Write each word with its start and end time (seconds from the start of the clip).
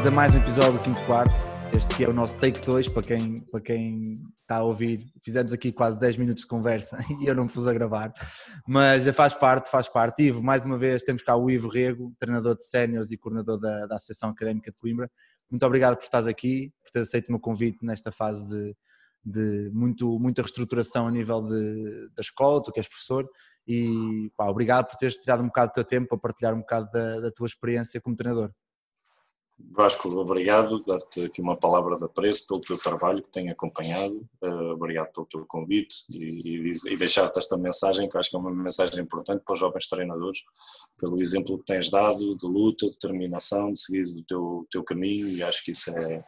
bem-vindos 0.00 0.06
a 0.06 0.10
mais 0.10 0.34
um 0.34 0.38
episódio 0.38 0.72
do 0.72 0.82
Quinto 0.82 1.04
Quarto. 1.04 1.34
Este 1.76 1.94
que 1.94 2.04
é 2.04 2.08
o 2.08 2.12
nosso 2.12 2.34
take 2.38 2.64
2, 2.64 2.88
para 2.88 3.02
quem, 3.02 3.40
para 3.42 3.60
quem 3.60 4.18
está 4.40 4.56
a 4.56 4.62
ouvir. 4.62 4.98
Fizemos 5.22 5.52
aqui 5.52 5.72
quase 5.72 6.00
10 6.00 6.16
minutos 6.16 6.42
de 6.42 6.48
conversa 6.48 6.96
e 7.20 7.26
eu 7.26 7.34
não 7.34 7.44
me 7.44 7.50
pus 7.50 7.66
a 7.66 7.72
gravar, 7.74 8.10
mas 8.66 9.04
já 9.04 9.12
faz 9.12 9.34
parte, 9.34 9.70
faz 9.70 9.90
parte. 9.90 10.22
Ivo, 10.22 10.42
mais 10.42 10.64
uma 10.64 10.78
vez 10.78 11.02
temos 11.02 11.22
cá 11.22 11.36
o 11.36 11.50
Ivo 11.50 11.68
Rego, 11.68 12.14
treinador 12.18 12.56
de 12.56 12.64
séniores 12.64 13.10
e 13.10 13.18
coordenador 13.18 13.60
da, 13.60 13.86
da 13.86 13.96
Associação 13.96 14.30
Académica 14.30 14.70
de 14.70 14.78
Coimbra. 14.78 15.10
Muito 15.50 15.66
obrigado 15.66 15.96
por 15.96 16.04
estares 16.04 16.26
aqui, 16.26 16.72
por 16.82 16.90
ter 16.92 17.00
aceito 17.00 17.28
o 17.28 17.32
meu 17.32 17.40
convite 17.40 17.84
nesta 17.84 18.10
fase 18.10 18.46
de, 18.48 18.74
de 19.22 19.70
muito, 19.70 20.18
muita 20.18 20.40
reestruturação 20.40 21.08
a 21.08 21.10
nível 21.10 21.42
de, 21.42 22.08
da 22.14 22.22
escola, 22.22 22.62
tu 22.62 22.72
que 22.72 22.80
és 22.80 22.88
professor, 22.88 23.28
e 23.66 24.32
pá, 24.34 24.46
obrigado 24.48 24.86
por 24.86 24.96
teres 24.96 25.16
tirado 25.16 25.42
um 25.42 25.48
bocado 25.48 25.72
do 25.72 25.74
teu 25.74 25.84
tempo 25.84 26.08
para 26.08 26.18
partilhar 26.18 26.54
um 26.54 26.60
bocado 26.60 26.90
da, 26.90 27.20
da 27.20 27.30
tua 27.30 27.46
experiência 27.46 28.00
como 28.00 28.16
treinador. 28.16 28.50
Vasco, 29.68 30.08
obrigado, 30.08 30.82
dar-te 30.84 31.26
aqui 31.26 31.40
uma 31.40 31.56
palavra 31.56 31.96
de 31.96 32.04
apreço 32.04 32.46
pelo 32.46 32.60
teu 32.60 32.76
trabalho 32.76 33.22
que 33.22 33.30
tenho 33.30 33.52
acompanhado, 33.52 34.26
uh, 34.42 34.72
obrigado 34.72 35.12
pelo 35.12 35.26
teu 35.26 35.46
convite 35.46 36.04
e, 36.10 36.72
e, 36.86 36.96
deixar-te 36.96 37.38
esta 37.38 37.56
mensagem, 37.56 38.08
que 38.08 38.18
acho 38.18 38.30
que 38.30 38.36
é 38.36 38.38
uma 38.38 38.50
mensagem 38.50 39.02
importante 39.02 39.42
para 39.44 39.52
os 39.52 39.58
jovens 39.58 39.86
treinadores, 39.86 40.38
pelo 40.98 41.20
exemplo 41.20 41.58
que 41.58 41.64
tens 41.64 41.90
dado 41.90 42.36
de 42.36 42.46
luta, 42.46 42.86
de 42.86 42.92
determinação, 42.92 43.72
de 43.72 43.80
seguir 43.80 44.02
o 44.02 44.24
teu, 44.24 44.66
teu 44.70 44.84
caminho 44.84 45.28
e 45.28 45.42
acho 45.42 45.64
que 45.64 45.72
isso 45.72 45.90
é, 45.90 46.24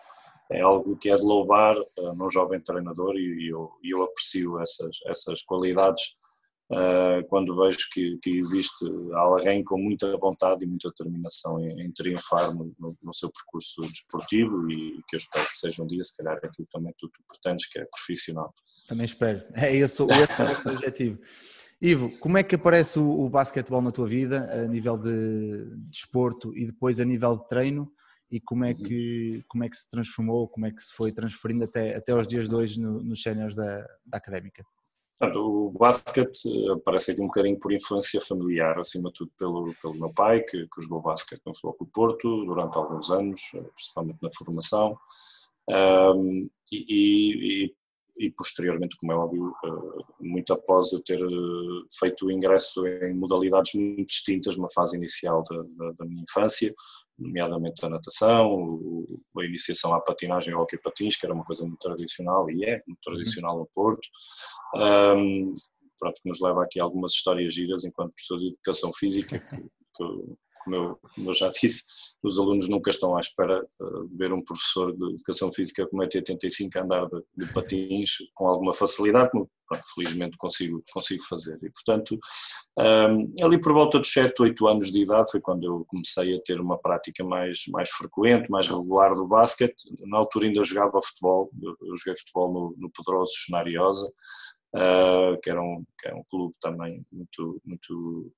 é 0.50 0.60
algo 0.60 0.97
que 0.97 1.10
é 1.10 1.16
de 1.16 1.22
louvar 1.22 1.77
uh, 1.77 2.16
num 2.16 2.30
jovem 2.30 2.60
treinador 2.60 3.16
e, 3.16 3.47
e 3.47 3.48
eu, 3.48 3.70
eu 3.83 4.03
aprecio 4.03 4.60
essas, 4.60 4.98
essas 5.06 5.42
qualidades 5.42 6.16
uh, 6.73 7.27
quando 7.28 7.56
vejo 7.56 7.78
que, 7.92 8.19
que, 8.23 8.31
existe 8.31 8.84
alguém 9.15 9.62
com 9.62 9.78
muita 9.78 10.17
vontade 10.17 10.65
e 10.65 10.67
muita 10.67 10.89
determinação 10.89 11.61
em, 11.61 11.83
em 11.83 11.92
triunfar 11.92 12.55
no, 12.55 12.75
no, 12.78 12.97
no, 13.03 13.15
seu 13.15 13.31
percurso 13.31 13.83
desportivo 13.83 14.70
e 14.70 15.03
que 15.09 15.17
eu 15.17 15.19
espero 15.19 15.47
que 15.48 15.59
seja 15.59 15.83
um 15.83 15.87
dia, 15.87 16.03
se 16.03 16.17
calhar, 16.17 16.37
aquilo 16.37 16.67
também 16.70 16.93
tu, 16.98 17.09
tu 17.09 17.23
pretendes, 17.28 17.67
que 17.67 17.78
é 17.78 17.84
profissional. 17.84 18.53
Também 18.89 19.06
espero. 19.06 19.43
É 19.55 19.75
esse, 19.75 20.03
esse 20.03 20.03
é 20.03 20.70
o 20.70 20.75
objetivo. 20.75 21.19
Ivo, 21.81 22.17
como 22.19 22.39
é 22.39 22.43
que 22.43 22.55
aparece 22.55 22.98
o, 22.98 23.25
o 23.25 23.28
basquetebol 23.28 23.83
na 23.83 23.91
tua 23.91 24.06
vida, 24.06 24.48
a 24.53 24.69
nível 24.69 24.97
de 24.97 25.67
desporto 25.91 26.56
e 26.56 26.67
depois 26.67 27.00
a 27.00 27.05
nível 27.05 27.37
de 27.37 27.48
treino? 27.48 27.93
E 28.31 28.41
como 28.41 28.65
é 28.65 28.70
uhum. 28.70 28.77
que, 28.77 29.45
como 29.47 29.65
é 29.65 29.69
que 29.69 29.77
se 29.77 29.89
transformou, 29.91 30.48
como 30.48 30.65
é 30.65 30.70
que 30.70 30.81
se 30.81 30.93
foi 30.95 31.12
transferindo 31.12 31.65
até, 31.65 31.95
até 31.95 32.12
aos 32.12 32.27
dias 32.27 32.48
de 32.48 32.55
hoje 32.55 32.81
no, 32.81 33.03
nos 33.03 33.20
séniores 33.20 33.55
da, 33.55 33.87
da 34.06 34.17
académica? 34.17 34.65
Portanto, 35.23 35.39
o 35.39 35.70
basquete 35.70 36.48
aparece 36.73 37.12
aqui 37.12 37.23
um 37.23 37.27
bocadinho 37.27 37.56
por 37.56 37.73
influência 37.73 38.20
familiar, 38.20 38.77
acima 38.77 39.09
de 39.09 39.19
tudo 39.19 39.31
pelo, 39.39 39.73
pelo 39.81 39.95
meu 39.95 40.12
pai, 40.12 40.41
que, 40.41 40.67
que 40.67 40.83
jogou 40.83 41.01
basquete 41.01 41.41
no 41.47 41.55
Futebol 41.55 41.89
Porto 41.95 42.45
durante 42.45 42.77
alguns 42.77 43.09
anos, 43.09 43.41
principalmente 43.73 44.19
na 44.20 44.28
formação, 44.37 44.98
um, 46.17 46.50
e, 46.73 47.67
e, 47.69 47.75
e, 48.19 48.31
posteriormente, 48.33 48.97
como 48.97 49.12
é 49.12 49.15
óbvio, 49.15 49.55
muito 50.19 50.53
após 50.55 50.93
eu 50.93 51.00
ter 51.05 51.20
feito 52.00 52.27
o 52.27 52.33
ingresso 52.33 52.84
em 52.84 53.15
modalidades 53.15 53.75
muito 53.75 54.09
distintas 54.09 54.56
numa 54.56 54.70
fase 54.75 54.97
inicial 54.97 55.45
da, 55.48 55.62
da, 55.62 55.93
da 55.98 56.05
minha 56.05 56.25
infância, 56.25 56.75
nomeadamente 57.23 57.84
a 57.84 57.89
natação, 57.89 58.67
a 59.38 59.44
iniciação 59.44 59.94
à 59.94 60.00
patinagem 60.00 60.53
ao 60.53 60.62
hockey 60.62 60.78
patins, 60.78 61.16
que 61.16 61.25
era 61.25 61.34
uma 61.34 61.44
coisa 61.44 61.65
muito 61.65 61.78
tradicional 61.78 62.50
e 62.50 62.65
é 62.65 62.83
muito 62.87 63.06
uhum. 63.06 63.15
tradicional 63.15 63.59
no 63.59 63.69
Porto. 63.72 64.09
Um, 64.77 65.50
pronto, 65.99 66.21
que 66.21 66.28
nos 66.28 66.41
leva 66.41 66.65
aqui 66.65 66.81
algumas 66.81 67.12
histórias 67.12 67.55
giras 67.55 67.84
enquanto 67.84 68.12
professor 68.15 68.38
de 68.38 68.49
educação 68.49 68.93
física, 68.93 69.38
que, 69.38 69.56
que 69.56 70.34
como 70.65 70.77
eu, 70.77 70.99
como 71.15 71.31
eu 71.31 71.34
já 71.34 71.49
disse, 71.61 71.82
os 72.22 72.38
alunos 72.38 72.69
nunca 72.69 72.91
estão 72.91 73.16
à 73.16 73.21
espera 73.21 73.66
eh, 73.81 74.06
de 74.09 74.16
ver 74.16 74.33
um 74.33 74.43
professor 74.43 74.97
de 74.97 75.05
educação 75.15 75.53
física 75.53 75.87
com 75.87 75.99
1,85m 75.99 76.83
andar 76.83 77.06
de, 77.06 77.22
de, 77.37 77.53
patins 77.53 78.10
com 78.34 78.47
alguma 78.47 78.72
facilidade, 78.72 79.31
como 79.31 79.50
pronto, 79.66 79.83
felizmente 79.94 80.37
consigo, 80.37 80.82
consigo 80.93 81.22
fazer. 81.25 81.59
E, 81.62 81.71
portanto, 81.71 82.19
um, 82.78 83.44
ali 83.44 83.61
por 83.61 83.72
volta 83.72 83.99
dos 83.99 84.12
7, 84.12 84.41
8 84.41 84.66
anos 84.69 84.93
de 84.93 85.03
idade 85.03 85.31
foi 85.31 85.41
quando 85.41 85.65
eu 85.65 85.84
comecei 85.87 86.37
a 86.37 86.43
ter 86.43 86.61
uma 86.61 86.78
prática 86.78 87.25
mais, 87.25 87.65
mais 87.72 87.91
frequente, 87.91 88.50
mais 88.50 88.69
regular 88.69 89.15
do 89.15 89.27
basquete. 89.27 89.75
Na 90.06 90.19
altura 90.19 90.47
ainda 90.47 90.62
jogava 90.62 91.00
futebol, 91.03 91.50
eu 91.61 91.97
joguei 91.97 92.16
futebol 92.19 92.53
no, 92.53 92.75
no 92.78 92.91
Pedroso 92.91 93.32
Xenariosa, 93.34 94.12
uh, 94.75 95.38
que, 95.43 95.50
era 95.50 95.62
um, 95.62 95.84
que 95.99 96.09
era 96.09 96.16
um 96.16 96.25
clube 96.25 96.55
também 96.60 97.05
muito, 97.12 97.60
muito 97.65 98.33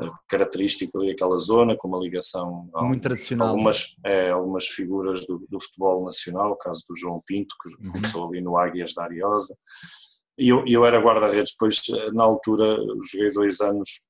uh, 0.00 0.12
característico 0.28 0.98
ali 0.98 1.10
aquela 1.10 1.38
zona, 1.38 1.76
com 1.76 1.88
uma 1.88 1.98
ligação 1.98 2.68
a 2.74 2.82
muito 2.82 3.02
tradicional. 3.02 3.48
Algumas, 3.48 3.96
é, 4.04 4.30
algumas 4.30 4.66
figuras 4.66 5.26
do, 5.26 5.46
do, 5.48 5.60
futebol 5.60 6.04
nacional, 6.04 6.52
o 6.52 6.56
caso 6.56 6.84
do 6.88 6.96
João 6.96 7.18
Pinto, 7.26 7.54
que 7.62 7.86
uhum. 7.86 7.92
começou 7.92 8.28
ali 8.28 8.40
no 8.40 8.56
Águias 8.56 8.94
da 8.94 9.04
Ariosa. 9.04 9.56
E 10.38 10.48
eu, 10.48 10.64
eu 10.66 10.84
era 10.84 11.00
guarda-redes, 11.00 11.52
depois 11.52 11.80
na 12.12 12.22
altura 12.22 12.76
joguei 13.10 13.30
dois 13.32 13.60
anos 13.60 14.06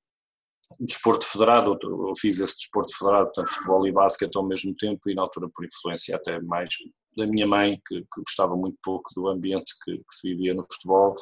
desporto 0.81 1.25
federado, 1.25 1.78
eu 1.83 2.12
fiz 2.21 2.39
esse 2.41 2.57
desporto 2.59 2.97
federado, 2.97 3.27
portanto 3.27 3.49
futebol 3.49 3.87
e 3.87 3.93
basquete 3.93 4.37
ao 4.37 4.47
mesmo 4.47 4.75
tempo 4.77 5.09
e 5.09 5.15
na 5.15 5.23
altura 5.23 5.49
por 5.55 5.65
influência 5.65 6.15
até 6.15 6.41
mais 6.43 6.69
da 7.17 7.27
minha 7.27 7.47
mãe, 7.47 7.81
que, 7.87 8.01
que 8.01 8.21
gostava 8.25 8.55
muito 8.57 8.78
pouco 8.83 9.11
do 9.15 9.27
ambiente 9.27 9.75
que, 9.83 9.97
que 9.97 10.15
se 10.15 10.28
vivia 10.28 10.55
no 10.55 10.62
futebol, 10.71 11.17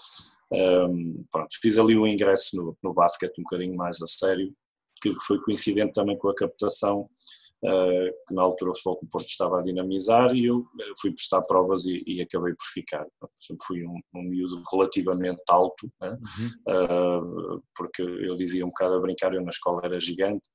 um, 0.53 1.25
pronto, 1.31 1.49
fiz 1.61 1.79
ali 1.79 1.97
um 1.97 2.07
ingresso 2.07 2.57
no, 2.57 2.77
no 2.83 2.95
basquete 2.95 3.39
um 3.39 3.43
bocadinho 3.43 3.77
mais 3.77 4.01
a 4.01 4.07
sério, 4.07 4.53
que 5.03 5.15
foi 5.27 5.41
coincidente 5.43 5.93
também 5.93 6.17
com 6.17 6.29
a 6.29 6.34
captação 6.34 7.09
uh, 7.65 8.11
que 8.27 8.34
na 8.34 8.43
altura 8.43 8.71
o 8.71 8.75
Futebol 8.75 9.01
Porto 9.11 9.27
estava 9.27 9.61
a 9.61 9.62
dinamizar 9.62 10.35
e 10.35 10.47
eu 10.47 10.67
eh, 10.81 10.93
fui 11.01 11.12
prestar 11.12 11.43
provas 11.43 11.85
e, 11.85 12.03
e 12.06 12.23
acabei 12.23 12.55
por 12.55 12.65
ficar. 12.73 13.06
Sempre 13.41 13.67
fui 13.67 13.87
um, 13.87 14.01
um 14.15 14.23
miúdo 14.23 14.62
relativamente 14.73 15.43
alto, 15.49 15.91
né? 16.01 16.11
uhum. 16.11 17.56
uh, 17.56 17.62
porque 17.75 18.03
eu 18.03 18.37
dizia 18.37 18.65
um 18.65 18.69
bocado 18.69 18.95
a 18.95 19.01
brincar, 19.01 19.35
eu 19.35 19.43
na 19.43 19.51
escola 19.51 19.83
era 19.85 20.01
gigante, 20.01 20.49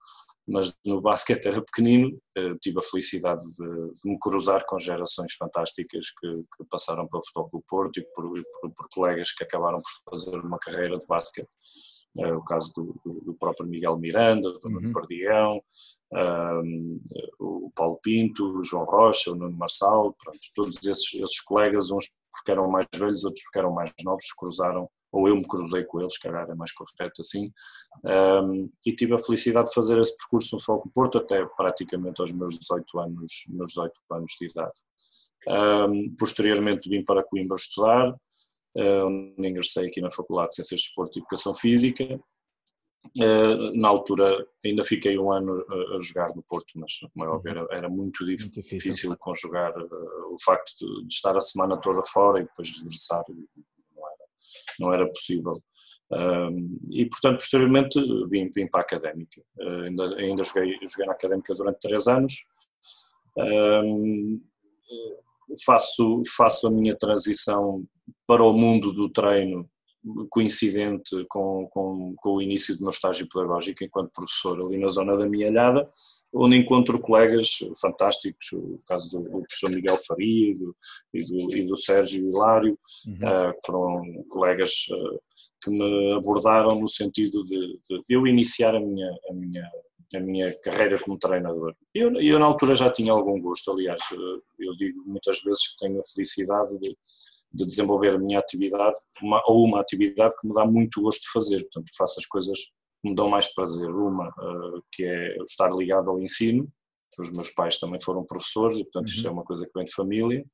mas 0.51 0.73
no 0.85 1.01
basquete 1.01 1.45
era 1.45 1.62
pequenino, 1.62 2.19
eh, 2.38 2.56
tive 2.62 2.79
a 2.79 2.84
felicidade 2.84 3.41
de, 3.41 3.91
de 3.94 4.09
me 4.09 4.19
cruzar 4.19 4.66
com 4.67 4.78
gerações 4.78 5.34
fantásticas 5.34 6.07
que, 6.19 6.28
que 6.28 6.66
passaram 6.69 7.07
pelo 7.07 7.23
Futebol 7.25 7.50
do 7.53 7.63
Porto 7.67 8.00
e 8.00 8.06
por, 8.13 8.25
por, 8.62 8.72
por, 8.72 8.89
colegas 8.94 9.31
que 9.31 9.44
acabaram 9.44 9.79
por 9.79 10.12
fazer 10.12 10.35
uma 10.38 10.59
carreira 10.59 11.00
de 11.00 11.07
basquete. 11.07 11.47
É 12.17 12.34
o 12.34 12.44
caso 12.44 12.73
do, 12.75 13.22
do, 13.22 13.34
próprio 13.35 13.66
Miguel 13.66 13.97
Miranda, 13.97 14.51
do 14.51 14.59
uhum. 14.66 14.91
Perdião, 14.91 15.62
um, 16.13 17.00
o 17.39 17.72
Paulo 17.73 18.00
Pinto, 18.03 18.59
o 18.59 18.63
João 18.63 18.83
Rocha, 18.83 19.31
o 19.31 19.35
Nuno 19.35 19.56
Marçal, 19.56 20.13
pronto, 20.22 20.39
todos 20.53 20.75
esses, 20.83 21.13
esses 21.13 21.39
colegas, 21.39 21.89
uns 21.89 22.09
porque 22.29 22.51
eram 22.51 22.69
mais 22.69 22.85
velhos, 22.94 23.23
outros 23.23 23.44
porque 23.45 23.59
eram 23.59 23.73
mais 23.73 23.91
novos, 24.03 24.25
cruzaram 24.38 24.89
ou 25.11 25.27
eu 25.27 25.35
me 25.35 25.47
cruzei 25.47 25.83
com 25.83 25.99
eles, 25.99 26.17
calhar 26.17 26.49
é 26.49 26.55
mais 26.55 26.72
correto 26.72 27.22
assim, 27.22 27.51
um, 28.05 28.69
e 28.85 28.95
tive 28.95 29.13
a 29.13 29.19
felicidade 29.19 29.67
de 29.69 29.73
fazer 29.73 29.99
esse 29.99 30.16
percurso 30.16 30.55
no 30.55 30.61
Foco 30.61 30.89
Porto 30.94 31.17
até 31.17 31.45
praticamente 31.57 32.22
aos 32.22 32.31
meus 32.31 32.57
18 32.57 32.99
anos, 32.99 33.44
meus 33.50 33.69
18 33.69 33.94
anos 34.11 34.31
de 34.39 34.47
idade. 34.47 34.79
Um, 35.47 36.16
posteriormente 36.17 36.89
vim 36.89 37.03
para 37.03 37.23
Coimbra 37.23 37.57
estudar, 37.57 38.16
onde 38.75 39.50
ingressei 39.50 39.88
aqui 39.88 40.00
na 40.00 40.11
Faculdade 40.11 40.50
de 40.50 40.55
Ciências 40.55 40.79
de 40.79 40.85
Desporto 40.88 41.17
e 41.17 41.19
Educação 41.19 41.53
Física. 41.53 42.19
Uh, 43.18 43.75
na 43.75 43.89
altura 43.89 44.45
ainda 44.63 44.83
fiquei 44.83 45.18
um 45.18 45.31
ano 45.31 45.65
a, 45.74 46.00
jogar 46.00 46.27
no 46.36 46.44
Porto, 46.47 46.74
mas 46.75 47.00
como 47.12 47.25
é 47.25 47.27
óbvio, 47.27 47.68
era, 47.71 47.89
muito, 47.89 48.24
muito, 48.24 48.62
difícil, 48.62 49.18
conjugar 49.18 49.75
uh, 49.75 50.33
o 50.33 50.36
facto 50.41 50.71
de, 50.77 51.07
estar 51.07 51.36
a 51.36 51.41
semana 51.41 51.81
toda 51.81 52.03
fora 52.03 52.39
e 52.39 52.44
depois 52.44 52.69
regressar 52.77 53.24
não 54.80 54.94
era 54.94 55.07
possível. 55.07 55.62
Um, 56.12 56.77
e, 56.92 57.06
portanto, 57.06 57.38
posteriormente 57.38 58.00
vim, 58.30 58.50
vim 58.53 58.68
para 58.68 58.81
a 58.81 58.83
académica. 58.83 59.42
Uh, 59.57 59.83
ainda, 59.83 60.15
ainda 60.18 60.44
joguei, 60.44 60.77
joguei 60.86 61.06
na 61.06 61.13
académica 61.13 61.56
durante 61.56 61.80
três 61.80 62.07
anos. 62.07 62.33
Um, 63.38 64.42
faço, 65.65 66.21
faço 66.36 66.68
a 66.68 66.71
minha 66.71 66.95
transição 66.95 67.86
para 68.27 68.44
o 68.44 68.53
mundo 68.53 68.92
do 68.92 69.09
treino 69.09 69.69
coincidente 70.30 71.25
com, 71.30 71.68
com, 71.69 72.15
com, 72.18 72.30
o 72.31 72.42
início 72.42 72.75
do 72.75 72.81
meu 72.81 72.89
estágio 72.89 73.27
pedagógico 73.31 73.83
enquanto 73.83 74.12
professor 74.12 74.59
ali 74.59 74.80
na 74.80 74.89
zona 74.89 75.15
da 75.15 75.27
Mialhada, 75.27 75.88
onde 76.33 76.57
encontro 76.57 77.00
colegas 77.00 77.60
fantásticos, 77.80 78.51
o 78.54 78.80
caso 78.86 79.12
do, 79.12 79.24
do 79.24 79.39
professor 79.42 79.69
Miguel 79.69 79.98
Faria 79.98 80.51
e 80.51 80.54
do, 80.54 80.75
e 81.13 81.22
do, 81.24 81.56
e 81.57 81.66
do 81.66 81.78
Sérgio 81.78 82.30
Hilário, 82.30 82.78
uhum. 83.07 83.16
uh, 83.16 83.54
foram 83.66 84.24
colegas 84.30 84.72
uh, 84.92 85.19
que 85.62 85.69
me 85.69 86.13
abordaram 86.13 86.80
no 86.80 86.88
sentido 86.88 87.44
de, 87.44 87.80
de, 87.89 88.01
eu 88.10 88.25
iniciar 88.25 88.75
a 88.75 88.80
minha, 88.80 89.12
a 89.30 89.33
minha, 89.33 89.69
a 90.16 90.19
minha 90.19 90.56
carreira 90.62 90.98
como 91.00 91.19
treinador. 91.19 91.75
Eu, 91.94 92.13
eu 92.19 92.39
na 92.39 92.45
altura 92.45 92.75
já 92.75 92.89
tinha 92.89 93.12
algum 93.12 93.39
gosto, 93.39 93.72
aliás, 93.72 94.01
eh, 94.12 94.39
eu 94.60 94.75
digo 94.75 95.04
muitas 95.06 95.42
vezes 95.42 95.68
que 95.68 95.86
tenho 95.86 96.00
a 96.00 96.04
felicidade 96.13 96.80
de 96.80 96.98
de 97.54 97.66
desenvolver 97.66 98.16
a 98.16 98.18
minha 98.18 98.39
atividade, 98.39 98.98
uma, 99.22 99.42
ou 99.45 99.66
uma 99.66 99.81
atividade 99.81 100.34
que 100.39 100.48
me 100.48 100.54
dá 100.54 100.66
muito 100.66 101.01
gosto 101.01 101.22
de 101.22 101.31
fazer, 101.31 101.60
portanto 101.63 101.92
faço 101.98 102.19
as 102.19 102.25
coisas 102.25 102.57
me 103.03 103.15
dão 103.15 103.30
mais 103.30 103.53
prazer, 103.53 103.89
uma 103.89 104.30
uh, 104.30 104.83
que 104.92 105.03
é 105.03 105.36
estar 105.44 105.69
ligado 105.74 106.09
ao 106.09 106.19
ensino, 106.19 106.71
os 107.19 107.31
meus 107.31 107.50
pais 107.50 107.77
também 107.77 108.00
foram 108.01 108.24
professores 108.24 108.77
e 108.77 108.83
portanto 108.83 109.09
isto 109.09 109.25
é 109.25 109.30
uhum. 109.30 109.38
uma 109.38 109.44
coisa 109.44 109.65
que 109.65 109.71
vem 109.75 109.83
de 109.83 109.94
família 109.94 110.45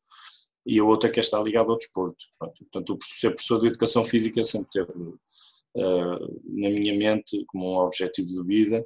e 0.66 0.80
a 0.80 0.84
outra 0.84 1.10
é 1.10 1.12
que 1.12 1.20
é 1.20 1.22
estar 1.22 1.42
ligado 1.42 1.72
ao 1.72 1.78
desporto. 1.78 2.26
Portanto, 2.38 2.98
ser 3.02 3.30
professor 3.30 3.62
de 3.62 3.68
educação 3.68 4.04
física 4.04 4.44
sempre 4.44 4.68
teve 4.72 4.92
uh, 4.92 6.42
na 6.44 6.70
minha 6.70 6.94
mente 6.96 7.44
como 7.48 7.72
um 7.72 7.78
objetivo 7.78 8.28
de 8.28 8.44
vida 8.44 8.86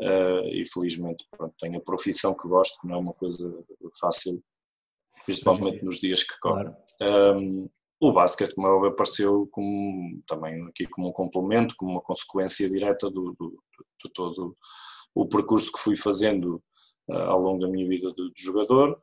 uh, 0.00 0.46
e 0.48 0.64
felizmente 0.70 1.24
pronto, 1.30 1.54
tenho 1.58 1.78
a 1.78 1.82
profissão 1.82 2.36
que 2.36 2.46
gosto, 2.46 2.78
que 2.80 2.88
não 2.88 2.96
é 2.96 2.98
uma 2.98 3.14
coisa 3.14 3.64
fácil, 3.98 4.42
principalmente 5.24 5.82
nos 5.82 5.98
dias 5.98 6.22
que 6.22 6.38
correm. 6.40 6.74
Claro. 6.98 7.38
Um, 7.38 7.70
o 8.00 8.12
basquete, 8.12 8.54
como 8.54 8.84
é 8.84 8.88
apareceu 8.88 9.48
como, 9.50 10.22
também 10.26 10.62
aqui 10.66 10.86
como 10.86 11.08
um 11.08 11.12
complemento, 11.12 11.74
como 11.76 11.92
uma 11.92 12.00
consequência 12.00 12.68
direta 12.68 13.10
do, 13.10 13.34
do, 13.38 13.62
do 14.02 14.10
todo 14.12 14.56
o 15.14 15.26
percurso 15.26 15.72
que 15.72 15.78
fui 15.78 15.96
fazendo 15.96 16.62
uh, 17.08 17.14
ao 17.14 17.40
longo 17.40 17.60
da 17.60 17.68
minha 17.68 17.88
vida 17.88 18.12
de, 18.12 18.32
de 18.32 18.42
jogador. 18.42 19.00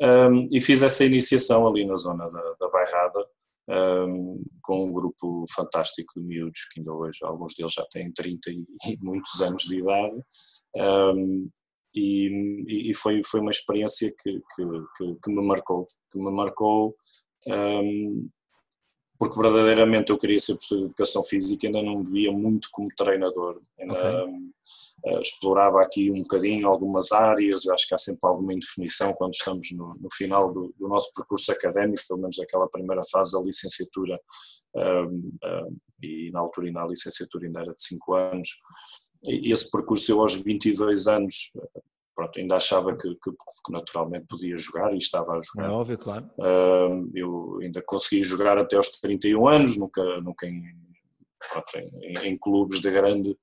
Um, 0.00 0.46
e 0.52 0.60
fiz 0.60 0.82
essa 0.82 1.04
iniciação 1.04 1.66
ali 1.66 1.86
na 1.86 1.96
zona 1.96 2.26
da, 2.26 2.54
da 2.60 2.68
Bairrada 2.68 3.26
um, 3.68 4.42
com 4.62 4.86
um 4.86 4.92
grupo 4.92 5.44
fantástico 5.54 6.20
de 6.20 6.26
miúdos 6.26 6.66
que 6.72 6.80
ainda 6.80 6.92
hoje 6.92 7.18
alguns 7.22 7.54
deles 7.54 7.72
já 7.72 7.84
têm 7.90 8.12
30 8.12 8.50
e, 8.50 8.66
e 8.92 8.98
muitos 9.00 9.40
anos 9.40 9.62
de 9.62 9.78
idade. 9.78 10.16
Um, 10.76 11.48
e, 11.96 12.90
e, 12.90 12.94
foi, 12.94 13.20
foi 13.24 13.40
uma 13.40 13.52
experiência 13.52 14.12
que, 14.20 14.32
que, 14.32 14.64
que, 14.96 15.16
que 15.22 15.30
me 15.30 15.46
marcou, 15.46 15.86
que 16.10 16.18
me 16.18 16.32
marcou 16.32 16.96
um, 17.48 18.28
porque 19.18 19.40
verdadeiramente 19.40 20.10
eu 20.10 20.18
queria 20.18 20.40
ser 20.40 20.54
professor 20.54 20.78
de 20.78 20.84
educação 20.86 21.22
física, 21.22 21.66
ainda 21.66 21.82
não 21.82 22.00
me 22.00 22.10
via 22.10 22.32
muito 22.32 22.68
como 22.72 22.88
treinador, 22.96 23.60
ainda 23.78 23.94
okay. 23.94 25.14
uh, 25.14 25.20
explorava 25.20 25.80
aqui 25.80 26.10
um 26.10 26.20
bocadinho 26.22 26.68
algumas 26.68 27.12
áreas, 27.12 27.64
eu 27.64 27.72
acho 27.72 27.86
que 27.86 27.94
há 27.94 27.98
sempre 27.98 28.20
alguma 28.28 28.52
indefinição 28.52 29.12
quando 29.14 29.34
estamos 29.34 29.70
no, 29.72 29.94
no 29.94 30.08
final 30.12 30.52
do, 30.52 30.74
do, 30.76 30.88
nosso 30.88 31.12
percurso 31.14 31.52
académico, 31.52 32.02
pelo 32.08 32.20
menos 32.20 32.38
aquela 32.38 32.68
primeira 32.68 33.02
fase 33.10 33.32
da 33.32 33.40
licenciatura, 33.40 34.18
e 36.02 36.30
na 36.32 36.40
altura 36.40 36.66
ainda 36.66 36.82
a 36.82 36.88
licenciatura 36.88 37.46
ainda 37.46 37.60
era 37.60 37.72
de 37.72 37.82
5 37.82 38.14
anos, 38.14 38.48
e 39.22 39.52
esse 39.52 39.70
percurso 39.70 40.10
eu 40.10 40.20
aos 40.20 40.34
22 40.34 41.06
anos 41.06 41.50
pronto, 42.14 42.38
ainda 42.38 42.56
achava 42.56 42.96
que, 42.96 43.08
que, 43.16 43.30
que, 43.30 43.72
naturalmente 43.72 44.26
podia 44.28 44.56
jogar 44.56 44.92
e 44.94 44.98
estava 44.98 45.32
a 45.32 45.40
jogar. 45.40 45.68
É 45.68 45.70
óbvio, 45.70 45.98
claro. 45.98 46.30
Uh, 46.38 47.10
eu 47.14 47.58
ainda 47.60 47.82
consegui 47.82 48.22
jogar 48.22 48.56
até 48.56 48.76
aos 48.76 48.88
31 49.00 49.48
anos, 49.48 49.76
nunca, 49.76 50.02
nunca 50.20 50.46
em, 50.46 50.62
pronto, 51.50 51.76
em, 51.76 52.28
em, 52.28 52.38
clubes 52.38 52.80
de 52.80 52.90
grande, 52.90 53.36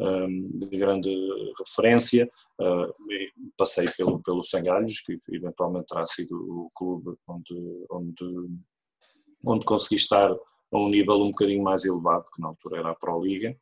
um, 0.00 0.50
de 0.54 0.76
grande 0.76 1.10
referência. 1.58 2.28
Uh, 2.60 2.92
passei 3.56 3.88
pelo, 3.96 4.20
pelo 4.22 4.42
Sangalhos, 4.42 5.00
que 5.00 5.18
eventualmente 5.30 5.86
terá 5.86 6.04
sido 6.04 6.36
o 6.36 6.68
clube 6.74 7.16
onde, 7.26 7.86
onde, 7.90 8.50
onde 9.44 9.64
consegui 9.64 9.96
estar 9.96 10.30
a 10.30 10.78
um 10.78 10.88
nível 10.88 11.22
um 11.22 11.30
bocadinho 11.30 11.62
mais 11.62 11.84
elevado, 11.84 12.24
que 12.34 12.40
na 12.40 12.48
altura 12.48 12.78
era 12.78 12.90
a 12.90 12.94
Pro 12.94 13.22
Liga. 13.22 13.56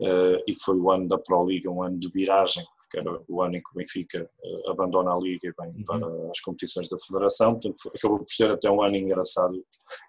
Uh, 0.00 0.38
e 0.46 0.54
que 0.54 0.62
foi 0.62 0.78
o 0.78 0.92
ano 0.92 1.08
da 1.08 1.18
Pro 1.18 1.44
Liga, 1.44 1.68
um 1.70 1.82
ano 1.82 1.98
de 1.98 2.08
viragem, 2.08 2.64
porque 2.88 2.98
era 2.98 3.22
o 3.28 3.42
ano 3.42 3.56
em 3.56 3.62
que 3.62 3.70
o 3.70 3.74
Benfica 3.74 4.28
uh, 4.42 4.70
abandona 4.70 5.12
a 5.12 5.18
Liga 5.18 5.48
e 5.48 5.52
vem 5.60 5.76
uhum. 5.76 5.84
para 5.84 6.30
as 6.30 6.40
competições 6.40 6.88
da 6.88 6.96
Federação, 6.98 7.52
portanto 7.52 7.92
acabou 7.94 8.18
por 8.18 8.28
ser 8.28 8.50
até 8.50 8.70
um 8.70 8.82
ano 8.82 8.96
engraçado 8.96 9.64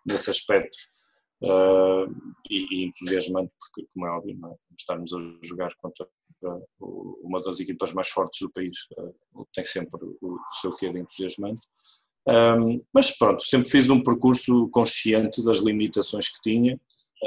nesse 0.05 0.29
aspecto 0.29 0.77
uh, 1.43 2.09
e, 2.49 2.65
e, 2.71 2.85
entusiasmante, 2.85 3.51
porque 3.59 3.87
como 3.93 4.07
é 4.07 4.11
óbvio, 4.11 4.39
é? 4.47 4.55
estarmos 4.77 5.13
a 5.13 5.17
jogar 5.43 5.75
contra 5.81 6.07
uma 7.21 7.41
das 7.41 7.59
equipas 7.59 7.91
mais 7.91 8.07
fortes 8.07 8.39
do 8.39 8.49
país 8.49 8.77
tem 9.53 9.65
sempre 9.65 9.99
o, 10.21 10.35
o 10.35 10.39
seu 10.53 10.73
quê 10.73 10.89
de 10.89 10.99
entusiasmante. 10.99 11.59
Um, 12.25 12.81
mas 12.93 13.17
pronto, 13.17 13.43
sempre 13.43 13.69
fiz 13.69 13.89
um 13.89 14.01
percurso 14.01 14.69
consciente 14.69 15.43
das 15.43 15.57
limitações 15.57 16.29
que 16.29 16.41
tinha, 16.41 16.79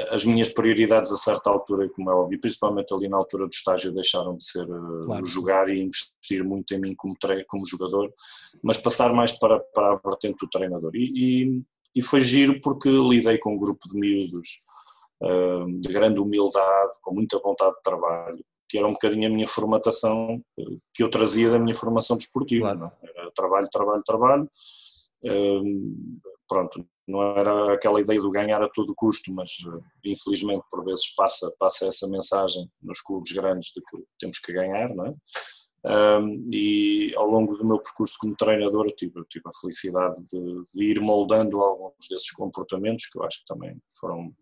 as 0.09 0.25
minhas 0.25 0.49
prioridades 0.49 1.11
a 1.11 1.17
certa 1.17 1.49
altura, 1.49 1.87
como 1.89 2.09
é 2.09 2.13
óbvio, 2.15 2.39
principalmente 2.39 2.93
ali 2.93 3.07
na 3.07 3.17
altura 3.17 3.45
do 3.45 3.53
estágio, 3.53 3.93
deixaram 3.93 4.35
de 4.35 4.43
ser 4.43 4.63
eh, 4.63 5.05
claro. 5.05 5.25
jogar 5.25 5.69
e 5.69 5.81
investir 5.81 6.43
muito 6.43 6.73
em 6.73 6.79
mim 6.79 6.95
como, 6.95 7.15
como 7.47 7.65
jogador, 7.65 8.11
mas 8.63 8.77
passar 8.77 9.13
mais 9.13 9.37
para, 9.37 9.59
para 9.59 9.93
a 9.93 10.09
vertente 10.09 10.43
do 10.43 10.49
treinador. 10.49 10.91
E, 10.95 11.11
e, 11.15 11.63
e 11.95 12.01
foi 12.01 12.21
giro 12.21 12.59
porque 12.59 12.89
lidei 12.89 13.37
com 13.37 13.53
um 13.53 13.57
grupo 13.57 13.87
de 13.87 13.95
miúdos 13.95 14.63
uh, 15.21 15.79
de 15.79 15.93
grande 15.93 16.19
humildade, 16.19 16.93
com 17.01 17.13
muita 17.13 17.39
vontade 17.39 17.75
de 17.75 17.81
trabalho, 17.83 18.43
que 18.67 18.79
era 18.79 18.87
um 18.87 18.93
bocadinho 18.93 19.27
a 19.27 19.31
minha 19.31 19.47
formatação 19.47 20.41
eh, 20.59 20.77
que 20.95 21.03
eu 21.03 21.09
trazia 21.09 21.51
da 21.51 21.59
minha 21.59 21.75
formação 21.75 22.17
desportiva. 22.17 22.75
Claro. 22.75 22.91
Era 23.03 23.31
trabalho, 23.31 23.67
trabalho, 23.71 24.01
trabalho. 24.03 24.49
Pronto, 26.47 26.85
não 27.07 27.21
era 27.37 27.73
aquela 27.73 27.99
ideia 27.99 28.19
do 28.19 28.29
ganhar 28.29 28.61
a 28.61 28.69
todo 28.69 28.95
custo, 28.95 29.33
mas 29.33 29.49
eh, 29.67 30.09
infelizmente 30.11 30.63
por 30.69 30.83
vezes 30.85 31.13
passa, 31.15 31.53
passa 31.59 31.87
essa 31.87 32.07
mensagem 32.07 32.69
nos 32.81 33.01
clubes 33.01 33.31
grandes 33.31 33.71
de 33.73 33.81
que 33.81 34.03
temos 34.19 34.39
que 34.39 34.53
ganhar, 34.53 34.93
não 34.95 35.07
é? 35.07 35.13
Um, 35.85 36.41
e 36.49 37.13
ao 37.17 37.29
longo 37.29 37.57
do 37.57 37.65
meu 37.65 37.77
percurso 37.77 38.15
como 38.17 38.37
treinador 38.37 38.89
tive, 38.95 39.21
tive 39.29 39.43
a 39.45 39.59
felicidade 39.59 40.15
de, 40.31 40.61
de, 40.73 40.83
ir 40.91 41.01
moldando 41.01 41.61
alguns 41.61 42.07
desses 42.09 42.31
comportamentos 42.31 43.07
que 43.07 43.19
eu 43.19 43.23
acho 43.23 43.39
que 43.39 43.47
também 43.47 43.77
foram 43.99 44.33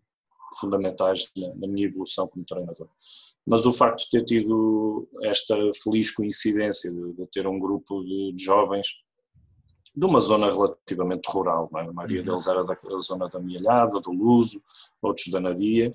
fundamentais 0.60 1.28
na, 1.36 1.48
na 1.56 1.66
minha 1.66 1.88
evolução 1.88 2.28
como 2.28 2.44
treinador. 2.44 2.88
Mas 3.44 3.66
o 3.66 3.72
facto 3.72 4.04
de 4.04 4.10
ter 4.10 4.24
tido 4.24 5.08
esta 5.24 5.56
feliz 5.82 6.12
coincidência 6.12 6.92
de, 6.92 7.12
de 7.12 7.26
ter 7.26 7.44
um 7.44 7.58
grupo 7.58 8.04
de, 8.04 8.32
de 8.34 8.44
jovens 8.44 8.86
de 9.94 10.06
uma 10.06 10.20
zona 10.20 10.46
relativamente 10.46 11.28
rural, 11.28 11.70
é? 11.76 11.80
a 11.80 11.92
maioria 11.92 12.20
uhum. 12.20 12.26
deles 12.26 12.46
era 12.46 12.64
da 12.64 12.76
zona 13.00 13.28
da 13.28 13.38
Mialhada, 13.38 14.00
do 14.00 14.10
Luso, 14.10 14.62
outros 15.02 15.28
da 15.30 15.40
Nadia, 15.40 15.94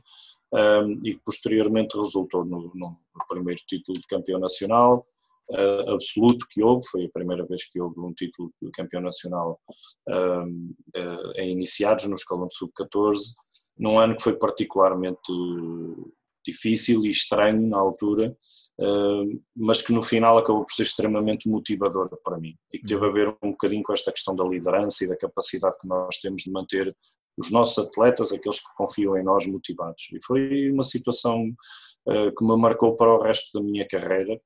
um, 0.53 0.91
e 1.03 1.15
que 1.15 1.21
posteriormente 1.25 1.97
resultou 1.97 2.45
no, 2.45 2.71
no, 2.73 2.97
primeiro 3.27 3.59
título 3.67 3.99
de 3.99 4.07
campeão 4.07 4.39
nacional 4.39 5.05
uh, 5.49 5.91
absoluto 5.91 6.45
que 6.49 6.63
houve, 6.63 6.87
foi 6.87 7.05
a 7.05 7.09
primeira 7.09 7.45
vez 7.45 7.65
que 7.69 7.81
houve 7.81 7.99
um 7.99 8.13
título 8.13 8.51
de 8.61 8.71
campeão 8.71 9.01
nacional 9.01 9.59
um, 10.07 10.73
uh, 10.95 11.31
em 11.35 11.51
iniciados 11.51 12.05
no 12.05 12.15
escalão 12.15 12.47
de 12.47 12.55
sub-14, 12.55 13.17
num 13.77 13.99
ano 13.99 14.15
que 14.15 14.23
foi 14.23 14.37
particularmente 14.37 15.31
difícil 16.45 17.03
e 17.05 17.09
estranho 17.09 17.67
na 17.67 17.77
altura, 17.77 18.35
mas 19.55 19.81
que 19.81 19.91
no 19.91 20.03
final 20.03 20.37
acabou 20.37 20.63
por 20.63 20.71
ser 20.71 20.83
extremamente 20.83 21.49
motivador 21.49 22.09
para 22.23 22.37
mim 22.37 22.55
e 22.71 22.77
que 22.77 22.85
teve 22.85 23.05
a 23.05 23.11
ver 23.11 23.35
um 23.41 23.51
bocadinho 23.51 23.81
com 23.81 23.93
esta 23.93 24.11
questão 24.11 24.35
da 24.35 24.43
liderança 24.43 25.03
e 25.03 25.07
da 25.07 25.17
capacidade 25.17 25.77
que 25.79 25.87
nós 25.87 26.17
temos 26.17 26.43
de 26.43 26.51
manter 26.51 26.95
os 27.37 27.51
nossos 27.51 27.85
atletas, 27.85 28.31
aqueles 28.31 28.59
que 28.59 28.75
confiam 28.75 29.17
em 29.17 29.23
nós, 29.23 29.45
motivados. 29.45 30.07
E 30.11 30.23
foi 30.23 30.71
uma 30.71 30.83
situação 30.83 31.43
ah, 32.07 32.31
que 32.35 32.43
me 32.43 32.57
marcou 32.57 32.95
para 32.95 33.13
o 33.13 33.21
resto 33.21 33.59
da 33.59 33.63
minha 33.63 33.87
carreira, 33.87 34.39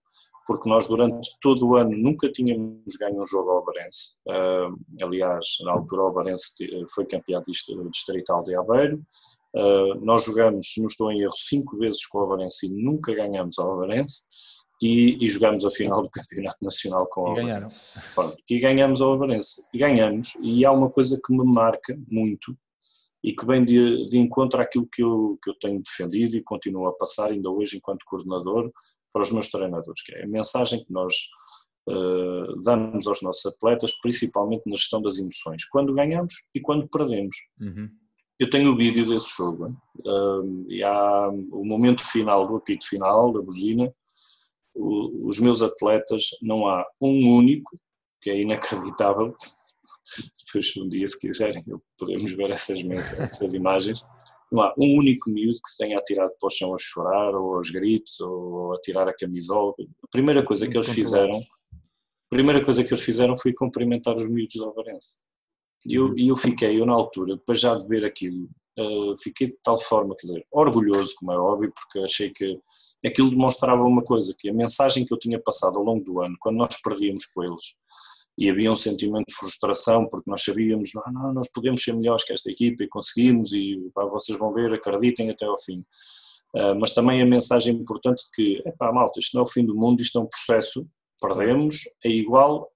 porque 0.45 0.67
nós 0.67 0.87
durante 0.87 1.29
todo 1.39 1.67
o 1.67 1.75
ano 1.75 1.95
nunca 1.95 2.29
tínhamos 2.29 2.95
ganho 2.99 3.21
um 3.21 3.25
jogo 3.25 3.51
ao 3.51 3.57
Alvarense. 3.59 4.19
aliás, 5.01 5.45
na 5.63 5.71
altura 5.71 6.01
o 6.01 6.05
Alvarense 6.07 6.51
foi 6.93 7.05
campeão 7.05 7.41
distrital 7.91 8.43
de 8.43 8.55
Aveiro, 8.55 9.01
Uh, 9.53 9.95
nós 10.05 10.23
jogamos, 10.23 10.71
se 10.71 10.79
não 10.79 10.87
estou 10.87 11.11
em 11.11 11.21
erro, 11.21 11.33
cinco 11.35 11.77
vezes 11.77 12.05
com 12.05 12.19
o 12.19 12.21
Avarense 12.21 12.67
e 12.67 12.83
nunca 12.83 13.13
ganhamos 13.13 13.59
ao 13.59 13.73
Avarense 13.73 14.21
e, 14.81 15.17
e 15.21 15.27
jogamos 15.27 15.65
a 15.65 15.69
final 15.69 16.01
do 16.01 16.09
Campeonato 16.09 16.57
Nacional 16.61 17.05
com 17.07 17.21
o 17.21 17.31
Avarense. 17.31 17.83
E 18.49 18.59
ganhamos 18.59 19.01
ao 19.01 19.13
Avarense. 19.13 19.67
E 19.73 19.77
ganhamos, 19.77 20.33
e 20.41 20.65
há 20.65 20.71
uma 20.71 20.89
coisa 20.89 21.19
que 21.23 21.33
me 21.33 21.43
marca 21.43 21.99
muito 22.09 22.57
e 23.23 23.33
que 23.33 23.45
vem 23.45 23.63
de, 23.63 24.09
de 24.09 24.17
encontro 24.17 24.61
àquilo 24.61 24.87
que 24.91 25.03
eu, 25.03 25.37
que 25.43 25.51
eu 25.51 25.59
tenho 25.59 25.81
defendido 25.81 26.35
e 26.35 26.43
continuo 26.43 26.87
a 26.87 26.93
passar 26.93 27.29
ainda 27.29 27.49
hoje 27.51 27.77
enquanto 27.77 28.05
coordenador 28.05 28.71
para 29.13 29.21
os 29.21 29.31
meus 29.31 29.49
treinadores, 29.49 30.01
que 30.01 30.15
é 30.15 30.23
a 30.23 30.27
mensagem 30.27 30.83
que 30.83 30.91
nós 30.91 31.13
uh, 31.89 32.59
damos 32.63 33.05
aos 33.05 33.21
nossos 33.21 33.45
atletas, 33.45 33.91
principalmente 34.01 34.63
na 34.65 34.75
gestão 34.75 35.01
das 35.01 35.19
emoções, 35.19 35.65
quando 35.65 35.93
ganhamos 35.93 36.33
e 36.55 36.61
quando 36.61 36.87
perdemos. 36.87 37.35
Uhum 37.59 38.00
eu 38.41 38.49
tenho 38.49 38.71
o 38.71 38.75
vídeo 38.75 39.07
desse 39.07 39.37
jogo 39.37 39.77
e 40.67 40.83
há 40.83 41.29
o 41.29 41.63
momento 41.63 42.03
final 42.03 42.47
do 42.47 42.55
apito 42.55 42.87
final 42.87 43.31
da 43.31 43.39
buzina. 43.39 43.93
O, 44.73 45.27
os 45.27 45.39
meus 45.39 45.61
atletas, 45.61 46.29
não 46.41 46.65
há 46.65 46.83
um 46.99 47.35
único, 47.35 47.79
que 48.19 48.31
é 48.31 48.39
inacreditável. 48.39 49.35
Depois, 50.43 50.75
um 50.77 50.89
dia, 50.89 51.07
se 51.07 51.19
quiserem, 51.19 51.63
podemos 51.99 52.33
ver 52.33 52.49
essas, 52.49 52.79
essas 53.19 53.53
imagens. 53.53 54.03
Não 54.51 54.63
há 54.63 54.73
um 54.75 54.97
único 54.97 55.29
miúdo 55.29 55.59
que 55.59 55.77
tenha 55.77 55.99
atirado 55.99 56.33
para 56.39 56.47
o 56.47 56.49
chão 56.49 56.73
a 56.73 56.77
chorar, 56.79 57.35
ou 57.35 57.57
aos 57.57 57.69
gritos, 57.69 58.19
ou 58.21 58.73
a 58.73 58.81
tirar 58.81 59.07
a 59.07 59.15
camisola. 59.15 59.71
A 60.03 60.07
primeira 60.09 60.43
coisa 60.43 60.67
que 60.67 60.75
eles 60.75 60.89
fizeram, 60.89 61.37
a 61.37 62.29
primeira 62.29 62.65
coisa 62.65 62.83
que 62.83 62.91
eles 62.91 63.03
fizeram 63.03 63.37
foi 63.37 63.53
cumprimentar 63.53 64.15
os 64.15 64.25
miúdos 64.25 64.55
do 64.55 64.65
Alvarense. 64.65 65.21
E 65.85 65.95
eu, 65.95 66.07
uhum. 66.07 66.15
eu 66.17 66.35
fiquei, 66.35 66.79
eu 66.79 66.85
na 66.85 66.93
altura, 66.93 67.35
depois 67.35 67.59
já 67.59 67.75
de 67.75 67.87
ver 67.87 68.05
aquilo, 68.05 68.49
uh, 68.79 69.17
fiquei 69.17 69.47
de 69.47 69.57
tal 69.63 69.77
forma, 69.77 70.15
quer 70.15 70.27
dizer, 70.27 70.45
orgulhoso, 70.51 71.13
como 71.17 71.31
é 71.31 71.37
óbvio, 71.37 71.73
porque 71.73 71.99
achei 71.99 72.29
que 72.29 72.59
aquilo 73.05 73.29
demonstrava 73.29 73.83
uma 73.83 74.03
coisa, 74.03 74.35
que 74.37 74.49
a 74.49 74.53
mensagem 74.53 75.05
que 75.05 75.13
eu 75.13 75.17
tinha 75.17 75.39
passado 75.39 75.77
ao 75.77 75.83
longo 75.83 76.03
do 76.03 76.21
ano, 76.21 76.35
quando 76.39 76.57
nós 76.57 76.79
perdíamos 76.81 77.25
com 77.25 77.43
eles, 77.43 77.75
e 78.37 78.49
havia 78.49 78.71
um 78.71 78.75
sentimento 78.75 79.27
de 79.27 79.35
frustração, 79.35 80.07
porque 80.09 80.29
nós 80.29 80.43
sabíamos, 80.43 80.91
não, 80.93 81.13
não 81.13 81.33
nós 81.33 81.51
podemos 81.51 81.83
ser 81.83 81.93
melhores 81.93 82.23
que 82.23 82.33
esta 82.33 82.49
equipa 82.49 82.83
e 82.83 82.87
conseguimos, 82.87 83.51
e 83.51 83.77
pá, 83.93 84.05
vocês 84.05 84.37
vão 84.37 84.53
ver, 84.53 84.73
acreditem 84.73 85.29
até 85.29 85.45
ao 85.45 85.57
fim. 85.61 85.83
Uh, 86.55 86.75
mas 86.79 86.93
também 86.93 87.21
a 87.21 87.25
mensagem 87.25 87.75
importante 87.75 88.23
de 88.25 88.31
que, 88.33 88.61
é 88.65 88.71
pá, 88.71 88.91
malta, 88.91 89.19
isto 89.19 89.35
não 89.35 89.43
é 89.43 89.45
o 89.45 89.49
fim 89.49 89.65
do 89.65 89.75
mundo, 89.75 90.01
isto 90.01 90.17
é 90.17 90.21
um 90.21 90.27
processo, 90.27 90.87
perdemos, 91.21 91.81
é 92.03 92.09
igual, 92.09 92.69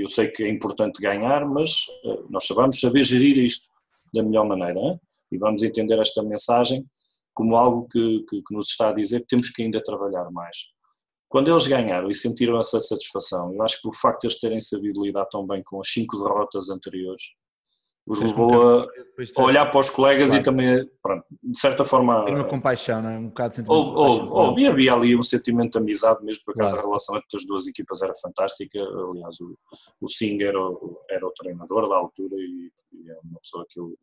eu 0.00 0.08
sei 0.08 0.28
que 0.28 0.42
é 0.42 0.48
importante 0.48 1.00
ganhar, 1.00 1.46
mas 1.46 1.72
uh, 2.04 2.26
nós 2.30 2.46
sabemos 2.46 2.80
saber 2.80 3.02
gerir 3.04 3.38
isto 3.38 3.68
da 4.12 4.22
melhor 4.22 4.46
maneira, 4.46 4.78
hein? 4.78 5.00
e 5.30 5.38
vamos 5.38 5.62
entender 5.62 5.98
esta 5.98 6.22
mensagem 6.22 6.84
como 7.32 7.56
algo 7.56 7.86
que, 7.88 8.24
que, 8.28 8.42
que 8.42 8.54
nos 8.54 8.68
está 8.68 8.90
a 8.90 8.92
dizer 8.92 9.20
que 9.20 9.26
temos 9.26 9.50
que 9.50 9.62
ainda 9.62 9.82
trabalhar 9.82 10.30
mais. 10.30 10.56
Quando 11.28 11.48
eles 11.48 11.66
ganharam 11.66 12.10
e 12.10 12.14
sentiram 12.14 12.58
essa 12.58 12.80
satisfação, 12.80 13.54
eu 13.54 13.62
acho 13.62 13.80
que 13.80 13.88
o 13.88 13.92
facto 13.92 14.22
de 14.22 14.26
eles 14.26 14.40
terem 14.40 14.60
sabido 14.60 15.04
lidar 15.04 15.26
tão 15.26 15.46
bem 15.46 15.62
com 15.62 15.80
as 15.80 15.88
cinco 15.88 16.18
derrotas 16.18 16.68
anteriores, 16.70 17.22
os 18.10 18.18
levou 18.18 18.80
a, 18.80 18.86
a 19.36 19.42
olhar 19.42 19.70
para 19.70 19.78
os 19.78 19.88
colegas 19.88 20.30
claro. 20.30 20.42
e 20.42 20.44
também, 20.44 20.90
pronto, 21.00 21.24
de 21.42 21.58
certa 21.60 21.84
forma. 21.84 22.24
Tem 22.24 22.34
uma 22.34 22.48
compaixão, 22.48 23.00
não 23.00 23.10
é? 23.10 23.18
Um 23.18 23.28
bocado 23.28 23.50
de 23.50 23.56
sentimento 23.56 23.78
ou, 23.78 23.94
ou, 23.94 24.30
ou, 24.30 24.70
havia 24.70 24.92
ali 24.92 25.16
um 25.16 25.22
sentimento 25.22 25.72
de 25.72 25.78
amizade 25.78 26.24
mesmo, 26.24 26.42
por 26.44 26.52
acaso 26.54 26.72
claro. 26.72 26.86
a 26.86 26.88
relação 26.88 27.16
entre 27.16 27.36
as 27.36 27.46
duas 27.46 27.68
equipas 27.68 28.02
era 28.02 28.12
fantástica. 28.20 28.80
Aliás, 28.80 29.40
o, 29.40 29.56
o 30.00 30.08
Singh 30.08 30.42
era, 30.42 30.58
era 31.08 31.24
o 31.24 31.30
treinador 31.30 31.88
da 31.88 31.96
altura 31.96 32.34
e, 32.34 32.72
e 32.92 33.10
é 33.10 33.18
uma 33.22 33.38
pessoa 33.40 33.64
que 33.68 33.78
eu, 33.78 33.96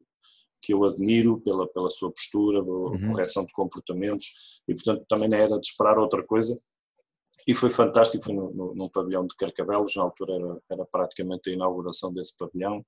que 0.61 0.73
eu 0.73 0.85
admiro 0.85 1.41
pela, 1.41 1.67
pela 1.67 1.89
sua 1.89 2.09
postura, 2.09 2.63
uhum. 2.63 3.07
correção 3.07 3.45
de 3.45 3.51
comportamentos 3.51 4.61
e, 4.69 4.73
portanto, 4.73 5.05
também 5.09 5.27
não 5.27 5.37
era 5.37 5.59
de 5.59 5.67
esperar 5.67 5.97
outra 5.97 6.23
coisa. 6.23 6.57
E 7.45 7.53
foi 7.53 7.69
fantástico, 7.69 8.23
foi 8.23 8.33
no, 8.33 8.53
no, 8.53 8.73
num 8.73 8.89
pavilhão 8.89 9.25
de 9.27 9.35
Carcabelos, 9.35 9.95
na 9.95 10.03
altura 10.03 10.33
era, 10.33 10.61
era 10.71 10.85
praticamente 10.85 11.49
a 11.49 11.53
inauguração 11.53 12.13
desse 12.13 12.37
pavilhão. 12.37 12.85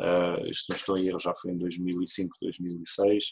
Uh, 0.00 0.46
isto 0.48 0.70
não 0.70 0.76
estou 0.76 0.94
a 0.96 1.00
ir, 1.00 1.18
já 1.20 1.34
foi 1.34 1.52
em 1.52 1.58
2005, 1.58 2.36
2006, 2.42 3.24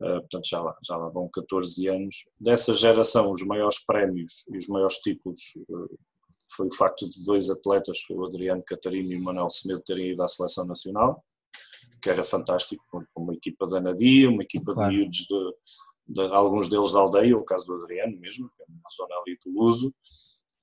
uh, 0.00 0.20
portanto 0.20 0.48
já, 0.48 0.76
já 0.82 0.96
lá 0.96 1.08
vão 1.08 1.28
14 1.32 1.88
anos. 1.88 2.24
Dessa 2.40 2.74
geração, 2.74 3.30
os 3.30 3.42
maiores 3.42 3.84
prémios 3.84 4.44
e 4.50 4.56
os 4.56 4.66
maiores 4.66 4.96
títulos 4.98 5.40
uh, 5.68 5.98
foi 6.50 6.68
o 6.68 6.74
facto 6.74 7.08
de 7.08 7.24
dois 7.24 7.50
atletas, 7.50 7.98
o 8.10 8.24
Adriano 8.24 8.62
Catarino 8.64 9.12
e 9.12 9.16
o 9.16 9.22
Manuel 9.22 9.50
Semedo, 9.50 9.82
terem 9.84 10.12
ido 10.12 10.22
à 10.22 10.28
seleção 10.28 10.66
nacional 10.66 11.22
que 12.06 12.10
era 12.10 12.22
fantástico, 12.22 12.84
com 12.88 13.04
uma 13.16 13.34
equipa 13.34 13.66
da 13.66 13.80
Nadia, 13.80 14.30
uma 14.30 14.42
equipa 14.42 14.72
claro. 14.72 14.90
de 14.90 14.96
miúdos 14.96 15.18
de, 15.18 15.54
de, 16.28 16.34
alguns 16.34 16.68
deles 16.68 16.92
da 16.92 17.00
aldeia, 17.00 17.36
o 17.36 17.44
caso 17.44 17.66
do 17.66 17.82
Adriano 17.82 18.16
mesmo, 18.18 18.48
que 18.56 18.62
é 18.62 18.66
uma 18.68 18.90
zona 18.96 19.14
ali 19.20 19.36
do 19.44 19.50
Luso, 19.52 19.92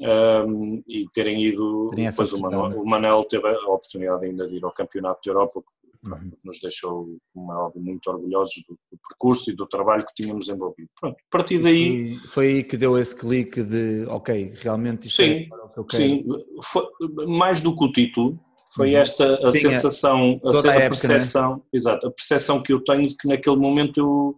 um, 0.03 0.79
e 0.88 1.07
terem 1.13 1.41
ido, 1.43 1.89
Teria 1.89 2.10
depois 2.10 2.33
o 2.33 2.39
Manel, 2.39 2.81
o 2.81 2.86
Manel, 2.86 3.24
teve 3.24 3.48
a 3.48 3.67
oportunidade 3.67 4.25
ainda 4.25 4.45
de 4.48 4.57
ir 4.57 4.63
ao 4.63 4.72
Campeonato 4.72 5.22
de 5.24 5.29
Europa, 5.29 5.62
que 6.03 6.10
uhum. 6.10 6.31
nos 6.43 6.60
deixou, 6.60 7.17
como 7.33 7.53
é 7.53 7.55
óbvio, 7.55 7.81
muito 7.81 8.10
orgulhosos 8.10 8.63
do, 8.67 8.77
do, 8.91 9.00
percurso 9.07 9.50
e 9.50 9.55
do 9.55 9.65
trabalho 9.65 10.05
que 10.05 10.13
tínhamos 10.13 10.50
envolvido. 10.50 10.89
Pronto, 11.00 11.15
a 11.15 11.31
partir 11.31 11.60
daí... 11.60 12.15
Foi, 12.17 12.27
foi 12.27 12.48
aí 12.48 12.63
que 12.63 12.75
deu 12.75 12.98
esse 12.98 13.15
clique 13.15 13.63
de, 13.63 14.05
ok, 14.07 14.53
realmente 14.57 15.07
isto 15.07 15.24
sim, 15.24 15.48
é 15.50 15.55
o 15.55 15.69
que 15.69 15.79
eu 15.79 15.86
quero. 15.86 16.03
Sim, 16.03 16.25
foi, 16.62 16.86
mais 17.25 17.62
do 17.62 17.75
que 17.75 17.86
o 17.86 17.91
título, 17.91 18.39
foi 18.75 18.93
uhum. 18.93 19.01
esta 19.01 19.48
a 19.48 19.51
Sim, 19.51 19.60
sensação, 19.60 20.41
a, 20.43 20.50
a, 20.50 20.72
a 20.72 20.75
época, 20.75 20.89
percepção, 20.89 21.55
né? 21.55 21.62
exato, 21.72 22.07
a 22.07 22.12
percepção 22.12 22.62
que 22.62 22.74
eu 22.74 22.83
tenho 22.83 23.07
de 23.07 23.15
que 23.15 23.27
naquele 23.27 23.55
momento 23.55 24.00
eu 24.00 24.36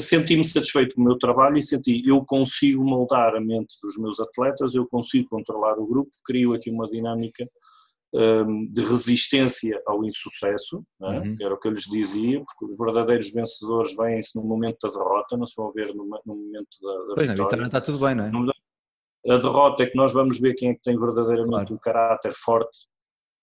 senti-me 0.00 0.44
satisfeito 0.44 0.94
com 0.94 1.02
o 1.02 1.04
meu 1.04 1.16
trabalho 1.16 1.56
e 1.56 1.62
senti 1.62 2.02
eu 2.06 2.24
consigo 2.24 2.84
moldar 2.84 3.34
a 3.34 3.40
mente 3.40 3.76
dos 3.82 3.96
meus 3.96 4.18
atletas, 4.18 4.74
eu 4.74 4.86
consigo 4.86 5.28
controlar 5.28 5.78
o 5.78 5.86
grupo, 5.86 6.10
crio 6.24 6.52
aqui 6.52 6.70
uma 6.70 6.86
dinâmica 6.86 7.48
um, 8.14 8.66
de 8.70 8.82
resistência 8.82 9.80
ao 9.86 10.04
insucesso, 10.04 10.84
é? 11.02 11.18
uhum. 11.18 11.36
era 11.40 11.54
o 11.54 11.58
que 11.58 11.68
eu 11.68 11.72
lhes 11.72 11.84
dizia, 11.84 12.42
porque 12.44 12.72
os 12.72 12.76
verdadeiros 12.76 13.32
vencedores 13.32 13.96
vêm-se 13.96 14.36
no 14.36 14.44
momento 14.44 14.78
da 14.82 14.88
derrota, 14.90 15.36
não 15.36 15.46
se 15.46 15.54
vão 15.56 15.72
ver 15.72 15.94
no, 15.94 16.04
no 16.04 16.34
momento 16.34 16.76
da, 16.82 16.92
da 16.92 17.14
pois 17.14 17.30
vitória. 17.30 17.56
Pois 17.56 17.66
está 17.66 17.80
tudo 17.80 17.98
bem, 18.04 18.14
não 18.14 18.24
é? 18.48 18.52
A 19.32 19.36
derrota 19.36 19.84
é 19.84 19.86
que 19.86 19.96
nós 19.96 20.12
vamos 20.12 20.40
ver 20.40 20.54
quem 20.54 20.70
é 20.70 20.74
que 20.74 20.82
tem 20.82 20.98
verdadeiramente 20.98 21.68
claro. 21.68 21.74
um 21.74 21.78
caráter 21.78 22.32
forte 22.32 22.86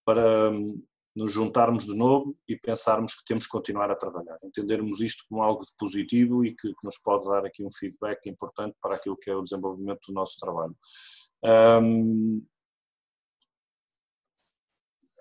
para 0.06 0.52
hum, 0.52 0.84
nos 1.16 1.32
juntarmos 1.32 1.86
de 1.86 1.96
novo 1.96 2.38
e 2.48 2.56
pensarmos 2.56 3.16
que 3.16 3.26
temos 3.26 3.46
que 3.46 3.52
continuar 3.52 3.92
a 3.92 3.96
trabalhar, 3.96 4.38
entendermos 4.44 5.02
isto 5.02 5.24
como 5.28 5.42
algo 5.42 5.62
de 5.62 5.72
positivo 5.78 6.46
e 6.46 6.56
que, 6.56 6.70
que 6.70 6.84
nos 6.84 6.98
pode 7.00 7.26
dar 7.26 7.46
aqui 7.46 7.64
um 7.64 7.72
feedback 7.72 8.30
importante 8.30 8.76
para 8.82 8.96
aquilo 8.96 9.18
que 9.18 9.30
é 9.30 9.36
o 9.36 9.42
desenvolvimento 9.42 10.00
do 10.08 10.14
nosso 10.14 10.40
trabalho. 10.40 10.76
Um, 11.44 12.46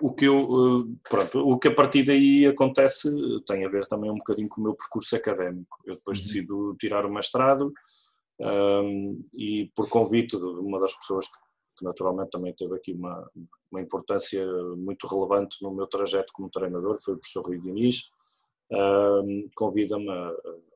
o 0.00 0.14
que 0.14 0.26
eu, 0.26 0.42
eh, 0.42 1.08
pronto, 1.08 1.40
o 1.40 1.58
que 1.58 1.68
a 1.68 1.74
partir 1.74 2.04
daí 2.04 2.46
acontece 2.46 3.10
tem 3.44 3.64
a 3.64 3.68
ver 3.68 3.86
também 3.86 4.10
um 4.10 4.16
bocadinho 4.18 4.48
com 4.48 4.60
o 4.60 4.64
meu 4.64 4.74
percurso 4.76 5.16
académico. 5.16 5.76
Eu 5.84 5.96
depois 5.96 6.18
uhum. 6.18 6.24
decido 6.24 6.76
tirar 6.78 7.04
o 7.04 7.12
mestrado 7.12 7.72
um, 8.40 9.20
e 9.34 9.72
por 9.74 9.88
convite 9.88 10.36
de 10.36 10.44
uma 10.44 10.78
das 10.78 10.94
pessoas 10.94 11.26
que 11.26 11.38
que 11.78 11.84
naturalmente 11.84 12.30
também 12.30 12.52
teve 12.54 12.74
aqui 12.74 12.92
uma, 12.92 13.30
uma 13.70 13.80
importância 13.80 14.44
muito 14.76 15.06
relevante 15.06 15.56
no 15.62 15.72
meu 15.72 15.86
trajeto 15.86 16.32
como 16.32 16.50
treinador, 16.50 16.98
foi 17.00 17.14
o 17.14 17.18
professor 17.18 17.46
Rui 17.46 17.60
Diniz, 17.60 18.10
uh, 18.72 19.50
convida-me 19.54 20.10
a, 20.10 20.30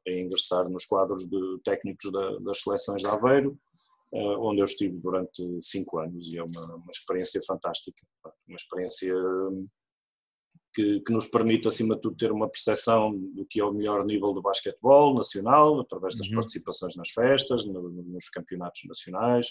a, 0.08 0.12
ingressar 0.12 0.68
nos 0.70 0.84
quadros 0.86 1.26
de 1.26 1.60
técnicos 1.64 2.10
da, 2.12 2.38
das 2.38 2.60
seleções 2.60 3.02
de 3.02 3.08
Aveiro, 3.08 3.58
uh, 4.12 4.40
onde 4.40 4.60
eu 4.60 4.64
estive 4.64 4.96
durante 4.98 5.42
cinco 5.60 5.98
anos 5.98 6.32
e 6.32 6.38
é 6.38 6.42
uma, 6.42 6.76
uma 6.76 6.90
experiência 6.90 7.40
fantástica, 7.46 8.06
uma 8.46 8.56
experiência 8.56 9.14
que, 10.74 11.00
que, 11.00 11.12
nos 11.12 11.26
permite, 11.26 11.68
acima 11.68 11.94
de 11.94 12.00
tudo, 12.00 12.16
ter 12.16 12.32
uma 12.32 12.48
percepção 12.48 13.12
do 13.12 13.44
que 13.46 13.60
é 13.60 13.64
o 13.64 13.72
melhor 13.72 14.04
nível 14.06 14.32
do 14.32 14.40
basquetebol 14.40 15.14
nacional, 15.14 15.80
através 15.80 16.16
das 16.16 16.28
uhum. 16.28 16.36
participações 16.36 16.96
nas 16.96 17.10
festas, 17.10 17.66
no, 17.66 17.90
nos 17.90 18.28
campeonatos 18.30 18.82
nacionais, 18.86 19.48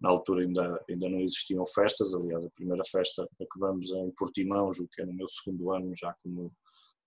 na 0.00 0.08
altura 0.08 0.42
ainda, 0.42 0.84
ainda 0.88 1.08
não 1.08 1.20
existiam 1.20 1.64
festas, 1.66 2.14
aliás, 2.14 2.44
a 2.44 2.50
primeira 2.50 2.82
festa 2.90 3.28
acabamos 3.40 3.90
em 3.90 4.10
Portimão, 4.12 4.72
julgo 4.72 4.90
que 4.92 5.02
é 5.02 5.06
no 5.06 5.12
meu 5.12 5.28
segundo 5.28 5.70
ano 5.72 5.92
já 5.94 6.14
como, 6.22 6.52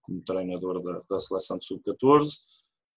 como 0.01 0.21
treinador 0.21 0.81
da, 0.83 0.99
da 1.09 1.19
seleção 1.19 1.57
de 1.57 1.65
sub-14. 1.65 2.29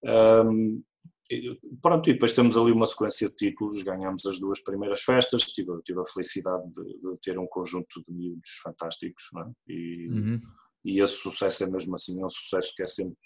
Um, 0.05 0.83
e, 1.31 1.59
pronto, 1.83 2.09
e 2.09 2.13
depois 2.13 2.33
temos 2.35 2.57
ali 2.57 2.71
uma 2.71 2.87
sequência 2.87 3.29
de 3.29 3.35
títulos, 3.35 3.83
ganhamos 3.83 4.25
as 4.27 4.39
duas 4.39 4.63
primeiras 4.63 5.01
festas, 5.03 5.43
tive, 5.45 5.73
tive 5.83 6.01
a 6.01 6.05
felicidade 6.05 6.69
de, 6.69 6.85
de, 7.01 7.21
ter 7.21 7.39
um 7.39 7.47
conjunto 7.47 8.05
de 8.07 8.15
miúdos 8.15 8.61
fantásticos, 8.63 9.25
é? 9.37 9.73
e, 9.73 10.09
uhum. 10.09 10.41
e 10.85 11.01
esse 11.01 11.15
sucesso 11.15 11.65
é 11.65 11.71
mesmo 11.71 11.95
assim, 11.95 12.21
é 12.21 12.25
um 12.25 12.29
sucesso 12.29 12.73
que 12.77 12.83
é 12.83 12.87
sempre 12.87 13.17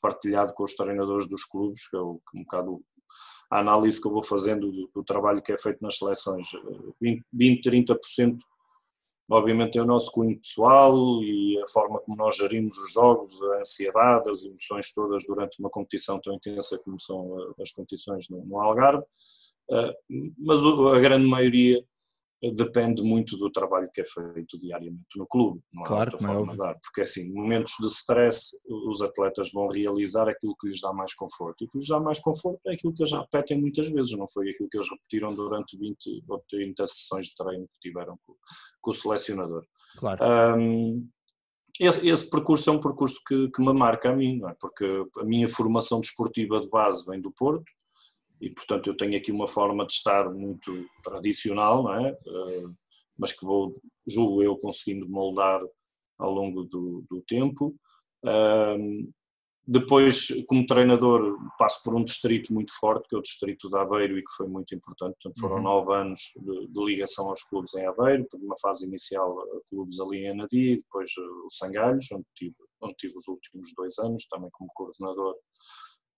partilhado 0.00 0.52
com 0.54 0.64
os 0.64 0.74
treinadores 0.74 1.28
dos 1.28 1.44
clubes, 1.44 1.88
que 1.88 1.96
é 1.96 2.00
o, 2.00 2.20
um 2.34 2.42
bocado 2.42 2.84
a 3.50 3.60
análise 3.60 4.00
que 4.00 4.06
eu 4.06 4.12
vou 4.12 4.22
fazendo 4.22 4.70
do, 4.70 4.90
do 4.94 5.04
trabalho 5.04 5.42
que 5.42 5.52
é 5.52 5.56
feito 5.56 5.78
nas 5.80 5.98
seleções. 5.98 6.48
20, 7.00 7.24
20 7.32 7.70
30% 7.70 8.38
obviamente 9.28 9.76
é 9.76 9.82
o 9.82 9.86
nosso 9.86 10.10
cunho 10.12 10.38
pessoal 10.38 10.96
e 11.22 11.60
a 11.60 11.66
forma 11.68 11.98
como 12.00 12.16
nós 12.16 12.36
gerimos 12.36 12.78
os 12.78 12.92
jogos, 12.92 13.42
a 13.42 13.58
ansiedade, 13.58 14.30
as 14.30 14.44
emoções 14.44 14.92
todas 14.92 15.26
durante 15.26 15.58
uma 15.58 15.68
competição 15.68 16.20
tão 16.20 16.34
intensa 16.34 16.80
como 16.84 16.98
são 17.00 17.36
as 17.60 17.72
competições 17.72 18.28
no, 18.28 18.44
no 18.44 18.60
Algarve, 18.60 19.04
eh, 19.70 19.94
mas 20.38 20.60
a 20.64 20.98
grande 21.00 21.26
maioria 21.26 21.84
depende 22.54 23.02
muito 23.02 23.36
do 23.36 23.50
trabalho 23.50 23.88
que 23.92 24.00
é 24.00 24.04
feito 24.04 24.58
diariamente 24.58 25.16
no 25.16 25.26
clube, 25.26 25.60
não 25.72 25.82
há 25.82 25.86
claro, 25.86 26.12
outra 26.12 26.26
forma 26.26 26.52
é 26.52 26.54
de 26.54 26.58
dar, 26.58 26.74
porque 26.82 27.00
assim, 27.02 27.32
momentos 27.32 27.74
de 27.80 27.86
stress 27.86 28.50
os 28.88 29.00
atletas 29.02 29.50
vão 29.52 29.66
realizar 29.66 30.28
aquilo 30.28 30.56
que 30.60 30.68
lhes 30.68 30.80
dá 30.80 30.92
mais 30.92 31.14
conforto, 31.14 31.62
e 31.62 31.66
o 31.66 31.70
que 31.70 31.78
lhes 31.78 31.88
dá 31.88 32.00
mais 32.00 32.18
conforto 32.18 32.60
é 32.66 32.74
aquilo 32.74 32.92
que 32.92 33.02
eles 33.02 33.12
repetem 33.12 33.60
muitas 33.60 33.88
vezes, 33.88 34.16
não 34.16 34.28
foi 34.28 34.50
aquilo 34.50 34.68
que 34.68 34.76
eles 34.76 34.90
repetiram 34.90 35.34
durante 35.34 35.76
20 35.78 36.24
ou 36.28 36.44
30 36.48 36.86
sessões 36.86 37.26
de 37.26 37.34
treino 37.36 37.66
que 37.68 37.88
tiveram 37.88 38.18
com, 38.26 38.34
com 38.80 38.90
o 38.90 38.94
selecionador. 38.94 39.64
Claro. 39.98 40.24
Um, 40.58 41.08
esse, 41.78 42.08
esse, 42.08 42.30
percurso 42.30 42.70
é 42.70 42.72
um 42.72 42.80
percurso 42.80 43.20
que, 43.26 43.50
que 43.50 43.62
me 43.62 43.72
marca 43.72 44.10
a 44.10 44.16
mim, 44.16 44.40
é? 44.48 44.54
porque 44.58 45.04
a 45.18 45.24
minha 45.24 45.48
formação 45.48 46.00
desportiva 46.00 46.60
de 46.60 46.68
base 46.68 47.04
vem 47.06 47.20
do 47.20 47.32
Porto, 47.32 47.64
e 48.40 48.50
portanto 48.50 48.88
eu 48.88 48.96
tenho 48.96 49.16
aqui 49.16 49.32
uma 49.32 49.46
forma 49.46 49.86
de 49.86 49.92
estar 49.92 50.30
muito 50.30 50.86
tradicional, 51.02 51.82
não 51.82 51.94
é? 51.94 52.12
Uh, 52.12 52.74
mas 53.18 53.32
que 53.32 53.44
vou, 53.44 53.80
julgo 54.06 54.42
eu, 54.42 54.56
conseguindo 54.58 55.08
moldar 55.08 55.60
ao 56.18 56.30
longo 56.30 56.64
do, 56.64 57.04
do 57.10 57.22
tempo. 57.22 57.74
Uh, 58.24 59.10
depois, 59.68 60.28
como 60.46 60.64
treinador, 60.64 61.36
passo 61.58 61.82
por 61.82 61.96
um 61.96 62.04
distrito 62.04 62.54
muito 62.54 62.70
forte, 62.78 63.08
que 63.08 63.16
é 63.16 63.18
o 63.18 63.22
distrito 63.22 63.68
de 63.68 63.76
Aveiro, 63.76 64.16
e 64.16 64.22
que 64.22 64.32
foi 64.36 64.46
muito 64.46 64.72
importante. 64.76 65.16
Portanto, 65.20 65.40
foram 65.40 65.56
uhum. 65.56 65.62
nove 65.62 65.92
anos 65.92 66.20
de, 66.36 66.68
de, 66.68 66.84
ligação 66.84 67.28
aos 67.28 67.42
clubes 67.42 67.74
em 67.74 67.84
Aveiro, 67.84 68.24
por 68.30 68.38
uma 68.38 68.54
fase 68.62 68.86
inicial 68.86 69.36
clubes 69.68 69.98
ali 69.98 70.18
em 70.18 70.30
Anadia, 70.30 70.76
depois 70.76 71.10
o 71.16 71.48
Sangalhos, 71.50 72.06
onde 72.12 72.26
tive, 72.36 72.54
onde 72.80 72.94
tive 72.94 73.14
os 73.16 73.26
últimos 73.26 73.74
dois 73.76 73.98
anos, 73.98 74.28
também 74.28 74.50
como 74.52 74.70
coordenador 74.72 75.34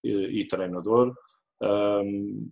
e, 0.04 0.40
e 0.40 0.46
treinador. 0.46 1.14
Um, 1.62 2.50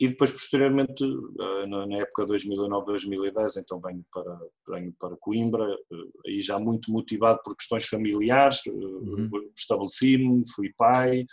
e 0.00 0.08
depois, 0.08 0.30
posteriormente, 0.32 1.04
eh, 1.04 1.66
na 1.66 1.98
época 1.98 2.24
2009-2010, 2.24 3.58
então 3.58 3.78
venho 3.78 4.02
para, 4.10 4.40
venho 4.66 4.94
para 4.98 5.16
Coimbra, 5.18 5.70
eh, 5.92 6.30
aí 6.30 6.40
já 6.40 6.58
muito 6.58 6.90
motivado 6.90 7.38
por 7.44 7.54
questões 7.54 7.86
familiares, 7.86 8.66
eh, 8.66 8.70
uhum. 8.70 9.28
estabeleci-me, 9.54 10.42
fui 10.54 10.72
pai, 10.74 11.26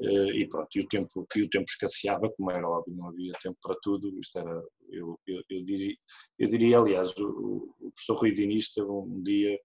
e 0.00 0.48
pronto, 0.48 0.68
e 0.76 0.80
o, 0.80 0.88
tempo, 0.88 1.26
e 1.36 1.42
o 1.42 1.50
tempo 1.50 1.64
escasseava, 1.68 2.30
como 2.36 2.50
era 2.50 2.68
óbvio, 2.68 2.96
não 2.96 3.08
havia 3.08 3.32
tempo 3.40 3.58
para 3.60 3.76
tudo, 3.82 4.08
isto 4.20 4.38
era, 4.38 4.62
eu, 4.90 5.18
eu, 5.26 5.42
eu 5.50 5.64
diria, 5.64 5.94
eu 6.38 6.48
diria, 6.48 6.78
aliás, 6.78 7.12
o, 7.18 7.74
o 7.80 7.90
professor 7.92 8.16
Rui 8.16 8.32
Diniz 8.32 8.72
teve 8.72 8.88
um 8.88 9.22
dia 9.22 9.58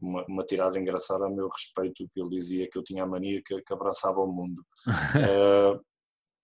uma, 0.00 0.24
uma, 0.28 0.44
tirada 0.44 0.78
engraçada 0.78 1.26
a 1.26 1.30
meu 1.30 1.48
respeito, 1.48 2.06
que 2.08 2.20
ele 2.20 2.30
dizia 2.30 2.68
que 2.70 2.78
eu 2.78 2.84
tinha 2.84 3.04
a 3.04 3.06
mania 3.06 3.42
que, 3.44 3.60
que 3.62 3.72
abraçava 3.72 4.20
o 4.20 4.32
mundo. 4.32 4.64
uh, 4.86 5.80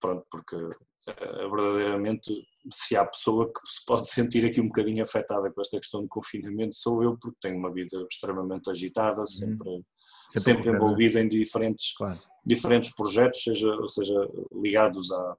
pronto, 0.03 0.25
porque 0.29 0.55
uh, 0.57 1.49
verdadeiramente 1.49 2.45
se 2.69 2.95
há 2.97 3.05
pessoa 3.05 3.47
que 3.47 3.59
se 3.65 3.85
pode 3.85 4.09
sentir 4.09 4.45
aqui 4.45 4.59
um 4.59 4.67
bocadinho 4.67 5.01
afetada 5.01 5.49
com 5.51 5.61
esta 5.61 5.79
questão 5.79 6.01
de 6.01 6.09
confinamento 6.09 6.75
sou 6.75 7.01
eu, 7.01 7.17
porque 7.17 7.37
tenho 7.41 7.57
uma 7.57 7.73
vida 7.73 8.05
extremamente 8.11 8.69
agitada, 8.69 9.21
uhum. 9.21 9.27
sempre, 9.27 9.85
sempre, 10.29 10.63
sempre 10.63 10.69
é? 10.69 10.73
envolvido 10.73 11.19
em 11.19 11.29
diferentes, 11.29 11.95
claro. 11.95 12.19
diferentes 12.45 12.93
projetos, 12.93 13.41
seja, 13.41 13.69
ou 13.69 13.87
seja, 13.87 14.13
ligados 14.61 15.09
à, 15.13 15.37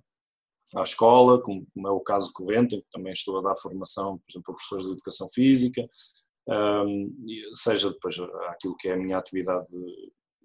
à 0.77 0.83
escola, 0.83 1.41
como, 1.43 1.67
como, 1.75 1.89
é 1.89 1.91
o 1.91 2.01
caso 2.01 2.33
corrente, 2.33 2.77
em 2.77 2.81
que 2.81 2.91
também 2.91 3.13
estou 3.13 3.39
a 3.39 3.43
dar 3.43 3.57
formação, 3.57 4.19
por 4.19 4.33
exemplo, 4.33 4.53
a 4.53 4.55
professores 4.55 4.87
de 4.87 4.93
educação 4.93 5.29
física, 5.29 5.87
um, 6.49 7.27
seja 7.55 7.91
depois 7.91 8.17
aquilo 8.49 8.77
que 8.77 8.89
é 8.89 8.95
a 8.95 8.99
minha 8.99 9.19
atividade, 9.19 9.67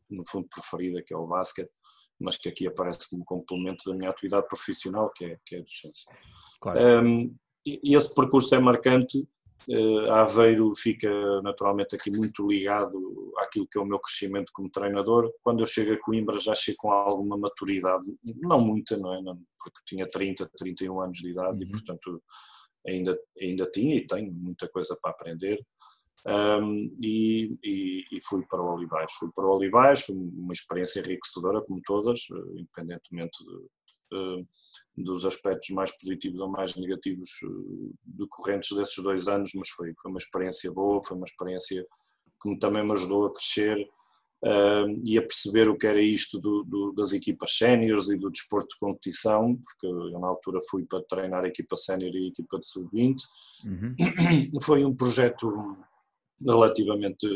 no 0.09 0.27
fundo, 0.27 0.47
preferida, 0.49 1.03
que 1.03 1.13
é 1.13 1.17
o 1.17 1.27
basquete, 1.27 1.71
mas 2.19 2.37
que 2.37 2.49
aqui 2.49 2.67
aparece 2.67 3.09
como 3.09 3.23
complemento 3.23 3.89
da 3.89 3.95
minha 3.95 4.09
atividade 4.09 4.47
profissional, 4.47 5.09
que 5.11 5.25
é, 5.25 5.37
que 5.45 5.55
é 5.55 5.59
a 5.59 5.61
docência. 5.61 6.13
Claro. 6.59 7.05
Um, 7.05 7.35
e 7.65 7.95
esse 7.95 8.13
percurso 8.15 8.55
é 8.55 8.59
marcante, 8.59 9.27
uh, 9.69 10.11
Aveiro 10.11 10.73
fica 10.75 11.41
naturalmente 11.41 11.95
aqui 11.95 12.09
muito 12.09 12.47
ligado 12.47 13.33
àquilo 13.37 13.67
que 13.69 13.77
é 13.77 13.81
o 13.81 13.85
meu 13.85 13.99
crescimento 13.99 14.51
como 14.53 14.69
treinador. 14.69 15.31
Quando 15.43 15.61
eu 15.61 15.65
chego 15.65 15.93
a 15.93 15.99
Coimbra 15.99 16.39
já 16.39 16.55
chego 16.55 16.77
com 16.79 16.91
alguma 16.91 17.37
maturidade, 17.37 18.07
não 18.37 18.59
muita, 18.59 18.97
não 18.97 19.13
é? 19.13 19.21
porque 19.21 19.79
tinha 19.85 20.07
30, 20.07 20.49
31 20.57 21.01
anos 21.01 21.17
de 21.17 21.31
idade 21.31 21.57
uhum. 21.57 21.67
e 21.67 21.71
portanto 21.71 22.23
ainda, 22.87 23.19
ainda 23.41 23.69
tinha 23.69 23.95
e 23.95 24.07
tenho 24.07 24.31
muita 24.31 24.67
coisa 24.69 24.97
para 25.01 25.11
aprender 25.11 25.59
um, 26.25 26.97
e, 27.01 27.57
e, 27.63 28.03
e, 28.11 28.19
fui 28.23 28.45
para 28.45 28.61
o 28.61 28.73
Olivais. 28.73 29.11
Fui 29.13 29.29
para 29.33 29.45
o 29.45 29.55
Olivais, 29.55 30.01
foi 30.01 30.15
uma 30.15 30.53
experiência 30.53 30.99
enriquecedora, 30.99 31.61
como 31.61 31.81
todas, 31.85 32.27
eh, 32.31 32.59
independentemente 32.59 33.43
de, 33.43 34.45
de, 34.97 35.03
dos 35.03 35.25
aspectos 35.25 35.69
mais 35.69 35.91
positivos 35.91 36.41
ou 36.41 36.49
mais 36.49 36.75
negativos 36.75 37.29
eh, 37.43 37.93
decorrentes 38.03 38.75
desses 38.75 39.01
dois 39.03 39.27
anos, 39.27 39.51
mas 39.55 39.69
foi, 39.69 39.93
foi 40.01 40.11
uma 40.11 40.17
experiência 40.17 40.71
boa, 40.73 41.01
foi 41.01 41.15
uma 41.15 41.25
experiência 41.25 41.85
que 42.41 42.57
também 42.57 42.83
me 42.83 42.93
ajudou 42.93 43.25
a 43.25 43.33
crescer 43.33 43.89
uh, 44.43 45.01
e 45.03 45.17
a 45.17 45.21
perceber 45.21 45.69
o 45.69 45.77
que 45.77 45.87
era 45.87 46.01
isto 46.01 46.39
do, 46.39 46.63
do, 46.63 46.93
das 46.93 47.11
equipas 47.11 47.57
séniores 47.57 48.09
e 48.09 48.17
do 48.17 48.29
desporto 48.29 48.69
de 48.69 48.79
competição, 48.79 49.55
porque 49.55 49.87
eu 49.87 50.19
na 50.19 50.27
altura 50.27 50.59
fui 50.69 50.85
para 50.85 51.03
treinar 51.03 51.43
a 51.43 51.47
equipa 51.47 51.75
sénior 51.75 52.13
e 52.15 52.25
a 52.25 52.27
equipa 52.29 52.59
de 52.59 52.67
sub-20. 52.67 53.15
Uhum. 53.65 53.95
Foi 54.61 54.85
um 54.85 54.95
projeto 54.95 55.77
relativamente 56.45 57.27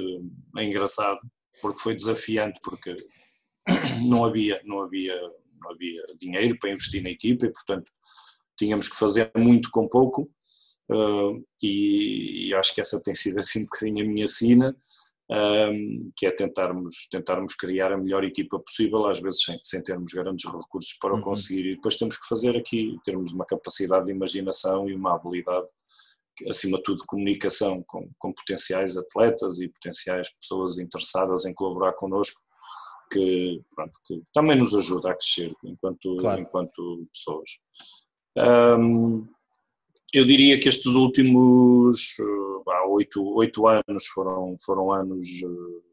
engraçado, 0.58 1.20
porque 1.62 1.82
foi 1.82 1.96
desafiante, 1.96 2.60
porque 2.64 2.96
não 4.08 4.26
havia, 4.26 4.62
não 4.66 4.82
havia, 4.82 5.16
não 5.62 5.72
havia 5.72 6.04
dinheiro 6.20 6.58
para 6.60 6.72
investir 6.72 7.02
na 7.02 7.10
equipa 7.10 7.46
e, 7.46 7.52
portanto, 7.52 7.92
tínhamos 8.58 8.88
que 8.88 8.96
fazer 8.96 9.32
muito 9.38 9.70
com 9.72 9.88
pouco. 9.88 10.30
Uh, 10.92 11.44
e, 11.62 12.50
e, 12.50 12.54
acho 12.54 12.76
que 12.76 12.82
essa 12.82 13.02
tem 13.02 13.16
sido 13.16 13.40
assim 13.40 13.62
um 13.62 13.64
bocadinho 13.64 14.06
a 14.06 14.08
minha 14.08 14.28
sina, 14.28 14.76
um, 15.32 16.12
que 16.16 16.26
é 16.26 16.32
tentarmos, 16.32 17.08
tentarmos 17.10 17.56
criar 17.56 17.92
a 17.94 17.98
melhor 17.98 18.24
equipa 18.24 18.60
possível, 18.60 19.06
às 19.08 19.20
vezes 19.20 19.44
sem, 19.44 19.58
sem 19.64 19.82
termos 19.82 20.12
grandes 20.14 20.46
recursos 20.46 20.94
para 21.00 21.14
o 21.14 21.16
uhum. 21.16 21.22
conseguir, 21.22 21.66
e 21.66 21.76
depois 21.76 21.96
temos 21.96 22.18
que 22.18 22.28
fazer 22.28 22.58
aqui, 22.58 22.98
termos 23.06 23.32
uma 23.32 23.46
capacidade 23.46 24.08
de 24.08 24.12
imaginação 24.12 24.90
e 24.90 24.94
uma 24.94 25.16
habilidade 25.16 25.68
acima 26.50 26.78
de 26.78 26.84
tudo, 26.84 27.04
comunicação 27.06 27.84
com, 27.88 28.10
com 28.18 28.34
potenciais 28.34 28.98
atletas 28.98 29.60
e 29.60 29.70
potenciais 29.70 30.30
pessoas 30.40 30.78
interessadas 30.78 31.46
em 31.46 31.54
colaborar 31.54 31.94
connosco, 31.94 32.42
que, 33.12 33.62
pronto, 33.76 34.00
que 34.06 34.22
também 34.34 34.58
nos 34.58 34.74
ajuda 34.74 35.12
a 35.12 35.16
crescer 35.16 35.52
enquanto, 35.64 36.18
claro. 36.18 36.42
enquanto 36.42 37.08
pessoas. 37.14 37.50
Um, 38.80 39.28
eu 40.14 40.26
diria 40.26 40.60
que 40.60 40.70
estes 40.70 40.94
últimos 40.94 42.18
oito, 42.90 43.24
oito 43.36 43.68
anos 43.68 44.06
foram, 44.08 44.56
foram 44.64 44.92
anos 44.92 45.26
uh, 45.44 45.84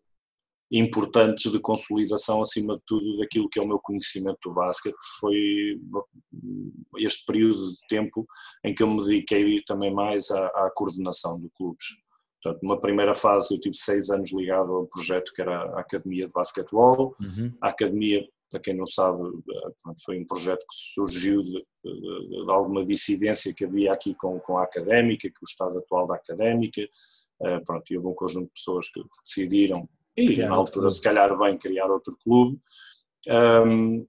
importantes 0.70 1.50
de 1.50 1.58
consolidação, 1.58 2.42
acima 2.42 2.76
de 2.76 2.82
tudo, 2.86 3.18
daquilo 3.18 3.48
que 3.48 3.58
é 3.58 3.62
o 3.62 3.66
meu 3.66 3.80
conhecimento 3.80 4.38
do 4.44 4.54
basquete. 4.54 4.94
Foi 5.18 5.80
este 6.98 7.24
período 7.26 7.68
de 7.68 7.86
tempo 7.88 8.26
em 8.64 8.74
que 8.74 8.82
eu 8.82 8.86
me 8.86 9.04
dediquei 9.04 9.62
também 9.64 9.92
mais 9.92 10.30
à, 10.30 10.46
à 10.46 10.70
coordenação 10.74 11.40
do 11.40 11.50
clubes. 11.50 11.84
Portanto, 12.42 12.62
numa 12.62 12.78
primeira 12.78 13.14
fase 13.14 13.54
eu 13.54 13.60
tive 13.60 13.76
seis 13.76 14.10
anos 14.10 14.32
ligado 14.32 14.72
ao 14.72 14.86
projeto 14.86 15.32
que 15.34 15.42
era 15.42 15.60
a 15.74 15.80
Academia 15.80 16.26
de 16.26 16.32
Basquetebol. 16.32 17.14
Uhum. 17.20 17.52
A 17.60 17.68
Academia, 17.68 18.26
para 18.50 18.60
quem 18.60 18.74
não 18.74 18.86
sabe, 18.86 19.18
foi 20.04 20.20
um 20.20 20.24
projeto 20.24 20.60
que 20.60 20.74
surgiu 20.94 21.42
de, 21.42 21.52
de, 21.52 22.44
de 22.44 22.50
alguma 22.50 22.84
dissidência 22.84 23.52
que 23.54 23.64
havia 23.64 23.92
aqui 23.92 24.14
com, 24.14 24.38
com 24.38 24.56
a 24.56 24.62
Académica, 24.62 25.28
que 25.28 25.42
o 25.42 25.48
estado 25.48 25.78
atual 25.78 26.06
da 26.06 26.14
Académica. 26.14 26.82
Uh, 27.42 27.64
pronto, 27.64 27.90
e 27.90 27.96
houve 27.96 28.08
um 28.08 28.14
conjunto 28.14 28.46
de 28.46 28.52
pessoas 28.52 28.88
que 28.90 29.02
decidiram 29.24 29.88
e 30.16 30.36
na 30.36 30.54
altura 30.54 30.90
se 30.90 31.02
calhar 31.02 31.36
bem 31.38 31.56
criar 31.56 31.90
outro 31.90 32.16
clube. 32.22 32.58
Um, 33.28 34.06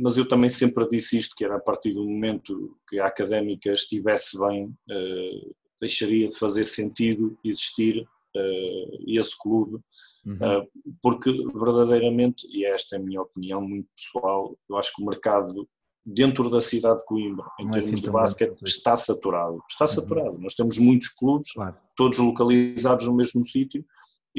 mas 0.00 0.16
eu 0.16 0.26
também 0.26 0.50
sempre 0.50 0.88
disse 0.88 1.18
isto, 1.18 1.34
que 1.36 1.44
era 1.44 1.56
a 1.56 1.60
partir 1.60 1.92
do 1.92 2.04
momento 2.04 2.76
que 2.88 2.98
a 2.98 3.06
académica 3.06 3.72
estivesse 3.72 4.38
bem, 4.38 4.64
uh, 4.64 5.54
deixaria 5.80 6.26
de 6.26 6.36
fazer 6.36 6.64
sentido 6.64 7.38
existir 7.44 8.00
uh, 8.00 9.04
esse 9.06 9.38
clube, 9.38 9.78
uhum. 10.26 10.34
uh, 10.34 10.68
porque 11.00 11.30
verdadeiramente, 11.54 12.46
e 12.50 12.64
esta 12.64 12.96
é 12.96 12.98
a 12.98 13.02
minha 13.02 13.22
opinião 13.22 13.60
muito 13.60 13.88
pessoal, 13.94 14.58
eu 14.68 14.76
acho 14.76 14.92
que 14.94 15.02
o 15.02 15.06
mercado 15.06 15.68
dentro 16.04 16.48
da 16.48 16.60
cidade 16.60 17.00
de 17.00 17.04
Coimbra, 17.04 17.46
em 17.60 17.66
Não 17.66 17.76
é 17.76 17.80
termos 17.80 18.00
é 18.00 18.04
de 18.04 18.10
basquete, 18.10 18.62
está 18.62 18.96
saturado. 18.96 19.62
Está 19.68 19.84
uhum. 19.84 19.88
saturado. 19.88 20.30
Uhum. 20.30 20.40
Nós 20.40 20.54
temos 20.54 20.78
muitos 20.78 21.08
clubes, 21.08 21.52
claro. 21.52 21.76
todos 21.94 22.18
localizados 22.18 23.06
no 23.06 23.14
mesmo 23.14 23.44
sítio, 23.44 23.84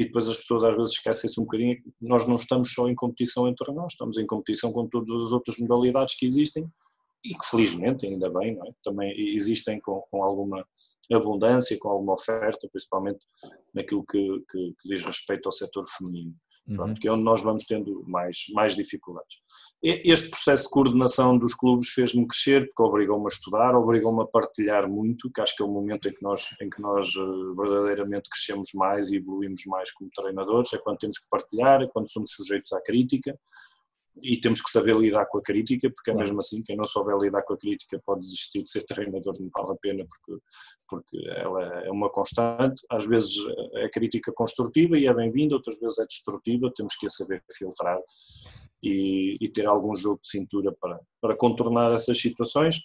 e 0.00 0.04
depois 0.06 0.26
as 0.26 0.38
pessoas 0.38 0.64
às 0.64 0.74
vezes 0.74 0.94
esquecem-se 0.94 1.38
um 1.38 1.44
bocadinho 1.44 1.76
nós 2.00 2.26
não 2.26 2.36
estamos 2.36 2.72
só 2.72 2.88
em 2.88 2.94
competição 2.94 3.46
entre 3.46 3.70
nós, 3.70 3.92
estamos 3.92 4.16
em 4.16 4.26
competição 4.26 4.72
com 4.72 4.88
todas 4.88 5.10
as 5.10 5.30
outras 5.30 5.58
modalidades 5.58 6.14
que 6.14 6.24
existem 6.24 6.66
e 7.22 7.34
que 7.34 7.44
felizmente, 7.44 8.06
ainda 8.06 8.30
bem, 8.30 8.58
é? 8.58 8.72
também 8.82 9.12
existem 9.34 9.78
com, 9.78 10.00
com, 10.10 10.24
alguma 10.24 10.66
abundância, 11.12 11.76
com 11.78 11.90
alguma 11.90 12.14
oferta, 12.14 12.66
principalmente 12.72 13.18
naquilo 13.74 14.02
que, 14.10 14.42
que, 14.50 14.74
que 14.80 14.88
diz 14.88 15.02
respeito 15.02 15.46
ao 15.46 15.52
setor 15.52 15.84
feminino 15.84 16.34
uhum. 16.68 16.94
que 16.94 17.08
é 17.08 17.12
onde 17.12 17.22
nós 17.22 17.40
vamos 17.42 17.64
tendo 17.64 18.04
mais, 18.06 18.44
mais 18.52 18.74
dificuldades. 18.74 19.36
Este 19.82 20.28
processo 20.28 20.64
de 20.64 20.70
coordenação 20.70 21.38
dos 21.38 21.54
clubes 21.54 21.88
fez-me 21.88 22.26
crescer, 22.26 22.66
porque 22.66 22.82
obrigou-me 22.82 23.24
a 23.24 23.28
estudar, 23.28 23.74
obrigou-me 23.74 24.22
a 24.22 24.26
partilhar 24.26 24.86
muito, 24.86 25.30
que 25.32 25.40
acho 25.40 25.56
que 25.56 25.62
é 25.62 25.66
o 25.66 25.70
momento 25.70 26.06
em 26.06 26.12
que 26.12 26.22
nós, 26.22 26.48
em 26.60 26.68
que 26.68 26.82
nós 26.82 27.08
eh, 27.16 27.54
verdadeiramente 27.56 28.28
crescemos 28.28 28.72
mais 28.74 29.08
e 29.08 29.16
evoluímos 29.16 29.64
mais 29.64 29.90
como 29.92 30.10
treinadores, 30.14 30.70
é 30.74 30.78
quando 30.78 30.98
temos 30.98 31.18
que 31.18 31.28
partilhar, 31.30 31.80
é 31.80 31.88
quando 31.88 32.12
somos 32.12 32.32
sujeitos 32.32 32.72
à 32.74 32.82
crítica, 32.82 33.34
e 34.22 34.38
temos 34.38 34.60
que 34.60 34.70
saber 34.70 34.96
lidar 34.96 35.26
com 35.26 35.38
a 35.38 35.42
crítica, 35.42 35.90
porque 35.90 36.10
é 36.10 36.14
mesmo 36.14 36.38
assim, 36.40 36.62
quem 36.62 36.76
não 36.76 36.84
souber 36.84 37.16
lidar 37.16 37.42
com 37.42 37.54
a 37.54 37.58
crítica 37.58 38.00
pode 38.04 38.20
desistir 38.20 38.62
de 38.62 38.70
ser 38.70 38.84
treinador, 38.86 39.34
não 39.40 39.50
vale 39.54 39.72
a 39.72 39.76
pena, 39.80 40.06
porque, 40.06 40.42
porque 40.88 41.28
ela 41.28 41.62
é 41.84 41.90
uma 41.90 42.10
constante. 42.10 42.82
Às 42.90 43.06
vezes 43.06 43.36
é 43.76 43.88
crítica 43.88 44.32
construtiva 44.32 44.98
e 44.98 45.06
é 45.06 45.14
bem-vinda, 45.14 45.54
outras 45.54 45.78
vezes 45.78 45.98
é 45.98 46.06
destrutiva, 46.06 46.72
temos 46.74 46.96
que 46.96 47.06
a 47.06 47.10
saber 47.10 47.42
filtrar 47.56 47.98
e, 48.82 49.36
e, 49.40 49.48
ter 49.48 49.66
algum 49.66 49.94
jogo 49.94 50.20
de 50.20 50.28
cintura 50.28 50.74
para, 50.80 50.98
para 51.20 51.36
contornar 51.36 51.92
essas 51.92 52.18
situações. 52.18 52.76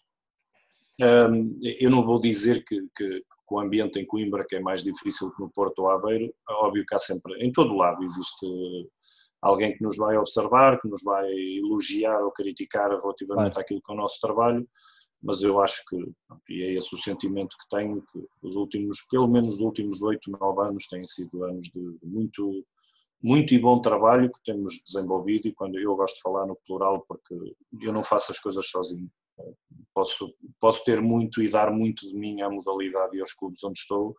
Um, 1.01 1.57
eu 1.79 1.89
não 1.89 2.05
vou 2.05 2.17
dizer 2.17 2.63
que, 2.63 2.81
que, 2.95 3.19
que, 3.19 3.23
o 3.51 3.59
ambiente 3.59 3.99
em 3.99 4.05
Coimbra 4.05 4.45
que 4.47 4.55
é 4.55 4.59
mais 4.59 4.83
difícil 4.83 5.29
que 5.31 5.41
no 5.41 5.51
Porto 5.51 5.79
ou 5.79 5.89
Aveiro, 5.89 6.33
é 6.49 6.53
óbvio 6.53 6.85
que 6.87 6.95
há 6.95 6.99
sempre, 6.99 7.33
em 7.45 7.51
todo 7.51 7.75
lado 7.75 8.03
existe 8.03 8.45
alguém 9.45 9.77
que 9.77 9.83
nos 9.83 9.95
vai 9.95 10.17
observar, 10.17 10.81
que 10.81 10.87
nos 10.87 11.03
vai 11.03 11.29
elogiar 11.31 12.19
ou 12.23 12.31
criticar 12.31 12.89
relativamente 12.89 13.51
claro. 13.51 13.59
àquilo 13.59 13.81
que 13.81 13.91
é 13.91 13.93
o 13.93 13.97
nosso 13.97 14.19
trabalho, 14.19 14.67
mas 15.21 15.43
eu 15.43 15.61
acho 15.61 15.83
que, 15.87 15.97
e 16.49 16.63
é 16.63 16.73
esse 16.73 16.93
o 16.95 16.97
sentimento 16.97 17.55
que 17.55 17.69
tenho, 17.69 18.01
que 18.01 18.19
os 18.41 18.55
últimos, 18.55 19.05
pelo 19.09 19.27
menos 19.27 19.55
os 19.55 19.59
últimos 19.59 20.01
oito, 20.01 20.31
nove 20.31 20.67
anos 20.67 20.87
têm 20.87 21.05
sido 21.05 21.43
anos 21.43 21.65
de 21.65 21.79
muito, 22.03 22.65
muito 23.21 23.53
e 23.53 23.59
bom 23.59 23.79
trabalho 23.79 24.31
que 24.31 24.43
temos 24.43 24.81
desenvolvido 24.83 25.47
e 25.47 25.53
quando 25.53 25.77
eu 25.77 25.95
gosto 25.95 26.15
de 26.15 26.21
falar 26.21 26.47
no 26.47 26.57
plural 26.65 27.05
porque 27.07 27.35
eu 27.81 27.93
não 27.93 28.01
faço 28.03 28.31
as 28.31 28.39
coisas 28.39 28.67
sozinho. 28.67 29.09
Posso, 29.93 30.33
posso 30.59 30.83
ter 30.83 31.01
muito 31.01 31.41
e 31.41 31.49
dar 31.49 31.71
muito 31.71 32.07
de 32.07 32.15
mim 32.15 32.41
à 32.41 32.49
modalidade 32.49 33.15
e 33.15 33.21
aos 33.21 33.33
clubes 33.33 33.63
onde 33.63 33.77
estou, 33.77 34.15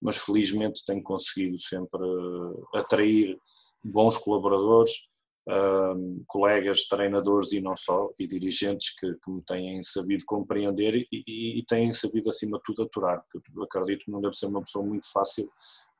mas 0.00 0.18
felizmente 0.18 0.84
tenho 0.86 1.02
conseguido 1.02 1.58
sempre 1.58 2.02
atrair 2.74 3.38
bons 3.88 4.16
colaboradores, 4.16 4.92
um, 5.48 6.22
colegas, 6.26 6.84
treinadores 6.84 7.52
e 7.52 7.60
não 7.60 7.74
só, 7.74 8.10
e 8.18 8.26
dirigentes 8.26 8.94
que, 8.98 9.14
que 9.14 9.30
me 9.30 9.42
têm 9.42 9.82
sabido 9.82 10.24
compreender 10.26 10.94
e, 10.94 11.06
e, 11.10 11.58
e, 11.58 11.64
têm 11.64 11.90
sabido 11.90 12.28
acima 12.28 12.58
de 12.58 12.64
tudo 12.64 12.82
aturar, 12.82 13.24
porque 13.32 13.50
eu 13.56 13.62
acredito 13.62 14.04
que 14.04 14.10
não 14.10 14.20
deve 14.20 14.36
ser 14.36 14.46
uma 14.46 14.60
pessoa 14.60 14.84
muito 14.84 15.10
fácil, 15.10 15.48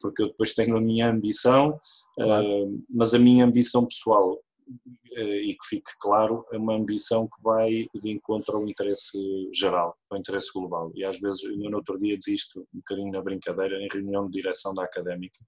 porque 0.01 0.22
eu 0.22 0.29
depois 0.29 0.53
tenho 0.53 0.77
a 0.77 0.81
minha 0.81 1.11
ambição, 1.11 1.79
claro. 2.14 2.66
uh, 2.66 2.85
mas 2.90 3.14
a 3.14 3.18
minha 3.18 3.46
ambição 3.46 3.87
pessoal, 3.87 4.35
uh, 4.35 5.18
e 5.18 5.55
que 5.55 5.66
fique 5.66 5.90
claro, 5.98 6.44
é 6.53 6.59
uma 6.59 6.77
ambição 6.77 7.27
que 7.27 7.42
vai 7.42 7.87
de 7.94 8.11
encontro 8.11 8.59
ao 8.59 8.68
interesse 8.68 9.18
geral, 9.53 9.96
ao 10.11 10.18
interesse 10.18 10.53
global, 10.53 10.92
e 10.94 11.05
às 11.05 11.18
vezes, 11.18 11.42
eu 11.42 11.57
no 11.57 11.79
outro 11.79 11.98
dia 11.98 12.16
desisto 12.16 12.61
um 12.74 12.79
bocadinho 12.79 13.12
na 13.12 13.22
brincadeira, 13.22 13.81
em 13.81 13.88
reunião 13.90 14.27
de 14.27 14.33
direção 14.33 14.74
da 14.74 14.85
académica, 14.85 15.40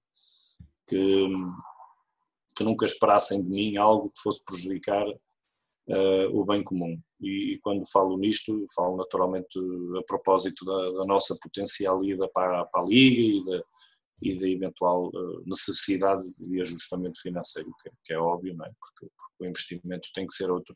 que 0.87 1.27
que 2.61 2.63
nunca 2.63 2.85
esperassem 2.85 3.41
de 3.41 3.49
mim 3.49 3.77
algo 3.77 4.09
que 4.09 4.21
fosse 4.21 4.45
prejudicar 4.45 5.05
uh, 5.07 6.39
o 6.39 6.45
bem 6.45 6.63
comum. 6.63 6.99
E, 7.19 7.53
e, 7.53 7.59
quando 7.59 7.89
falo 7.91 8.17
nisto, 8.17 8.65
falo 8.75 8.97
naturalmente 8.97 9.59
a 9.97 10.03
propósito 10.03 10.63
da, 10.63 10.91
da 10.91 11.05
nossa 11.05 11.35
potencial 11.41 12.03
ida 12.03 12.29
para, 12.29 12.65
para 12.65 12.83
a 12.83 12.85
Liga 12.85 13.21
e 13.21 13.45
da, 13.45 13.63
e 14.21 14.39
da 14.39 14.47
eventual 14.47 15.07
uh, 15.07 15.43
necessidade 15.45 16.21
de 16.39 16.61
ajustamento 16.61 17.19
financeiro, 17.19 17.69
que, 17.81 17.89
que 18.03 18.13
é 18.13 18.17
óbvio, 18.17 18.55
não 18.55 18.65
é? 18.65 18.71
Porque, 18.79 19.11
porque, 19.17 19.43
o 19.43 19.47
investimento 19.47 20.07
tem 20.13 20.27
que 20.27 20.33
ser 20.33 20.51
outro. 20.51 20.75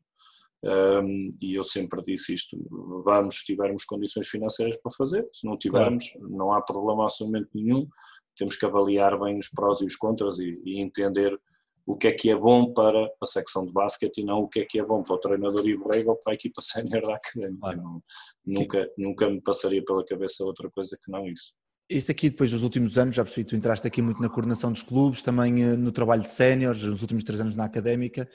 Um, 0.63 1.29
e 1.39 1.53
eu 1.53 1.63
sempre 1.63 2.01
disse 2.01 2.33
isto: 2.33 2.57
vamos, 3.03 3.39
se 3.39 3.45
tivermos 3.45 3.85
condições 3.85 4.27
financeiras 4.27 4.77
para 4.81 4.91
fazer, 4.97 5.27
se 5.31 5.45
não 5.45 5.55
tivermos, 5.55 6.09
claro. 6.09 6.29
não 6.29 6.51
há 6.51 6.61
problema 6.61 7.03
absolutamente 7.03 7.49
nenhum. 7.53 7.87
Temos 8.35 8.55
que 8.55 8.65
avaliar 8.65 9.19
bem 9.19 9.37
os 9.37 9.47
prós 9.49 9.81
e 9.81 9.85
os 9.85 9.95
contras 9.95 10.39
e, 10.39 10.59
e 10.65 10.81
entender 10.81 11.39
o 11.85 11.95
que 11.95 12.07
é 12.07 12.11
que 12.11 12.29
é 12.29 12.35
bom 12.35 12.73
para 12.73 13.09
a 13.21 13.25
secção 13.27 13.65
de 13.65 13.71
basquete 13.71 14.19
e 14.19 14.23
não 14.23 14.39
o 14.39 14.47
que 14.47 14.61
é 14.61 14.65
que 14.65 14.79
é 14.79 14.83
bom 14.83 15.03
para 15.03 15.15
o 15.15 15.19
treinador 15.19 15.67
Iborrega 15.67 16.09
ou 16.09 16.17
para 16.17 16.33
a 16.33 16.35
equipa 16.35 16.61
sénior 16.61 17.03
da 17.03 17.15
académica. 17.15 17.59
Claro. 17.59 18.03
nunca, 18.45 18.89
nunca 18.97 19.29
me 19.29 19.41
passaria 19.41 19.83
pela 19.83 20.03
cabeça 20.03 20.43
outra 20.43 20.69
coisa 20.71 20.97
que 21.03 21.11
não 21.11 21.27
isso. 21.27 21.53
Isto 21.87 22.11
aqui, 22.11 22.31
depois 22.31 22.49
dos 22.49 22.63
últimos 22.63 22.97
anos, 22.97 23.13
já 23.13 23.23
percebi, 23.23 23.45
tu 23.47 23.55
entraste 23.55 23.85
aqui 23.85 24.01
muito 24.01 24.19
na 24.19 24.27
coordenação 24.27 24.71
dos 24.71 24.81
clubes, 24.81 25.21
também 25.21 25.61
eh, 25.61 25.77
no 25.77 25.91
trabalho 25.91 26.23
de 26.23 26.31
séniores, 26.31 26.81
nos 26.81 27.03
últimos 27.03 27.23
três 27.23 27.39
anos 27.39 27.55
na 27.55 27.65
académica. 27.65 28.27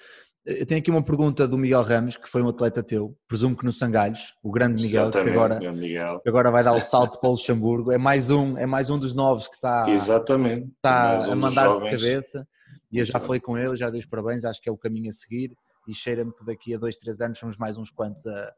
Eu 0.47 0.65
tenho 0.65 0.81
aqui 0.81 0.91
uma 0.91 1.03
pergunta 1.03 1.47
do 1.49 1.59
Miguel 1.59 1.83
Ramos, 1.83 2.17
que 2.17 2.29
foi 2.29 2.43
um 2.43 2.49
atleta 2.49 2.83
teu, 2.83 3.15
presumo 3.29 3.57
que 3.57 3.65
no 3.65 3.73
Sangalhos, 3.73 4.33
o 4.43 4.51
grande 4.51 4.83
Miguel, 4.83 5.03
Exatamente, 5.03 5.33
que 5.33 5.37
agora, 5.37 5.73
Miguel. 5.73 6.23
agora 6.27 6.51
vai 6.51 6.63
dar 6.65 6.73
o 6.73 6.81
salto 6.81 7.21
para 7.21 7.29
o 7.29 7.33
Luxemburgo. 7.33 7.93
É 7.93 7.99
mais 7.99 8.31
um, 8.31 8.57
é 8.57 8.65
mais 8.65 8.89
um 8.89 8.99
dos 8.99 9.13
novos 9.13 9.49
que 9.49 9.57
está, 9.57 9.85
Exatamente. 9.89 10.69
está 10.77 11.19
um 11.29 11.33
a 11.33 11.37
mandar-se 11.37 11.79
de 11.81 11.91
cabeça. 11.91 12.49
E 12.91 12.99
eu 12.99 13.05
já 13.05 13.21
falei 13.21 13.41
com 13.41 13.57
ele, 13.57 13.77
já 13.77 13.89
dei 13.89 14.01
os 14.01 14.07
parabéns, 14.07 14.45
acho 14.45 14.61
que 14.61 14.69
é 14.69 14.73
o 14.73 14.77
caminho 14.77 15.09
a 15.09 15.13
seguir 15.13 15.57
e 15.87 15.95
cheira-me 15.95 16.33
que 16.33 16.45
daqui 16.45 16.75
a 16.75 16.79
dois, 16.79 16.97
três 16.97 17.21
anos 17.21 17.39
somos 17.39 17.57
mais 17.57 17.79
uns 17.79 17.91
quantos 17.91 18.27
a, 18.27 18.53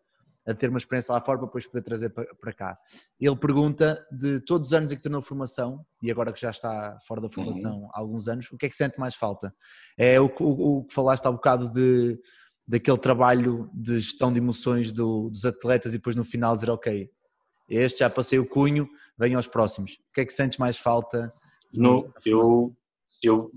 a 0.47 0.55
ter 0.55 0.69
uma 0.69 0.79
experiência 0.79 1.13
lá 1.13 1.21
fora 1.21 1.39
para 1.39 1.47
depois 1.47 1.67
poder 1.67 1.83
trazer 1.83 2.11
para, 2.11 2.53
cá. 2.53 2.79
Ele 3.21 3.37
pergunta 3.37 4.05
de 4.11 4.41
todos 4.41 4.69
os 4.69 4.75
anos 4.75 4.91
em 4.91 4.97
que 4.97 5.03
tornou 5.03 5.23
formação 5.23 5.85
e 6.03 6.11
agora 6.11 6.33
que 6.33 6.41
já 6.41 6.51
está 6.51 6.99
fora 7.07 7.21
da 7.21 7.29
formação 7.29 7.83
uhum. 7.83 7.89
há 7.93 8.01
alguns 8.01 8.29
anos, 8.29 8.51
o 8.51 8.57
que 8.57 8.67
é 8.67 8.69
que 8.69 8.77
sente 8.77 8.99
mais 8.99 9.15
falta? 9.15 9.55
É 9.97 10.21
o, 10.21 10.27
o, 10.41 10.79
o 10.79 10.85
que 10.85 10.95
falaste 10.95 11.25
há 11.27 11.31
um 11.31 11.35
bocado 11.35 11.71
de, 11.71 12.19
daquele 12.67 12.99
trabalho 12.99 13.71
de 13.73 13.99
gestão 13.99 14.33
de 14.33 14.39
emoções 14.39 14.93
do, 14.93 15.31
dos 15.31 15.45
atletas 15.45 15.95
e 15.95 15.99
depois 15.99 16.17
no 16.17 16.25
final 16.25 16.55
dizer 16.55 16.71
ok, 16.71 17.11
este 17.69 18.01
já 18.01 18.11
passei 18.11 18.39
o 18.39 18.47
cunho, 18.47 18.89
venham 19.17 19.39
aos 19.39 19.47
próximos. 19.47 19.93
O 20.11 20.15
que 20.15 20.21
é 20.23 20.25
que 20.25 20.33
sentes 20.33 20.59
mais 20.59 20.77
falta? 20.77 21.33
No, 21.73 22.13
eu 22.27 22.77
eu, 23.23 23.51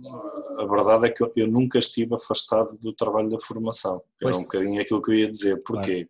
a 0.59 0.65
verdade 0.65 1.07
é 1.07 1.09
que 1.09 1.23
eu, 1.23 1.31
eu, 1.35 1.47
nunca 1.47 1.79
estive 1.79 2.13
afastado 2.13 2.77
do 2.77 2.93
trabalho 2.93 3.29
da 3.29 3.39
formação. 3.39 4.01
É 4.21 4.27
um 4.27 4.43
bocadinho 4.43 4.81
aquilo 4.81 5.01
que 5.01 5.11
eu 5.11 5.15
ia 5.15 5.29
dizer. 5.29 5.61
Porquê? 5.63 6.07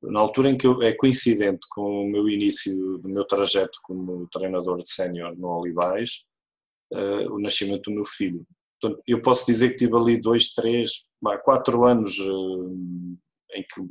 Claro. 0.00 0.12
Na 0.12 0.20
altura 0.20 0.50
em 0.50 0.56
que 0.56 0.66
eu, 0.66 0.82
é 0.82 0.92
coincidente 0.92 1.66
com 1.70 2.04
o 2.04 2.10
meu 2.10 2.28
início 2.28 2.98
do 2.98 3.08
meu 3.08 3.24
trajeto 3.24 3.78
como 3.82 4.26
treinador 4.28 4.82
de 4.82 4.90
sénior 4.90 5.36
no 5.36 5.48
Olivais, 5.48 6.24
uh, 6.92 7.32
o 7.32 7.40
nascimento 7.40 7.90
do 7.90 7.94
meu 7.94 8.04
filho. 8.04 8.46
Portanto, 8.80 9.02
eu 9.06 9.22
posso 9.22 9.46
dizer 9.46 9.70
que 9.70 9.76
tive 9.76 9.96
ali 9.96 10.20
dois, 10.20 10.52
três, 10.52 11.06
quatro 11.42 11.84
anos 11.84 12.18
uh, 12.18 13.16
em 13.54 13.62
que 13.62 13.88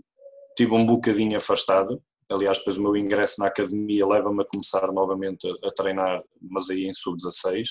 tive 0.56 0.74
um 0.74 0.86
bocadinho 0.86 1.38
afastado. 1.38 2.02
Aliás, 2.30 2.60
depois 2.60 2.78
o 2.78 2.84
meu 2.84 2.96
ingresso 2.96 3.42
na 3.42 3.48
academia 3.48 4.06
leva-me 4.06 4.44
a 4.44 4.46
começar 4.46 4.92
novamente 4.92 5.48
a, 5.48 5.68
a 5.68 5.72
treinar, 5.72 6.22
mas 6.42 6.70
aí 6.70 6.86
em 6.86 6.94
sub-16 6.94 7.70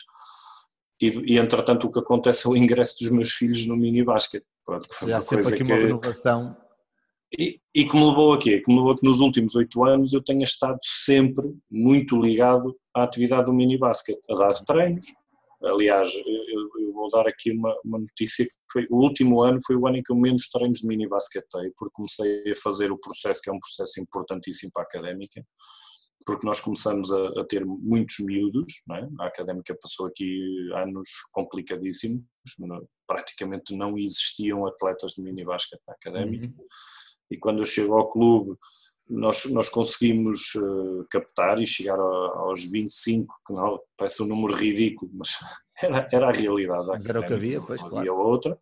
e, 1.03 1.35
e 1.35 1.39
entretanto 1.39 1.89
o 1.89 1.91
que 1.91 1.99
acontece 1.99 2.47
é 2.47 2.51
o 2.51 2.57
ingresso 2.57 2.97
dos 3.01 3.11
meus 3.11 3.33
filhos 3.33 3.67
no 3.67 3.77
mini 3.77 4.05
basket. 4.05 4.45
Pronto, 4.65 4.89
que 4.89 4.95
foi 4.95 5.09
Já 5.09 5.19
uma 5.19 5.25
coisa 5.25 5.49
aqui 5.53 5.65
que... 5.65 5.73
uma 5.73 5.81
renovação. 5.81 6.57
E, 7.37 7.59
e 7.75 7.85
que 7.89 7.97
me 7.97 8.05
levou 8.05 8.35
a 8.35 8.39
quê? 8.39 8.61
Que 8.61 8.71
me 8.71 8.77
levou 8.77 8.93
a 8.93 8.97
que 8.97 9.05
nos 9.05 9.19
últimos 9.19 9.57
oito 9.57 9.85
anos 9.85 10.13
eu 10.13 10.23
tenha 10.23 10.45
estado 10.45 10.79
sempre 10.83 11.51
muito 11.69 12.21
ligado 12.21 12.77
à 12.95 13.03
atividade 13.03 13.47
do 13.47 13.53
mini 13.53 13.77
basket, 13.77 14.19
a 14.31 14.37
dar 14.37 14.53
treinos. 14.65 15.07
Aliás, 15.65 16.13
eu, 16.15 16.85
eu 16.87 16.93
vou 16.93 17.09
dar 17.11 17.27
aqui 17.27 17.51
uma, 17.51 17.75
uma 17.85 17.99
notícia 17.99 18.45
que 18.45 18.53
foi 18.71 18.87
o 18.91 19.03
último 19.03 19.43
ano 19.43 19.59
foi 19.67 19.77
o 19.77 19.87
ano 19.87 19.97
em 19.97 20.03
que 20.03 20.13
eu 20.13 20.17
menos 20.17 20.49
treinos 20.49 20.81
de 20.81 20.87
mini 20.87 21.09
basket 21.09 21.45
porque 21.77 21.93
comecei 21.95 22.51
a 22.51 22.55
fazer 22.57 22.93
o 22.93 22.99
processo 22.99 23.41
que 23.43 23.49
é 23.49 23.53
um 23.53 23.61
processo 23.61 24.01
importantíssimo 24.01 24.71
para 24.75 24.83
a 24.83 24.87
académica 24.87 25.43
porque 26.25 26.47
nós 26.47 26.61
começamos 26.61 27.11
a, 27.13 27.41
a 27.41 27.45
ter 27.45 27.65
muitos 27.65 28.19
miúdos, 28.21 28.83
é? 28.91 29.09
a 29.21 29.27
académica 29.27 29.77
passou 29.81 30.07
aqui 30.07 30.41
anos 30.75 31.09
complicadíssimos, 31.33 32.23
praticamente 33.07 33.75
não 33.75 33.99
existiam 33.99 34.67
atletas 34.67 35.13
de 35.13 35.23
mini 35.23 35.45
basquete 35.45 35.83
na 35.87 35.95
académica, 35.95 36.47
uhum. 36.47 36.67
e 37.31 37.39
quando 37.39 37.61
eu 37.61 37.67
chego 37.67 37.95
ao 37.95 38.11
clube 38.11 38.57
nós, 39.09 39.45
nós 39.51 39.69
conseguimos 39.69 40.55
uh, 40.55 41.07
captar 41.11 41.61
e 41.61 41.67
chegar 41.67 41.99
a, 41.99 42.39
aos 42.39 42.65
25, 42.65 43.35
que 43.47 43.53
não, 43.53 43.81
parece 43.97 44.23
um 44.23 44.27
número 44.27 44.55
ridículo, 44.55 45.11
mas 45.15 45.31
era, 45.83 46.09
era 46.13 46.29
a 46.29 46.33
realidade. 46.33 46.87
Mas 46.87 47.07
era 47.07 47.21
o 47.21 47.27
que 47.27 47.35
havia, 47.35 47.61
pois, 47.61 47.81
havia 47.81 47.91
claro. 47.91 48.19
outra. 48.19 48.59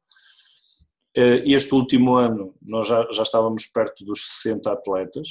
Uh, 1.17 1.43
este 1.45 1.75
último 1.75 2.17
ano 2.17 2.55
nós 2.63 2.87
já, 2.87 3.07
já 3.13 3.23
estávamos 3.23 3.67
perto 3.67 4.05
dos 4.05 4.43
60 4.43 4.73
atletas, 4.73 5.29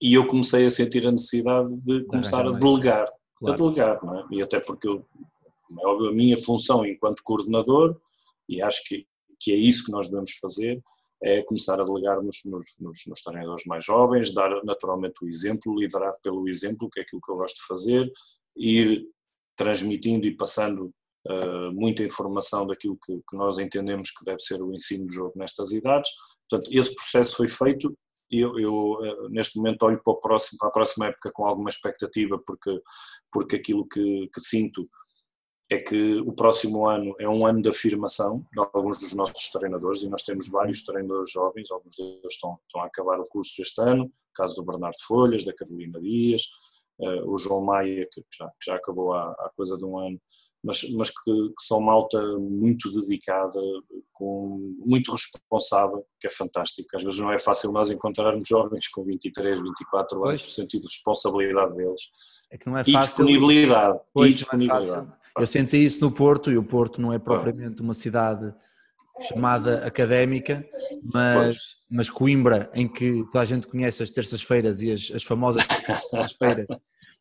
e 0.00 0.14
eu 0.14 0.26
comecei 0.26 0.66
a 0.66 0.70
sentir 0.70 1.06
a 1.06 1.12
necessidade 1.12 1.74
de 1.84 2.04
começar 2.04 2.46
a 2.46 2.52
delegar, 2.52 3.10
claro. 3.38 3.54
a 3.54 3.56
delegar, 3.56 4.04
não 4.04 4.18
é? 4.18 4.26
E 4.30 4.42
até 4.42 4.60
porque 4.60 4.88
eu, 4.88 5.06
é 5.80 5.86
óbvio, 5.86 6.10
a 6.10 6.12
minha 6.12 6.36
função 6.38 6.84
enquanto 6.84 7.22
coordenador, 7.22 7.98
e 8.48 8.60
acho 8.60 8.84
que, 8.84 9.06
que 9.40 9.52
é 9.52 9.56
isso 9.56 9.84
que 9.84 9.92
nós 9.92 10.08
devemos 10.08 10.32
fazer, 10.32 10.82
é 11.22 11.42
começar 11.42 11.80
a 11.80 11.84
delegar 11.84 12.22
nos, 12.22 12.42
nos, 12.44 12.66
nos, 12.78 12.98
nos 13.06 13.22
treinadores 13.22 13.64
mais 13.66 13.84
jovens, 13.84 14.34
dar 14.34 14.50
naturalmente 14.64 15.24
o 15.24 15.28
exemplo, 15.28 15.78
liderar 15.78 16.14
pelo 16.22 16.48
exemplo, 16.48 16.90
que 16.90 17.00
é 17.00 17.02
aquilo 17.02 17.22
que 17.22 17.32
eu 17.32 17.36
gosto 17.36 17.56
de 17.56 17.66
fazer, 17.66 18.10
ir 18.56 19.06
transmitindo 19.56 20.26
e 20.26 20.36
passando 20.36 20.92
uh, 21.26 21.72
muita 21.72 22.02
informação 22.02 22.66
daquilo 22.66 22.98
que, 23.04 23.14
que, 23.28 23.36
nós 23.36 23.58
entendemos 23.58 24.10
que 24.10 24.24
deve 24.24 24.40
ser 24.40 24.62
o 24.62 24.74
ensino 24.74 25.06
do 25.06 25.12
jogo 25.12 25.32
nestas 25.36 25.70
idades. 25.72 26.10
Portanto, 26.48 26.70
esse 26.70 26.94
processo 26.94 27.36
foi 27.36 27.48
feito 27.48 27.96
eu, 28.30 28.58
eu, 28.58 29.04
eh, 29.04 29.28
neste 29.30 29.56
momento 29.56 29.84
olho 29.84 30.00
para, 30.02 30.14
próximo, 30.14 30.58
para 30.58 30.68
a 30.68 30.72
próxima 30.72 31.06
época 31.06 31.30
com 31.32 31.46
alguma 31.46 31.70
expectativa, 31.70 32.40
porque, 32.44 32.80
porque 33.32 33.56
aquilo 33.56 33.86
que, 33.88 34.28
que, 34.32 34.40
sinto 34.40 34.88
é 35.70 35.78
que 35.78 36.20
o 36.20 36.32
próximo 36.32 36.86
ano 36.86 37.14
é 37.18 37.28
um 37.28 37.46
ano 37.46 37.62
de 37.62 37.68
afirmação 37.68 38.44
de 38.52 38.60
alguns 38.60 39.00
dos 39.00 39.12
nossos 39.14 39.48
treinadores, 39.50 40.02
e 40.02 40.08
nós 40.08 40.22
temos 40.22 40.48
vários 40.48 40.84
treinadores 40.84 41.30
jovens, 41.30 41.70
alguns 41.70 41.94
deles 41.96 42.20
estão, 42.30 42.58
estão 42.66 42.82
a 42.82 42.86
acabar 42.86 43.20
o 43.20 43.26
curso 43.26 43.60
este 43.60 43.80
ano, 43.80 44.10
caso 44.34 44.56
do 44.56 44.64
Bernardo 44.64 44.96
Folhas, 45.06 45.44
da 45.44 45.54
Carolina 45.54 46.00
Dias, 46.00 46.42
uh, 47.00 47.30
o 47.30 47.36
João 47.36 47.64
Maia, 47.64 48.04
que 48.12 48.24
já, 48.36 48.46
que 48.46 48.70
já 48.70 48.76
acabou 48.76 49.12
há, 49.12 49.30
há 49.30 49.50
coisa 49.56 49.76
de 49.76 49.84
um 49.84 49.98
ano, 49.98 50.20
mas, 50.66 50.82
mas 50.94 51.10
que, 51.10 51.32
que, 51.32 51.62
são 51.62 51.80
malta 51.80 52.20
muito 52.38 52.90
dedicada, 52.90 53.60
com, 54.12 54.74
muito 54.84 55.12
responsável, 55.12 56.04
que 56.18 56.26
é 56.26 56.30
fantástico. 56.30 56.88
Às 56.96 57.04
vezes 57.04 57.20
não 57.20 57.32
é 57.32 57.38
fácil 57.38 57.70
nós 57.70 57.88
encontrarmos 57.88 58.48
jovens 58.48 58.88
com 58.88 59.04
23, 59.04 59.60
24 59.60 60.26
anos, 60.26 60.42
no 60.42 60.48
sentido 60.48 60.80
de 60.80 60.88
responsabilidade 60.88 61.76
deles. 61.76 62.00
É 62.50 62.58
que 62.58 62.66
não 62.66 62.76
é 62.76 62.80
fácil. 62.80 62.98
E 62.98 63.00
disponibilidade. 63.00 64.00
Pois, 64.12 64.32
e 64.32 64.34
disponibilidade. 64.34 65.08
É 65.38 65.42
Eu 65.42 65.46
senti 65.46 65.84
isso 65.84 66.00
no 66.00 66.10
Porto, 66.10 66.50
e 66.50 66.58
o 66.58 66.64
Porto 66.64 67.00
não 67.00 67.12
é 67.12 67.18
propriamente 67.20 67.80
uma 67.80 67.94
cidade 67.94 68.52
chamada 69.20 69.86
académica, 69.86 70.64
mas, 71.14 71.56
mas 71.88 72.10
Coimbra, 72.10 72.68
em 72.74 72.88
que 72.88 73.24
toda 73.26 73.40
a 73.40 73.44
gente 73.44 73.68
conhece 73.68 74.02
as 74.02 74.10
terças-feiras 74.10 74.82
e 74.82 74.90
as, 74.90 75.12
as 75.14 75.22
famosas 75.22 75.64
terças-feiras 76.10 76.66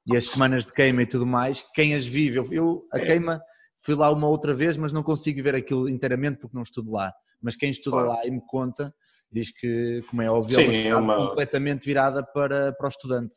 e 0.05 0.15
as 0.15 0.27
semanas 0.27 0.65
de 0.65 0.73
queima 0.73 1.01
e 1.01 1.05
tudo 1.05 1.25
mais, 1.25 1.65
quem 1.73 1.95
as 1.95 2.05
vive, 2.05 2.37
eu, 2.37 2.47
eu 2.51 2.87
a 2.93 2.99
é. 2.99 3.05
queima 3.05 3.41
fui 3.79 3.95
lá 3.95 4.11
uma 4.11 4.27
outra 4.27 4.53
vez, 4.53 4.77
mas 4.77 4.91
não 4.91 5.03
consigo 5.03 5.41
ver 5.43 5.55
aquilo 5.55 5.87
inteiramente 5.87 6.39
porque 6.39 6.55
não 6.55 6.63
estudo 6.63 6.91
lá. 6.91 7.13
Mas 7.41 7.55
quem 7.55 7.69
estuda 7.69 7.97
claro. 7.97 8.09
lá 8.09 8.25
e 8.25 8.31
me 8.31 8.41
conta, 8.47 8.93
diz 9.31 9.51
que, 9.51 10.01
como 10.09 10.21
é 10.21 10.29
óbvio, 10.29 10.55
Sim, 10.55 10.87
é 10.87 10.95
uma, 10.95 11.13
é 11.13 11.17
uma 11.17 11.29
completamente 11.29 11.85
virada 11.85 12.23
para, 12.23 12.73
para 12.73 12.85
o 12.85 12.89
estudante. 12.89 13.35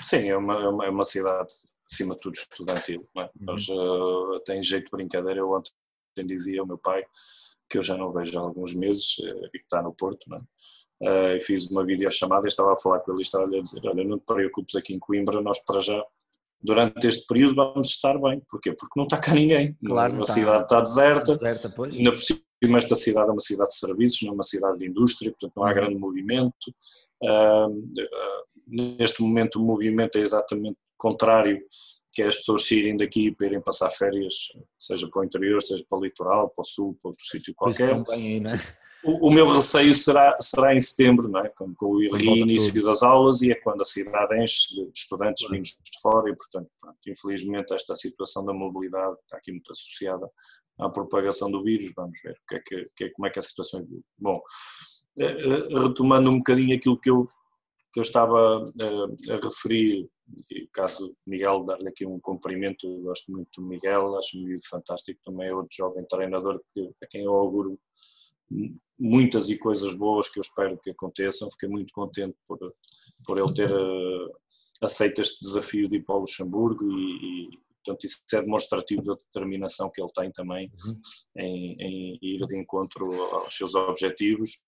Sim, 0.00 0.28
é 0.28 0.36
uma, 0.36 0.54
é 0.54 0.68
uma, 0.68 0.86
é 0.86 0.90
uma 0.90 1.04
cidade, 1.04 1.52
acima 1.90 2.14
de 2.14 2.20
tudo, 2.22 2.34
estudantil. 2.34 3.06
É? 3.18 3.22
uhum. 3.22 3.30
Mas 3.40 3.68
uh, 3.68 4.40
tem 4.46 4.62
jeito 4.62 4.86
de 4.86 4.90
brincadeira. 4.90 5.40
Eu 5.40 5.50
ontem 5.50 6.26
dizia 6.26 6.60
ao 6.60 6.66
meu 6.66 6.78
pai, 6.78 7.04
que 7.68 7.76
eu 7.76 7.82
já 7.82 7.96
não 7.96 8.12
vejo 8.12 8.38
há 8.38 8.42
alguns 8.42 8.72
meses, 8.72 9.18
uh, 9.18 9.46
e 9.46 9.58
que 9.58 9.64
está 9.64 9.82
no 9.82 9.94
Porto, 9.94 10.24
não 10.28 10.38
é? 10.38 10.40
Uh, 11.02 11.36
e 11.36 11.40
fiz 11.40 11.68
uma 11.68 11.84
videochamada 11.84 12.46
e 12.46 12.48
estava 12.48 12.74
a 12.74 12.76
falar 12.76 13.00
com 13.00 13.10
ele 13.10 13.20
e 13.20 13.22
estava 13.22 13.44
a 13.44 13.60
dizer, 13.60 13.80
olha, 13.84 14.04
não 14.04 14.18
te 14.18 14.24
preocupes 14.24 14.76
aqui 14.76 14.94
em 14.94 15.00
Coimbra, 15.00 15.40
nós 15.40 15.58
para 15.64 15.80
já, 15.80 16.00
durante 16.60 17.08
este 17.08 17.26
período 17.26 17.56
vamos 17.56 17.88
estar 17.88 18.16
bem. 18.18 18.40
Porquê? 18.48 18.72
Porque 18.72 18.92
não 18.96 19.04
está 19.04 19.18
cá 19.18 19.34
ninguém. 19.34 19.76
Claro, 19.84 20.22
a 20.22 20.26
cidade 20.26 20.62
está 20.62 20.80
deserta, 20.80 21.32
está 21.32 21.48
deserta 21.48 21.72
pois. 21.74 21.96
ainda 21.96 22.12
por 22.12 22.20
cima 22.20 22.78
esta 22.78 22.94
cidade 22.94 23.28
é 23.28 23.32
uma 23.32 23.40
cidade 23.40 23.72
de 23.72 23.78
serviços, 23.78 24.22
não 24.22 24.30
é 24.30 24.34
uma 24.34 24.44
cidade 24.44 24.78
de 24.78 24.86
indústria, 24.86 25.32
portanto 25.32 25.52
não 25.56 25.64
há 25.64 25.68
uhum. 25.68 25.74
grande 25.74 25.94
movimento. 25.96 26.74
Uh, 27.20 27.84
neste 28.64 29.20
momento 29.22 29.56
o 29.56 29.64
movimento 29.64 30.16
é 30.16 30.20
exatamente 30.20 30.76
contrário, 30.96 31.60
que 32.14 32.22
é 32.22 32.26
as 32.28 32.36
pessoas 32.36 32.66
saírem 32.66 32.96
daqui 32.96 33.32
para 33.32 33.46
irem 33.48 33.60
passar 33.60 33.90
férias, 33.90 34.34
seja 34.78 35.08
para 35.10 35.22
o 35.22 35.24
interior, 35.24 35.60
seja 35.60 35.84
para 35.88 35.98
o 35.98 36.04
litoral, 36.04 36.48
para 36.50 36.62
o 36.62 36.64
sul, 36.64 36.96
para 37.02 37.08
outro 37.10 37.24
sítio 37.24 37.52
qualquer. 37.56 38.00
Aí, 38.10 38.38
não 38.38 38.52
é? 38.52 38.81
O, 39.04 39.28
o, 39.28 39.30
meu 39.32 39.46
receio 39.46 39.92
será, 39.94 40.36
será 40.40 40.74
em 40.74 40.80
setembro, 40.80 41.28
não 41.28 41.40
é? 41.40 41.48
com, 41.48 41.74
com 41.74 41.86
o 41.86 42.16
reinício 42.16 42.82
das 42.84 43.02
aulas 43.02 43.42
e 43.42 43.50
é 43.50 43.54
quando 43.54 43.80
a 43.80 43.84
cidade 43.84 44.40
enche 44.40 44.68
de 44.68 44.90
estudantes 44.94 45.48
vindos 45.50 45.70
de 45.70 46.00
fora 46.00 46.30
e, 46.30 46.36
portanto, 46.36 46.70
pronto, 46.80 46.98
infelizmente 47.06 47.74
esta 47.74 47.96
situação 47.96 48.44
da 48.44 48.52
mobilidade 48.52 49.16
está 49.22 49.38
aqui 49.38 49.50
muito 49.50 49.72
associada 49.72 50.30
à 50.78 50.88
propagação 50.88 51.50
do 51.50 51.62
vírus, 51.62 51.92
vamos 51.96 52.18
ver 52.22 52.36
que 52.48 52.54
é 52.54 52.60
que, 52.60 52.86
que 52.96 53.04
é, 53.04 53.10
como 53.10 53.26
é 53.26 53.30
que 53.30 53.38
a 53.38 53.42
situação 53.42 53.80
é. 53.80 53.84
Bom, 54.18 54.40
eh, 55.18 55.24
eh, 55.24 55.80
retomando 55.80 56.30
um 56.30 56.38
bocadinho 56.38 56.76
aquilo 56.76 56.98
que 56.98 57.10
eu, 57.10 57.28
que 57.92 58.00
eu 58.00 58.02
estava 58.02 58.58
a, 58.58 58.64
eh, 58.64 59.34
a 59.34 59.44
referir, 59.44 60.08
caso 60.72 61.14
Miguel 61.26 61.64
dar-lhe 61.64 61.88
aqui 61.88 62.06
um 62.06 62.18
cumprimento, 62.20 62.86
gosto 63.02 63.32
muito 63.32 63.60
do 63.60 63.66
Miguel, 63.66 64.16
acho 64.16 64.38
um 64.38 64.44
vídeo 64.44 64.66
fantástico, 64.68 65.20
também 65.24 65.48
é 65.48 65.54
outro 65.54 65.76
jovem 65.76 66.04
treinador 66.06 66.60
que, 66.72 66.90
a 67.02 67.06
quem 67.06 67.24
eu 67.24 67.34
auguro 67.34 67.78
muitas 68.98 69.48
e 69.48 69.58
coisas 69.58 69.94
boas 69.94 70.28
que 70.28 70.38
eu 70.38 70.42
espero 70.42 70.78
que 70.78 70.90
aconteçam. 70.90 71.50
Fiquei 71.50 71.68
muito 71.68 71.92
contente 71.92 72.36
por, 72.46 72.58
por 73.26 73.38
ele 73.38 73.52
ter 73.52 73.70
uh, 73.72 74.32
aceito 74.80 75.20
este 75.20 75.40
desafio 75.40 75.88
de 75.88 75.96
ir 75.96 76.04
para 76.04 76.16
o 76.16 76.20
Luxemburgo 76.20 76.84
e, 76.84 77.48
e 77.48 77.58
portanto 77.84 78.04
isso 78.04 78.22
é 78.34 78.42
demonstrativo 78.42 79.02
da 79.02 79.14
determinação 79.14 79.90
que 79.90 80.00
ele 80.00 80.12
tem 80.14 80.30
também 80.30 80.70
uhum. 80.84 81.00
em, 81.36 81.76
em, 81.80 82.18
ir 82.22 82.44
de 82.46 82.58
encontro 82.58 83.12
aos 83.34 83.56
seus 83.56 83.74
objetivos. 83.74 84.60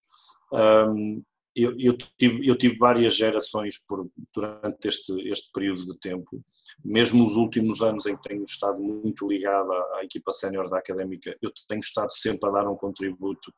Um, 0.53 1.23
eu, 1.57 1.75
eu, 1.79 1.97
tive, 2.19 2.47
eu 2.47 2.57
tive 2.57 2.77
várias 2.77 3.17
gerações 3.17 3.79
por, 3.87 4.09
durante 4.35 4.88
este, 4.88 5.12
este 5.29 5.53
período 5.53 5.85
de 5.85 5.99
tempo, 5.99 6.43
mesmo 6.85 7.23
os 7.23 7.37
últimos 7.37 7.81
anos 7.81 8.07
em 8.07 8.17
que 8.17 8.29
tenho 8.29 8.43
estado 8.45 8.81
muito 8.81 9.29
ligado 9.29 9.73
à, 9.73 9.99
à 9.99 10.05
equipa 10.05 10.33
sénior 10.33 10.69
da 10.69 10.79
Académica, 10.79 11.37
eu 11.40 11.51
tenho 11.69 11.81
estado 11.81 12.12
sempre 12.12 12.49
a 12.49 12.53
dar 12.53 12.69
um 12.69 12.77
contributo 12.77 13.53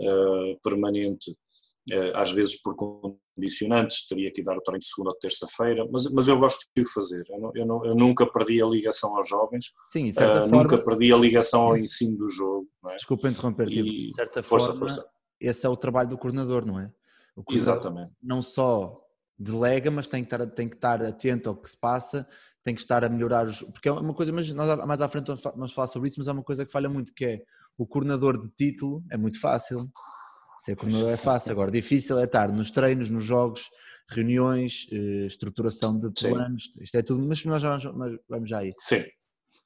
uh, 0.00 0.58
permanente, 0.60 1.30
uh, 1.30 2.16
às 2.16 2.32
vezes 2.32 2.60
por 2.60 2.74
condicionantes, 2.74 4.08
teria 4.08 4.32
que 4.32 4.42
dar 4.42 4.56
o 4.56 4.60
treino 4.60 4.80
de 4.80 4.88
segunda 4.88 5.10
ou 5.10 5.16
terça-feira, 5.16 5.86
mas, 5.90 6.10
mas 6.10 6.26
eu 6.26 6.38
gosto 6.38 6.66
de 6.74 6.82
o 6.82 6.88
fazer, 6.90 7.24
eu, 7.28 7.38
não, 7.38 7.52
eu, 7.54 7.66
não, 7.66 7.86
eu, 7.86 7.94
nunca 7.94 8.26
perdi 8.26 8.60
a 8.60 8.66
ligação 8.66 9.16
aos 9.16 9.28
jovens, 9.28 9.66
Sim, 9.92 10.10
uh, 10.10 10.14
forma, 10.14 10.46
nunca 10.48 10.78
perdi 10.78 11.12
a 11.12 11.16
ligação 11.16 11.62
ao 11.62 11.76
ensino 11.76 12.18
do 12.18 12.28
jogo. 12.28 12.68
É? 12.88 12.96
Desculpa 12.96 13.28
interromper, 13.28 13.68
de 13.68 14.12
certa 14.14 14.42
força, 14.42 14.68
forma, 14.68 14.80
força. 14.80 15.08
esse 15.40 15.64
é 15.64 15.68
o 15.68 15.76
trabalho 15.76 16.08
do 16.08 16.18
coordenador, 16.18 16.66
não 16.66 16.80
é? 16.80 16.92
Exatamente. 17.50 18.12
Não 18.22 18.40
só 18.40 19.00
delega, 19.38 19.90
mas 19.90 20.06
tem 20.06 20.24
que, 20.24 20.34
estar, 20.34 20.46
tem 20.46 20.68
que 20.68 20.76
estar 20.76 21.02
atento 21.02 21.48
ao 21.48 21.56
que 21.56 21.68
se 21.68 21.78
passa, 21.78 22.26
tem 22.64 22.74
que 22.74 22.80
estar 22.80 23.04
a 23.04 23.08
melhorar 23.08 23.46
os. 23.46 23.62
Porque 23.62 23.88
é 23.88 23.92
uma 23.92 24.14
coisa, 24.14 24.32
mas 24.32 24.50
nós 24.52 24.78
mais 24.86 25.00
à 25.00 25.08
frente 25.08 25.26
vamos 25.26 25.72
falar 25.72 25.86
sobre 25.86 26.08
isso, 26.08 26.18
mas 26.18 26.28
é 26.28 26.32
uma 26.32 26.42
coisa 26.42 26.64
que 26.64 26.72
falha 26.72 26.88
muito, 26.88 27.12
que 27.14 27.24
é 27.24 27.42
o 27.76 27.86
coordenador 27.86 28.40
de 28.40 28.48
título 28.48 29.04
é 29.10 29.16
muito 29.16 29.38
fácil. 29.40 29.90
Ser 30.60 30.74
coordenador 30.74 31.12
é 31.12 31.16
fácil, 31.16 31.52
agora 31.52 31.70
difícil 31.70 32.18
é 32.18 32.24
estar 32.24 32.50
nos 32.50 32.70
treinos, 32.70 33.10
nos 33.10 33.22
jogos, 33.22 33.68
reuniões, 34.08 34.86
eh, 34.90 35.26
estruturação 35.26 35.98
de 35.98 36.10
planos, 36.10 36.70
Sim. 36.72 36.82
isto 36.82 36.94
é 36.96 37.02
tudo, 37.02 37.26
mas 37.26 37.44
nós 37.44 37.60
já 37.60 37.76
vamos, 37.90 38.18
vamos 38.28 38.48
já 38.48 38.58
aí. 38.58 38.72
Sim. 38.80 39.04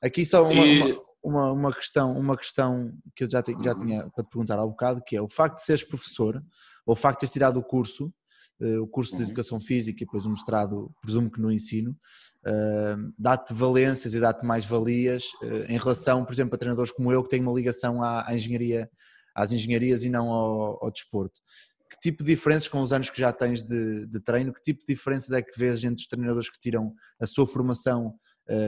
Aqui 0.02 0.26
só 0.26 0.42
uma, 0.42 0.66
e... 0.66 0.98
uma, 1.22 1.52
uma, 1.52 1.72
questão, 1.72 2.18
uma 2.18 2.36
questão 2.36 2.92
que 3.14 3.24
eu 3.24 3.30
já, 3.30 3.42
já 3.62 3.74
tinha 3.74 4.10
para 4.10 4.24
te 4.24 4.30
perguntar 4.30 4.58
há 4.58 4.64
um 4.64 4.70
bocado, 4.70 5.02
que 5.06 5.16
é 5.16 5.22
o 5.22 5.28
facto 5.28 5.56
de 5.56 5.62
seres 5.62 5.84
professor, 5.84 6.42
ou 6.90 6.94
o 6.94 6.96
facto 6.96 7.18
de 7.18 7.20
teres 7.20 7.32
tirado 7.32 7.56
o 7.56 7.62
curso, 7.62 8.12
eh, 8.60 8.80
o 8.80 8.86
curso 8.86 9.12
de 9.12 9.18
uhum. 9.18 9.28
Educação 9.28 9.60
Física 9.60 10.02
e 10.02 10.04
depois 10.04 10.26
o 10.26 10.30
mestrado, 10.30 10.90
presumo 11.00 11.30
que 11.30 11.40
no 11.40 11.52
ensino, 11.52 11.96
eh, 12.44 12.96
dá-te 13.16 13.54
valências 13.54 14.12
e 14.12 14.18
dá-te 14.18 14.44
mais 14.44 14.64
valias 14.64 15.22
eh, 15.40 15.72
em 15.72 15.78
relação, 15.78 16.24
por 16.24 16.32
exemplo, 16.32 16.56
a 16.56 16.58
treinadores 16.58 16.90
como 16.90 17.12
eu 17.12 17.22
que 17.22 17.28
têm 17.28 17.42
uma 17.42 17.52
ligação 17.52 18.02
à, 18.02 18.28
à 18.28 18.34
engenharia, 18.34 18.90
às 19.36 19.52
engenharias 19.52 20.02
e 20.02 20.10
não 20.10 20.30
ao, 20.30 20.84
ao, 20.84 20.90
desporto. 20.90 21.40
Que 21.88 22.00
tipo 22.00 22.24
de 22.24 22.34
diferenças 22.34 22.66
com 22.66 22.82
os 22.82 22.92
anos 22.92 23.08
que 23.08 23.20
já 23.20 23.32
tens 23.32 23.62
de, 23.62 24.06
de, 24.06 24.20
treino, 24.20 24.52
que 24.52 24.60
tipo 24.60 24.80
de 24.80 24.92
diferenças 24.92 25.30
é 25.30 25.40
que 25.40 25.56
vês 25.56 25.84
entre 25.84 26.02
os 26.02 26.08
treinadores 26.08 26.50
que 26.50 26.58
tiram 26.58 26.92
a 27.20 27.26
sua 27.26 27.46
formação 27.46 28.14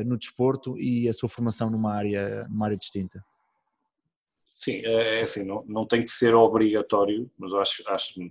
no 0.07 0.17
desporto 0.17 0.79
e 0.79 1.09
a 1.09 1.13
sua 1.13 1.29
formação 1.29 1.69
numa 1.69 1.93
área, 1.93 2.47
numa 2.49 2.67
área 2.67 2.77
distinta? 2.77 3.21
Sim, 4.63 4.81
é, 4.85 5.19
é 5.19 5.23
assim, 5.23 5.45
não, 5.45 5.65
não 5.67 5.87
tem 5.87 6.03
que 6.03 6.11
ser 6.11 6.35
obrigatório, 6.35 7.29
mas 7.37 7.53
acho, 7.55 7.83
acho 7.91 8.15
que 8.15 8.31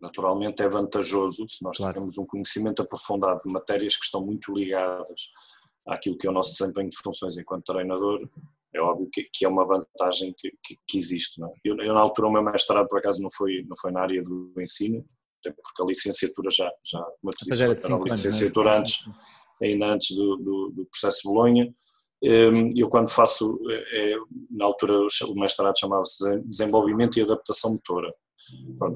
naturalmente 0.00 0.62
é 0.62 0.68
vantajoso 0.68 1.46
se 1.48 1.62
nós 1.64 1.78
claro. 1.78 1.94
temos 1.94 2.18
um 2.18 2.26
conhecimento 2.26 2.82
aprofundado 2.82 3.40
de 3.46 3.52
matérias 3.52 3.96
que 3.96 4.04
estão 4.04 4.24
muito 4.24 4.52
ligadas 4.52 5.30
àquilo 5.86 6.18
que 6.18 6.26
é 6.26 6.30
o 6.30 6.34
nosso 6.34 6.52
desempenho 6.52 6.90
de 6.90 6.96
funções 7.02 7.38
enquanto 7.38 7.72
treinador, 7.72 8.28
é 8.74 8.80
óbvio 8.80 9.08
que, 9.12 9.28
que 9.32 9.44
é 9.44 9.48
uma 9.48 9.66
vantagem 9.66 10.34
que, 10.36 10.50
que, 10.62 10.76
que 10.86 10.96
existe. 10.98 11.42
É? 11.42 11.46
eu, 11.64 11.76
eu, 11.78 11.94
na 11.94 12.00
altura, 12.00 12.28
o 12.28 12.32
meu 12.32 12.42
mestrado, 12.42 12.86
por 12.86 12.98
acaso, 12.98 13.22
não 13.22 13.30
foi, 13.30 13.64
não 13.66 13.76
foi 13.80 13.90
na 13.90 14.02
área 14.02 14.22
do 14.22 14.52
ensino, 14.58 15.04
até 15.40 15.50
porque 15.50 15.82
a 15.82 15.86
licenciatura 15.86 16.50
já, 16.50 16.70
já 16.84 17.00
como 17.00 17.16
eu 17.24 17.30
te 17.30 17.44
disse, 17.46 17.62
era, 17.62 17.72
era 17.72 17.94
a 17.94 18.04
licenciatura 18.04 18.76
anos, 18.76 18.80
antes, 18.80 19.20
ainda 19.62 19.86
antes 19.86 20.16
do, 20.16 20.36
do, 20.36 20.72
do 20.76 20.86
processo 20.86 21.22
de 21.22 21.24
Bolonha, 21.24 21.74
eu 22.22 22.88
quando 22.88 23.08
faço, 23.08 23.58
é, 23.92 24.14
na 24.50 24.64
altura 24.64 24.94
o 25.00 25.34
mestrado 25.34 25.78
chamava-se 25.78 26.40
Desenvolvimento 26.40 27.18
e 27.18 27.22
Adaptação 27.22 27.72
Motora, 27.72 28.12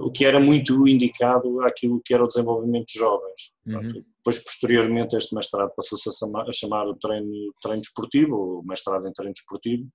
o 0.00 0.10
que 0.10 0.24
era 0.24 0.40
muito 0.40 0.86
indicado 0.88 1.60
àquilo 1.62 2.02
que 2.04 2.12
era 2.12 2.24
o 2.24 2.28
desenvolvimento 2.28 2.86
de 2.86 2.98
jovens. 2.98 3.52
Uhum. 3.66 4.04
Depois, 4.16 4.42
posteriormente, 4.42 5.16
este 5.16 5.34
mestrado 5.34 5.72
passou-se 5.76 6.08
a, 6.08 6.52
chamar 6.52 6.86
o 6.86 6.96
treino, 6.96 7.52
treino 7.60 7.82
esportivo, 7.82 8.60
o 8.60 8.66
mestrado 8.66 9.06
em 9.06 9.12
treino 9.12 9.34
esportivo, 9.36 9.86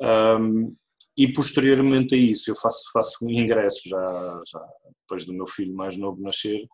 um, 0.00 0.74
e 1.16 1.32
posteriormente 1.32 2.14
a 2.14 2.18
isso 2.18 2.50
eu 2.50 2.56
faço, 2.56 2.90
faço 2.92 3.24
um 3.24 3.30
ingresso, 3.30 3.88
já, 3.88 4.42
já 4.50 4.60
depois 5.02 5.24
do 5.24 5.32
meu 5.32 5.46
filho 5.46 5.74
mais 5.74 5.96
novo 5.96 6.20
nascer, 6.20 6.66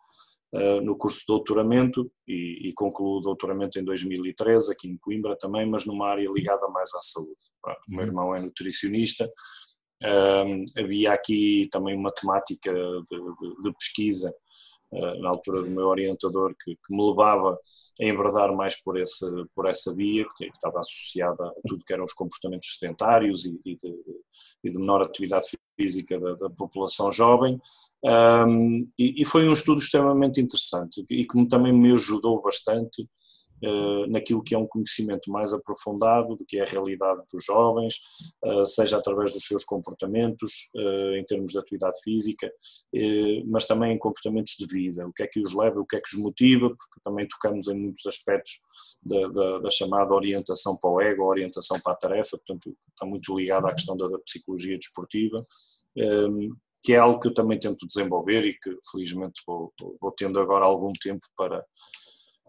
no 0.83 0.97
curso 0.97 1.19
de 1.19 1.25
doutoramento 1.27 2.11
e, 2.27 2.67
e 2.69 2.73
concluo 2.73 3.17
o 3.17 3.21
doutoramento 3.21 3.79
em 3.79 3.83
2013 3.83 4.71
aqui 4.71 4.87
em 4.87 4.97
Coimbra 4.97 5.37
também, 5.37 5.65
mas 5.65 5.85
numa 5.85 6.09
área 6.09 6.29
ligada 6.29 6.67
mais 6.67 6.93
à 6.93 7.01
saúde. 7.01 7.51
O 7.87 7.91
meu 7.91 8.01
uhum. 8.01 8.07
irmão 8.07 8.35
é 8.35 8.41
nutricionista, 8.41 9.31
um, 10.03 10.65
havia 10.77 11.13
aqui 11.13 11.67
também 11.71 11.95
uma 11.95 12.11
temática 12.11 12.73
de, 12.73 13.17
de, 13.17 13.55
de 13.63 13.73
pesquisa 13.77 14.33
na 14.91 15.29
altura 15.29 15.63
do 15.63 15.69
meu 15.71 15.87
orientador 15.87 16.53
que, 16.61 16.75
que, 16.75 16.93
me 16.93 17.09
levava 17.09 17.57
a 17.99 18.05
enverdar 18.05 18.53
mais 18.53 18.81
por 18.81 18.99
essa, 18.99 19.25
por 19.55 19.65
essa 19.67 19.95
via, 19.95 20.25
que, 20.35 20.45
estava 20.45 20.79
associada 20.79 21.45
a 21.45 21.53
tudo 21.67 21.83
que 21.85 21.93
eram 21.93 22.03
os 22.03 22.13
comportamentos 22.13 22.77
sedentários 22.77 23.45
e, 23.45 23.59
e, 23.65 23.75
de, 23.75 23.95
e 24.63 24.69
de, 24.69 24.77
menor 24.77 25.01
atividade 25.01 25.45
física 25.79 26.19
da, 26.19 26.35
da 26.35 26.49
população 26.49 27.11
jovem, 27.11 27.59
um, 28.03 28.87
e, 28.97 29.21
e, 29.21 29.25
foi 29.25 29.47
um 29.47 29.53
estudo 29.53 29.79
extremamente 29.79 30.41
interessante 30.41 31.05
e 31.09 31.25
que 31.25 31.47
também 31.47 31.71
me 31.71 31.93
ajudou 31.93 32.41
bastante 32.41 33.07
naquilo 34.09 34.43
que 34.43 34.55
é 34.55 34.57
um 34.57 34.67
conhecimento 34.67 35.31
mais 35.31 35.53
aprofundado 35.53 36.35
do 36.35 36.45
que 36.45 36.57
é 36.57 36.63
a 36.63 36.65
realidade 36.65 37.21
dos 37.31 37.43
jovens, 37.45 37.95
uh, 38.43 38.65
seja 38.65 38.97
através 38.97 39.33
dos 39.33 39.45
seus 39.45 39.63
comportamentos, 39.63 40.69
uh, 40.75 41.15
em 41.15 41.23
termos 41.25 41.51
de 41.51 41.59
atividade 41.59 41.95
física, 42.03 42.51
mas 43.47 43.65
também 43.65 43.93
em 43.93 43.99
comportamentos 43.99 44.55
de 44.57 44.65
vida, 44.65 45.07
o 45.07 45.13
que 45.13 45.23
é 45.23 45.27
que 45.27 45.39
os 45.39 45.53
leva, 45.53 45.79
o 45.79 45.85
que 45.85 45.95
é 45.95 46.01
que 46.01 46.15
os 46.15 46.21
motiva, 46.21 46.69
porque 46.69 47.01
também 47.03 47.27
tocamos 47.27 47.67
em 47.67 47.79
muitos 47.79 48.05
aspectos 48.05 48.59
da, 49.03 49.27
da, 49.27 49.59
da 49.59 49.69
chamada 49.69 50.13
orientação 50.13 50.77
para 50.79 50.89
o 50.89 51.01
ego, 51.01 51.23
orientação 51.23 51.79
para 51.79 51.93
a 51.93 51.97
tarefa, 51.97 52.37
portanto 52.37 52.75
está 52.89 53.05
muito 53.05 53.35
ligado 53.35 53.67
à 53.67 53.73
questão 53.73 53.95
da, 53.95 54.07
da 54.07 54.19
psicologia 54.19 54.77
desportiva. 54.77 55.45
Um, 55.97 56.55
que 56.83 56.93
é 56.93 56.97
algo 56.97 57.19
que 57.19 57.27
eu 57.27 57.33
também 57.33 57.59
tento 57.59 57.85
desenvolver 57.85 58.43
e 58.43 58.57
que 58.57 58.75
felizmente 58.91 59.41
vou, 59.45 59.71
vou 59.99 60.11
tendo 60.11 60.39
agora 60.39 60.65
algum 60.65 60.91
tempo 60.93 61.25
para, 61.37 61.63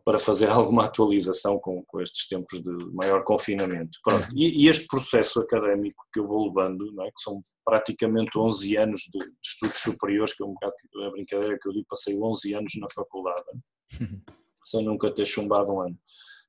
para 0.04 0.18
fazer 0.18 0.48
alguma 0.50 0.84
atualização 0.84 1.58
com, 1.58 1.82
com 1.84 2.00
estes 2.00 2.28
tempos 2.28 2.62
de 2.62 2.70
maior 2.92 3.24
confinamento. 3.24 3.98
Pronto. 4.02 4.28
E, 4.34 4.64
e, 4.64 4.68
este 4.68 4.86
processo 4.86 5.40
académico 5.40 6.04
que 6.12 6.20
eu 6.20 6.26
vou 6.26 6.48
levando, 6.48 6.84
é? 7.02 7.06
que 7.06 7.22
são 7.22 7.40
praticamente 7.64 8.38
11 8.38 8.76
anos 8.76 9.00
de, 9.12 9.18
de, 9.18 9.32
estudos 9.44 9.78
superiores, 9.78 10.34
que 10.34 10.42
é 10.42 10.46
um 10.46 10.54
bocado 10.54 10.74
a 11.06 11.10
brincadeira 11.10 11.58
que 11.60 11.68
eu 11.68 11.72
digo, 11.72 11.86
passei 11.88 12.18
11 12.20 12.54
anos 12.54 12.72
na 12.78 12.86
faculdade, 12.94 13.44
sem 14.64 14.84
nunca 14.84 15.10
ter 15.10 15.26
chumbado 15.26 15.72
um 15.72 15.80
ano. 15.80 15.98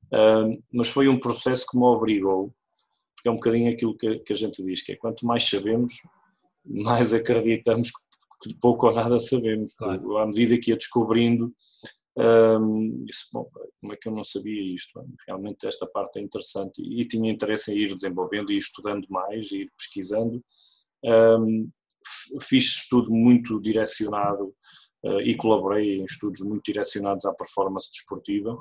Uh, 0.05 0.61
mas 0.71 0.89
foi 0.89 1.07
um 1.07 1.19
processo 1.19 1.65
que 1.69 1.77
me 1.77 1.85
obrigou, 1.85 2.53
porque 3.15 3.29
é 3.29 3.31
um 3.31 3.35
bocadinho 3.35 3.71
aquilo 3.71 3.95
que, 3.95 4.19
que 4.19 4.33
a 4.33 4.35
gente 4.35 4.61
diz, 4.61 4.83
que 4.83 4.91
é 4.91 4.95
quanto 4.95 5.25
mais 5.25 5.47
sabemos, 5.47 5.93
mais 6.65 7.13
acreditamos 7.13 7.89
que 8.43 8.53
pouco 8.59 8.87
ou 8.87 8.93
nada 8.93 9.19
sabemos. 9.19 9.73
Claro. 9.75 10.17
À 10.17 10.25
medida 10.25 10.57
que 10.57 10.71
ia 10.71 10.77
descobrindo 10.77 11.53
disse, 13.05 13.25
bom, 13.31 13.49
como 13.81 13.93
é 13.93 13.97
que 13.97 14.07
eu 14.07 14.11
não 14.11 14.23
sabia 14.23 14.61
isto? 14.75 15.03
Realmente 15.27 15.65
esta 15.65 15.87
parte 15.87 16.19
é 16.19 16.21
interessante 16.21 16.81
e, 16.81 17.01
e 17.01 17.05
tinha 17.05 17.31
interesse 17.31 17.71
em 17.71 17.77
ir 17.77 17.93
desenvolvendo 17.93 18.51
e 18.51 18.57
estudando 18.57 19.07
mais, 19.09 19.51
ir 19.51 19.71
pesquisando. 19.77 20.43
Fiz 22.41 22.65
estudo 22.65 23.11
muito 23.11 23.59
direcionado 23.59 24.53
uh, 25.03 25.21
e 25.21 25.35
colaborei 25.35 25.99
em 25.99 26.03
estudos 26.03 26.41
muito 26.41 26.63
direcionados 26.63 27.25
à 27.25 27.33
performance 27.33 27.89
desportiva, 27.89 28.57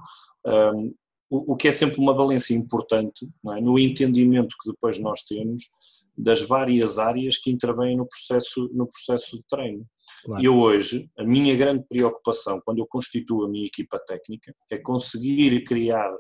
o, 1.33 1.57
que 1.57 1.67
é 1.67 1.73
sempre 1.73 1.99
uma 1.99 2.15
valência 2.15 2.55
importante 2.55 3.27
é? 3.57 3.61
no 3.61 3.79
entendimento 3.79 4.55
que 4.63 4.71
depois 4.71 4.99
nós 4.99 5.23
temos 5.23 5.71
das 6.17 6.43
várias 6.43 6.99
áreas 6.99 7.39
que 7.39 7.51
intervêm 7.51 7.97
no 7.97 8.07
processo, 8.07 8.71
no 8.75 8.87
processo 8.87 9.39
de 9.39 9.45
treino. 9.49 9.87
Claro. 10.25 10.45
Eu 10.45 10.59
hoje, 10.59 11.11
a 11.19 11.25
minha 11.25 11.57
grande 11.57 11.85
preocupação 11.89 12.61
quando 12.65 12.79
eu 12.79 12.87
constituo 12.87 13.45
a 13.45 13.49
minha 13.49 13.67
equipa 13.67 13.99
técnica 13.99 14.55
é 14.71 14.79
conseguir 14.79 15.65
criar 15.65 16.11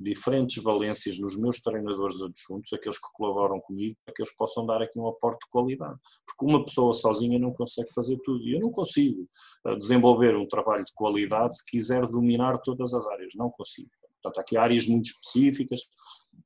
diferentes 0.00 0.62
valências 0.62 1.18
nos 1.18 1.36
meus 1.36 1.60
treinadores 1.60 2.16
adjuntos, 2.22 2.72
aqueles 2.72 2.98
que 2.98 3.08
colaboram 3.12 3.60
comigo, 3.60 3.96
para 4.04 4.14
que 4.14 4.22
eles 4.22 4.34
possam 4.34 4.64
dar 4.64 4.80
aqui 4.80 4.98
um 4.98 5.06
aporte 5.06 5.44
de 5.44 5.50
qualidade. 5.50 5.98
Porque 6.26 6.44
uma 6.50 6.64
pessoa 6.64 6.94
sozinha 6.94 7.38
não 7.38 7.52
consegue 7.52 7.92
fazer 7.92 8.18
tudo. 8.24 8.42
E 8.42 8.54
eu 8.54 8.60
não 8.60 8.70
consigo 8.70 9.28
eh, 9.66 9.76
desenvolver 9.76 10.34
um 10.34 10.48
trabalho 10.48 10.84
de 10.84 10.92
qualidade 10.94 11.54
se 11.56 11.70
quiser 11.70 12.06
dominar 12.06 12.58
todas 12.62 12.94
as 12.94 13.06
áreas. 13.08 13.34
Não 13.36 13.50
consigo. 13.50 13.90
Portanto, 14.22 14.38
há 14.38 14.40
aqui 14.40 14.56
áreas 14.56 14.86
muito 14.86 15.06
específicas. 15.06 15.80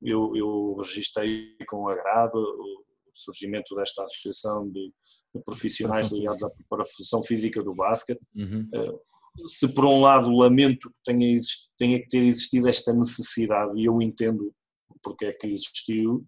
Eu, 0.01 0.35
eu 0.35 0.75
registrei 0.77 1.55
com 1.67 1.87
agrado 1.87 2.37
surgimento 3.17 3.75
desta 3.75 4.03
associação 4.03 4.69
de, 4.69 4.93
de 5.33 5.43
profissionais 5.43 6.11
ligados 6.11 6.43
à 6.43 6.49
preparação 6.49 7.23
física 7.23 7.61
do 7.61 7.73
basquete. 7.73 8.21
Uhum. 8.35 8.69
Uh, 8.73 9.47
se 9.47 9.73
por 9.73 9.85
um 9.85 10.01
lado 10.01 10.29
lamento 10.29 10.89
que 10.89 10.99
tenha, 11.03 11.37
tenha 11.77 11.99
que 11.99 12.07
ter 12.07 12.23
existido 12.23 12.67
esta 12.67 12.93
necessidade, 12.93 13.79
e 13.79 13.85
eu 13.85 14.01
entendo 14.01 14.53
porque 15.03 15.25
é 15.25 15.33
que 15.33 15.47
existiu, 15.47 16.25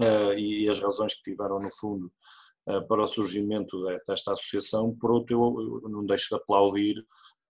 uh, 0.00 0.32
e 0.36 0.68
as 0.68 0.80
razões 0.80 1.14
que 1.14 1.30
tiveram 1.30 1.60
no 1.60 1.70
fundo 1.74 2.12
uh, 2.68 2.86
para 2.88 3.02
o 3.02 3.06
surgimento 3.06 3.82
desta 4.06 4.32
associação, 4.32 4.94
por 4.98 5.12
outro 5.12 5.34
eu, 5.36 5.80
eu 5.84 5.88
não 5.88 6.04
deixo 6.04 6.28
de 6.30 6.42
aplaudir 6.42 6.96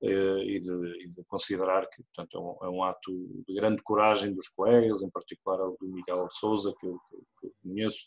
e, 0.02 0.58
de, 0.58 1.02
e, 1.02 1.08
de, 1.08 1.24
considerar 1.26 1.88
que 1.88 2.02
portanto, 2.02 2.36
é 2.36 2.40
um, 2.40 2.68
é, 2.68 2.76
um, 2.76 2.84
ato 2.84 3.10
de 3.48 3.54
grande 3.54 3.82
coragem 3.82 4.34
dos 4.34 4.48
colegas, 4.48 5.00
em 5.00 5.08
particular 5.08 5.58
o 5.62 5.78
do 5.80 5.88
Miguel 5.88 6.28
Souza, 6.30 6.74
que 6.78 6.86
eu, 6.86 6.98
que 7.40 7.46
eu 7.46 7.52
conheço, 7.62 8.04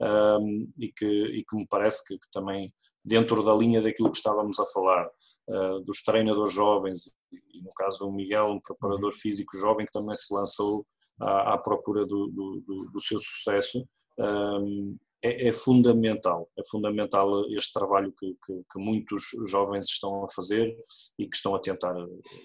um, 0.00 0.70
e, 0.78 0.92
que, 0.92 1.06
e 1.06 1.44
que 1.44 1.56
me 1.56 1.66
parece 1.68 2.04
que, 2.06 2.18
que, 2.18 2.30
também 2.32 2.72
dentro 3.04 3.42
da 3.42 3.54
linha 3.54 3.80
daquilo 3.80 4.10
que 4.10 4.16
estávamos 4.16 4.58
a 4.60 4.66
falar, 4.66 5.08
uh, 5.48 5.80
dos 5.80 6.02
treinadores 6.02 6.52
jovens, 6.52 7.10
e 7.32 7.62
no 7.62 7.72
caso 7.74 8.00
do 8.00 8.12
Miguel, 8.12 8.46
um 8.46 8.60
preparador 8.60 9.12
uhum. 9.12 9.18
físico 9.18 9.56
jovem 9.56 9.86
que 9.86 9.92
também 9.92 10.16
se 10.16 10.32
lançou 10.32 10.86
à, 11.20 11.54
à 11.54 11.58
procura 11.58 12.06
do, 12.06 12.28
do, 12.28 12.62
do, 12.66 12.90
do, 12.92 13.00
seu 13.00 13.18
sucesso, 13.18 13.86
um, 14.18 14.96
é, 15.22 15.48
é, 15.48 15.52
fundamental, 15.52 16.48
é 16.56 16.62
fundamental 16.70 17.44
este 17.50 17.72
trabalho 17.72 18.12
que, 18.16 18.36
que, 18.46 18.62
que, 18.70 18.78
muitos 18.78 19.30
jovens 19.46 19.86
estão 19.86 20.24
a 20.24 20.28
fazer 20.28 20.76
e 21.18 21.26
que 21.26 21.36
estão 21.36 21.56
a 21.56 21.58
tentar, 21.58 21.94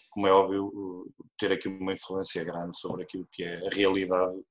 como 0.09 0.25
é 0.25 0.31
óbvio, 0.31 1.13
ter 1.37 1.51
aqui 1.51 1.67
uma 1.67 1.93
influência 1.93 2.43
grande 2.43 2.75
sobre 2.79 3.03
aquilo 3.03 3.27
que 3.31 3.43
é 3.43 3.67
a 3.67 3.69
realidade 3.69 4.41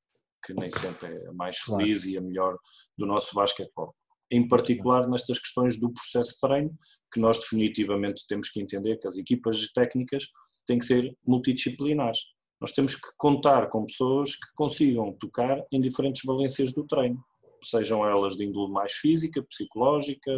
que 0.44 0.54
nem 0.54 0.70
sempre 0.70 1.08
é 1.08 1.28
a 1.28 1.32
mais 1.32 1.58
feliz 1.58 2.02
claro. 2.02 2.14
e 2.14 2.18
a 2.18 2.20
melhor 2.20 2.58
do 2.96 3.06
nosso 3.06 3.34
basquetebol. 3.34 3.94
Em 4.30 4.46
particular 4.48 5.08
nestas 5.08 5.38
questões 5.38 5.78
do 5.78 5.92
processo 5.92 6.32
de 6.32 6.40
treino, 6.40 6.78
que 7.12 7.20
nós 7.20 7.38
definitivamente 7.38 8.26
temos 8.26 8.48
que 8.48 8.60
entender 8.60 8.96
que 8.98 9.06
as 9.06 9.16
equipas 9.16 9.70
técnicas 9.72 10.26
têm 10.66 10.78
que 10.78 10.86
ser 10.86 11.16
multidisciplinares. 11.26 12.20
Nós 12.60 12.72
temos 12.72 12.94
que 12.94 13.08
contar 13.18 13.68
com 13.68 13.84
pessoas 13.84 14.36
que 14.36 14.52
consigam 14.54 15.12
tocar 15.18 15.62
em 15.70 15.80
diferentes 15.80 16.22
valências 16.24 16.72
do 16.72 16.86
treino 16.86 17.22
sejam 17.64 18.06
elas 18.06 18.36
de 18.36 18.44
índole 18.44 18.72
mais 18.72 18.92
física, 18.92 19.42
psicológica, 19.42 20.32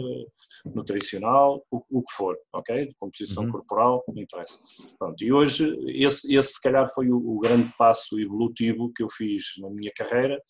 nutricional, 0.65 1.65
o, 1.71 1.83
o 1.91 2.03
que 2.03 2.13
for, 2.15 2.37
ok? 2.53 2.87
De 2.87 2.95
composição 2.95 3.45
uhum. 3.45 3.51
corporal, 3.51 4.05
não 4.09 4.23
interessa. 4.23 4.59
Pronto, 4.99 5.23
e 5.23 5.33
hoje 5.33 5.77
esse, 5.89 6.35
esse 6.35 6.55
se 6.55 6.61
calhar 6.61 6.87
foi 6.93 7.11
o, 7.11 7.17
o, 7.17 7.39
grande 7.39 7.73
passo 7.77 8.19
evolutivo 8.19 8.93
que 8.95 9.03
eu 9.03 9.09
fiz 9.09 9.45
na 9.59 9.71
minha 9.71 9.93
carreira, 9.97 10.41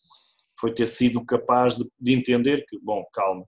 foi 0.58 0.72
ter 0.72 0.86
sido 0.86 1.24
capaz 1.24 1.76
de, 1.76 1.84
de 2.00 2.12
entender 2.12 2.64
que, 2.66 2.78
bom, 2.80 3.04
calma, 3.12 3.44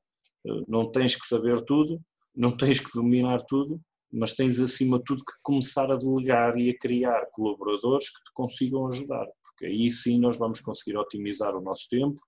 eh, 0.47 0.63
não 0.69 0.91
tens 0.91 1.15
que 1.15 1.27
saber 1.27 1.63
tudo, 1.63 2.01
não 2.35 2.57
tens 2.57 2.81
que 2.81 2.93
dominar 2.95 3.39
tudo, 3.49 3.81
mas 4.13 4.33
tens 4.33 4.61
acima 4.61 4.99
de 4.99 5.05
tudo 5.05 5.25
que 5.25 5.33
começar 5.43 5.91
a 5.91 5.97
delegar 5.97 6.57
e 6.57 6.71
a 6.71 6.79
criar 6.79 7.27
colaboradores 7.33 8.09
que 8.09 8.23
te 8.25 8.33
consigam 8.35 8.87
ajudar, 8.87 9.27
porque 9.43 9.67
aí 9.67 9.91
sim 9.91 10.19
nós 10.19 10.37
vamos 10.37 10.61
conseguir 10.61 10.97
otimizar 10.97 11.57
o 11.57 11.61
nosso 11.61 11.89
tempo, 11.89 12.21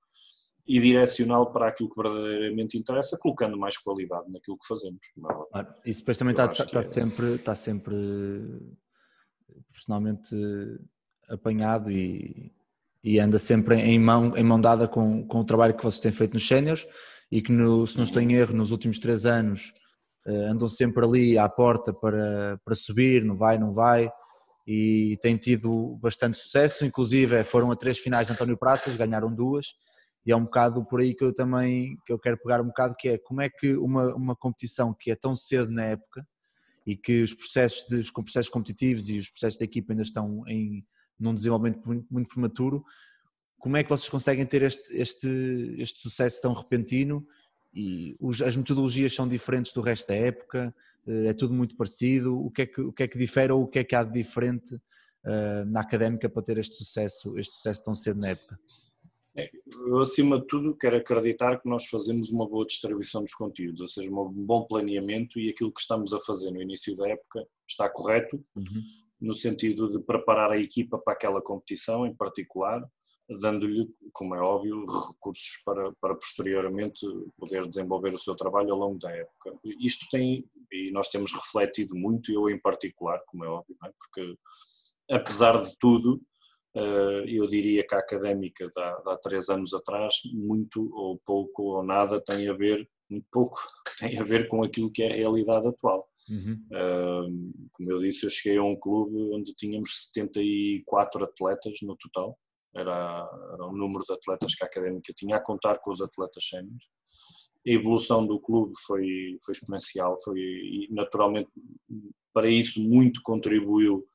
e 0.68 0.78
direcioná-lo 0.78 1.50
para 1.50 1.68
aquilo 1.68 1.88
que 1.88 2.00
verdadeiramente 2.00 2.76
interessa, 2.76 3.18
colocando 3.18 3.56
mais 3.56 3.78
qualidade 3.78 4.30
naquilo 4.30 4.58
que 4.58 4.66
fazemos. 4.66 5.00
Claro, 5.50 5.74
isso 5.86 6.00
depois 6.00 6.18
também 6.18 6.32
está, 6.32 6.44
está, 6.44 6.80
é... 6.80 6.82
sempre, 6.82 7.34
está 7.36 7.54
sempre 7.54 7.96
personalmente 9.72 10.28
apanhado 11.30 11.90
e, 11.90 12.52
e 13.02 13.18
anda 13.18 13.38
sempre 13.38 13.76
em 13.76 13.98
mão, 13.98 14.36
em 14.36 14.44
mão 14.44 14.60
dada 14.60 14.86
com, 14.86 15.26
com 15.26 15.40
o 15.40 15.44
trabalho 15.44 15.74
que 15.74 15.82
vocês 15.82 16.00
têm 16.00 16.12
feito 16.12 16.34
nos 16.34 16.46
séniores 16.46 16.86
e 17.30 17.40
que, 17.40 17.50
no, 17.50 17.86
se 17.86 17.96
não 17.96 18.04
estou 18.04 18.20
em 18.20 18.34
erro, 18.34 18.54
nos 18.54 18.70
últimos 18.70 18.98
três 18.98 19.24
anos 19.24 19.72
eh, 20.26 20.48
andam 20.48 20.68
sempre 20.68 21.04
ali 21.04 21.38
à 21.38 21.48
porta 21.48 21.94
para, 21.94 22.60
para 22.62 22.74
subir, 22.74 23.24
não 23.24 23.36
vai, 23.36 23.58
não 23.58 23.72
vai, 23.72 24.10
e 24.66 25.18
têm 25.22 25.36
tido 25.38 25.96
bastante 26.00 26.36
sucesso, 26.36 26.84
inclusive 26.84 27.42
foram 27.44 27.70
a 27.70 27.76
três 27.76 27.98
finais 27.98 28.26
de 28.26 28.34
António 28.34 28.56
Pratas, 28.56 28.96
ganharam 28.96 29.34
duas, 29.34 29.68
e 30.26 30.32
é 30.32 30.36
um 30.36 30.44
bocado 30.44 30.84
por 30.84 31.00
aí 31.00 31.14
que 31.14 31.24
eu 31.24 31.34
também 31.34 31.96
que 32.06 32.12
eu 32.12 32.18
quero 32.18 32.38
pegar 32.38 32.60
um 32.60 32.66
bocado 32.66 32.94
que 32.98 33.08
é 33.08 33.18
como 33.18 33.40
é 33.40 33.48
que 33.48 33.76
uma, 33.76 34.14
uma 34.14 34.36
competição 34.36 34.94
que 34.94 35.10
é 35.10 35.16
tão 35.16 35.34
cedo 35.34 35.70
na 35.70 35.84
época 35.84 36.26
e 36.86 36.96
que 36.96 37.22
os 37.22 37.34
processos 37.34 37.86
de, 37.88 37.96
os 37.96 38.10
processos 38.10 38.50
competitivos 38.50 39.08
e 39.08 39.18
os 39.18 39.28
processos 39.28 39.58
da 39.58 39.64
equipa 39.64 39.92
ainda 39.92 40.02
estão 40.02 40.42
em 40.46 40.84
num 41.18 41.34
desenvolvimento 41.34 41.84
muito, 41.84 42.06
muito 42.10 42.28
prematuro 42.28 42.84
como 43.58 43.76
é 43.76 43.82
que 43.82 43.90
vocês 43.90 44.08
conseguem 44.08 44.46
ter 44.46 44.62
este, 44.62 44.96
este, 44.96 45.74
este 45.78 46.00
sucesso 46.00 46.40
tão 46.40 46.52
repentino? 46.52 47.26
E 47.74 48.16
os, 48.18 48.40
as 48.40 48.56
metodologias 48.56 49.14
são 49.14 49.28
diferentes 49.28 49.72
do 49.72 49.80
resto 49.80 50.08
da 50.08 50.14
época, 50.14 50.74
eh, 51.06 51.26
é 51.26 51.32
tudo 51.32 51.52
muito 51.52 51.76
parecido, 51.76 52.38
o 52.38 52.50
que 52.50 52.62
é 52.62 52.66
que, 52.66 52.80
o 52.80 52.92
que, 52.92 53.02
é 53.02 53.08
que 53.08 53.18
difere 53.18 53.52
ou 53.52 53.62
o 53.64 53.68
que 53.68 53.80
é 53.80 53.84
que 53.84 53.94
há 53.94 54.02
de 54.02 54.12
diferente 54.12 54.74
uh, 54.74 55.64
na 55.66 55.80
académica 55.80 56.28
para 56.28 56.42
ter 56.42 56.56
este 56.58 56.76
sucesso, 56.76 57.36
este 57.38 57.54
sucesso 57.54 57.84
tão 57.84 57.94
cedo 57.94 58.20
na 58.20 58.28
época? 58.28 58.58
Eu, 59.86 60.00
acima 60.00 60.40
de 60.40 60.46
tudo, 60.46 60.76
quero 60.76 60.96
acreditar 60.96 61.60
que 61.60 61.68
nós 61.68 61.86
fazemos 61.86 62.30
uma 62.30 62.48
boa 62.48 62.66
distribuição 62.66 63.22
dos 63.22 63.34
conteúdos, 63.34 63.80
ou 63.80 63.88
seja, 63.88 64.10
um 64.10 64.32
bom 64.32 64.64
planeamento 64.64 65.38
e 65.38 65.48
aquilo 65.50 65.72
que 65.72 65.80
estamos 65.80 66.12
a 66.12 66.20
fazer 66.20 66.50
no 66.50 66.60
início 66.60 66.96
da 66.96 67.08
época 67.08 67.46
está 67.68 67.88
correto, 67.88 68.36
uhum. 68.56 68.82
no 69.20 69.34
sentido 69.34 69.88
de 69.88 70.00
preparar 70.00 70.50
a 70.50 70.58
equipa 70.58 70.98
para 70.98 71.12
aquela 71.12 71.40
competição 71.40 72.06
em 72.06 72.14
particular, 72.14 72.82
dando-lhe, 73.40 73.86
como 74.12 74.34
é 74.34 74.40
óbvio, 74.40 74.84
recursos 74.86 75.60
para, 75.64 75.92
para 76.00 76.14
posteriormente 76.14 77.06
poder 77.36 77.66
desenvolver 77.68 78.14
o 78.14 78.18
seu 78.18 78.34
trabalho 78.34 78.72
ao 78.72 78.78
longo 78.78 78.98
da 78.98 79.10
época. 79.10 79.58
Isto 79.78 80.06
tem, 80.10 80.48
e 80.72 80.90
nós 80.90 81.08
temos 81.10 81.32
refletido 81.32 81.94
muito, 81.94 82.32
eu 82.32 82.48
em 82.48 82.58
particular, 82.58 83.20
como 83.26 83.44
é 83.44 83.48
óbvio, 83.48 83.76
é? 83.84 83.90
porque 83.98 84.34
apesar 85.10 85.62
de 85.62 85.76
tudo, 85.78 86.20
eu 87.26 87.46
diria 87.46 87.86
que 87.86 87.94
a 87.94 87.98
académica 87.98 88.68
de 88.68 88.80
há, 88.80 89.18
três 89.22 89.48
anos 89.48 89.72
atrás, 89.74 90.14
muito 90.32 90.88
ou 90.94 91.18
pouco 91.24 91.62
ou 91.62 91.82
nada 91.82 92.20
tem 92.20 92.48
a 92.48 92.52
ver, 92.52 92.88
muito 93.10 93.26
pouco, 93.30 93.58
tem 93.98 94.18
a 94.18 94.24
ver 94.24 94.48
com 94.48 94.62
aquilo 94.62 94.90
que 94.90 95.02
é 95.02 95.10
a 95.10 95.14
realidade 95.14 95.66
atual. 95.66 96.08
Uhum. 96.28 96.66
Uh, 96.70 97.68
como 97.72 97.90
eu 97.90 97.98
disse, 98.00 98.26
eu 98.26 98.30
cheguei 98.30 98.58
a 98.58 98.62
um 98.62 98.76
clube 98.76 99.16
onde 99.34 99.54
tínhamos 99.54 100.10
74 100.12 101.24
atletas 101.24 101.78
no 101.82 101.96
total, 101.96 102.38
era, 102.74 103.28
era 103.54 103.66
o 103.66 103.76
número 103.76 104.04
de 104.04 104.12
atletas 104.12 104.54
que 104.54 104.62
a 104.62 104.66
académica 104.66 105.12
tinha, 105.16 105.36
a 105.36 105.42
contar 105.42 105.78
com 105.78 105.90
os 105.90 106.00
atletas 106.02 106.46
séniores. 106.48 106.84
A 107.66 107.70
evolução 107.70 108.26
do 108.26 108.38
clube 108.38 108.72
foi, 108.86 109.38
foi 109.44 109.52
exponencial, 109.52 110.16
foi, 110.22 110.86
naturalmente 110.90 111.50
para 112.32 112.48
isso 112.48 112.80
muito 112.80 113.20
contribuiu 113.22 114.06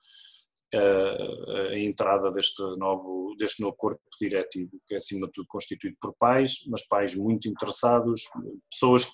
a, 0.76 1.78
entrada 1.80 2.32
deste 2.32 2.62
novo, 2.78 3.36
deste 3.38 3.62
novo 3.62 3.76
corpo 3.76 4.02
diretivo, 4.20 4.72
que 4.88 4.96
é 4.96 4.98
acima 4.98 5.28
de 5.28 5.34
tudo 5.34 5.48
constituído 5.48 5.98
por 6.00 6.14
pais, 6.18 6.60
mas 6.68 6.88
pais 6.88 7.16
muito 7.16 7.48
interessados, 7.48 8.24
pessoas 8.70 9.06
que 9.06 9.12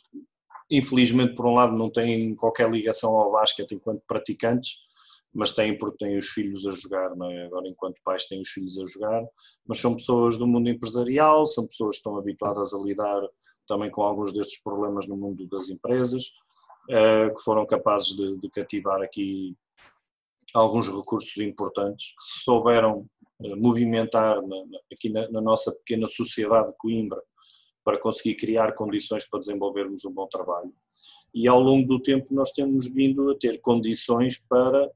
infelizmente 0.72 1.34
por 1.34 1.48
um 1.48 1.56
lado 1.56 1.76
não 1.76 1.90
têm 1.90 2.36
qualquer 2.36 2.70
ligação 2.70 3.12
ao 3.12 3.32
basquete 3.32 3.74
enquanto 3.74 4.04
praticantes, 4.08 4.78
mas 5.34 5.52
têm 5.52 5.78
porque 5.78 6.06
têm 6.06 6.18
os 6.18 6.30
filhos 6.30 6.66
a 6.66 6.72
jogar, 6.72 7.16
não 7.16 7.30
é? 7.30 7.46
agora 7.46 7.68
enquanto 7.68 8.02
pais 8.04 8.26
têm 8.26 8.42
os 8.42 8.50
filhos 8.50 8.80
a 8.80 8.86
jogar, 8.86 9.24
mas 9.68 9.80
são 9.80 9.96
pessoas 9.96 10.38
do 10.38 10.48
mundo 10.48 10.70
empresarial, 10.70 11.46
são 11.46 11.68
pessoas 11.68 11.96
que 11.96 12.00
estão 12.00 12.18
habituadas 12.18 12.74
a 12.74 12.78
lidar 12.80 13.22
também 13.68 13.92
com 13.92 14.02
alguns 14.02 14.34
destes 14.34 14.62
problemas 14.64 15.08
no 15.08 15.16
mundo 15.16 15.48
das 15.48 15.70
empresas, 15.70 16.24
uh, 16.90 17.34
que 17.36 17.42
foram 17.44 17.66
capazes 17.66 18.16
de, 18.16 18.38
de, 18.38 18.50
cativar 18.50 19.02
aqui 19.02 19.56
alguns 20.54 20.88
recursos 20.88 21.38
importantes, 21.38 22.14
que 22.18 22.24
se 22.24 22.44
souberam 22.44 23.06
uh, 23.40 23.58
movimentar 23.58 24.42
na, 24.42 24.58
aqui 24.92 25.10
na, 25.10 25.30
na, 25.30 25.42
nossa 25.42 25.72
pequena 25.72 26.08
sociedade 26.08 26.72
de 26.72 26.78
Coimbra 26.78 27.22
para 27.84 28.00
conseguir 28.00 28.36
criar 28.36 28.74
condições 28.74 29.28
para 29.30 29.40
desenvolvermos 29.40 30.06
um 30.06 30.12
bom 30.12 30.28
trabalho. 30.28 30.74
E 31.34 31.48
ao 31.48 31.60
longo 31.60 31.88
do 31.88 32.02
tempo 32.02 32.34
nós 32.34 32.52
temos 32.52 32.88
vindo 32.88 33.32
a 33.32 33.38
ter 33.38 33.62
condições 33.62 34.38
para 34.38 34.90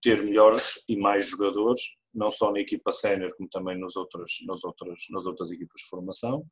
ter 0.00 0.22
melhores 0.22 0.82
e 0.88 0.96
mais 0.96 1.28
jogadores, 1.28 1.80
não 2.12 2.28
só 2.28 2.52
na 2.52 2.60
equipa 2.60 2.92
sénior, 2.92 3.34
como 3.36 3.48
também 3.48 3.78
nos 3.78 3.96
outros, 3.96 4.38
nas, 4.46 4.64
outras, 4.64 5.06
nas 5.10 5.26
outras 5.26 5.52
equipas 5.52 5.80
de 5.80 5.88
formação. 5.88 6.44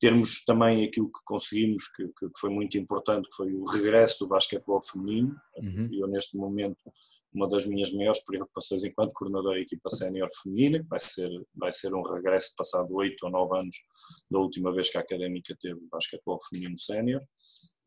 Termos 0.00 0.44
também 0.44 0.84
aquilo 0.84 1.08
que 1.08 1.20
conseguimos, 1.24 1.88
que, 1.88 2.04
que 2.06 2.28
foi 2.38 2.50
muito 2.50 2.78
importante, 2.78 3.28
que 3.28 3.34
foi 3.34 3.52
o 3.52 3.64
regresso 3.64 4.20
do 4.20 4.28
basquetebol 4.28 4.80
feminino. 4.80 5.34
Uhum. 5.56 5.88
Eu, 5.92 6.06
neste 6.06 6.36
momento, 6.36 6.78
uma 7.32 7.46
das 7.46 7.66
minhas 7.66 7.92
maiores 7.92 8.24
preocupações 8.24 8.84
enquanto 8.84 9.12
coordenador 9.12 9.54
da 9.54 9.60
equipa 9.60 9.90
sénior 9.90 10.28
feminina, 10.42 10.80
que 10.80 10.88
vai 10.88 11.00
ser, 11.00 11.30
vai 11.54 11.72
ser 11.72 11.94
um 11.94 12.02
regresso 12.02 12.54
passado 12.56 12.94
oito 12.94 13.24
ou 13.24 13.30
nove 13.30 13.58
anos 13.58 13.76
da 14.30 14.38
última 14.38 14.72
vez 14.72 14.90
que 14.90 14.98
a 14.98 15.00
Académica 15.00 15.54
teve 15.60 15.80
basquetebol 15.90 16.38
feminino 16.48 16.78
sénior. 16.78 17.22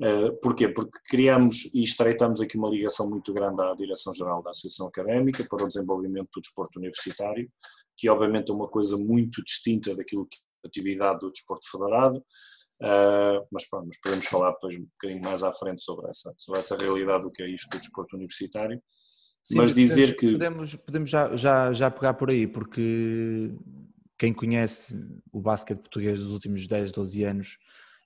Uh, 0.01 0.35
porquê? 0.41 0.67
Porque 0.67 0.97
criamos 1.07 1.69
e 1.73 1.83
estreitamos 1.83 2.41
aqui 2.41 2.57
uma 2.57 2.69
ligação 2.69 3.09
muito 3.09 3.31
grande 3.33 3.61
à 3.61 3.73
Direção-Geral 3.75 4.41
da 4.41 4.49
Associação 4.49 4.87
Académica 4.87 5.45
para 5.47 5.63
o 5.63 5.67
desenvolvimento 5.67 6.29
do 6.33 6.41
desporto 6.41 6.79
universitário, 6.79 7.47
que 7.95 8.09
obviamente 8.09 8.51
é 8.51 8.55
uma 8.55 8.67
coisa 8.67 8.97
muito 8.97 9.43
distinta 9.43 9.95
daquilo 9.95 10.25
que 10.25 10.39
atividade 10.65 11.19
do 11.19 11.31
desporto 11.31 11.69
federado, 11.69 12.17
uh, 12.17 13.47
mas, 13.51 13.67
pronto, 13.69 13.87
mas 13.87 13.99
podemos 14.01 14.25
falar 14.25 14.51
depois 14.51 14.75
um 14.75 14.85
bocadinho 14.85 15.21
mais 15.21 15.43
à 15.43 15.51
frente 15.53 15.81
sobre 15.81 16.09
essa, 16.09 16.33
sobre 16.37 16.59
essa 16.59 16.77
realidade 16.77 17.23
do 17.23 17.31
que 17.31 17.43
é 17.43 17.49
isto 17.49 17.69
do 17.69 17.79
desporto 17.79 18.15
universitário. 18.15 18.81
Sim, 19.43 19.55
mas 19.57 19.73
dizer 19.73 20.15
podemos, 20.15 20.19
que. 20.19 20.31
Podemos, 20.31 20.75
podemos 20.75 21.09
já, 21.09 21.35
já, 21.35 21.73
já 21.73 21.89
pegar 21.91 22.13
por 22.13 22.29
aí, 22.29 22.45
porque 22.47 23.53
quem 24.17 24.33
conhece 24.33 24.95
o 25.31 25.41
basquete 25.41 25.79
português 25.79 26.19
dos 26.19 26.31
últimos 26.31 26.67
10, 26.67 26.91
12 26.91 27.23
anos 27.23 27.57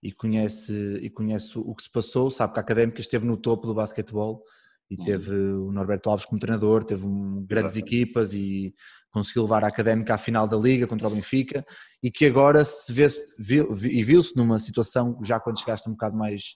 e 0.02 0.12
conhece, 0.12 0.74
e 1.02 1.10
conhece 1.10 1.58
o 1.58 1.76
que 1.76 1.84
se 1.84 1.90
passou, 1.90 2.32
sabe 2.32 2.54
que 2.54 2.60
a 2.60 2.62
Académica 2.62 3.02
esteve 3.02 3.26
no 3.26 3.36
topo 3.36 3.68
do 3.68 3.74
basquetebol 3.74 4.44
e 4.90 4.96
uhum. 4.98 5.04
teve 5.04 5.34
o 5.34 5.72
Norberto 5.72 6.10
Alves 6.10 6.26
como 6.26 6.40
treinador, 6.40 6.84
teve 6.84 7.06
um, 7.06 7.44
grandes 7.46 7.76
equipas 7.76 8.34
e 8.34 8.74
conseguiu 9.10 9.44
levar 9.44 9.64
a 9.64 9.68
Académica 9.68 10.14
à 10.14 10.18
final 10.18 10.48
da 10.48 10.58
Liga 10.58 10.86
contra 10.88 11.08
o 11.08 11.12
Benfica 11.12 11.66
e 12.04 12.12
que 12.12 12.26
agora 12.26 12.64
se 12.64 12.92
vê 12.92 13.08
viu, 13.40 13.76
e 13.84 14.04
viu-se 14.04 14.36
numa 14.36 14.60
situação, 14.60 15.20
já 15.24 15.40
quando 15.40 15.60
chegaste 15.60 15.90
um 15.90 15.94
bocado 15.94 16.16
mais, 16.16 16.56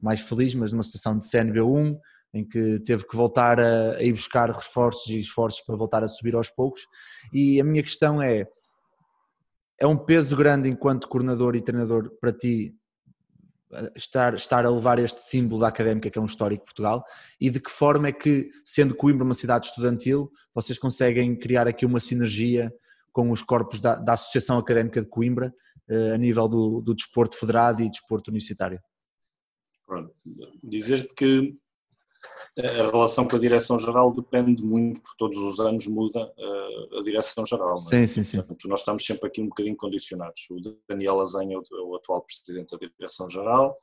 mais 0.00 0.20
feliz, 0.20 0.54
mas 0.54 0.72
numa 0.72 0.82
situação 0.82 1.16
de 1.16 1.24
CNB1, 1.24 1.96
em 2.34 2.46
que 2.46 2.80
teve 2.80 3.06
que 3.06 3.16
voltar 3.16 3.60
a, 3.60 3.92
a 3.96 4.02
ir 4.02 4.12
buscar 4.12 4.50
reforços 4.50 5.06
e 5.08 5.18
esforços 5.18 5.60
para 5.62 5.76
voltar 5.76 6.02
a 6.02 6.08
subir 6.08 6.34
aos 6.34 6.50
poucos 6.50 6.82
e 7.32 7.60
a 7.60 7.64
minha 7.64 7.82
questão 7.82 8.20
é 8.20 8.46
é 9.80 9.86
um 9.86 9.96
peso 9.96 10.36
grande 10.36 10.68
enquanto 10.68 11.08
coordenador 11.08 11.54
e 11.54 11.62
treinador 11.62 12.10
para 12.20 12.32
ti 12.32 12.74
estar, 13.94 14.34
estar 14.34 14.64
a 14.64 14.70
levar 14.70 14.98
este 14.98 15.20
símbolo 15.22 15.60
da 15.60 15.68
académica 15.68 16.10
que 16.10 16.18
é 16.18 16.22
um 16.22 16.26
histórico 16.26 16.62
de 16.62 16.66
Portugal 16.66 17.04
e 17.40 17.50
de 17.50 17.60
que 17.60 17.70
forma 17.70 18.08
é 18.08 18.12
que, 18.12 18.50
sendo 18.64 18.94
Coimbra 18.94 19.24
uma 19.24 19.34
cidade 19.34 19.66
estudantil, 19.66 20.30
vocês 20.54 20.78
conseguem 20.78 21.36
criar 21.36 21.68
aqui 21.68 21.84
uma 21.84 22.00
sinergia 22.00 22.72
com 23.12 23.30
os 23.30 23.42
corpos 23.42 23.80
da, 23.80 23.96
da 23.96 24.12
Associação 24.14 24.58
Académica 24.58 25.00
de 25.00 25.08
Coimbra 25.08 25.54
eh, 25.88 26.12
a 26.14 26.18
nível 26.18 26.48
do, 26.48 26.80
do 26.80 26.94
desporto 26.94 27.36
federado 27.36 27.82
e 27.82 27.90
desporto 27.90 28.30
universitário? 28.30 28.80
Pronto. 29.86 30.14
Dizer 30.62 31.08
que 31.14 31.56
a 32.60 32.90
relação 32.90 33.26
com 33.26 33.36
a 33.36 33.38
direção-geral 33.38 34.12
depende 34.12 34.64
muito, 34.64 35.00
porque 35.00 35.16
todos 35.16 35.38
os 35.38 35.60
anos 35.60 35.86
muda 35.86 36.20
a, 36.20 36.98
a 36.98 37.02
direção-geral. 37.02 37.78
É? 37.78 37.80
Sim, 37.80 38.06
sim, 38.06 38.24
sim. 38.24 38.36
Portanto, 38.38 38.68
nós 38.68 38.80
estamos 38.80 39.04
sempre 39.04 39.28
aqui 39.28 39.40
um 39.40 39.48
bocadinho 39.48 39.76
condicionados. 39.76 40.46
O 40.50 40.56
Daniel 40.88 41.20
Azanha 41.20 41.56
é 41.56 41.76
o, 41.82 41.94
atual 41.94 42.22
presidente 42.22 42.76
da 42.76 42.88
direção-geral, 42.98 43.78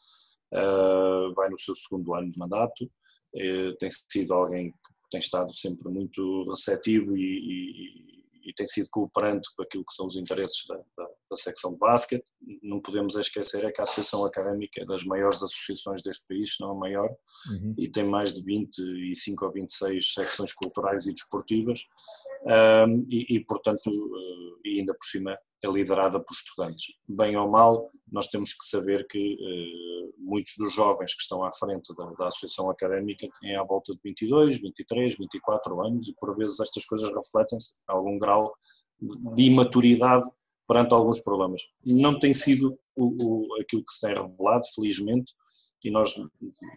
uh, 0.53 1.33
vai 1.33 1.49
no 1.49 1.57
seu 1.57 1.73
segundo 1.73 2.13
ano 2.13 2.31
de 2.31 2.37
mandato, 2.37 2.83
uh, 2.83 3.75
tem 3.79 3.89
sido 3.89 4.33
alguém 4.33 4.71
que 4.71 5.09
tem 5.09 5.19
estado 5.19 5.53
sempre 5.53 5.89
muito 5.89 6.43
receptivo 6.49 7.15
e, 7.15 7.21
e, 7.21 8.14
e, 8.45 8.53
tem 8.53 8.67
sido 8.67 8.87
cooperante 8.91 9.49
com 9.55 9.63
aquilo 9.63 9.83
que 9.83 9.93
são 9.93 10.05
os 10.05 10.15
interesses 10.15 10.65
da, 10.67 10.75
da, 10.75 11.09
da 11.29 11.35
secção 11.35 11.73
de 11.73 11.79
basquete. 11.79 12.25
Não 12.61 12.79
podemos 12.79 13.15
esquecer 13.15 13.63
é 13.63 13.71
que 13.71 13.81
a 13.81 13.83
Associação 13.83 14.23
Académica 14.25 14.81
é 14.81 14.85
das 14.85 15.03
maiores 15.03 15.41
associações 15.41 16.03
deste 16.03 16.25
país, 16.27 16.55
se 16.55 16.61
não 16.61 16.71
a 16.71 16.75
maior, 16.75 17.09
uhum. 17.51 17.75
e 17.77 17.89
tem 17.89 18.03
mais 18.03 18.33
de 18.33 18.43
25 18.43 19.45
ou 19.45 19.51
26 19.51 20.13
secções 20.13 20.53
culturais 20.53 21.05
e 21.05 21.13
desportivas, 21.13 21.81
um, 22.87 23.05
e, 23.09 23.35
e, 23.35 23.45
portanto, 23.45 23.87
uh, 23.87 24.59
e 24.63 24.79
ainda 24.79 24.93
por 24.93 25.05
cima 25.05 25.37
é 25.65 25.71
liderada 25.71 26.19
por 26.19 26.33
estudantes. 26.33 26.93
Bem 27.07 27.35
ou 27.35 27.49
mal, 27.49 27.89
nós 28.11 28.27
temos 28.27 28.53
que 28.53 28.65
saber 28.65 29.07
que 29.07 29.35
uh, 29.35 30.13
muitos 30.17 30.53
dos 30.57 30.73
jovens 30.73 31.13
que 31.13 31.21
estão 31.21 31.43
à 31.43 31.51
frente 31.51 31.93
da, 31.95 32.05
da, 32.11 32.27
Associação 32.27 32.69
Académica 32.69 33.27
têm 33.41 33.55
à 33.55 33.63
volta 33.63 33.93
de 33.93 33.99
22, 34.03 34.61
23, 34.61 35.17
24 35.17 35.85
anos, 35.85 36.07
e 36.07 36.13
por 36.13 36.35
vezes 36.37 36.59
estas 36.59 36.85
coisas 36.85 37.09
refletem-se 37.09 37.77
a 37.87 37.93
algum 37.93 38.17
grau 38.17 38.53
de 39.33 39.43
imaturidade 39.43 40.25
perante 40.67 40.93
alguns 40.93 41.19
problemas. 41.19 41.61
Não 41.85 42.17
tem 42.17 42.33
sido 42.33 42.77
o, 42.95 43.05
o, 43.23 43.61
aquilo 43.61 43.83
que 43.83 43.93
se 43.93 44.01
tem 44.01 44.15
revelado, 44.15 44.65
felizmente, 44.73 45.33
e 45.83 45.91
nós 45.91 46.15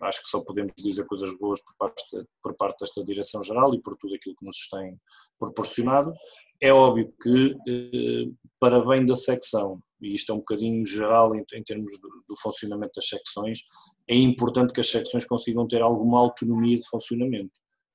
acho 0.03 0.23
que 0.23 0.29
só 0.29 0.41
podemos 0.45 0.73
dizer 0.77 1.07
coisas 1.07 1.33
boas 1.39 1.61
por 1.63 1.75
parte, 1.79 2.03
por 2.43 2.55
parte 2.55 2.81
desta 2.81 3.03
direção-geral 3.03 3.75
e 3.75 3.81
por 3.81 3.97
tudo 3.97 4.15
aquilo 4.15 4.37
que 4.37 4.45
nos 4.45 4.69
tem 4.69 5.01
proporcionado. 5.39 6.13
É 6.61 6.73
óbvio 6.73 7.13
que, 7.23 7.57
eh, 7.69 8.31
para 8.59 8.85
bem 8.85 9.07
da 9.07 9.15
secção, 9.15 9.81
e 10.01 10.15
isto 10.15 10.33
é 10.33 10.35
um 10.35 10.39
bocadinho 10.39 10.85
geral 10.85 11.35
em, 11.35 11.45
em 11.53 11.63
termos 11.63 11.91
do, 12.01 12.09
do, 12.29 12.37
funcionamento 12.41 12.93
das 12.97 13.09
secções, 13.09 13.61
é 14.09 14.15
importante 14.15 14.73
que 14.73 14.81
as 14.81 14.91
secções 14.91 15.25
consigam 15.25 15.67
ter 15.67 15.83
alguma 15.83 16.19
autonomia 16.19 16.79
de 16.79 16.89
funcionamento 16.89 17.53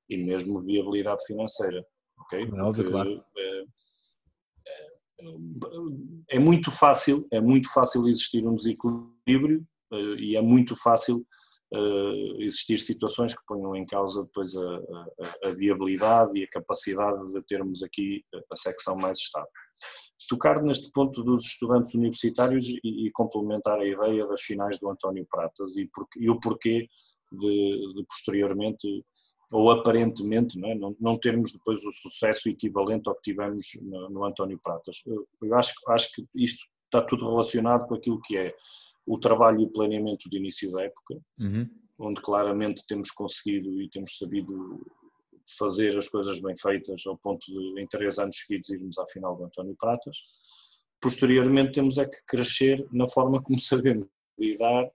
e 0.10 0.18
mesmo 0.18 0.62
viabilidade 0.62 1.22
financeira. 1.26 1.86
Okay? 2.22 2.44
É 2.44 2.62
óbvio, 2.62 2.84
Porque, 2.84 2.92
claro. 2.92 3.24
Eh, 3.38 3.64
é 6.30 6.40
muito 6.40 6.72
fácil, 6.72 7.26
é 7.32 7.40
muito 7.40 7.72
fácil 7.72 8.08
existir 8.08 8.46
um 8.46 8.56
desequilíbrio 8.56 9.66
eh, 9.92 10.16
e 10.20 10.36
é 10.36 10.42
muito 10.42 10.76
fácil 10.76 11.18
eh, 11.20 11.43
existir 12.40 12.78
situações 12.78 13.34
que 13.34 13.46
ponham 13.48 13.76
em 13.76 13.86
causa 13.86 14.24
depois 14.24 14.56
a, 14.56 14.76
a, 14.76 15.50
a 15.50 15.52
viabilidade 15.52 16.38
e 16.38 16.44
a 16.44 16.50
capacidade 16.50 17.34
de 17.34 17.42
termos 17.44 17.82
aqui 17.82 18.24
a 18.52 18.56
secção 18.56 18.96
mais 18.96 19.18
estável. 19.18 19.50
Tocar 20.30 20.62
neste 20.62 20.90
ponto 20.92 21.24
dos 21.24 21.46
estudantes 21.46 21.94
universitários 21.94 22.68
e, 22.70 22.80
e 22.84 23.12
complementar 23.12 23.80
a 23.80 23.86
ideia 23.86 24.26
das 24.26 24.42
finais 24.42 24.78
do 24.80 24.90
António 24.90 25.28
Pratas 25.30 25.76
e, 25.76 25.90
por, 25.94 26.08
e 26.18 26.30
o 26.30 26.40
porquê 26.40 26.88
de, 27.32 27.94
de 27.96 28.06
posteriormente 28.08 29.04
ou 29.52 29.70
aparentemente 29.70 30.58
não, 30.58 30.70
é? 30.70 30.76
não, 30.76 30.96
não, 31.00 31.20
termos 31.20 31.52
depois 31.52 31.84
o 31.84 31.92
sucesso 31.92 32.50
equivalente 32.50 33.08
ao 33.08 33.16
que 33.16 33.32
tivemos 33.32 33.68
no, 33.82 34.10
no 34.10 34.26
António 34.26 34.60
Pratas. 34.62 35.02
Eu, 35.06 35.28
eu, 35.42 35.56
acho, 35.56 35.74
acho 35.90 36.12
que 36.14 36.26
isto 36.36 36.68
está 36.86 37.02
tudo 37.02 37.30
relacionado 37.30 37.88
com 37.88 37.96
aquilo 37.96 38.20
que 38.22 38.38
é 38.38 38.56
o 39.06 39.18
trabalho 39.18 39.62
e 39.62 39.66
o 39.66 39.72
planeamento 39.72 40.30
de 40.30 40.38
início 40.38 40.72
da 40.72 40.84
época, 40.84 41.20
uhum. 41.40 41.70
onde 42.00 42.22
claramente 42.22 42.86
temos 42.88 43.12
conseguido 43.12 43.82
e 43.82 43.90
temos 43.90 44.18
sabido 44.18 44.82
fazer 45.58 45.98
as 45.98 46.08
coisas 46.08 46.40
bem 46.40 46.56
feitas 46.58 47.04
ao 47.06 47.18
ponto 47.18 47.46
de 47.46 47.82
em 47.82 47.88
três 47.88 48.18
anos 48.18 48.38
seguidos 48.38 48.70
irmos 48.70 48.98
à 48.98 49.06
final 49.08 49.36
do 49.36 49.46
António 49.46 49.76
Pratas. 49.78 50.18
Posteriormente 51.02 51.74
temos 51.74 51.98
é 51.98 52.06
que 52.06 52.18
crescer 52.26 52.86
na 52.92 53.08
forma 53.08 53.42
como 53.42 53.60
sabemos 53.60 54.08
lidar 54.40 54.90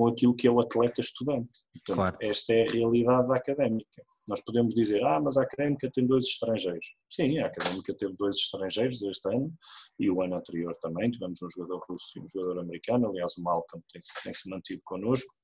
com 0.00 0.08
aquilo 0.08 0.34
que 0.34 0.48
é 0.48 0.50
o 0.50 0.58
atleta 0.58 1.02
estudante. 1.02 1.60
Portanto, 1.74 1.96
claro. 1.96 2.16
esta 2.22 2.54
é 2.54 2.66
a 2.66 2.72
realidade 2.72 3.28
da 3.28 3.36
académica. 3.36 4.02
Nós 4.26 4.40
podemos 4.42 4.74
dizer, 4.74 5.04
ah, 5.04 5.20
mas 5.20 5.36
a 5.36 5.42
académica 5.42 5.90
tem 5.92 6.06
dois 6.06 6.24
estrangeiros. 6.24 6.86
Sim, 7.06 7.38
a 7.38 7.48
académica 7.48 7.94
teve 7.94 8.14
dois 8.16 8.36
estrangeiros 8.36 9.02
este 9.02 9.28
ano 9.28 9.52
e 9.98 10.10
o 10.10 10.22
ano 10.22 10.36
anterior 10.36 10.74
também. 10.80 11.10
Tivemos 11.10 11.42
um 11.42 11.50
jogador 11.50 11.84
russo 11.86 12.18
e 12.18 12.22
um 12.22 12.28
jogador 12.28 12.60
americano. 12.60 13.10
Aliás, 13.10 13.36
o 13.36 13.42
Malcolm 13.42 13.84
tem-se 13.92 14.22
tem 14.22 14.32
-se 14.32 14.48
mantido 14.48 14.80
connosco. 14.86 15.34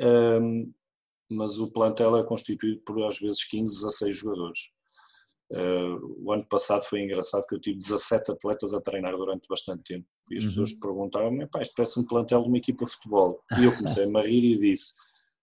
Um, 0.00 0.72
mas 1.30 1.58
o 1.58 1.70
plantel 1.70 2.16
é 2.16 2.24
constituído 2.24 2.80
por 2.86 3.06
às 3.06 3.18
vezes 3.18 3.44
15 3.44 3.86
a 3.86 3.90
6 3.90 4.16
jogadores. 4.16 4.60
Uh, 5.52 6.24
o 6.24 6.32
ano 6.32 6.46
passado 6.48 6.84
foi 6.84 7.02
engraçado 7.02 7.46
que 7.46 7.54
eu 7.54 7.60
tive 7.60 7.76
17 7.76 8.32
atletas 8.32 8.72
a 8.72 8.80
treinar 8.80 9.14
durante 9.14 9.46
bastante 9.46 9.82
tempo 9.82 10.08
e 10.30 10.36
as 10.36 10.44
uhum. 10.44 10.50
pessoas 10.50 10.72
perguntavam-me, 10.74 11.46
pá, 11.46 11.60
isto 11.62 11.74
parece 11.76 11.98
um 12.00 12.06
plantel 12.06 12.42
de 12.42 12.48
uma 12.48 12.58
equipa 12.58 12.84
de 12.84 12.92
futebol. 12.92 13.42
E 13.58 13.64
eu 13.64 13.76
comecei 13.76 14.04
a 14.04 14.06
me 14.06 14.22
rir 14.22 14.44
e 14.44 14.58
disse, 14.58 14.92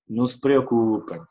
não 0.08 0.26
se 0.26 0.40
preocupem. 0.40 1.22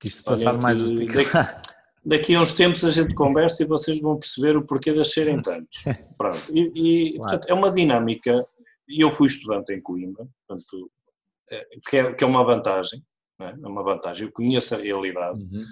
Que 0.00 0.08
isto 0.08 0.24
passado 0.24 0.60
mais 0.60 0.80
os 0.80 0.92
daqui, 0.92 1.12
daqui 2.04 2.34
a 2.34 2.40
uns 2.40 2.52
tempos 2.52 2.84
a 2.84 2.90
gente 2.90 3.14
conversa 3.14 3.62
e 3.62 3.66
vocês 3.66 4.00
vão 4.00 4.18
perceber 4.18 4.56
o 4.56 4.66
porquê 4.66 4.92
de 4.92 5.04
serem 5.04 5.40
tantos. 5.40 5.82
Pronto. 6.18 6.42
E, 6.52 6.60
e 6.74 7.12
claro. 7.14 7.20
portanto, 7.20 7.50
é 7.50 7.54
uma 7.54 7.70
dinâmica, 7.70 8.44
e 8.88 9.02
eu 9.04 9.10
fui 9.10 9.26
estudante 9.26 9.72
em 9.72 9.80
Coimbra, 9.80 10.26
portanto, 10.46 10.90
é, 11.50 11.66
que, 11.88 11.96
é, 11.96 12.12
que 12.12 12.24
é 12.24 12.26
uma 12.26 12.44
vantagem, 12.44 13.02
é? 13.40 13.50
é 13.50 13.66
uma 13.66 13.82
vantagem, 13.82 14.26
eu 14.26 14.32
conheço 14.32 14.74
a 14.74 14.78
realidade. 14.78 15.40
Uhum 15.40 15.64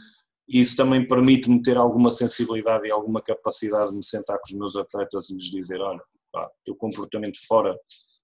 isso 0.49 0.77
também 0.77 1.07
permite-me 1.07 1.63
ter 1.63 1.77
alguma 1.79 2.11
sensibilidade 2.11 2.87
e 2.87 2.91
alguma 2.91 3.23
capacidade 3.23 3.91
de 3.91 3.97
me 3.97 4.05
sentar 4.05 4.37
com 4.37 4.45
os 4.47 4.59
meus 4.59 4.77
atletas 4.77 5.31
e 5.31 5.35
lhes 5.35 5.51
dizer, 5.51 5.81
olha, 5.81 6.03
pá, 6.33 6.51
o 6.69 6.75
comportamento 6.75 7.39
fora 7.47 7.77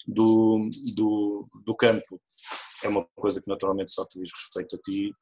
do, 0.06 0.68
do, 0.96 1.48
do 1.64 1.76
campo 1.76 2.20
é 2.84 2.88
uma 2.88 3.04
coisa 3.16 3.40
que 3.40 3.48
naturalmente 3.48 3.92
só 3.92 4.04
te 4.06 4.20
diz 4.20 4.30
respeito 4.32 4.76
a 4.76 4.78
ti, 4.78 5.12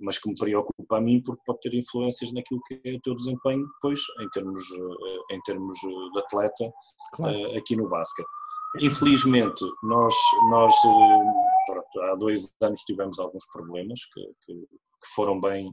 mas 0.00 0.18
que 0.18 0.28
me 0.28 0.34
preocupa 0.34 0.96
a 0.96 1.00
mim 1.00 1.22
porque 1.22 1.42
pode 1.44 1.60
ter 1.60 1.74
influências 1.74 2.32
naquilo 2.32 2.60
que 2.66 2.80
é 2.84 2.94
o 2.94 3.00
teu 3.00 3.14
desempenho 3.14 3.66
depois, 3.74 4.00
em 4.20 4.28
termos, 4.30 4.62
eh, 4.72 5.34
em 5.34 5.40
termos 5.42 5.78
de 5.78 6.18
atleta, 6.18 6.72
claro. 7.12 7.36
Eh, 7.36 7.58
aqui 7.58 7.76
no 7.76 7.88
basquete. 7.88 8.26
Infelizmente, 8.80 9.64
nós, 9.82 10.14
nós 10.50 10.74
eh, 10.84 11.72
pronto, 11.72 12.00
há 12.10 12.14
dois 12.16 12.54
anos 12.62 12.80
tivemos 12.80 13.18
alguns 13.18 13.44
problemas 13.52 14.00
que, 14.12 14.22
que, 14.46 14.54
que 14.54 15.08
foram 15.14 15.40
bem 15.40 15.70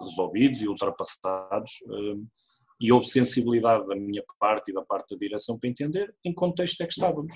resolvidos 0.00 0.62
e 0.62 0.68
ultrapassados 0.68 1.70
e 2.80 2.92
houve 2.92 3.06
sensibilidade 3.06 3.86
da 3.86 3.96
minha 3.96 4.22
parte 4.38 4.70
e 4.70 4.74
da 4.74 4.82
parte 4.82 5.10
da 5.10 5.18
direção 5.18 5.58
para 5.58 5.68
entender 5.68 6.14
em 6.24 6.30
que 6.30 6.36
contexto 6.36 6.80
é 6.80 6.86
que 6.86 6.92
estávamos. 6.92 7.34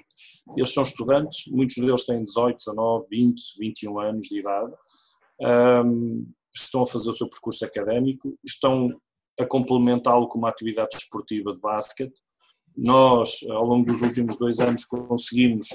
Eles 0.56 0.72
são 0.72 0.82
estudantes, 0.82 1.44
muitos 1.48 1.76
deles 1.76 2.04
têm 2.04 2.22
18, 2.22 2.56
19, 2.56 3.06
20, 3.10 3.42
21 3.58 3.98
anos 3.98 4.24
de 4.26 4.38
idade, 4.38 4.72
um, 5.84 6.26
estão 6.54 6.82
a 6.82 6.86
fazer 6.86 7.10
o 7.10 7.12
seu 7.12 7.28
percurso 7.28 7.64
académico, 7.64 8.38
estão 8.44 8.88
a 9.40 9.46
complementá-lo 9.46 10.28
com 10.28 10.38
uma 10.38 10.50
atividade 10.50 10.96
esportiva 10.96 11.52
de 11.52 11.60
basquete. 11.60 12.14
Nós, 12.76 13.40
ao 13.50 13.64
longo 13.64 13.86
dos 13.86 14.00
últimos 14.00 14.36
dois 14.36 14.60
anos, 14.60 14.84
conseguimos 14.84 15.68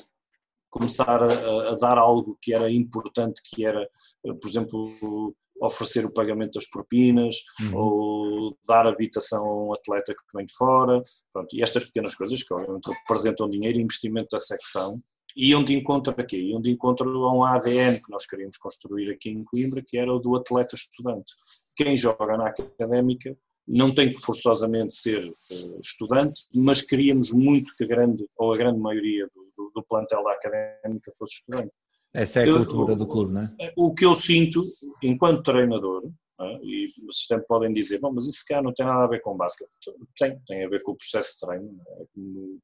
começar 0.70 1.24
a, 1.24 1.72
a, 1.72 1.76
dar 1.76 1.98
algo 1.98 2.38
que 2.42 2.54
era 2.54 2.72
importante, 2.72 3.42
que 3.44 3.66
era, 3.66 3.88
por 4.24 4.48
exemplo, 4.48 5.36
oferecer 5.62 6.06
o 6.06 6.14
pagamento 6.14 6.54
das 6.54 6.70
propinas 6.70 7.36
uhum. 7.62 7.78
ou 7.78 8.58
dar 8.68 8.86
habitação 8.88 9.46
a 9.46 9.66
um 9.68 9.74
atleta 9.74 10.14
que 10.14 10.38
vem 10.38 10.46
de 10.46 10.54
fora. 10.54 11.02
Pronto, 11.34 11.56
e 11.56 11.62
estas 11.62 11.86
pequenas 11.86 12.16
coisas 12.16 12.44
que 12.44 12.54
obviamente 12.54 12.90
representam 12.90 13.50
dinheiro 13.50 13.80
e 13.80 13.82
investimento 13.82 14.30
da 14.32 14.40
secção 14.40 15.02
iam 15.36 15.64
de 15.64 15.76
encontro 15.76 16.14
a 16.18 16.24
quê? 16.24 16.38
Iam 16.38 16.60
de 16.60 16.72
encontro 16.72 17.08
a 17.26 17.34
um 17.34 17.44
ADN 17.44 18.02
que 18.02 18.12
nós 18.12 18.26
queríamos 18.26 18.58
construir 18.58 19.12
aqui 19.12 19.30
em 19.30 19.44
Coimbra, 19.44 19.84
que 19.86 19.98
era 19.98 20.12
o 20.12 20.20
do 20.20 20.36
atleta 20.36 20.76
estudante. 20.76 21.32
Quem 21.76 21.96
joga 21.96 22.36
na 22.38 22.48
académica 22.48 23.38
não 23.68 23.94
tem 23.94 24.12
que 24.12 24.20
forçosamente 24.20 24.96
ser 24.96 25.24
uh, 25.24 25.80
estudante, 25.82 26.42
mas 26.56 26.82
queríamos 26.82 27.32
muito 27.32 27.70
que 27.78 27.84
a 27.84 27.88
grande, 27.88 28.26
ou 28.38 28.54
a 28.54 28.58
grande 28.58 28.80
maioria 28.80 29.28
do, 29.28 29.52
do, 29.56 29.72
do 29.76 29.84
plantel 29.84 30.24
da 30.24 30.32
académica 30.32 31.12
fosse 31.20 31.36
estudante. 31.36 31.72
Essa 32.14 32.40
é 32.40 32.44
a 32.44 32.56
cultura 32.56 32.94
eu, 32.94 32.98
do 32.98 33.08
clube, 33.08 33.34
não 33.34 33.42
é? 33.42 33.74
O 33.76 33.94
que 33.94 34.06
eu 34.06 34.16
sinto, 34.16 34.64
enquanto 35.04 35.44
treinador, 35.44 36.10
é? 36.40 36.60
e 36.64 36.88
vocês 37.06 37.26
sempre 37.28 37.48
podem 37.48 37.74
dizer, 37.74 38.00
bom, 38.00 38.12
mas 38.14 38.26
isso 38.26 38.44
cá 38.48 38.62
não 38.62 38.74
tem 38.74 38.86
nada 38.86 39.04
a 39.04 39.08
ver 39.08 39.22
com 39.22 39.36
basquete. 39.36 39.70
Tem, 40.18 40.40
tem 40.46 40.66
a 40.66 40.70
ver 40.70 40.84
com 40.84 40.92
o 40.92 40.96
processo 40.96 41.34
de 41.34 41.46
treino. 41.46 41.82
É? 41.88 42.06
Como, 42.14 42.60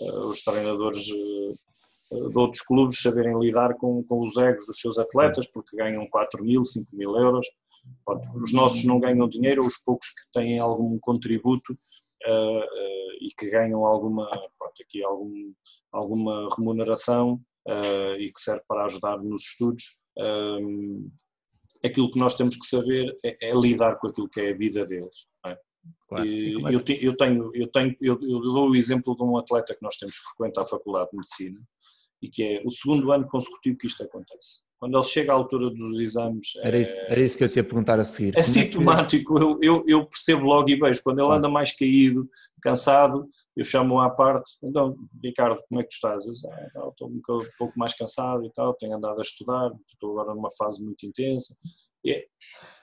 uh, 0.00 0.26
os 0.28 0.42
treinadores 0.42 1.08
uh, 1.10 2.30
de 2.30 2.38
outros 2.38 2.62
clubes 2.62 3.00
saberem 3.00 3.38
lidar 3.38 3.74
com, 3.74 4.04
com 4.04 4.22
os 4.22 4.36
egos 4.36 4.66
dos 4.66 4.78
seus 4.78 4.98
atletas, 4.98 5.46
porque 5.50 5.76
ganham 5.76 6.06
4 6.08 6.44
mil, 6.44 6.64
5 6.64 6.94
mil 6.94 7.16
euros. 7.16 7.46
Os 8.42 8.52
nossos 8.52 8.84
não 8.84 8.98
ganham 9.00 9.28
dinheiro, 9.28 9.66
os 9.66 9.76
poucos 9.78 10.08
que 10.08 10.32
têm 10.32 10.58
algum 10.58 10.98
contributo 10.98 11.72
uh, 11.72 13.14
e 13.20 13.28
que 13.36 13.50
ganham 13.50 13.84
alguma, 13.84 14.26
pronto, 14.58 14.82
aqui 14.82 15.02
algum, 15.02 15.52
alguma 15.92 16.48
remuneração 16.56 17.40
uh, 17.68 18.16
e 18.18 18.30
que 18.30 18.40
serve 18.40 18.62
para 18.68 18.84
ajudar 18.84 19.18
nos 19.18 19.42
estudos. 19.42 20.04
Um, 20.18 21.10
aquilo 21.84 22.10
que 22.10 22.18
nós 22.18 22.34
temos 22.34 22.56
que 22.56 22.66
saber 22.66 23.14
é, 23.24 23.50
é, 23.50 23.54
lidar 23.54 23.96
com 23.96 24.08
aquilo 24.08 24.28
que 24.28 24.40
é 24.40 24.50
a 24.50 24.56
vida 24.56 24.84
deles. 24.84 25.26
É? 25.46 25.58
Claro. 26.08 26.26
E, 26.26 26.54
é 26.54 26.74
eu, 26.74 26.82
eu, 27.00 27.16
tenho, 27.16 27.50
eu, 27.54 27.70
tenho 27.70 27.96
eu, 28.00 28.18
eu, 28.22 28.40
dou 28.40 28.70
o 28.70 28.76
exemplo 28.76 29.14
de 29.14 29.22
um 29.22 29.36
atleta 29.36 29.74
que 29.74 29.82
nós 29.82 29.96
temos 29.96 30.16
que 30.16 30.24
frequentar 30.30 30.62
a 30.62 30.66
Faculdade 30.66 31.10
de 31.10 31.16
Medicina 31.16 31.60
e 32.22 32.28
que 32.28 32.42
é 32.42 32.62
o 32.64 32.70
segundo 32.70 33.12
ano 33.12 33.26
consecutivo 33.26 33.76
que 33.76 33.86
isto 33.86 34.02
acontece 34.02 34.62
quando 34.84 34.98
ele 34.98 35.04
chega 35.04 35.32
à 35.32 35.34
altura 35.34 35.70
dos 35.70 35.98
exames. 35.98 36.52
Era 36.62 36.78
isso, 36.78 36.92
é, 36.92 37.12
era 37.12 37.20
isso 37.22 37.38
que 37.38 37.44
eu 37.44 37.48
te 37.48 37.56
ia 37.56 37.64
perguntar 37.64 37.98
a 37.98 38.04
seguir. 38.04 38.36
É 38.36 38.42
sintomático, 38.42 39.34
é 39.34 39.38
que... 39.38 39.42
eu, 39.42 39.58
eu, 39.62 39.84
eu, 39.86 40.06
percebo 40.06 40.44
logo 40.44 40.68
e 40.68 40.76
vejo. 40.76 41.00
Quando 41.02 41.20
ele 41.20 41.34
anda 41.34 41.48
mais 41.48 41.74
caído, 41.74 42.28
cansado, 42.60 43.26
eu 43.56 43.64
chamo-o 43.64 43.98
à 43.98 44.10
parte. 44.10 44.58
Então, 44.62 44.94
Ricardo, 45.24 45.58
como 45.70 45.80
é 45.80 45.84
que 45.84 45.88
tu 45.88 45.94
estás? 45.94 46.26
Eu 46.26 46.32
digo, 46.32 46.48
ah, 46.76 46.88
estou 46.90 47.08
um 47.08 47.46
pouco 47.56 47.72
mais 47.78 47.94
cansado 47.94 48.44
e 48.44 48.52
tal, 48.52 48.74
tenho 48.74 48.94
andado 48.94 49.18
a 49.18 49.22
estudar, 49.22 49.72
estou 49.90 50.10
agora 50.20 50.34
numa 50.34 50.50
fase 50.50 50.84
muito 50.84 51.06
intensa. 51.06 51.56
É, 52.06 52.26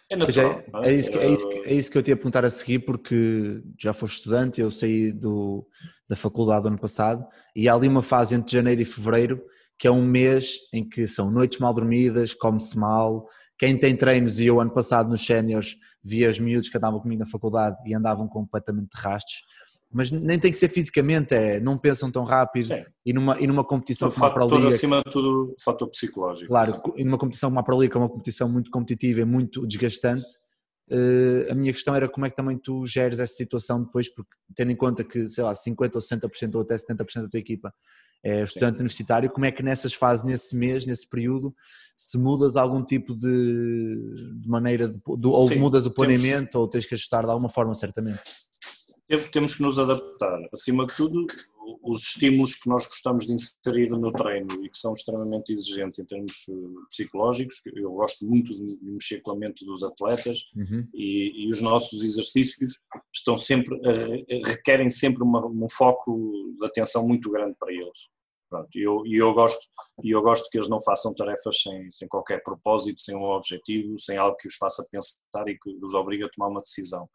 é 0.09 0.15
natural. 0.15 0.63
É, 0.83 0.89
é, 0.89 0.93
isso 0.93 1.11
que, 1.11 1.17
é, 1.19 1.29
isso 1.29 1.49
que, 1.49 1.57
é 1.59 1.73
isso 1.75 1.91
que 1.91 1.97
eu 1.99 2.01
te 2.01 2.09
ia 2.09 2.15
perguntar 2.15 2.43
a 2.43 2.49
seguir, 2.49 2.79
porque 2.79 3.61
já 3.79 3.93
foste 3.93 4.15
estudante, 4.15 4.59
eu 4.59 4.71
saí 4.71 5.11
do, 5.11 5.63
da 6.09 6.15
faculdade 6.15 6.65
ano 6.65 6.79
passado 6.79 7.23
e 7.55 7.69
há 7.69 7.75
ali 7.75 7.87
uma 7.87 8.01
fase 8.01 8.33
entre 8.33 8.51
janeiro 8.51 8.81
e 8.81 8.85
fevereiro 8.85 9.39
que 9.81 9.87
é 9.87 9.91
um 9.91 10.05
mês 10.05 10.59
em 10.71 10.87
que 10.87 11.07
são 11.07 11.31
noites 11.31 11.57
mal 11.57 11.73
dormidas, 11.73 12.35
come-se 12.35 12.77
mal. 12.77 13.27
Quem 13.57 13.75
tem 13.75 13.97
treinos, 13.97 14.39
e 14.39 14.45
eu 14.45 14.61
ano 14.61 14.69
passado 14.69 15.09
nos 15.09 15.25
séniores 15.25 15.75
via 16.03 16.29
os 16.29 16.37
miúdos 16.37 16.69
que 16.69 16.77
andavam 16.77 16.99
comigo 16.99 17.21
na 17.21 17.25
faculdade 17.25 17.77
e 17.83 17.95
andavam 17.95 18.27
completamente 18.27 18.89
de 18.95 19.01
rastos, 19.01 19.41
mas 19.91 20.11
nem 20.11 20.37
tem 20.37 20.51
que 20.51 20.57
ser 20.59 20.67
fisicamente, 20.67 21.33
é, 21.33 21.59
não 21.59 21.79
pensam 21.79 22.11
tão 22.11 22.23
rápido 22.23 22.67
Sim. 22.67 22.83
e 23.03 23.11
numa, 23.11 23.39
e 23.39 23.47
numa 23.47 23.63
competição 23.63 24.07
o 24.07 24.13
como 24.13 24.25
a 24.27 24.29
Pro 24.29 24.67
acima 24.67 25.01
de 25.03 25.11
tudo, 25.11 25.55
fator 25.59 25.89
psicológico. 25.89 26.47
Claro, 26.47 26.79
e 26.95 27.03
numa 27.03 27.17
competição 27.17 27.49
como 27.49 27.59
a 27.59 27.63
Pro 27.63 27.79
que 27.79 27.97
é 27.97 27.99
uma 27.99 28.09
competição 28.09 28.47
muito 28.47 28.69
competitiva 28.69 29.21
e 29.21 29.25
muito 29.25 29.65
desgastante, 29.65 30.27
a 31.49 31.55
minha 31.55 31.71
questão 31.71 31.95
era 31.95 32.09
como 32.09 32.25
é 32.25 32.29
que 32.29 32.35
também 32.35 32.57
tu 32.57 32.85
geres 32.85 33.19
essa 33.19 33.33
situação 33.33 33.83
depois, 33.83 34.09
porque 34.13 34.31
tendo 34.55 34.71
em 34.71 34.75
conta 34.75 35.03
que, 35.03 35.27
sei 35.29 35.43
lá, 35.43 35.55
50 35.55 35.97
ou 35.97 36.01
60% 36.01 36.55
ou 36.55 36.61
até 36.61 36.75
70% 36.75 37.23
da 37.23 37.29
tua 37.29 37.39
equipa 37.39 37.73
é 38.23 38.43
estudante 38.43 38.73
Sim. 38.73 38.81
universitário, 38.81 39.29
como 39.29 39.45
é 39.45 39.51
que 39.51 39.63
nessas 39.63 39.93
fases, 39.93 40.23
nesse 40.23 40.55
mês, 40.55 40.85
nesse 40.85 41.07
período, 41.09 41.55
se 41.97 42.17
mudas 42.17 42.55
algum 42.55 42.83
tipo 42.83 43.15
de, 43.15 44.39
de 44.41 44.47
maneira, 44.47 44.87
de, 44.87 44.95
de, 44.95 45.27
ou 45.27 45.47
Sim, 45.47 45.55
mudas 45.55 45.85
o 45.85 45.91
planeamento, 45.91 46.51
temos, 46.51 46.55
ou 46.55 46.67
tens 46.67 46.85
que 46.85 46.93
ajustar 46.93 47.23
de 47.23 47.31
alguma 47.31 47.49
forma, 47.49 47.73
certamente? 47.73 48.21
Temos 49.31 49.55
que 49.55 49.63
nos 49.63 49.77
adaptar. 49.77 50.39
Acima 50.53 50.85
de 50.85 50.95
tudo, 50.95 51.25
os 51.81 52.03
estímulos 52.03 52.55
que 52.55 52.69
nós 52.69 52.85
gostamos 52.85 53.25
de 53.25 53.33
inserir 53.33 53.89
no 53.91 54.11
treino 54.11 54.63
e 54.63 54.69
que 54.69 54.77
são 54.77 54.93
extremamente 54.93 55.51
exigentes 55.51 55.99
em 55.99 56.05
termos 56.05 56.45
eh, 56.49 56.53
psicológicos, 56.89 57.61
eu 57.75 57.91
gosto 57.91 58.25
muito 58.25 58.51
de 58.51 58.77
mexer 58.81 59.21
com 59.21 59.31
a 59.31 59.35
mente 59.35 59.65
dos 59.65 59.83
atletas 59.83 60.39
uhum. 60.55 60.87
e, 60.93 61.45
e, 61.45 61.51
os 61.51 61.61
nossos 61.61 62.03
exercícios 62.03 62.79
estão 63.13 63.37
sempre, 63.37 63.79
requerem 64.45 64.89
sempre 64.89 65.23
uma, 65.23 65.45
um 65.45 65.67
foco 65.67 66.55
de 66.57 66.65
atenção 66.65 67.07
muito 67.07 67.31
grande 67.31 67.55
para 67.59 67.71
eles. 67.71 68.09
Pronto, 68.51 68.67
e 68.75 68.81
eu, 68.81 69.01
eu, 69.05 69.33
gosto, 69.33 69.61
eu 70.03 70.21
gosto 70.21 70.49
que 70.51 70.57
eles 70.57 70.67
não 70.67 70.81
façam 70.81 71.13
tarefas 71.13 71.61
sem, 71.61 71.89
sem 71.89 72.05
qualquer 72.05 72.43
propósito, 72.43 72.99
sem 72.99 73.15
um 73.15 73.23
objetivo, 73.23 73.97
sem 73.97 74.17
algo 74.17 74.35
que 74.35 74.45
os 74.45 74.57
faça 74.57 74.85
pensar 74.91 75.47
e 75.47 75.57
que 75.57 75.79
os 75.81 75.93
obrigue 75.93 76.25
a 76.25 76.29
tomar 76.29 76.49
uma 76.49 76.59
decisão. 76.59 77.07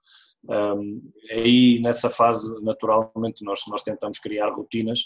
Um, 0.48 1.12
aí, 1.30 1.78
nessa 1.82 2.08
fase, 2.08 2.58
naturalmente, 2.62 3.44
nós, 3.44 3.60
nós 3.68 3.82
tentamos 3.82 4.18
criar 4.18 4.50
rotinas, 4.50 5.00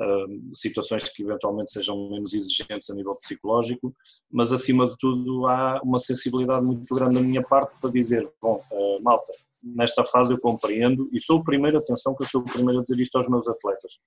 um, 0.00 0.50
situações 0.52 1.08
que 1.08 1.22
eventualmente 1.22 1.70
sejam 1.70 2.10
menos 2.10 2.34
exigentes 2.34 2.90
a 2.90 2.94
nível 2.94 3.14
psicológico, 3.14 3.94
mas 4.28 4.52
acima 4.52 4.88
de 4.88 4.96
tudo 4.98 5.46
há 5.46 5.80
uma 5.84 6.00
sensibilidade 6.00 6.64
muito 6.66 6.92
grande 6.96 7.14
da 7.14 7.20
minha 7.20 7.44
parte 7.44 7.80
para 7.80 7.92
dizer: 7.92 8.28
bom, 8.42 8.60
uh, 8.72 9.00
malta, 9.04 9.32
nesta 9.62 10.04
fase 10.04 10.34
eu 10.34 10.40
compreendo 10.40 11.08
e 11.12 11.20
sou 11.20 11.38
o 11.38 11.44
primeiro, 11.44 11.78
atenção, 11.78 12.12
que 12.16 12.24
eu 12.24 12.28
sou 12.28 12.40
o 12.40 12.44
primeiro 12.44 12.80
a 12.80 12.82
dizer 12.82 12.98
isto 12.98 13.16
aos 13.16 13.28
meus 13.28 13.46
atletas 13.46 14.00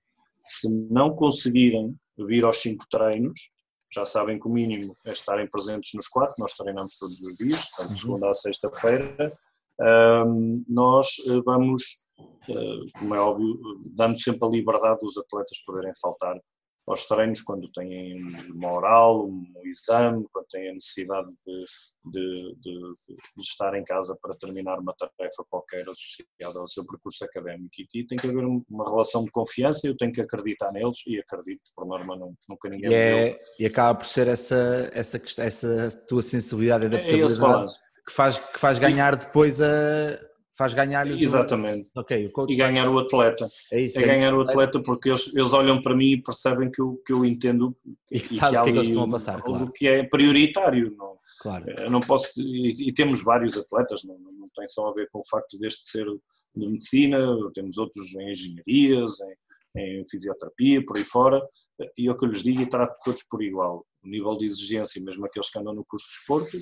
se 0.44 0.68
não 0.90 1.14
conseguirem 1.14 1.94
vir 2.18 2.44
aos 2.44 2.58
cinco 2.58 2.84
treinos, 2.90 3.50
já 3.92 4.06
sabem 4.06 4.38
que 4.38 4.46
o 4.46 4.50
mínimo 4.50 4.94
é 5.04 5.12
estarem 5.12 5.48
presentes 5.48 5.92
nos 5.94 6.06
quatro, 6.06 6.36
nós 6.38 6.52
treinamos 6.54 6.96
todos 6.96 7.20
os 7.22 7.36
dias, 7.36 7.60
de 7.60 7.82
uhum. 7.82 7.96
segunda 7.96 8.30
a 8.30 8.34
sexta-feira, 8.34 9.32
nós 10.68 11.08
eh, 11.26 11.40
vamos, 11.44 11.82
uh, 12.48 12.98
como 12.98 13.14
é 13.14 13.20
óbvio, 13.20 13.58
dando 13.94 14.18
sempre 14.18 14.46
a 14.46 14.50
liberdade 14.50 15.00
dos 15.00 15.16
atletas 15.16 15.58
poderem 15.64 15.92
faltar 16.00 16.36
aos 16.86 17.04
treinos 17.04 17.42
quando 17.42 17.70
têm 17.72 18.16
uma 18.52 18.72
oral, 18.72 19.26
um 19.26 19.44
exame, 19.64 20.26
quando 20.32 20.46
têm 20.46 20.70
a 20.70 20.74
necessidade 20.74 21.30
de, 21.46 21.64
de, 22.10 22.54
de, 22.60 22.92
de, 23.36 23.42
estar 23.42 23.74
em 23.74 23.84
casa 23.84 24.16
para 24.20 24.36
terminar 24.36 24.78
uma 24.78 24.94
tarefa 24.94 25.44
qualquer 25.48 25.82
associada 25.82 26.58
ao 26.58 26.68
seu 26.68 26.84
percurso 26.86 27.24
académico. 27.24 27.70
E 27.94 28.06
tem 28.06 28.18
que 28.18 28.26
haver 28.26 28.44
uma 28.44 28.88
relação 28.88 29.24
de 29.24 29.30
confiança, 29.30 29.86
eu 29.86 29.96
tenho 29.96 30.12
que 30.12 30.20
acreditar 30.20 30.72
neles 30.72 30.98
e 31.06 31.18
acredito, 31.18 31.62
por 31.74 31.86
norma, 31.86 32.16
nunca 32.48 32.68
ninguém 32.68 32.90
e, 32.90 32.94
é, 32.94 33.38
e 33.58 33.66
acaba 33.66 33.98
por 33.98 34.06
ser 34.06 34.28
essa, 34.28 34.90
essa, 34.92 35.20
essa 35.38 35.90
tua 36.08 36.22
sensibilidade 36.22 36.84
e 36.84 36.86
adaptabilidade 36.86 37.74
é 37.74 37.90
que, 38.06 38.12
faz, 38.12 38.38
que 38.38 38.58
faz 38.58 38.78
ganhar 38.78 39.16
depois 39.16 39.60
a 39.60 40.29
faz 40.60 40.74
ganhar 40.74 41.06
Exatamente. 41.06 41.88
O... 41.96 42.00
Okay, 42.00 42.30
o 42.36 42.46
e 42.46 42.54
ganhar 42.54 42.86
o 42.86 42.98
atleta. 42.98 43.46
É, 43.72 43.80
isso, 43.80 43.98
é, 43.98 44.02
é 44.02 44.06
ganhar 44.06 44.34
o 44.34 44.42
atleta 44.42 44.78
porque 44.82 45.08
eles, 45.08 45.34
eles 45.34 45.54
olham 45.54 45.80
para 45.80 45.96
mim 45.96 46.12
e 46.12 46.22
percebem 46.22 46.70
que 46.70 46.82
eu, 46.82 47.00
que 47.06 47.14
eu 47.14 47.24
entendo 47.24 47.74
e 48.12 48.20
que, 48.20 48.34
e 48.34 48.36
sabes 48.36 48.60
o 48.60 48.64
que 48.64 48.68
é 48.68 48.72
que 48.72 48.78
eles 48.78 48.88
estão 48.90 49.04
a 49.04 49.10
passar, 49.10 49.40
claro. 49.40 49.72
que 49.72 49.88
é 49.88 50.04
prioritário. 50.04 50.94
Não, 50.98 51.16
claro. 51.40 51.64
Eu 51.78 51.90
não 51.90 52.00
posso, 52.00 52.30
e, 52.36 52.88
e, 52.88 52.92
temos 52.92 53.24
vários 53.24 53.56
atletas, 53.56 54.04
não, 54.04 54.18
não 54.18 54.50
tem 54.54 54.66
só 54.66 54.86
a 54.86 54.92
ver 54.92 55.08
com 55.10 55.20
o 55.20 55.28
facto 55.30 55.58
deste 55.58 55.88
ser 55.88 56.04
de 56.54 56.68
medicina, 56.68 57.18
temos 57.54 57.78
outros 57.78 58.14
em 58.16 58.30
engenharias, 58.30 59.18
em, 59.20 59.34
em 59.76 60.04
fisioterapia, 60.08 60.84
por 60.84 60.96
aí 60.96 61.04
fora, 61.04 61.40
e 61.96 62.08
é 62.08 62.10
o 62.10 62.16
que 62.16 62.24
eu 62.24 62.28
lhes 62.28 62.42
digo 62.42 62.60
e 62.60 62.68
trato 62.68 62.94
todos 63.04 63.22
por 63.24 63.42
igual. 63.42 63.86
O 64.02 64.08
nível 64.08 64.36
de 64.36 64.46
exigência, 64.46 65.02
mesmo 65.02 65.24
aqueles 65.26 65.50
que 65.50 65.58
andam 65.58 65.74
no 65.74 65.84
curso 65.84 66.06
de 66.06 66.14
esporte, 66.14 66.58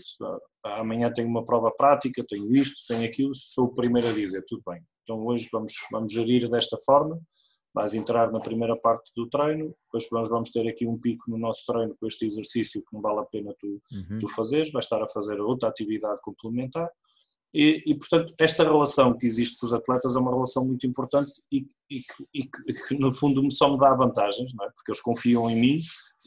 amanhã 0.64 1.10
tenho 1.12 1.28
uma 1.28 1.44
prova 1.44 1.70
prática, 1.70 2.24
tenho 2.28 2.54
isto, 2.54 2.76
tenho 2.86 3.08
aquilo, 3.08 3.30
sou 3.34 3.66
o 3.66 3.74
primeiro 3.74 4.08
a 4.08 4.12
dizer, 4.12 4.44
tudo 4.46 4.62
bem. 4.66 4.82
Então 5.02 5.24
hoje 5.24 5.48
vamos, 5.50 5.72
vamos 5.90 6.12
gerir 6.12 6.50
desta 6.50 6.76
forma, 6.84 7.18
vais 7.72 7.94
entrar 7.94 8.30
na 8.32 8.40
primeira 8.40 8.76
parte 8.76 9.10
do 9.16 9.28
treino, 9.28 9.74
depois 9.84 10.08
nós 10.10 10.28
vamos 10.28 10.50
ter 10.50 10.68
aqui 10.68 10.86
um 10.86 10.98
pico 10.98 11.30
no 11.30 11.38
nosso 11.38 11.64
treino 11.66 11.96
com 11.98 12.06
este 12.06 12.26
exercício 12.26 12.82
que 12.82 12.92
não 12.92 13.00
vale 13.00 13.20
a 13.20 13.24
pena 13.24 13.54
tu, 13.58 13.80
uhum. 13.92 14.18
tu 14.18 14.28
fazeres, 14.28 14.70
vais 14.72 14.84
estar 14.84 15.02
a 15.02 15.08
fazer 15.08 15.40
outra 15.40 15.68
atividade 15.68 16.20
complementar, 16.22 16.90
e, 17.52 17.82
e, 17.86 17.94
portanto, 17.94 18.34
esta 18.38 18.62
relação 18.62 19.16
que 19.16 19.26
existe 19.26 19.58
com 19.58 19.66
os 19.66 19.72
atletas 19.72 20.16
é 20.16 20.20
uma 20.20 20.32
relação 20.32 20.66
muito 20.66 20.86
importante 20.86 21.32
e, 21.50 21.66
e, 21.90 22.02
e 22.34 22.44
que, 22.44 22.98
no 22.98 23.10
fundo, 23.12 23.50
só 23.50 23.70
me 23.70 23.78
dá 23.78 23.94
vantagens, 23.94 24.52
é? 24.52 24.70
porque 24.74 24.90
eles 24.90 25.00
confiam 25.00 25.48
em 25.48 25.58
mim 25.58 25.78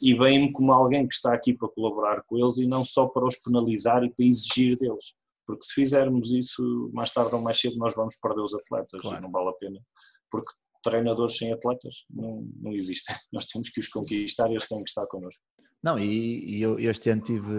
e 0.02 0.14
veem-me 0.14 0.52
como 0.52 0.72
alguém 0.72 1.06
que 1.06 1.14
está 1.14 1.32
aqui 1.32 1.54
para 1.54 1.68
colaborar 1.68 2.22
com 2.22 2.38
eles 2.38 2.56
e 2.58 2.66
não 2.66 2.82
só 2.82 3.06
para 3.06 3.24
os 3.24 3.36
penalizar 3.36 4.02
e 4.02 4.12
para 4.12 4.24
exigir 4.24 4.76
deles. 4.76 5.14
Porque 5.46 5.64
se 5.64 5.74
fizermos 5.74 6.32
isso, 6.32 6.90
mais 6.92 7.12
tarde 7.12 7.34
ou 7.34 7.40
mais 7.40 7.58
cedo, 7.60 7.76
nós 7.76 7.94
vamos 7.94 8.16
perder 8.16 8.42
os 8.42 8.54
atletas 8.54 9.00
claro. 9.00 9.18
e 9.18 9.20
não 9.20 9.30
vale 9.30 9.50
a 9.50 9.52
pena. 9.52 9.80
Porque 10.28 10.50
treinadores 10.82 11.36
sem 11.36 11.52
atletas 11.52 12.04
não, 12.10 12.48
não 12.60 12.72
existem. 12.72 13.14
Nós 13.32 13.46
temos 13.46 13.70
que 13.70 13.80
os 13.80 13.88
conquistar 13.88 14.48
e 14.48 14.52
eles 14.52 14.66
têm 14.66 14.82
que 14.82 14.90
estar 14.90 15.06
connosco. 15.06 15.42
Não, 15.82 15.98
e, 15.98 16.56
e 16.56 16.62
eu 16.62 16.78
este 16.78 17.10
ano 17.10 17.22
tive, 17.22 17.52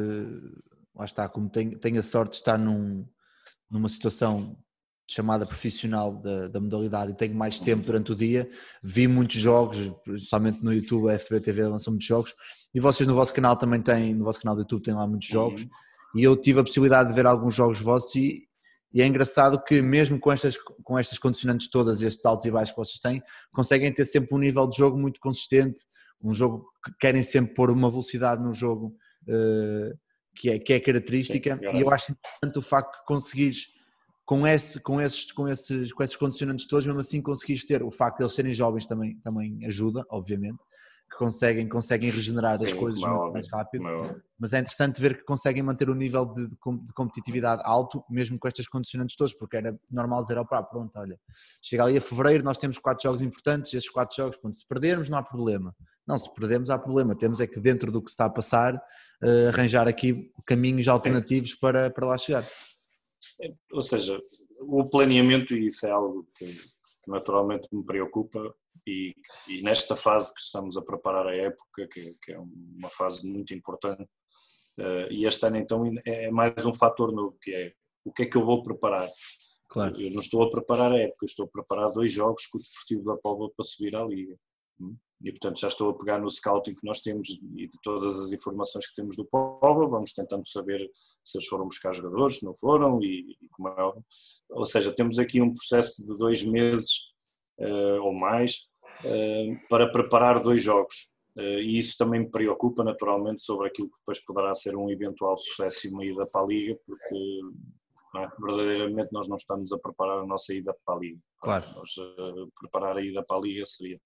lá 0.95 1.05
está, 1.05 1.29
como 1.29 1.49
tenho, 1.49 1.77
tenho 1.79 1.99
a 1.99 2.03
sorte 2.03 2.31
de 2.31 2.35
estar 2.37 2.57
num 2.57 3.05
numa 3.73 3.89
situação 3.89 4.55
chamada 5.09 5.45
profissional 5.45 6.13
da, 6.13 6.47
da, 6.47 6.61
modalidade 6.61 7.11
e 7.11 7.15
tenho 7.15 7.35
mais 7.35 7.59
tempo 7.59 7.83
durante 7.83 8.11
o 8.11 8.15
dia, 8.15 8.49
vi 8.81 9.07
muitos 9.07 9.35
jogos, 9.35 9.91
principalmente 10.03 10.63
no 10.63 10.71
YouTube, 10.71 11.11
a 11.11 11.19
FBTV 11.19 11.67
lançou 11.67 11.91
muitos 11.91 12.07
jogos, 12.07 12.33
e 12.73 12.79
vocês 12.79 13.07
no 13.07 13.15
vosso 13.15 13.33
canal 13.33 13.57
também 13.57 13.81
têm, 13.81 14.13
no 14.13 14.23
vosso 14.23 14.39
canal 14.39 14.55
do 14.55 14.61
YouTube 14.61 14.83
tem 14.83 14.93
lá 14.93 15.05
muitos 15.05 15.27
jogos, 15.27 15.63
uhum. 15.63 15.69
e 16.15 16.23
eu 16.23 16.37
tive 16.37 16.59
a 16.59 16.63
possibilidade 16.63 17.09
de 17.09 17.15
ver 17.15 17.25
alguns 17.25 17.53
jogos 17.53 17.81
vossos 17.81 18.15
e, 18.15 18.47
e, 18.93 19.01
é 19.01 19.05
engraçado 19.05 19.61
que 19.61 19.81
mesmo 19.81 20.19
com 20.19 20.31
estas, 20.31 20.55
com 20.83 20.97
estas 20.97 21.17
condicionantes 21.17 21.69
todas, 21.69 22.01
estes 22.01 22.25
altos 22.25 22.45
e 22.45 22.51
baixos 22.51 22.71
que 22.73 22.77
vocês 22.77 22.99
têm, 22.99 23.21
conseguem 23.51 23.91
ter 23.91 24.05
sempre 24.05 24.33
um 24.33 24.37
nível 24.37 24.67
de 24.67 24.77
jogo 24.77 24.97
muito 24.97 25.19
consistente, 25.19 25.83
um 26.21 26.33
jogo 26.33 26.65
que 26.85 26.91
querem 26.99 27.21
sempre 27.21 27.53
pôr 27.53 27.69
uma 27.69 27.89
velocidade 27.89 28.41
no 28.41 28.53
jogo 28.53 28.95
uh, 29.27 29.97
que 30.35 30.49
é, 30.49 30.59
que 30.59 30.73
é 30.73 30.79
característica, 30.79 31.57
Sim, 31.57 31.77
e 31.77 31.81
eu 31.81 31.89
acho 31.91 32.11
interessante 32.11 32.59
o 32.59 32.61
facto 32.61 32.99
de 32.99 33.05
conseguires, 33.05 33.67
com, 34.25 34.47
esse, 34.47 34.79
com, 34.79 35.01
esses, 35.01 35.31
com, 35.31 35.47
esses, 35.47 35.93
com 35.93 36.03
esses 36.03 36.15
condicionantes 36.15 36.67
todos, 36.67 36.85
mesmo 36.85 36.99
assim 36.99 37.21
conseguires 37.21 37.65
ter, 37.65 37.83
o 37.83 37.91
facto 37.91 38.17
de 38.17 38.23
eles 38.23 38.33
serem 38.33 38.53
jovens 38.53 38.87
também, 38.87 39.17
também 39.17 39.65
ajuda, 39.65 40.05
obviamente, 40.09 40.59
que 41.13 41.19
conseguem, 41.19 41.69
conseguem 41.69 42.09
regenerar 42.09 42.61
as 42.61 42.71
Sim, 42.71 42.77
coisas 42.77 43.01
muito 43.01 43.33
mais 43.33 43.47
rápido, 43.49 43.83
mas 44.37 44.51
é 44.51 44.59
interessante 44.59 44.99
ver 44.99 45.17
que 45.17 45.23
conseguem 45.23 45.61
manter 45.61 45.89
o 45.89 45.95
nível 45.95 46.25
de, 46.25 46.47
de, 46.47 46.57
competitividade 46.93 47.61
alto, 47.63 48.03
mesmo 48.09 48.37
com 48.39 48.47
estas 48.47 48.67
condicionantes 48.67 49.15
todos, 49.15 49.33
porque 49.33 49.57
era 49.57 49.79
normal 49.89 50.23
dizer, 50.23 50.37
opá, 50.37 50.61
pronto, 50.63 50.91
olha, 50.95 51.19
chega 51.61 51.83
ali 51.83 51.97
a 51.97 52.01
fevereiro, 52.01 52.43
nós 52.43 52.57
temos 52.57 52.77
quatro 52.79 53.03
jogos 53.03 53.21
importantes, 53.21 53.73
estes 53.73 53.91
quatro 53.91 54.15
jogos, 54.15 54.37
pronto, 54.37 54.57
se 54.57 54.67
perdermos 54.67 55.07
não 55.07 55.19
há 55.19 55.23
problema, 55.23 55.75
não, 56.05 56.17
se 56.17 56.33
perdermos 56.33 56.69
há 56.69 56.77
problema, 56.77 57.15
temos 57.15 57.39
é 57.39 57.47
que 57.47 57.59
dentro 57.59 57.91
do 57.91 58.01
que 58.01 58.09
se 58.09 58.13
está 58.13 58.25
a 58.25 58.29
passar, 58.29 58.75
uh, 58.75 59.47
arranjar 59.49 59.87
aqui 59.87 60.31
caminhos 60.45 60.87
alternativos 60.87 61.53
para, 61.53 61.89
para 61.91 62.07
lá 62.07 62.17
chegar. 62.17 62.43
Ou 63.71 63.81
seja, 63.81 64.19
o 64.59 64.83
planeamento, 64.89 65.53
e 65.53 65.67
isso 65.67 65.85
é 65.85 65.91
algo 65.91 66.27
que 66.37 66.45
naturalmente 67.07 67.67
me 67.71 67.85
preocupa, 67.85 68.53
e, 68.85 69.15
e, 69.47 69.61
nesta 69.61 69.95
fase 69.95 70.33
que 70.33 70.41
estamos 70.41 70.77
a 70.77 70.81
preparar 70.81 71.27
a 71.27 71.35
época, 71.35 71.87
que, 71.87 72.15
que 72.21 72.33
é 72.33 72.39
uma 72.39 72.89
fase 72.89 73.27
muito 73.27 73.53
importante, 73.53 74.03
uh, 74.79 75.11
e 75.11 75.25
este 75.25 75.45
ano 75.45 75.57
então 75.57 75.83
é 76.05 76.29
mais 76.31 76.65
um 76.65 76.73
fator 76.73 77.11
novo, 77.11 77.37
que 77.41 77.53
é 77.53 77.73
o 78.05 78.11
que 78.11 78.23
é 78.23 78.25
que 78.25 78.37
eu 78.37 78.45
vou 78.45 78.61
preparar. 78.63 79.09
Claro. 79.69 79.99
Eu 79.99 80.11
não 80.11 80.19
estou 80.19 80.43
a 80.43 80.49
preparar 80.49 80.91
a 80.91 80.97
época, 80.97 81.25
estou 81.25 81.45
a 81.45 81.49
preparar 81.49 81.89
dois 81.91 82.11
jogos 82.11 82.45
com 82.45 82.57
o 82.57 82.61
Desportivo 82.61 83.03
da 83.05 83.17
Póvoa 83.17 83.51
para 83.55 83.65
subir 83.65 83.95
à 83.95 84.03
Liga. 84.03 84.37
Hum? 84.79 84.97
e 85.23 85.31
portanto 85.31 85.59
já 85.59 85.69
estou 85.69 85.89
a 85.89 85.97
pegar 85.97 86.19
no 86.19 86.29
scouting 86.29 86.75
que 86.75 86.85
nós 86.85 86.99
temos 86.99 87.29
e 87.29 87.67
de 87.67 87.77
todas 87.81 88.19
as 88.19 88.33
informações 88.33 88.85
que 88.87 88.93
temos 88.93 89.15
do 89.15 89.25
Póvoa, 89.25 89.87
vamos 89.87 90.11
tentando 90.11 90.45
saber 90.45 90.89
se 91.23 91.37
eles 91.37 91.47
foram 91.47 91.65
buscar 91.65 91.93
jogadores, 91.93 92.39
se 92.39 92.45
não 92.45 92.53
foram 92.53 93.01
e, 93.01 93.37
e 93.41 93.49
como 93.49 93.69
é 93.69 93.93
ou 94.49 94.65
seja, 94.65 94.93
temos 94.93 95.17
aqui 95.17 95.41
um 95.41 95.53
processo 95.53 96.03
de 96.03 96.17
dois 96.17 96.43
meses 96.43 97.12
ou 98.01 98.13
mais 98.13 98.55
uh, 99.03 99.67
para 99.69 99.91
preparar 99.91 100.41
dois 100.41 100.63
jogos 100.63 101.13
uh, 101.37 101.41
e 101.41 101.77
isso 101.77 101.95
também 101.97 102.21
me 102.21 102.31
preocupa 102.31 102.83
naturalmente 102.83 103.43
sobre 103.43 103.67
aquilo 103.67 103.89
que 103.89 103.97
depois 103.99 104.23
poderá 104.23 104.53
ser 104.55 104.75
um 104.75 104.89
eventual 104.89 105.37
sucesso 105.37 105.87
e 105.87 105.91
uma 105.91 106.05
ida 106.05 106.25
para 106.31 106.41
a 106.41 106.47
Liga, 106.47 106.77
porque 106.85 107.41
é? 108.15 108.27
verdadeiramente 108.39 109.11
nós 109.11 109.27
não 109.27 109.35
estamos 109.35 109.71
a 109.71 109.79
preparar 109.79 110.19
a 110.19 110.25
nossa 110.25 110.53
ida 110.53 110.75
para 110.85 110.95
a 110.95 110.99
Liga. 110.99 111.19
Claro. 111.41 111.65
Nós, 111.75 111.89
preparar 112.59 112.97
a 112.97 113.01
ida 113.01 113.23
para 113.23 113.37
a 113.37 113.41
Liga 113.41 113.65
seria 113.65 113.99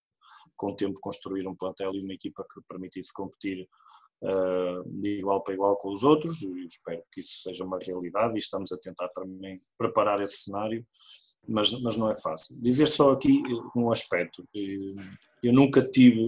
com 0.56 0.72
o 0.72 0.76
tempo 0.76 1.00
construir 1.00 1.48
um 1.48 1.56
plantel 1.56 1.93
e 1.93 2.02
uma 2.02 2.14
equipa 2.14 2.45
que 2.52 2.62
permitisse 2.68 3.14
competir 3.14 3.68
uh, 4.24 4.84
de 5.00 5.20
igual 5.20 5.43
para 5.43 5.54
igual 5.54 5.78
com 5.78 5.89
os 5.89 6.04
outros 6.04 6.41
e 6.41 6.66
espero 6.66 7.04
que 7.12 7.22
isso 7.22 7.41
seja 7.41 7.64
uma 7.64 7.78
realidade 7.80 8.36
e 8.36 8.39
estamos 8.39 8.72
a 8.72 8.78
tentar 8.78 9.08
também 9.10 9.62
preparar 9.78 10.22
esse 10.22 10.43
cenário, 10.43 10.86
mas, 11.48 11.72
mas 11.82 11.98
não 11.98 12.10
é 12.10 12.16
fácil. 12.16 12.60
Dizer 12.62 12.88
só 12.88 13.12
aqui 13.12 13.42
um 13.76 13.92
aspecto, 13.92 14.48
eu 15.44 15.54
nunca 15.54 15.82
tive, 15.82 16.28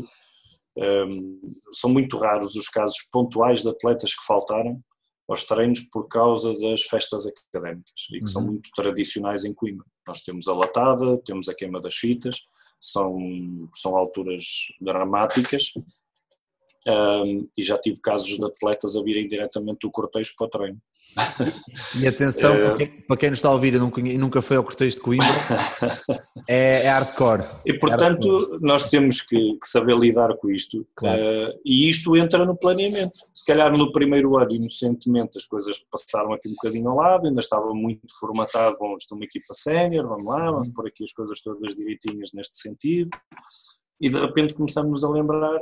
um, 0.78 1.42
são 1.72 1.90
muito 1.90 2.18
raros 2.18 2.56
os 2.56 2.70
casos 2.70 2.98
pontuais 3.12 3.62
de 3.62 3.70
atletas 3.70 4.16
que 4.16 4.26
faltaram 4.26 4.82
aos 5.28 5.44
treinos 5.44 5.82
por 5.92 6.08
causa 6.08 6.58
das 6.58 6.82
festas 6.82 7.28
académicas 7.28 8.08
e 8.10 8.14
que 8.14 8.22
uhum. 8.22 8.28
são 8.28 8.42
muito 8.42 8.70
tradicionais 8.76 9.46
em 9.46 9.54
Coimbra. 9.54 9.86
Nós 10.08 10.22
temos 10.22 10.48
a 10.48 10.54
latada, 10.54 11.22
temos 11.24 11.48
a 11.48 11.54
queima 11.54 11.80
das 11.80 11.96
fitas, 11.96 12.38
são, 12.82 13.70
são 13.76 13.96
alturas 13.96 14.44
dramáticas 14.82 15.72
um, 16.88 17.48
e 17.56 17.64
já 17.64 17.78
tive 17.78 18.00
casos 18.02 18.38
de 18.38 18.44
atletas 18.44 18.96
a 18.96 19.04
virem 19.04 19.28
diretamente 19.28 19.80
do 19.82 19.92
cortejo 19.92 20.34
para 20.36 20.48
o 20.48 20.50
treino. 20.50 20.82
E 22.00 22.08
atenção, 22.08 22.56
para, 22.56 22.76
quem, 22.76 23.02
para 23.02 23.18
quem 23.18 23.30
nos 23.30 23.40
está 23.40 23.50
a 23.50 23.54
ouvir 23.54 23.74
e 23.74 24.18
nunca 24.18 24.42
foi 24.42 24.58
ao 24.58 24.64
cortejo 24.64 24.96
de 24.96 25.02
Coimbra, 25.02 25.28
é, 26.48 26.84
é 26.84 26.90
hardcore. 26.90 27.44
E 27.66 27.74
portanto, 27.78 28.28
é 28.28 28.32
hardcore. 28.32 28.60
nós 28.62 28.90
temos 28.90 29.22
que, 29.22 29.36
que, 29.36 29.68
saber 29.68 29.98
lidar 29.98 30.36
com 30.38 30.50
isto. 30.50 30.86
Claro. 30.96 31.22
Uh, 31.22 31.60
e 31.66 31.90
isto 31.90 32.16
entra 32.16 32.46
no 32.46 32.56
planeamento. 32.56 33.12
Se 33.34 33.46
calhar 33.46 33.72
no 33.76 33.92
primeiro 33.92 34.38
ano, 34.38 34.52
inocentemente, 34.52 35.38
as 35.38 35.46
coisas 35.46 35.80
passaram 35.92 36.34
aqui 36.34 36.48
um 36.48 36.54
bocadinho 36.54 36.90
ao 36.90 36.98
lado, 36.98 37.28
ainda 37.28 37.40
estava 37.40 37.74
muito 37.74 38.02
formatado. 38.20 38.78
Bom, 38.80 38.96
isto 38.96 39.14
é 39.14 39.16
uma 39.16 39.26
equipa 39.26 39.54
sénior, 39.54 40.08
vamos 40.08 40.26
lá, 40.26 40.52
vamos 40.52 40.70
pôr 40.70 40.88
aqui 40.88 41.04
as 41.04 41.12
coisas 41.12 41.42
todas 41.42 41.76
direitinhas 41.76 42.32
neste 42.34 42.58
sentido. 42.58 43.10
E 44.00 44.10
de 44.10 44.18
repente 44.18 44.54
começamos 44.54 45.04
a 45.04 45.10
lembrar: 45.10 45.58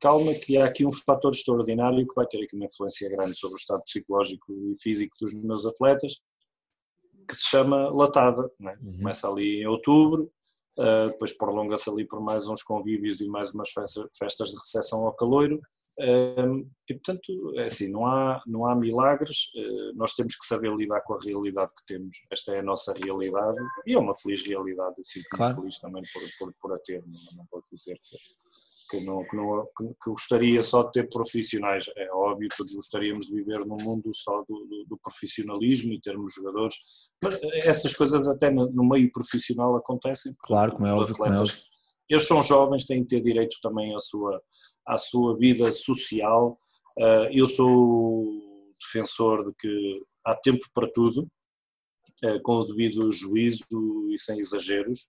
calma 0.00 0.32
que 0.34 0.56
há 0.56 0.64
aqui 0.64 0.86
um 0.86 0.92
fator 0.92 1.32
extraordinário 1.32 2.06
que 2.06 2.14
vai 2.14 2.26
ter 2.26 2.42
aqui 2.42 2.54
uma 2.54 2.66
influência 2.66 3.08
grande 3.08 3.34
sobre 3.36 3.56
o 3.56 3.58
estado 3.58 3.82
psicológico 3.82 4.52
e 4.52 4.78
físico 4.80 5.16
dos 5.20 5.34
meus 5.34 5.66
atletas, 5.66 6.14
que 7.28 7.36
se 7.36 7.48
chama 7.48 7.90
latada. 7.90 8.50
É? 8.62 8.76
Uhum. 8.80 8.98
Começa 8.98 9.28
ali 9.28 9.62
em 9.62 9.66
outubro, 9.66 10.30
uh, 10.78 11.08
depois 11.08 11.36
prolonga-se 11.36 11.90
ali 11.90 12.06
por 12.06 12.20
mais 12.20 12.48
uns 12.48 12.62
convívios 12.62 13.20
e 13.20 13.28
mais 13.28 13.52
umas 13.52 13.70
festas, 13.70 14.08
festas 14.16 14.50
de 14.50 14.56
recepção 14.56 15.04
ao 15.04 15.14
caloiro. 15.14 15.60
Uh, 16.00 16.64
e 16.88 16.94
portanto, 16.94 17.52
é 17.56 17.64
assim, 17.64 17.90
não 17.90 18.06
há, 18.06 18.40
não 18.46 18.66
há 18.66 18.76
milagres, 18.76 19.50
uh, 19.56 19.96
nós 19.96 20.12
temos 20.12 20.36
que 20.36 20.46
saber 20.46 20.72
lidar 20.74 21.00
com 21.00 21.14
a 21.14 21.20
realidade 21.20 21.72
que 21.76 21.92
temos. 21.92 22.16
Esta 22.30 22.54
é 22.54 22.60
a 22.60 22.62
nossa 22.62 22.92
realidade 22.92 23.58
e 23.84 23.94
é 23.94 23.98
uma 23.98 24.14
feliz 24.14 24.46
realidade. 24.46 24.94
Eu 24.96 25.04
sinto-me 25.04 25.36
claro. 25.36 25.56
feliz 25.56 25.78
também 25.80 26.02
por, 26.12 26.22
por, 26.38 26.54
por 26.60 26.74
a 26.74 26.78
ter, 26.78 27.04
não, 27.04 27.38
não 27.38 27.46
pode 27.46 27.64
dizer 27.72 27.96
que 27.96 28.16
que, 28.88 29.04
não, 29.04 29.24
que, 29.24 29.36
não, 29.36 29.66
que, 29.76 30.10
gostaria 30.10 30.62
só 30.62 30.82
de 30.82 30.92
ter 30.92 31.08
profissionais. 31.08 31.86
É 31.96 32.10
óbvio, 32.12 32.48
todos 32.56 32.74
gostaríamos 32.74 33.26
de 33.26 33.34
viver 33.34 33.64
num 33.66 33.76
mundo 33.82 34.10
só 34.14 34.42
do, 34.48 34.66
do, 34.66 34.84
do 34.88 34.98
profissionalismo 35.02 35.92
e 35.92 36.00
termos 36.00 36.32
jogadores, 36.34 36.74
mas 37.22 37.38
essas 37.64 37.94
coisas 37.94 38.26
até 38.26 38.50
no, 38.50 38.70
no 38.70 38.88
meio 38.88 39.10
profissional 39.12 39.76
acontecem. 39.76 40.34
Claro, 40.40 40.72
como 40.72 40.86
é 40.86 40.92
óbvio. 40.92 41.14
Atletas, 41.14 41.18
como 41.18 41.34
é 41.34 41.40
óbvio. 41.40 41.56
Eles 42.08 42.26
são 42.26 42.42
jovens, 42.42 42.86
têm 42.86 43.02
que 43.02 43.08
ter 43.08 43.20
direito 43.20 43.56
também 43.62 43.94
à 43.94 44.00
sua, 44.00 44.40
à 44.86 44.96
sua 44.96 45.36
vida 45.36 45.70
social. 45.72 46.58
Uh, 46.98 47.28
eu 47.30 47.46
sou 47.46 48.24
defensor 48.80 49.44
de 49.44 49.54
que 49.58 50.02
há 50.24 50.34
tempo 50.34 50.64
para 50.72 50.90
tudo, 50.90 51.28
uh, 52.24 52.42
com 52.42 52.52
o 52.52 52.64
devido 52.64 53.12
juízo 53.12 53.66
e 54.10 54.18
sem 54.18 54.38
exageros 54.38 55.06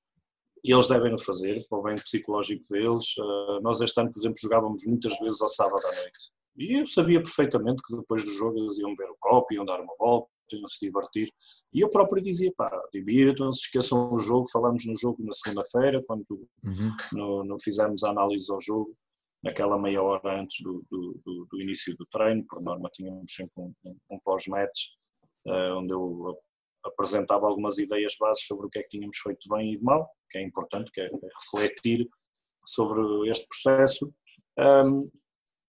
e 0.63 0.73
eles 0.73 0.87
devem 0.87 1.13
o 1.13 1.19
fazer, 1.19 1.65
para 1.69 1.77
o 1.77 1.83
bem 1.83 1.95
psicológico 1.95 2.63
deles. 2.69 3.17
Uh, 3.17 3.61
nós 3.61 3.79
este 3.81 3.99
ano, 3.99 4.09
por 4.11 4.19
exemplo, 4.19 4.37
jogávamos 4.41 4.83
muitas 4.85 5.17
vezes 5.19 5.41
ao 5.41 5.49
sábado 5.49 5.85
à 5.85 5.95
noite. 5.95 6.31
E 6.57 6.79
eu 6.79 6.85
sabia 6.85 7.21
perfeitamente 7.21 7.81
que 7.81 7.95
depois 7.95 8.23
do 8.23 8.31
jogo 8.31 8.59
eles 8.59 8.77
iam 8.77 8.95
ver 8.95 9.09
o 9.09 9.15
copo, 9.19 9.53
iam 9.53 9.63
dar 9.63 9.79
uma 9.79 9.95
volta, 9.97 10.29
iam 10.51 10.67
se 10.67 10.85
divertir. 10.85 11.31
E 11.73 11.79
eu 11.79 11.89
próprio 11.89 12.21
dizia, 12.21 12.51
pá, 12.55 12.69
divirtam, 12.91 13.45
não 13.45 13.53
se 13.53 13.61
esqueçam 13.61 14.11
o 14.11 14.19
jogo, 14.19 14.49
falamos 14.51 14.85
no 14.85 14.95
jogo 14.97 15.23
na 15.23 15.31
segunda-feira, 15.31 16.03
quando 16.05 16.25
uhum. 16.63 16.91
no, 17.13 17.43
no, 17.45 17.57
fizemos 17.61 18.03
a 18.03 18.09
análise 18.09 18.51
ao 18.51 18.59
jogo, 18.59 18.93
naquela 19.41 19.79
meia 19.79 20.01
hora 20.01 20.41
antes 20.41 20.61
do, 20.61 20.83
do, 20.91 21.21
do, 21.25 21.47
do 21.49 21.61
início 21.61 21.95
do 21.95 22.05
treino, 22.11 22.43
por 22.45 22.61
norma 22.61 22.89
tínhamos 22.91 23.33
sempre 23.33 23.53
um, 23.57 23.73
um, 23.85 23.97
um 24.11 24.19
pós-match, 24.19 24.87
uh, 25.47 25.77
onde 25.77 25.93
eu 25.93 26.37
apresentava 26.83 27.45
algumas 27.45 27.77
ideias 27.77 28.15
bases 28.19 28.45
sobre 28.45 28.67
o 28.67 28.69
que 28.69 28.79
é 28.79 28.81
que 28.81 28.89
tínhamos 28.89 29.17
feito 29.17 29.47
bem 29.49 29.73
e 29.73 29.77
de 29.77 29.83
mal, 29.83 30.09
que 30.29 30.37
é 30.37 30.41
importante, 30.41 30.91
que 30.91 31.01
é, 31.01 31.05
é 31.05 31.29
refletir 31.41 32.07
sobre 32.65 33.29
este 33.29 33.47
processo. 33.47 34.13
Um, 34.57 35.09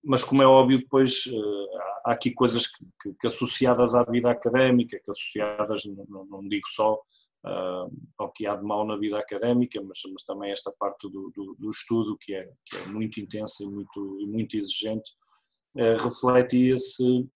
mas 0.02 0.24
como 0.24 0.42
é 0.42 0.46
óbvio 0.46 0.78
depois 0.78 1.26
uh, 1.26 1.78
há 2.06 2.12
aqui 2.12 2.32
coisas 2.32 2.66
que, 2.66 2.84
que, 3.02 3.14
que, 3.20 3.26
associadas 3.26 3.94
à 3.94 4.02
vida 4.04 4.30
académica, 4.30 4.98
que 4.98 5.11
associadas, 5.11 5.82
não, 6.08 6.24
não 6.24 6.48
digo 6.48 6.66
só 6.66 6.94
uh, 6.94 7.92
ao 8.18 8.32
que 8.32 8.46
há 8.46 8.56
de 8.56 8.64
mal 8.64 8.86
na 8.86 8.96
vida 8.96 9.18
académica, 9.18 9.80
mas, 9.82 9.98
mas 10.11 10.24
também 10.24 10.50
esta 10.50 10.72
parte 10.78 11.08
do, 11.11 11.30
do, 11.34 11.54
do 11.58 11.70
estudo 11.70 12.16
que 12.18 12.34
é, 12.34 12.50
que 12.64 12.76
é 12.76 12.86
muito 12.86 13.20
intensa 13.20 13.62
e 13.62 13.66
muito, 13.66 14.00
muito 14.26 14.56
exigente, 14.56 15.12
uh, 15.76 16.02
refletia-se 16.02 17.28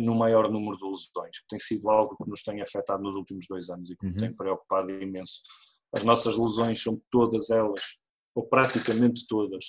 no 0.00 0.14
maior 0.14 0.50
número 0.50 0.76
de 0.76 0.84
lesões, 0.84 1.38
que 1.40 1.48
tem 1.48 1.58
sido 1.58 1.88
algo 1.88 2.16
que 2.16 2.28
nos 2.28 2.42
tem 2.42 2.60
afetado 2.60 3.02
nos 3.02 3.14
últimos 3.14 3.46
dois 3.48 3.68
anos 3.68 3.90
e 3.90 3.96
que 3.96 4.06
uhum. 4.06 4.12
me 4.12 4.18
tem 4.18 4.34
preocupado 4.34 4.90
imenso. 4.90 5.40
As 5.92 6.02
nossas 6.02 6.36
lesões 6.36 6.82
são 6.82 7.00
todas 7.10 7.50
elas, 7.50 7.98
ou 8.34 8.46
praticamente 8.46 9.26
todas, 9.28 9.64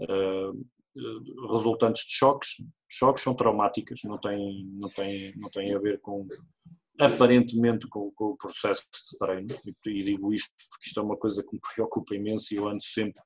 uh, 0.00 0.66
resultantes 1.50 2.06
de 2.06 2.14
choques. 2.14 2.50
Choques 2.88 3.22
são 3.22 3.34
traumáticas, 3.34 4.00
não 4.04 4.18
têm, 4.18 4.66
não 4.72 4.88
têm, 4.88 5.34
não 5.36 5.50
têm 5.50 5.74
a 5.74 5.78
ver 5.78 6.00
com, 6.00 6.26
aparentemente, 7.00 7.86
com, 7.88 8.10
com 8.12 8.26
o 8.26 8.36
processo 8.36 8.82
de 8.82 9.18
treino. 9.18 9.54
E, 9.84 10.04
digo 10.04 10.32
isto 10.32 10.50
porque 10.70 10.86
isto 10.86 11.00
é 11.00 11.02
uma 11.02 11.16
coisa 11.16 11.42
que 11.42 11.52
me 11.52 11.60
preocupa 11.74 12.14
imenso 12.14 12.54
e 12.54 12.56
eu 12.56 12.68
ando 12.68 12.82
sempre 12.82 13.20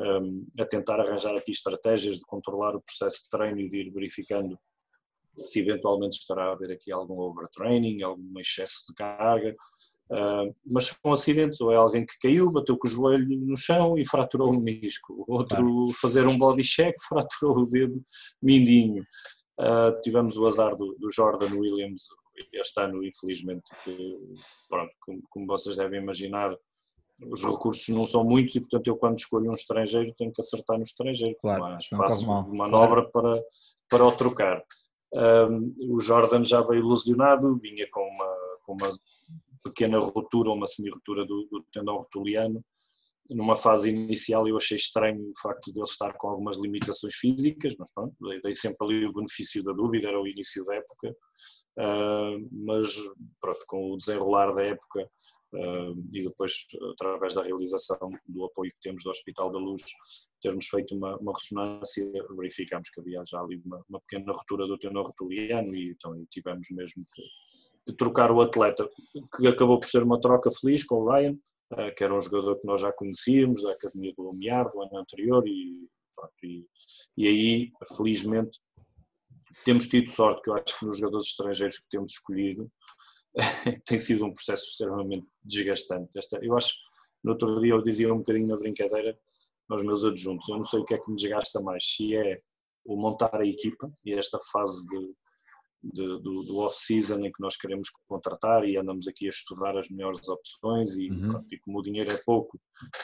um, 0.00 0.46
a 0.60 0.64
tentar 0.64 1.00
arranjar 1.00 1.36
aqui 1.36 1.50
estratégias 1.50 2.16
de 2.16 2.22
controlar 2.22 2.74
o 2.76 2.80
processo 2.80 3.24
de 3.24 3.30
treino 3.30 3.60
e 3.60 3.68
de 3.68 3.80
ir 3.80 3.92
verificando 3.92 4.58
se 5.46 5.60
eventualmente 5.60 6.18
estará 6.18 6.46
a 6.46 6.52
haver 6.52 6.72
aqui 6.72 6.90
algum 6.90 7.18
overtraining, 7.20 8.02
algum 8.02 8.38
excesso 8.38 8.86
de 8.88 8.94
carga, 8.94 9.54
uh, 10.10 10.54
mas 10.64 10.86
são 10.86 11.12
acidentes, 11.12 11.60
ou 11.60 11.72
é 11.72 11.76
alguém 11.76 12.04
que 12.06 12.18
caiu, 12.20 12.50
bateu 12.50 12.78
com 12.78 12.86
o 12.86 12.90
joelho 12.90 13.26
no 13.28 13.56
chão 13.56 13.98
e 13.98 14.08
fraturou 14.08 14.50
o 14.50 14.60
menisco, 14.60 15.24
outro 15.28 15.92
fazer 16.00 16.26
um 16.26 16.38
body 16.38 16.62
check, 16.62 16.94
fraturou 17.08 17.58
o 17.58 17.66
dedo 17.66 18.02
mindinho. 18.42 19.04
Uh, 19.58 19.98
tivemos 20.02 20.36
o 20.36 20.46
azar 20.46 20.76
do, 20.76 20.94
do, 20.98 21.10
Jordan 21.10 21.54
Williams 21.56 22.08
este 22.52 22.80
ano, 22.80 23.02
infelizmente, 23.02 23.64
que, 23.82 24.18
pronto, 24.68 24.92
como, 25.00 25.22
como 25.30 25.46
vocês 25.46 25.76
devem 25.76 26.02
imaginar, 26.02 26.54
os 27.30 27.42
recursos 27.42 27.88
não 27.88 28.04
são 28.04 28.24
muitos 28.24 28.54
e, 28.54 28.60
portanto, 28.60 28.86
eu 28.88 28.96
quando 28.96 29.18
escolho 29.18 29.50
um 29.50 29.54
estrangeiro 29.54 30.14
tenho 30.18 30.32
que 30.32 30.40
acertar 30.40 30.76
no 30.76 30.82
estrangeiro, 30.82 31.34
claro, 31.40 31.62
mas 31.62 31.86
faço 31.86 32.20
de 32.20 32.56
manobra 32.56 33.08
claro. 33.08 33.10
para, 33.10 33.42
para 33.88 34.06
o 34.06 34.12
trocar. 34.12 34.62
Um, 35.12 35.74
o 35.94 36.00
Jordan 36.00 36.44
já 36.44 36.60
veio 36.60 36.80
ilusionado, 36.80 37.58
vinha 37.58 37.88
com 37.90 38.02
uma, 38.02 38.36
com 38.64 38.76
uma 38.80 38.98
pequena 39.62 39.98
ruptura, 39.98 40.50
uma 40.50 40.66
semi-ruptura 40.66 41.24
do, 41.24 41.46
do 41.50 41.64
tendão 41.72 41.96
rotuliano. 41.96 42.64
Numa 43.28 43.56
fase 43.56 43.90
inicial 43.90 44.46
eu 44.46 44.56
achei 44.56 44.76
estranho 44.76 45.28
o 45.28 45.40
facto 45.40 45.72
de 45.72 45.80
ele 45.80 45.88
estar 45.88 46.12
com 46.12 46.28
algumas 46.28 46.56
limitações 46.58 47.14
físicas, 47.16 47.74
mas 47.76 47.92
pronto, 47.92 48.14
dei 48.42 48.54
sempre 48.54 48.86
ali 48.86 49.06
o 49.06 49.12
benefício 49.12 49.64
da 49.64 49.72
dúvida, 49.72 50.08
era 50.08 50.20
o 50.20 50.28
início 50.28 50.64
da 50.64 50.76
época, 50.76 51.10
uh, 51.78 52.48
mas 52.52 52.94
pronto, 53.40 53.64
com 53.66 53.92
o 53.92 53.96
desenrolar 53.96 54.52
da 54.52 54.62
época 54.62 55.10
uh, 55.54 56.04
e 56.12 56.22
depois 56.22 56.52
através 56.92 57.34
da 57.34 57.42
realização 57.42 57.98
do 58.28 58.44
apoio 58.44 58.70
que 58.70 58.80
temos 58.80 59.02
do 59.02 59.10
Hospital 59.10 59.50
da 59.50 59.58
Luz, 59.58 59.82
termos 60.46 60.68
feito 60.68 60.94
uma, 60.94 61.16
uma 61.16 61.32
ressonância, 61.32 62.04
verificamos 62.36 62.88
que 62.88 63.00
havia 63.00 63.20
já 63.26 63.40
ali 63.40 63.60
uma, 63.64 63.84
uma 63.88 64.00
pequena 64.00 64.32
ruptura 64.32 64.66
do 64.66 64.78
tendão 64.78 65.02
rotuliano 65.02 65.74
e 65.74 65.90
então 65.90 66.24
tivemos 66.30 66.68
mesmo 66.70 67.04
que, 67.12 67.22
que, 67.86 67.96
trocar 67.96 68.30
o 68.30 68.40
atleta, 68.40 68.88
que 69.36 69.48
acabou 69.48 69.80
por 69.80 69.88
ser 69.88 70.04
uma 70.04 70.20
troca 70.20 70.48
feliz 70.52 70.84
com 70.84 70.96
o 70.96 71.10
Ryan, 71.10 71.32
uh, 71.72 71.94
que 71.96 72.04
era 72.04 72.16
um 72.16 72.20
jogador 72.20 72.60
que 72.60 72.66
nós 72.66 72.80
já 72.80 72.92
conhecíamos 72.92 73.60
da 73.60 73.72
Academia 73.72 74.12
do 74.16 74.22
Lumiar 74.22 74.70
do 74.70 74.80
ano 74.80 74.98
anterior 74.98 75.42
e, 75.48 75.88
e, 76.44 76.64
e 77.16 77.26
aí, 77.26 77.72
felizmente, 77.96 78.60
temos 79.64 79.88
tido 79.88 80.08
sorte, 80.08 80.42
que 80.42 80.50
eu 80.50 80.54
acho 80.54 80.78
que 80.78 80.86
nos 80.86 80.98
jogadores 80.98 81.26
estrangeiros 81.26 81.78
que 81.78 81.88
temos 81.90 82.12
escolhido, 82.12 82.70
tem 83.84 83.98
sido 83.98 84.24
um 84.24 84.32
processo 84.32 84.64
extremamente 84.70 85.26
desgastante. 85.42 86.16
Esta, 86.16 86.38
eu 86.40 86.56
acho, 86.56 86.72
no 87.24 87.32
outro 87.32 87.60
dia 87.60 87.72
eu 87.72 87.82
dizia 87.82 88.14
um 88.14 88.18
bocadinho 88.18 88.46
na 88.46 88.56
brincadeira 88.56 89.18
aos 89.68 89.82
meus 89.82 90.04
adjuntos, 90.04 90.48
eu 90.48 90.56
não 90.56 90.64
sei 90.64 90.80
o 90.80 90.84
que 90.84 90.94
é 90.94 90.98
que 90.98 91.10
me 91.10 91.16
desgasta 91.16 91.60
mais, 91.60 91.84
se 91.84 92.14
é 92.16 92.40
o 92.84 92.96
montar 92.96 93.34
a 93.40 93.46
equipa 93.46 93.90
e 94.04 94.14
esta 94.14 94.38
fase 94.52 94.86
de, 94.88 95.14
de, 95.82 96.22
do, 96.22 96.42
do 96.42 96.58
off-season 96.58 97.18
em 97.24 97.32
que 97.32 97.40
nós 97.40 97.56
queremos 97.56 97.88
contratar 98.08 98.64
e 98.64 98.76
andamos 98.76 99.06
aqui 99.08 99.26
a 99.26 99.30
estudar 99.30 99.76
as 99.76 99.88
melhores 99.88 100.28
opções 100.28 100.96
e, 100.96 101.10
uhum. 101.10 101.30
pronto, 101.30 101.46
e 101.54 101.58
como 101.60 101.78
o 101.78 101.82
dinheiro 101.82 102.12
é 102.12 102.20
pouco, 102.24 102.60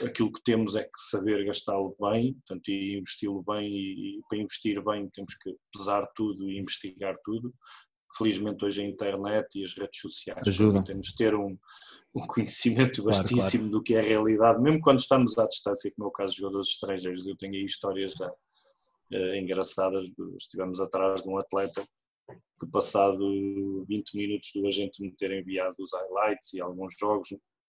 aquilo 0.06 0.32
que 0.32 0.42
temos 0.44 0.74
é 0.76 0.84
que 0.84 0.90
saber 1.10 1.44
gastá-lo 1.44 1.96
bem, 2.00 2.34
portanto, 2.34 2.68
e 2.68 2.98
investi-lo 2.98 3.42
bem 3.42 3.68
e, 3.68 4.18
e 4.18 4.20
para 4.28 4.38
investir 4.38 4.82
bem 4.84 5.08
temos 5.12 5.34
que 5.34 5.54
pesar 5.72 6.06
tudo 6.14 6.48
e 6.48 6.58
investigar 6.58 7.16
tudo 7.24 7.52
felizmente 8.16 8.64
hoje 8.64 8.82
a 8.82 8.86
internet 8.86 9.58
e 9.58 9.64
as 9.64 9.74
redes 9.74 10.00
sociais 10.00 10.42
temos 10.84 11.12
ter 11.12 11.34
um, 11.34 11.56
um 12.14 12.26
conhecimento 12.26 13.02
claro, 13.02 13.16
vastíssimo 13.16 13.64
claro. 13.64 13.78
do 13.78 13.82
que 13.82 13.94
é 13.94 14.00
a 14.00 14.02
realidade, 14.02 14.60
mesmo 14.60 14.80
quando 14.80 14.98
estamos 14.98 15.38
à 15.38 15.46
distância, 15.46 15.92
como 15.96 16.08
é 16.08 16.10
o 16.10 16.12
caso 16.12 16.34
jogadores 16.34 16.68
estrangeiros, 16.68 17.26
eu 17.26 17.36
tenho 17.36 17.54
aí 17.54 17.64
histórias 17.64 18.12
já 18.12 18.28
uh, 18.28 19.34
engraçadas, 19.34 20.08
estivemos 20.38 20.80
atrás 20.80 21.22
de 21.22 21.28
um 21.28 21.38
atleta 21.38 21.82
que 22.60 22.66
passado 22.70 23.84
20 23.88 24.16
minutos 24.16 24.50
do 24.54 24.66
agente 24.66 25.02
me 25.02 25.12
ter 25.12 25.32
enviado 25.32 25.74
os 25.78 25.92
highlights 25.92 26.54
e 26.54 26.60
alguns 26.60 26.94
jogos, 26.98 27.28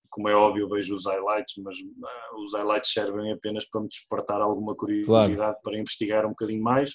como 0.10 0.30
é 0.30 0.36
óbvio 0.36 0.70
vejo 0.70 0.94
os 0.94 1.06
highlights, 1.06 1.56
mas 1.64 1.76
uh, 1.78 2.42
os 2.42 2.54
highlights 2.54 2.92
servem 2.92 3.32
apenas 3.32 3.66
para 3.66 3.82
me 3.82 3.88
despertar 3.88 4.42
alguma 4.42 4.76
curiosidade 4.76 5.36
claro. 5.36 5.58
para 5.64 5.80
investigar 5.80 6.26
um 6.26 6.30
bocadinho 6.30 6.62
mais, 6.62 6.92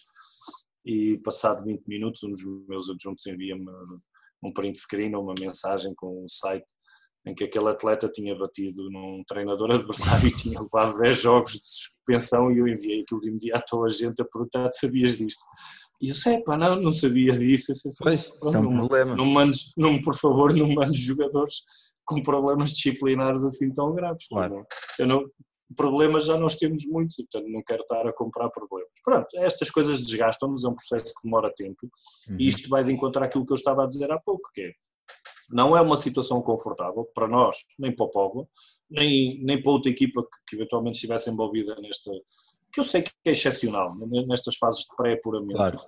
e 0.88 1.18
passado 1.18 1.62
20 1.64 1.86
minutos 1.86 2.24
um 2.24 2.30
dos 2.30 2.42
meus 2.66 2.88
adjuntos 2.88 3.26
envia-me 3.26 3.66
um 4.42 4.50
print 4.52 4.78
screen 4.78 5.14
ou 5.14 5.22
uma 5.22 5.34
mensagem 5.38 5.92
com 5.94 6.24
um 6.24 6.28
site 6.28 6.66
em 7.26 7.34
que 7.34 7.44
aquele 7.44 7.68
atleta 7.68 8.08
tinha 8.08 8.34
batido 8.34 8.90
num 8.90 9.22
treinador 9.28 9.70
adversário 9.74 10.28
e 10.28 10.34
tinha 10.34 10.58
levado 10.58 10.98
10 10.98 11.20
jogos 11.20 11.52
de 11.52 11.60
suspensão 11.62 12.50
e 12.50 12.58
eu 12.58 12.66
enviei 12.66 13.02
aquilo 13.02 13.20
de 13.20 13.28
imediato 13.28 13.76
ao 13.76 13.84
agente 13.84 14.22
a 14.22 14.24
perguntar 14.24 14.70
sabias 14.72 15.18
disto. 15.18 15.44
E 16.00 16.08
eu 16.08 16.14
sei, 16.14 16.42
pá, 16.42 16.56
não, 16.56 16.80
não 16.80 16.90
sabia 16.90 17.32
disso. 17.32 17.72
Pois, 17.98 18.20
isso 18.20 18.56
é 18.56 18.58
um 18.60 18.62
não, 18.62 18.86
problema. 18.86 19.16
Não 19.16 19.26
mandes, 19.26 19.72
não, 19.76 20.00
por 20.00 20.14
favor, 20.14 20.54
não 20.54 20.72
mandes 20.72 21.00
jogadores 21.00 21.56
com 22.06 22.22
problemas 22.22 22.70
disciplinares 22.70 23.42
assim 23.42 23.74
tão 23.74 23.92
graves. 23.92 24.26
Claro. 24.28 24.64
Eu 24.98 25.06
não, 25.06 25.24
problemas 25.76 26.26
já 26.26 26.36
nós 26.36 26.56
temos 26.56 26.84
muitos 26.86 27.18
e, 27.18 27.22
portanto, 27.24 27.50
não 27.50 27.62
quero 27.62 27.82
estar 27.82 28.06
a 28.06 28.12
comprar 28.12 28.48
problemas. 28.50 28.92
Pronto, 29.04 29.26
estas 29.34 29.70
coisas 29.70 30.00
desgastam-nos, 30.00 30.64
é 30.64 30.68
um 30.68 30.74
processo 30.74 31.14
que 31.14 31.24
demora 31.24 31.52
tempo 31.54 31.88
uhum. 32.28 32.36
e 32.38 32.48
isto 32.48 32.68
vai 32.68 32.84
de 32.84 32.92
encontrar 32.92 33.24
aquilo 33.24 33.44
que 33.44 33.52
eu 33.52 33.56
estava 33.56 33.84
a 33.84 33.86
dizer 33.86 34.10
há 34.10 34.18
pouco, 34.18 34.50
que 34.52 34.62
é, 34.62 34.72
não 35.50 35.76
é 35.76 35.80
uma 35.80 35.96
situação 35.96 36.42
confortável 36.42 37.06
para 37.14 37.28
nós, 37.28 37.56
nem 37.78 37.94
para 37.94 38.06
o 38.06 38.10
povo, 38.10 38.48
nem, 38.90 39.42
nem 39.42 39.60
para 39.60 39.72
outra 39.72 39.90
equipa 39.90 40.22
que, 40.22 40.28
que 40.48 40.56
eventualmente 40.56 40.96
estivesse 40.96 41.30
envolvida 41.30 41.74
nesta, 41.80 42.10
que 42.72 42.80
eu 42.80 42.84
sei 42.84 43.02
que 43.02 43.10
é 43.24 43.32
excepcional, 43.32 43.94
nestas 44.26 44.56
fases 44.56 44.80
de 44.80 44.96
pré-apuramento. 44.96 45.56
Claro. 45.56 45.80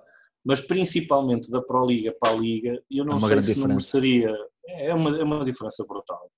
Mas 0.44 0.60
principalmente 0.60 1.50
da 1.50 1.62
Pro 1.62 1.84
Liga 1.84 2.14
para 2.18 2.32
a 2.32 2.36
Liga, 2.36 2.82
eu 2.90 3.04
não 3.04 3.16
é 3.16 3.18
sei 3.18 3.28
se 3.28 3.34
diferença. 3.34 3.60
não 3.60 3.68
mereceria. 3.68 4.34
É 4.68 4.94
uma, 4.94 5.18
é 5.18 5.22
uma 5.22 5.44
diferença 5.44 5.84
brutal. 5.86 6.30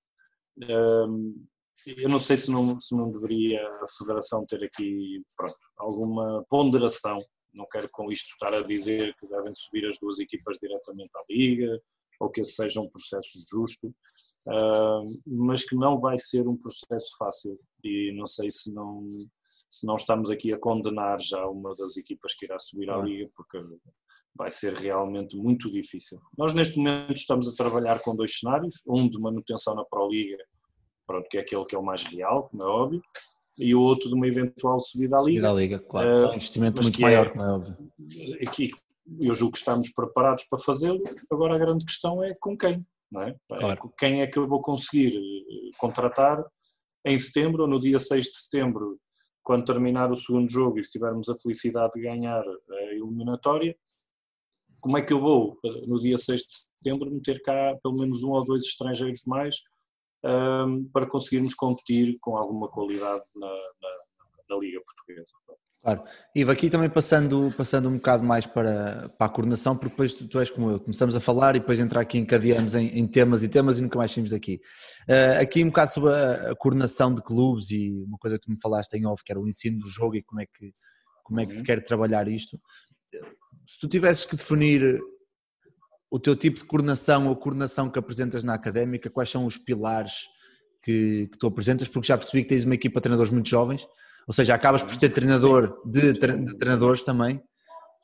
Um, 0.58 1.46
eu 1.86 2.08
não 2.08 2.18
sei 2.18 2.36
se 2.36 2.50
não, 2.50 2.80
se 2.80 2.94
não 2.94 3.10
deveria 3.10 3.60
a 3.68 3.86
Federação 3.98 4.46
ter 4.46 4.62
aqui 4.64 5.22
pronto, 5.36 5.56
alguma 5.76 6.44
ponderação. 6.48 7.22
Não 7.52 7.66
quero 7.70 7.88
com 7.90 8.10
isto 8.10 8.28
estar 8.32 8.54
a 8.54 8.62
dizer 8.62 9.14
que 9.16 9.28
devem 9.28 9.52
subir 9.54 9.86
as 9.86 9.98
duas 9.98 10.18
equipas 10.18 10.58
diretamente 10.58 11.10
à 11.14 11.20
Liga 11.28 11.80
ou 12.20 12.30
que 12.30 12.40
esse 12.40 12.52
seja 12.52 12.80
um 12.80 12.88
processo 12.88 13.44
justo, 13.50 13.88
uh, 13.88 15.04
mas 15.26 15.64
que 15.64 15.74
não 15.74 16.00
vai 16.00 16.16
ser 16.18 16.46
um 16.46 16.56
processo 16.56 17.16
fácil 17.18 17.58
e 17.82 18.12
não 18.16 18.26
sei 18.28 18.48
se 18.48 18.72
não, 18.72 19.10
se 19.68 19.84
não 19.86 19.96
estamos 19.96 20.30
aqui 20.30 20.52
a 20.52 20.58
condenar 20.58 21.20
já 21.20 21.44
uma 21.48 21.72
das 21.76 21.96
equipas 21.96 22.34
que 22.34 22.44
irá 22.46 22.58
subir 22.60 22.88
à 22.90 22.98
Liga, 22.98 23.28
porque 23.34 23.58
vai 24.36 24.52
ser 24.52 24.72
realmente 24.74 25.36
muito 25.36 25.70
difícil. 25.70 26.20
Nós 26.38 26.54
neste 26.54 26.76
momento 26.76 27.14
estamos 27.14 27.48
a 27.48 27.56
trabalhar 27.56 28.00
com 28.00 28.14
dois 28.14 28.38
cenários, 28.38 28.82
um 28.86 29.08
de 29.08 29.18
manutenção 29.18 29.74
na 29.74 29.84
Pro 29.84 30.08
Liga 30.08 30.38
pronto, 31.12 31.28
que 31.28 31.36
é 31.36 31.40
aquele 31.40 31.64
que 31.66 31.74
é 31.74 31.78
o 31.78 31.82
mais 31.82 32.04
real, 32.04 32.48
como 32.48 32.62
é 32.62 32.66
óbvio, 32.66 33.02
e 33.58 33.74
o 33.74 33.82
outro 33.82 34.08
de 34.08 34.14
uma 34.14 34.26
eventual 34.26 34.80
subida 34.80 35.18
à 35.18 35.20
Liga. 35.20 35.30
Subida 35.30 35.50
à 35.50 35.52
Liga, 35.52 35.78
claro, 35.78 36.08
uh, 36.08 36.24
é 36.24 36.30
um 36.30 36.34
investimento 36.34 36.82
muito 36.82 37.00
maior, 37.00 37.26
é, 37.26 37.30
como 37.30 37.44
é 37.44 37.52
óbvio. 37.52 37.76
Aqui, 38.48 38.70
eu 39.20 39.34
julgo 39.34 39.52
que 39.52 39.58
estamos 39.58 39.90
preparados 39.90 40.44
para 40.44 40.58
fazê-lo, 40.58 41.02
agora 41.30 41.54
a 41.54 41.58
grande 41.58 41.84
questão 41.84 42.22
é 42.24 42.34
com 42.40 42.56
quem, 42.56 42.84
não 43.10 43.22
é? 43.22 43.30
é 43.30 43.58
claro. 43.58 43.92
Quem 43.98 44.22
é 44.22 44.26
que 44.26 44.38
eu 44.38 44.48
vou 44.48 44.62
conseguir 44.62 45.16
eh, 45.16 45.70
contratar 45.76 46.42
em 47.04 47.18
setembro 47.18 47.62
ou 47.62 47.68
no 47.68 47.78
dia 47.78 47.98
6 47.98 48.24
de 48.24 48.36
setembro, 48.38 48.98
quando 49.42 49.64
terminar 49.64 50.10
o 50.10 50.16
segundo 50.16 50.48
jogo 50.48 50.78
e 50.78 50.84
se 50.84 50.92
tivermos 50.92 51.28
a 51.28 51.36
felicidade 51.36 51.92
de 51.94 52.00
ganhar 52.00 52.42
a 52.42 52.82
eliminatória, 52.92 53.76
como 54.80 54.96
é 54.96 55.02
que 55.02 55.12
eu 55.12 55.20
vou, 55.20 55.58
eh, 55.64 55.86
no 55.86 55.98
dia 55.98 56.16
6 56.16 56.40
de 56.42 56.54
setembro, 56.54 57.10
meter 57.10 57.42
cá 57.42 57.76
pelo 57.82 57.96
menos 57.96 58.22
um 58.22 58.30
ou 58.30 58.42
dois 58.42 58.62
estrangeiros 58.62 59.24
mais 59.26 59.56
um, 60.24 60.88
para 60.92 61.06
conseguirmos 61.06 61.54
competir 61.54 62.16
com 62.20 62.36
alguma 62.36 62.68
qualidade 62.68 63.24
na, 63.34 63.48
na, 63.48 63.92
na 64.50 64.56
Liga 64.58 64.80
Portuguesa. 64.84 65.32
Claro. 65.82 66.04
Ivo, 66.32 66.52
aqui 66.52 66.70
também 66.70 66.88
passando, 66.88 67.52
passando 67.56 67.88
um 67.88 67.96
bocado 67.96 68.22
mais 68.22 68.46
para, 68.46 69.08
para 69.18 69.26
a 69.26 69.28
coordenação, 69.28 69.76
porque 69.76 69.90
depois 69.90 70.14
tu, 70.14 70.28
tu, 70.28 70.38
és 70.38 70.48
como 70.48 70.70
eu, 70.70 70.78
começamos 70.78 71.16
a 71.16 71.20
falar 71.20 71.56
e 71.56 71.58
depois 71.58 71.80
entrar 71.80 72.00
aqui 72.00 72.18
encadeamos 72.18 72.76
em, 72.76 72.86
em 72.96 73.04
temas 73.04 73.42
e 73.42 73.48
temas 73.48 73.80
e 73.80 73.82
nunca 73.82 73.98
mais 73.98 74.12
saímos 74.12 74.30
daqui. 74.30 74.60
Uh, 75.08 75.40
aqui 75.40 75.64
um 75.64 75.68
bocado 75.68 75.92
sobre 75.92 76.12
a, 76.12 76.52
a, 76.52 76.54
coordenação 76.54 77.12
de 77.12 77.20
clubes 77.20 77.72
e 77.72 77.90
uma 78.06 78.16
coisa 78.16 78.38
que 78.38 78.44
tu 78.44 78.52
me 78.52 78.60
falaste 78.62 78.94
em 78.94 79.04
off, 79.06 79.24
que 79.24 79.32
era 79.32 79.40
o 79.40 79.48
ensino 79.48 79.80
do 79.80 79.88
jogo 79.88 80.14
e 80.14 80.22
como 80.22 80.40
é 80.40 80.46
que, 80.46 80.72
como 81.24 81.40
é 81.40 81.46
que 81.46 81.52
uhum. 81.52 81.58
se 81.58 81.64
quer 81.64 81.82
trabalhar 81.82 82.28
isto. 82.28 82.60
Se 83.66 83.80
tu 83.80 83.88
tivesses 83.88 84.24
que 84.24 84.36
definir 84.36 85.00
o 86.12 86.18
teu 86.18 86.36
tipo 86.36 86.58
de 86.58 86.64
coordenação 86.66 87.26
ou 87.26 87.34
coordenação 87.34 87.88
que 87.88 87.98
apresentas 87.98 88.44
na 88.44 88.52
académica, 88.52 89.08
quais 89.08 89.30
são 89.30 89.46
os 89.46 89.56
pilares 89.56 90.28
que, 90.82 91.26
que 91.32 91.38
tu 91.38 91.46
apresentas? 91.46 91.88
Porque 91.88 92.08
já 92.08 92.18
percebi 92.18 92.42
que 92.42 92.50
tens 92.50 92.64
uma 92.64 92.74
equipa 92.74 93.00
de 93.00 93.04
treinadores 93.04 93.32
muito 93.32 93.48
jovens, 93.48 93.88
ou 94.26 94.34
seja, 94.34 94.54
acabas 94.54 94.82
por 94.82 94.94
ser 94.94 95.08
treinador 95.08 95.80
de, 95.86 96.12
de 96.12 96.58
treinadores 96.58 97.02
também, 97.02 97.42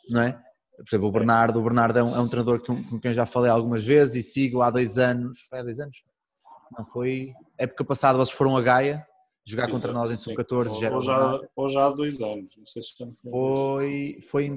não 0.09 0.23
é? 0.23 0.33
Por 0.79 0.89
exemplo, 0.89 1.09
o 1.09 1.13
Bernardo, 1.13 1.59
o 1.59 1.63
Bernardo 1.63 1.99
é 1.99 2.03
um, 2.03 2.17
é 2.17 2.19
um 2.19 2.29
treinador 2.29 2.65
com, 2.65 2.83
com, 2.83 2.99
quem 2.99 3.13
já 3.13 3.27
falei 3.27 3.51
algumas 3.51 3.85
vezes 3.85 4.15
e 4.15 4.23
sigo 4.23 4.63
há 4.63 4.71
dois 4.71 4.97
anos, 4.97 5.43
foi 5.43 5.59
há 5.59 5.63
dois 5.63 5.79
anos? 5.79 6.03
Não, 6.79 6.87
foi 6.87 7.35
época 7.59 7.85
passada 7.85 8.17
vocês 8.17 8.35
foram 8.35 8.57
a 8.57 8.63
Gaia 8.63 9.07
jogar 9.45 9.71
contra 9.71 9.93
nós 9.93 10.11
em 10.11 10.17
sub-14. 10.17 10.69
Ou, 10.69 10.95
ou, 10.95 11.01
já, 11.03 11.41
ou 11.57 11.69
já 11.69 11.87
há 11.87 11.91
dois 11.91 12.23
anos, 12.23 12.57
não 12.57 12.65
sei 12.65 12.81
se 12.81 12.95
já 12.99 13.07
foi. 13.07 13.31
Foi, 13.31 14.19
foi 14.23 14.47
em, 14.47 14.57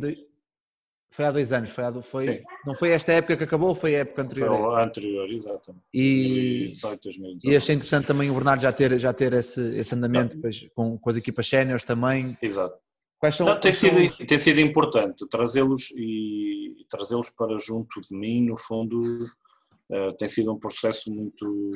foi 1.12 1.26
há 1.26 1.32
dois 1.32 1.52
anos, 1.52 1.70
foi, 1.70 1.84
há, 1.84 2.02
foi 2.02 2.44
não 2.66 2.74
foi 2.74 2.92
esta 2.92 3.12
época 3.12 3.36
que 3.36 3.44
acabou, 3.44 3.76
foi 3.76 3.96
a 3.98 4.00
época 4.00 4.22
anterior. 4.22 4.58
Foi 4.58 4.76
a 4.76 4.84
anterior, 4.86 5.30
exatamente. 5.30 5.84
E, 5.94 6.68
2018, 6.70 7.04
2018. 7.04 7.54
e 7.54 7.58
achei 7.58 7.76
interessante 7.76 8.08
também 8.08 8.30
o 8.30 8.34
Bernardo 8.34 8.62
já 8.62 8.72
ter, 8.72 8.98
já 8.98 9.12
ter 9.12 9.34
esse, 9.34 9.62
esse 9.76 9.94
andamento 9.94 10.38
depois, 10.38 10.66
com, 10.74 10.98
com 10.98 11.10
as 11.10 11.18
equipas 11.18 11.48
séniores 11.48 11.84
também. 11.84 12.38
Exato. 12.42 12.78
Quais 13.20 13.36
são, 13.36 13.46
não, 13.46 13.60
tem, 13.60 13.74
sido, 13.74 14.26
tem 14.26 14.38
sido 14.38 14.60
importante 14.62 15.28
trazê-los 15.28 15.92
e 15.92 16.86
trazê-los 16.90 17.30
para 17.30 17.58
junto 17.58 18.02
de 18.02 18.16
mim, 18.16 18.46
no 18.46 18.58
fundo, 18.58 18.98
uh, 18.98 20.14
tem 20.18 20.28
sido 20.30 20.52
um 20.54 20.58
processo 20.58 21.14
muito, 21.14 21.72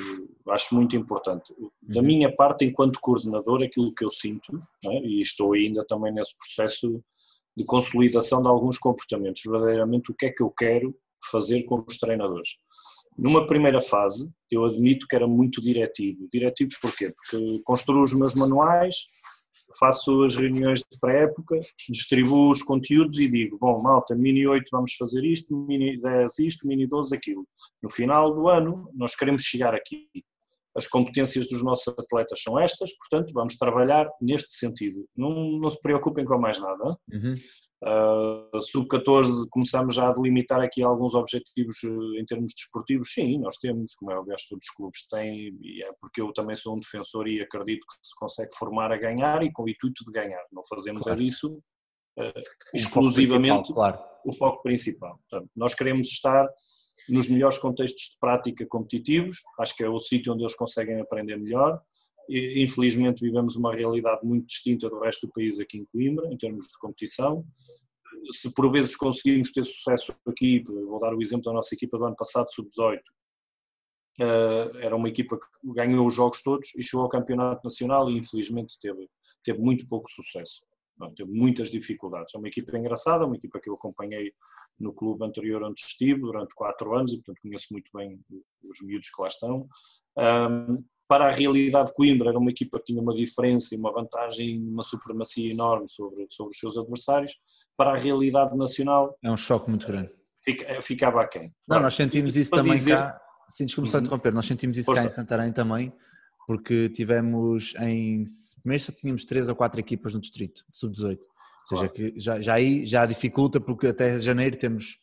acho 0.49 0.73
muito 0.73 0.95
importante. 0.95 1.53
Da 1.83 1.99
uhum. 1.99 2.07
minha 2.07 2.33
parte, 2.33 2.63
enquanto 2.65 2.99
coordenador, 3.01 3.61
aquilo 3.61 3.93
que 3.93 4.03
eu 4.03 4.09
sinto, 4.09 4.59
é? 4.85 4.99
e 5.01 5.21
estou 5.21 5.53
ainda 5.53 5.85
também 5.85 6.11
nesse 6.11 6.35
processo 6.37 7.03
de 7.55 7.65
consolidação 7.65 8.41
de 8.41 8.47
alguns 8.47 8.77
comportamentos, 8.77 9.41
verdadeiramente 9.45 10.11
o 10.11 10.15
que 10.15 10.27
é 10.27 10.31
que 10.31 10.43
eu 10.43 10.49
quero 10.49 10.95
fazer 11.31 11.63
com 11.63 11.83
os 11.87 11.97
treinadores. 11.97 12.57
Numa 13.17 13.47
primeira 13.47 13.79
fase, 13.79 14.29
eu 14.51 14.65
admito 14.65 15.07
que 15.07 15.15
era 15.15 15.25
muito 15.25 15.61
diretivo. 15.61 16.27
Diretivo 16.31 16.71
porquê? 16.81 17.13
Porque 17.15 17.61
construo 17.63 18.03
os 18.03 18.13
meus 18.13 18.35
manuais, 18.35 19.07
faço 19.79 20.23
as 20.23 20.35
reuniões 20.35 20.79
de 20.79 20.99
pré-época, 20.99 21.59
distribuo 21.89 22.51
os 22.51 22.61
conteúdos 22.61 23.17
e 23.19 23.29
digo, 23.29 23.57
bom, 23.57 23.81
malta, 23.81 24.15
mini 24.15 24.45
8 24.45 24.67
vamos 24.71 24.93
fazer 24.95 25.23
isto, 25.23 25.55
mini 25.55 25.97
10 25.99 26.39
isto, 26.39 26.67
mini 26.67 26.85
12 26.85 27.15
aquilo. 27.15 27.47
No 27.81 27.89
final 27.89 28.33
do 28.33 28.49
ano, 28.49 28.89
nós 28.93 29.15
queremos 29.15 29.43
chegar 29.43 29.73
aqui 29.73 30.09
as 30.75 30.87
competências 30.87 31.47
dos 31.47 31.63
nossos 31.63 31.87
atletas 31.87 32.41
são 32.41 32.59
estas, 32.59 32.91
portanto, 32.97 33.31
vamos 33.33 33.55
trabalhar 33.55 34.09
neste 34.21 34.53
sentido. 34.53 35.05
Não, 35.15 35.59
não 35.59 35.69
se 35.69 35.79
preocupem 35.79 36.25
com 36.25 36.37
mais 36.37 36.59
nada. 36.59 36.97
Uhum. 37.11 37.35
Uh, 37.83 38.61
Sub-14 38.61 39.47
começamos 39.51 39.95
já 39.95 40.09
a 40.09 40.13
delimitar 40.13 40.59
aqui 40.59 40.81
alguns 40.81 41.13
objetivos 41.13 41.83
uh, 41.83 42.15
em 42.19 42.25
termos 42.25 42.53
desportivos, 42.53 43.11
sim, 43.11 43.37
nós 43.37 43.57
temos, 43.57 43.93
como 43.95 44.11
é 44.11 44.17
óbvio, 44.17 44.35
todos 44.49 44.65
os 44.65 44.75
clubes 44.75 45.05
têm, 45.07 45.55
e 45.61 45.83
é 45.83 45.91
porque 45.99 46.19
eu 46.21 46.33
também 46.33 46.55
sou 46.55 46.75
um 46.75 46.79
defensor 46.79 47.27
e 47.27 47.41
acredito 47.41 47.85
que 47.85 47.95
se 48.01 48.15
consegue 48.15 48.49
formar 48.55 48.91
a 48.91 48.97
ganhar 48.97 49.43
e 49.43 49.51
com 49.51 49.63
o 49.63 49.69
intuito 49.69 50.03
de 50.03 50.11
ganhar. 50.11 50.43
Não 50.51 50.63
fazemos 50.67 51.03
claro. 51.03 51.19
é 51.19 51.23
disso 51.23 51.61
uh, 52.17 52.41
exclusivamente 52.73 53.67
foco 53.67 53.73
claro. 53.73 53.99
o 54.25 54.33
foco 54.33 54.63
principal. 54.63 55.19
Portanto, 55.29 55.51
nós 55.55 55.75
queremos 55.75 56.07
estar 56.07 56.47
nos 57.09 57.29
melhores 57.29 57.57
contextos 57.57 58.13
de 58.13 58.19
prática 58.19 58.65
competitivos, 58.65 59.37
acho 59.59 59.75
que 59.75 59.83
é 59.83 59.89
o 59.89 59.99
sítio 59.99 60.33
onde 60.33 60.43
eles 60.43 60.55
conseguem 60.55 60.99
aprender 60.99 61.37
melhor. 61.37 61.81
E, 62.29 62.63
infelizmente 62.63 63.21
vivemos 63.21 63.55
uma 63.55 63.73
realidade 63.73 64.25
muito 64.25 64.47
distinta 64.47 64.89
do 64.89 64.99
resto 64.99 65.27
do 65.27 65.33
país 65.33 65.59
aqui 65.59 65.77
em 65.77 65.85
Coimbra, 65.85 66.27
em 66.31 66.37
termos 66.37 66.65
de 66.65 66.77
competição. 66.79 67.45
Se 68.31 68.53
por 68.53 68.71
vezes 68.71 68.95
conseguimos 68.95 69.51
ter 69.51 69.63
sucesso 69.63 70.13
aqui, 70.27 70.63
vou 70.65 70.99
dar 70.99 71.13
o 71.13 71.21
exemplo 71.21 71.45
da 71.45 71.53
nossa 71.53 71.75
equipa 71.75 71.97
do 71.97 72.05
ano 72.05 72.15
passado, 72.15 72.47
sub-18, 72.51 72.99
Uh, 74.17 74.71
era 74.79 74.95
uma 74.95 75.09
equipa 75.09 75.37
que 75.37 75.73
ganhou 75.73 76.07
os 76.07 76.15
jogos 76.15 76.41
todos 76.41 76.73
e 76.77 76.81
chegou 76.81 77.03
ao 77.03 77.09
campeonato 77.09 77.59
nacional 77.65 78.09
e 78.09 78.17
infelizmente 78.17 78.79
teve, 78.79 79.09
teve 79.43 79.59
muito 79.59 79.85
pouco 79.89 80.09
sucesso. 80.09 80.63
Não, 80.97 81.13
teve 81.13 81.31
muitas 81.31 81.69
dificuldades. 81.71 82.33
É 82.33 82.37
uma 82.37 82.47
equipa 82.47 82.77
engraçada, 82.77 83.25
uma 83.25 83.35
equipa 83.35 83.59
que 83.59 83.69
eu 83.69 83.73
acompanhei 83.73 84.31
no 84.79 84.93
clube 84.93 85.25
anterior 85.25 85.61
onde 85.63 85.81
estive 85.81 86.21
durante 86.21 86.55
quatro 86.55 86.95
anos 86.95 87.11
e, 87.11 87.17
portanto, 87.17 87.41
conheço 87.41 87.67
muito 87.71 87.89
bem 87.93 88.19
os 88.63 88.81
miúdos 88.81 89.09
que 89.09 89.21
lá 89.21 89.27
estão. 89.27 89.67
Um, 90.17 90.83
para 91.07 91.27
a 91.27 91.31
realidade 91.31 91.89
de 91.89 91.93
Coimbra, 91.93 92.29
era 92.29 92.39
uma 92.39 92.49
equipa 92.49 92.79
que 92.79 92.85
tinha 92.85 93.01
uma 93.01 93.13
diferença 93.13 93.75
e 93.75 93.77
uma 93.77 93.91
vantagem, 93.91 94.59
uma 94.67 94.81
supremacia 94.81 95.51
enorme 95.51 95.87
sobre, 95.87 96.25
sobre 96.29 96.53
os 96.53 96.59
seus 96.59 96.77
adversários. 96.77 97.33
Para 97.77 97.91
a 97.91 97.97
realidade 97.97 98.57
nacional. 98.57 99.17
É 99.23 99.29
um 99.29 99.37
choque 99.37 99.69
muito 99.69 99.85
grande. 99.85 100.11
Fica, 100.43 100.81
ficava 100.81 101.21
aquém. 101.21 101.53
Não, 101.67 101.79
nós 101.79 101.93
sentimos 101.93 102.35
isso 102.35 102.51
também 102.51 102.71
dizer... 102.71 102.97
cá. 102.97 103.21
Sim, 103.47 103.65
desculpe 103.65 103.89
só 103.91 103.97
uhum. 103.97 104.03
interromper, 104.03 104.33
nós 104.33 104.47
sentimos 104.47 104.75
isso 104.75 104.87
Força. 104.87 105.03
cá 105.03 105.07
em 105.07 105.13
Santarém 105.13 105.53
também 105.53 105.93
porque 106.47 106.89
tivemos 106.89 107.73
em. 107.79 108.23
Primeiro 108.61 108.83
só 108.83 108.91
tínhamos 108.91 109.25
três 109.25 109.49
ou 109.49 109.55
quatro 109.55 109.79
equipas 109.79 110.13
no 110.13 110.21
distrito, 110.21 110.63
sub-18. 110.71 111.19
Ou 111.71 111.77
seja, 111.77 111.89
que 111.89 112.13
já, 112.17 112.39
já 112.39 112.53
aí 112.53 112.85
já 112.85 113.05
dificulta, 113.05 113.59
porque 113.59 113.87
até 113.87 114.19
janeiro 114.19 114.55
temos 114.57 114.99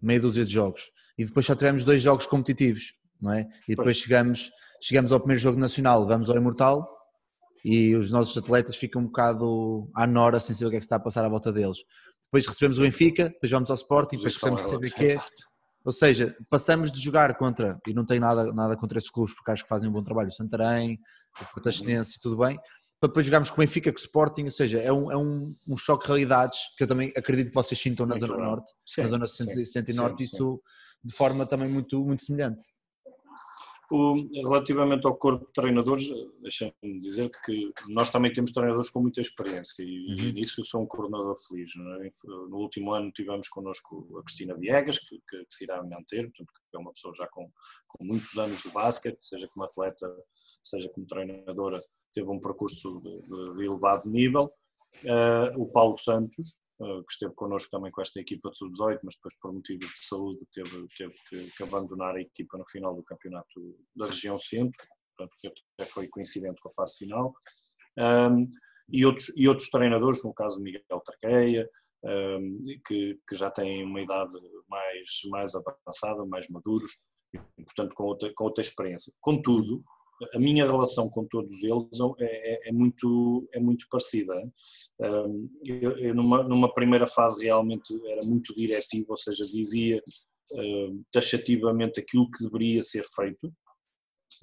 meia 0.00 0.20
dúzia 0.20 0.44
de 0.44 0.52
jogos. 0.52 0.90
E 1.16 1.24
depois 1.24 1.46
só 1.46 1.54
tivemos 1.54 1.84
dois 1.84 2.02
jogos 2.02 2.26
competitivos, 2.26 2.94
não 3.20 3.32
é? 3.32 3.48
E 3.66 3.74
depois 3.74 3.96
chegamos, 3.96 4.50
chegamos 4.82 5.12
ao 5.12 5.20
primeiro 5.20 5.40
jogo 5.40 5.58
nacional, 5.58 6.06
vamos 6.06 6.28
ao 6.28 6.36
Imortal 6.36 6.94
e 7.64 7.94
os 7.96 8.10
nossos 8.10 8.36
atletas 8.36 8.76
ficam 8.76 9.00
um 9.00 9.06
bocado 9.06 9.88
à 9.94 10.06
nora 10.06 10.38
sem 10.38 10.54
saber 10.54 10.66
o 10.66 10.70
que 10.70 10.76
é 10.76 10.80
que 10.80 10.84
está 10.84 10.96
a 10.96 11.00
passar 11.00 11.24
à 11.24 11.28
volta 11.28 11.50
deles. 11.50 11.78
Depois 12.26 12.46
recebemos 12.46 12.78
o 12.78 12.82
Benfica, 12.82 13.30
depois 13.30 13.50
vamos 13.50 13.70
ao 13.70 13.76
Sporting, 13.76 14.16
depois 14.16 14.34
recebemos 14.34 14.64
o 14.66 14.76
CBQ, 14.76 15.18
ou 15.84 15.92
seja, 15.92 16.34
passamos 16.48 16.90
de 16.90 17.00
jogar 17.00 17.36
contra, 17.36 17.78
e 17.86 17.92
não 17.92 18.06
tenho 18.06 18.20
nada, 18.20 18.52
nada 18.52 18.76
contra 18.76 18.98
esses 18.98 19.10
clubes, 19.10 19.34
porque 19.34 19.50
acho 19.50 19.62
que 19.62 19.68
fazem 19.68 19.88
um 19.88 19.92
bom 19.92 20.02
trabalho, 20.02 20.28
o 20.28 20.32
Santarém, 20.32 20.98
o 21.40 21.52
Portaxenense 21.52 22.16
e 22.16 22.20
tudo 22.20 22.38
bem, 22.38 22.58
para 22.98 23.08
depois 23.08 23.26
jogarmos 23.26 23.50
com 23.50 23.56
o 23.56 23.64
Benfica, 23.64 23.92
com 23.92 23.98
o 23.98 24.00
Sporting, 24.00 24.44
ou 24.44 24.50
seja, 24.50 24.80
é 24.80 24.90
um, 24.90 25.12
é 25.12 25.16
um, 25.16 25.52
um 25.68 25.76
choque 25.76 26.04
de 26.04 26.08
realidades 26.08 26.58
que 26.76 26.84
eu 26.84 26.88
também 26.88 27.12
acredito 27.14 27.48
que 27.48 27.54
vocês 27.54 27.78
sintam 27.78 28.06
na 28.06 28.16
Zona. 28.16 28.36
Norte, 28.36 28.72
sim, 28.86 29.02
na 29.02 29.08
Zona 29.08 29.26
Centro, 29.26 29.56
sim, 29.56 29.64
Centro 29.66 29.92
e 29.92 29.96
Norte, 29.96 30.18
sim, 30.18 30.24
isso 30.24 30.62
de 31.04 31.14
forma 31.14 31.44
também 31.44 31.68
muito, 31.68 32.02
muito 32.02 32.24
semelhante. 32.24 32.64
O, 33.90 34.24
relativamente 34.34 35.06
ao 35.06 35.16
corpo 35.16 35.46
de 35.46 35.52
treinadores, 35.52 36.08
deixem-me 36.40 37.00
dizer 37.00 37.30
que 37.44 37.72
nós 37.88 38.08
também 38.08 38.32
temos 38.32 38.52
treinadores 38.52 38.88
com 38.88 39.00
muita 39.00 39.20
experiência 39.20 39.82
e, 39.82 40.06
uhum. 40.08 40.28
e 40.28 40.32
nisso 40.32 40.60
eu 40.60 40.64
sou 40.64 40.82
um 40.82 40.86
coordenador 40.86 41.34
feliz. 41.48 41.70
É? 41.76 42.08
No 42.48 42.56
último 42.56 42.92
ano 42.92 43.12
tivemos 43.12 43.48
connosco 43.48 44.18
a 44.18 44.22
Cristina 44.24 44.56
Viegas, 44.56 44.98
que, 44.98 45.16
que, 45.28 45.38
que, 45.38 45.54
se 45.54 45.64
irá 45.64 45.82
manter, 45.82 46.24
portanto, 46.24 46.52
que 46.70 46.76
é 46.76 46.80
uma 46.80 46.92
pessoa 46.92 47.14
já 47.14 47.26
com, 47.28 47.50
com 47.88 48.04
muitos 48.04 48.36
anos 48.38 48.62
de 48.62 48.70
basquete, 48.70 49.18
seja 49.22 49.48
como 49.48 49.64
atleta, 49.64 50.06
seja 50.62 50.88
como 50.88 51.06
treinadora, 51.06 51.78
teve 52.14 52.28
um 52.28 52.40
percurso 52.40 53.00
de, 53.00 53.56
de, 53.56 53.64
elevado 53.64 54.08
nível. 54.10 54.50
Uh, 55.02 55.60
o 55.60 55.66
Paulo 55.66 55.96
Santos, 55.96 56.56
que 56.78 57.12
esteve 57.12 57.34
connosco 57.34 57.70
também 57.70 57.90
com 57.92 58.02
esta 58.02 58.20
equipa 58.20 58.50
de 58.50 58.58
sub-18, 58.58 59.00
mas 59.04 59.14
depois 59.14 59.38
por 59.40 59.52
motivos 59.52 59.86
de 59.86 60.00
saúde 60.00 60.40
teve, 60.52 60.86
teve 60.96 61.14
que, 61.28 61.50
que, 61.56 61.62
abandonar 61.62 62.16
a 62.16 62.20
equipa 62.20 62.58
no 62.58 62.68
final 62.68 62.94
do 62.94 63.04
campeonato 63.04 63.78
da 63.94 64.06
região 64.06 64.36
centro, 64.36 64.86
portanto 65.16 65.62
até 65.78 65.88
foi 65.88 66.08
coincidente 66.08 66.60
com 66.60 66.68
a 66.68 66.72
fase 66.72 66.96
final. 66.98 67.32
Um, 67.98 68.50
e 68.88 69.06
outros, 69.06 69.32
e 69.36 69.48
outros 69.48 69.70
treinadores, 69.70 70.22
no 70.24 70.34
caso 70.34 70.60
Miguel 70.60 71.00
Tarqueia, 71.04 71.68
um, 72.04 72.62
que, 72.86 73.18
que 73.26 73.34
já 73.34 73.50
têm 73.50 73.84
uma 73.84 74.00
idade 74.00 74.34
mais, 74.68 75.06
mais 75.30 75.52
avançada, 75.54 76.26
mais 76.26 76.48
maduros, 76.48 76.92
e, 77.32 77.64
portanto 77.64 77.94
com 77.94 78.04
outra, 78.04 78.32
com 78.34 78.44
outra 78.44 78.62
experiência. 78.62 79.12
Contudo, 79.20 79.82
a 80.34 80.38
minha 80.38 80.66
relação 80.66 81.08
com 81.08 81.24
todos 81.26 81.62
eles 81.62 81.98
é, 82.20 82.24
é, 82.24 82.68
é 82.68 82.72
muito, 82.72 83.48
é 83.52 83.60
muito 83.60 83.86
parecida. 83.90 84.34
Eu, 85.64 85.96
eu 85.98 86.14
numa, 86.14 86.42
numa, 86.42 86.72
primeira 86.72 87.06
fase 87.06 87.44
realmente 87.44 87.94
era 88.06 88.20
muito 88.24 88.54
diretivo, 88.54 89.06
ou 89.10 89.16
seja, 89.16 89.44
dizia 89.44 90.02
taxativamente 91.12 92.00
aquilo 92.00 92.30
que 92.30 92.44
deveria 92.44 92.82
ser 92.82 93.04
feito 93.14 93.52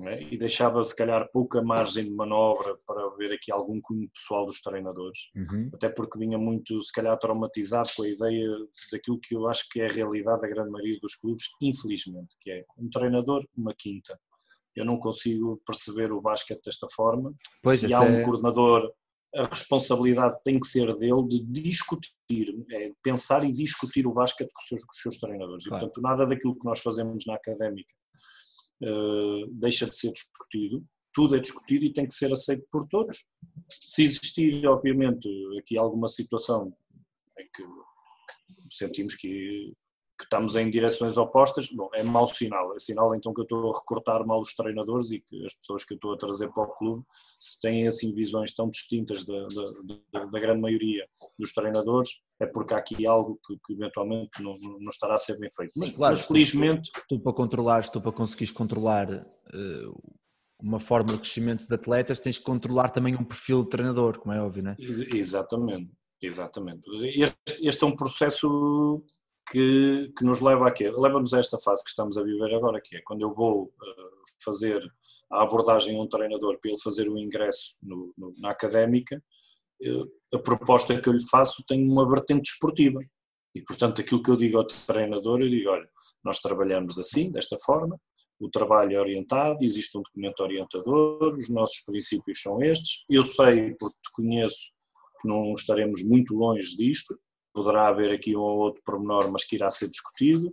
é? 0.08 0.22
e 0.24 0.38
deixava 0.38 0.84
se 0.84 0.96
calhar 0.96 1.30
pouca 1.32 1.62
margem 1.62 2.06
de 2.06 2.12
manobra 2.12 2.78
para 2.88 3.10
ver 3.18 3.34
aqui 3.34 3.52
algum 3.52 3.80
cunho 3.82 4.10
pessoal 4.10 4.46
dos 4.46 4.62
treinadores, 4.62 5.30
uhum. 5.36 5.70
até 5.74 5.90
porque 5.90 6.18
vinha 6.18 6.38
muito 6.38 6.82
se 6.82 6.92
calhar 6.92 7.18
traumatizado 7.18 7.90
com 7.96 8.04
a 8.04 8.10
ideia 8.10 8.48
daquilo 8.92 9.20
que 9.20 9.36
eu 9.36 9.48
acho 9.48 9.66
que 9.70 9.82
é 9.82 9.88
a 9.88 9.94
realidade 9.94 10.42
da 10.42 10.48
grande 10.48 10.72
maioria 10.72 11.00
dos 11.02 11.16
clubes, 11.16 11.46
infelizmente, 11.62 12.36
que 12.40 12.52
é 12.52 12.66
um 12.78 12.90
treinador, 12.90 13.46
uma 13.56 13.74
quinta 13.78 14.20
eu 14.76 14.86
não 14.86 14.98
consigo 14.98 15.62
perceber 15.66 16.12
o 16.12 16.22
basquete 16.22 16.62
desta 16.66 16.88
forma. 16.96 17.34
Pois 17.62 17.80
Se 17.80 17.94
há 17.94 18.02
um 18.02 18.14
é... 18.14 18.24
coordenador, 18.24 18.92
a 19.36 19.46
responsabilidade 19.46 20.36
tem 20.44 20.60
que 20.60 20.68
ser 20.68 20.94
dele 20.98 21.28
de 21.28 21.44
discutir, 21.46 22.66
é, 22.70 22.92
pensar 23.02 23.46
e 23.46 23.52
discutir 23.52 24.06
o 24.06 24.14
basquete 24.14 24.52
com 24.54 24.62
os 24.62 24.68
seus, 24.68 24.84
com 24.84 24.92
os 24.92 25.02
seus 25.02 25.18
treinadores. 25.18 25.66
Claro. 25.66 25.84
E, 25.84 25.88
portanto, 25.88 26.04
nada 26.04 26.26
daquilo 26.26 26.58
que 26.58 26.66
nós 26.66 26.82
fazemos 26.82 27.26
na 27.26 27.36
académica 27.36 27.94
uh, 28.84 29.48
deixa 29.54 29.90
de 29.90 29.96
ser 29.98 30.12
discutido. 30.12 30.84
Tudo 31.14 31.36
é 31.36 31.40
discutido 31.40 31.86
e 31.86 31.94
tem 31.94 32.06
que 32.06 32.14
ser 32.14 32.32
aceito 32.32 32.66
por 32.72 32.88
todos. 32.88 33.26
Se 33.70 34.04
existir, 34.04 34.66
obviamente, 34.68 35.30
aqui 35.60 35.78
alguma 35.78 36.08
situação 36.08 36.74
em 37.38 37.50
que 37.54 37.64
sentimos 38.70 39.16
que 39.16 39.74
que 40.22 40.26
estamos 40.26 40.56
em 40.56 40.70
direções 40.70 41.18
opostas, 41.18 41.68
bom, 41.68 41.90
é 41.96 42.04
mau 42.04 42.28
sinal. 42.28 42.76
É 42.76 42.80
sinal 42.80 43.16
então 43.16 43.34
que 43.34 43.42
eu 43.42 43.44
estou 43.44 43.72
a 43.72 43.78
recortar 43.80 44.26
mal 44.26 44.40
os 44.40 44.54
treinadores 44.54 45.10
e 45.10 45.20
que 45.20 45.44
as 45.44 45.56
pessoas 45.56 45.84
que 45.84 45.94
eu 45.94 45.96
estou 45.96 46.14
a 46.14 46.18
trazer 46.18 46.50
para 46.50 46.64
o 46.64 46.68
clube, 46.68 47.04
se 47.40 47.60
têm 47.60 47.88
assim 47.88 48.14
visões 48.14 48.54
tão 48.54 48.70
distintas 48.70 49.26
da, 49.26 49.48
da, 50.14 50.26
da 50.26 50.40
grande 50.40 50.62
maioria 50.62 51.08
dos 51.40 51.52
treinadores, 51.54 52.22
é 52.40 52.46
porque 52.46 52.74
há 52.76 52.78
aqui 52.78 53.06
algo 53.08 53.40
que, 53.46 53.56
que 53.66 53.74
eventualmente 53.74 54.44
não, 54.44 54.56
não, 54.60 54.90
estará 54.90 55.16
a 55.16 55.20
ser 55.20 55.40
bem 55.40 55.50
feito. 55.50 55.72
Mas, 55.78 55.90
claro, 55.90 56.14
mas 56.14 56.28
felizmente. 56.28 56.92
Tu, 56.92 57.02
tu, 57.10 57.20
para 57.20 57.34
controlar, 57.34 57.90
tu 57.90 58.00
para 58.00 58.12
conseguires 58.12 58.52
controlar 58.52 59.10
uh, 59.12 60.02
uma 60.62 60.80
forma 60.80 61.14
de 61.14 61.20
crescimento 61.20 61.68
de 61.68 61.74
atletas, 61.74 62.20
tens 62.20 62.38
que 62.38 62.44
controlar 62.44 62.90
também 62.90 63.16
um 63.16 63.24
perfil 63.24 63.64
de 63.64 63.70
treinador, 63.70 64.20
como 64.20 64.34
é 64.34 64.40
óbvio, 64.40 64.64
não 64.64 64.72
é? 64.72 64.76
Ex 64.78 65.00
exatamente. 65.02 65.92
Exatamente. 66.22 66.84
Este, 67.20 67.68
este 67.68 67.84
é 67.84 67.88
um 67.88 67.96
processo 67.96 69.04
que, 69.50 70.12
que 70.18 70.24
nos 70.24 70.42
leva 70.42 70.68
a 70.68 70.72
quê? 70.72 70.90
Leva-nos 70.90 71.34
a 71.34 71.40
esta 71.40 71.58
fase 71.60 71.84
que 71.84 71.90
estamos 71.90 72.18
a 72.18 72.24
viver 72.24 72.54
agora, 72.54 72.82
que 72.82 72.98
é 72.98 73.02
quando 73.02 73.22
eu 73.22 73.34
vou 73.34 73.64
uh, 73.64 74.22
fazer 74.44 74.82
a 75.32 75.44
abordagem 75.44 75.98
a 75.98 76.02
um 76.02 76.08
treinador 76.08 76.60
para 76.60 76.72
ele 76.72 76.82
fazer 76.82 77.10
o 77.10 77.18
ingresso 77.18 77.78
no, 77.82 78.14
no, 78.18 78.34
na 78.38 78.52
académica, 78.52 79.22
uh, 79.86 80.36
a 80.36 80.40
proposta 80.40 81.00
que 81.00 81.08
eu 81.08 81.14
lhe 81.14 81.28
faço 81.30 81.64
tem 81.68 81.88
uma 81.88 82.10
vertente 82.10 82.52
esportiva. 82.52 83.00
E, 83.54 83.62
portanto, 83.62 84.00
aquilo 84.00 84.24
que 84.24 84.32
eu 84.32 84.38
digo 84.38 84.58
ao 84.58 84.66
treinador, 84.66 85.42
eu 85.42 85.50
digo, 85.50 85.70
olha, 85.70 85.88
nós 86.24 86.40
trabalhamos 86.40 86.98
assim, 86.98 87.32
desta 87.32 87.58
forma, 87.58 88.00
o 88.40 88.50
trabalho 88.50 88.96
é 88.96 89.00
orientado, 89.00 89.60
existe 89.62 89.98
um 89.98 90.02
documento 90.02 90.40
orientador, 90.42 91.34
os 91.34 91.50
nossos 91.50 91.84
princípios 91.86 92.42
são 92.42 92.62
estes, 92.62 93.04
eu 93.10 93.22
sei, 93.22 93.76
porque 93.76 93.96
te 94.02 94.12
conheço, 94.14 94.72
que 95.22 95.28
não 95.28 95.54
estaremos 95.54 96.02
muito 96.04 96.34
longe 96.34 96.76
disto, 96.76 97.20
poderá 97.54 97.88
haver 97.88 98.12
aqui 98.12 98.36
um 98.36 98.42
ou 98.42 98.60
outro 98.60 98.82
pormenor, 98.86 99.32
mas 99.32 99.44
que 99.44 99.56
irá 99.56 99.70
ser 99.70 99.90
discutido. 99.90 100.52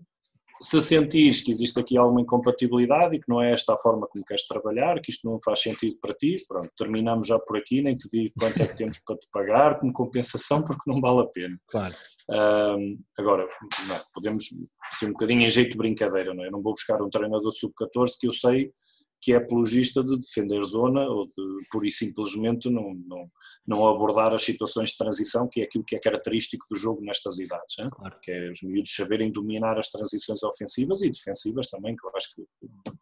Se 0.61 0.80
sentires 0.80 1.40
que 1.40 1.53
existe 1.53 1.78
aqui 1.78 1.96
alguma 1.96 2.20
incompatibilidade 2.20 3.14
e 3.14 3.20
que 3.20 3.28
não 3.28 3.40
é 3.40 3.53
esta 3.53 3.74
a 3.74 3.76
forma 3.76 4.09
como 4.09 4.24
queres 4.24 4.44
trabalhar, 4.46 5.01
que 5.01 5.12
isto 5.12 5.30
não 5.30 5.38
faz 5.40 5.61
sentido 5.62 5.96
para 6.01 6.14
ti, 6.14 6.34
pronto, 6.49 6.68
terminamos 6.76 7.28
já 7.28 7.38
por 7.38 7.57
aqui, 7.57 7.80
nem 7.80 7.96
te 7.96 8.09
digo 8.11 8.34
quanto 8.36 8.61
é 8.61 8.66
que 8.66 8.76
temos 8.76 8.99
para 9.07 9.16
te 9.16 9.28
pagar 9.32 9.78
como 9.78 9.92
compensação, 9.92 10.64
porque 10.64 10.90
não 10.90 11.01
vale 11.01 11.20
a 11.20 11.26
pena. 11.26 11.57
Claro. 11.68 11.94
Um, 12.30 12.99
agora, 13.16 13.49
não, 13.86 13.96
podemos 14.12 14.49
ser 14.90 15.07
um 15.07 15.12
bocadinho 15.12 15.42
em 15.42 15.51
jeito 15.51 15.70
de 15.70 15.78
brincadeira, 15.78 16.34
não 16.34 16.42
é? 16.42 16.49
Eu 16.49 16.53
não 16.53 16.62
vou 16.62 16.72
buscar 16.72 17.01
um 17.01 17.09
treinador 17.09 17.53
sub-14 17.53 18.14
que 18.18 18.26
eu 18.26 18.32
sei 18.32 18.72
que 19.20 19.32
é 19.32 19.36
apologista 19.36 20.02
de 20.02 20.16
defender 20.18 20.62
zona 20.62 21.02
ou 21.08 21.26
de 21.26 21.66
pura 21.70 21.86
e 21.86 21.90
simplesmente 21.90 22.70
não, 22.70 22.94
não, 23.06 23.30
não 23.66 23.88
abordar 23.88 24.32
as 24.32 24.42
situações 24.42 24.90
de 24.90 24.98
transição, 24.98 25.48
que 25.48 25.60
é 25.60 25.64
aquilo 25.64 25.84
que 25.84 25.96
é 25.96 25.98
característico 25.98 26.64
do 26.70 26.78
jogo 26.78 27.02
nestas 27.02 27.38
idades, 27.38 27.76
claro. 27.90 28.16
que 28.22 28.30
é 28.30 28.50
os 28.50 28.62
miúdos 28.62 28.94
saberem 28.94 29.32
dominar 29.32 29.78
as 29.78 29.88
transições 29.88 30.42
ofensivas 30.42 31.02
e 31.02 31.10
defensivas 31.10 31.68
também, 31.68 31.96
que 31.96 32.06
eu 32.06 32.12
acho 32.14 32.34
que 32.34 32.42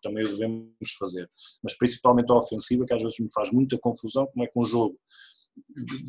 também 0.03 0.25
o 0.25 0.29
devemos 0.29 0.93
fazer, 0.99 1.29
mas 1.63 1.77
principalmente 1.77 2.33
a 2.33 2.37
ofensiva, 2.37 2.87
que 2.87 2.95
às 2.95 3.03
vezes 3.03 3.19
me 3.19 3.31
faz 3.33 3.51
muita 3.51 3.79
confusão, 3.79 4.27
como 4.27 4.45
é 4.45 4.47
que 4.47 4.59
um 4.59 4.65
jogo 4.65 4.99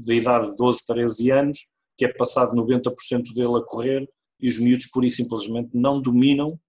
da 0.05 0.14
idade 0.14 0.51
de 0.51 0.58
12, 0.58 0.86
13 0.86 1.32
anos, 1.32 1.58
que 1.97 2.05
é 2.05 2.14
passado 2.14 2.55
90% 2.55 3.34
dele 3.34 3.58
a 3.58 3.66
correr, 3.66 4.08
e 4.39 4.47
os 4.47 4.60
miúdos 4.60 4.88
pura 4.88 5.08
e 5.08 5.12
simplesmente 5.12 5.70
não 5.74 5.99
dominam 5.99 6.60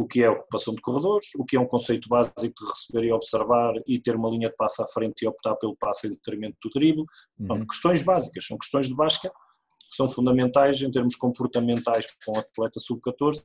o 0.00 0.06
que 0.06 0.22
é 0.22 0.26
a 0.26 0.32
ocupação 0.32 0.74
de 0.74 0.80
corredores, 0.80 1.34
o 1.36 1.44
que 1.44 1.56
é 1.56 1.60
um 1.60 1.66
conceito 1.66 2.08
básico 2.08 2.36
de 2.38 2.70
receber 2.70 3.06
e 3.06 3.12
observar 3.12 3.74
e 3.86 3.98
ter 4.00 4.14
uma 4.16 4.30
linha 4.30 4.48
de 4.48 4.56
passo 4.56 4.82
à 4.82 4.86
frente 4.86 5.22
e 5.22 5.26
optar 5.26 5.56
pelo 5.56 5.76
passo 5.76 6.06
em 6.06 6.10
detrimento 6.10 6.56
do 6.62 6.70
drible. 6.70 7.04
Uhum. 7.38 7.66
questões 7.66 8.02
básicas, 8.02 8.46
são 8.46 8.56
questões 8.56 8.88
de 8.88 8.94
basca 8.94 9.28
que 9.28 9.96
são 9.96 10.08
fundamentais 10.08 10.80
em 10.82 10.90
termos 10.90 11.16
comportamentais 11.16 12.06
para 12.06 12.34
um 12.34 12.38
atleta 12.38 12.78
sub-14 12.78 13.42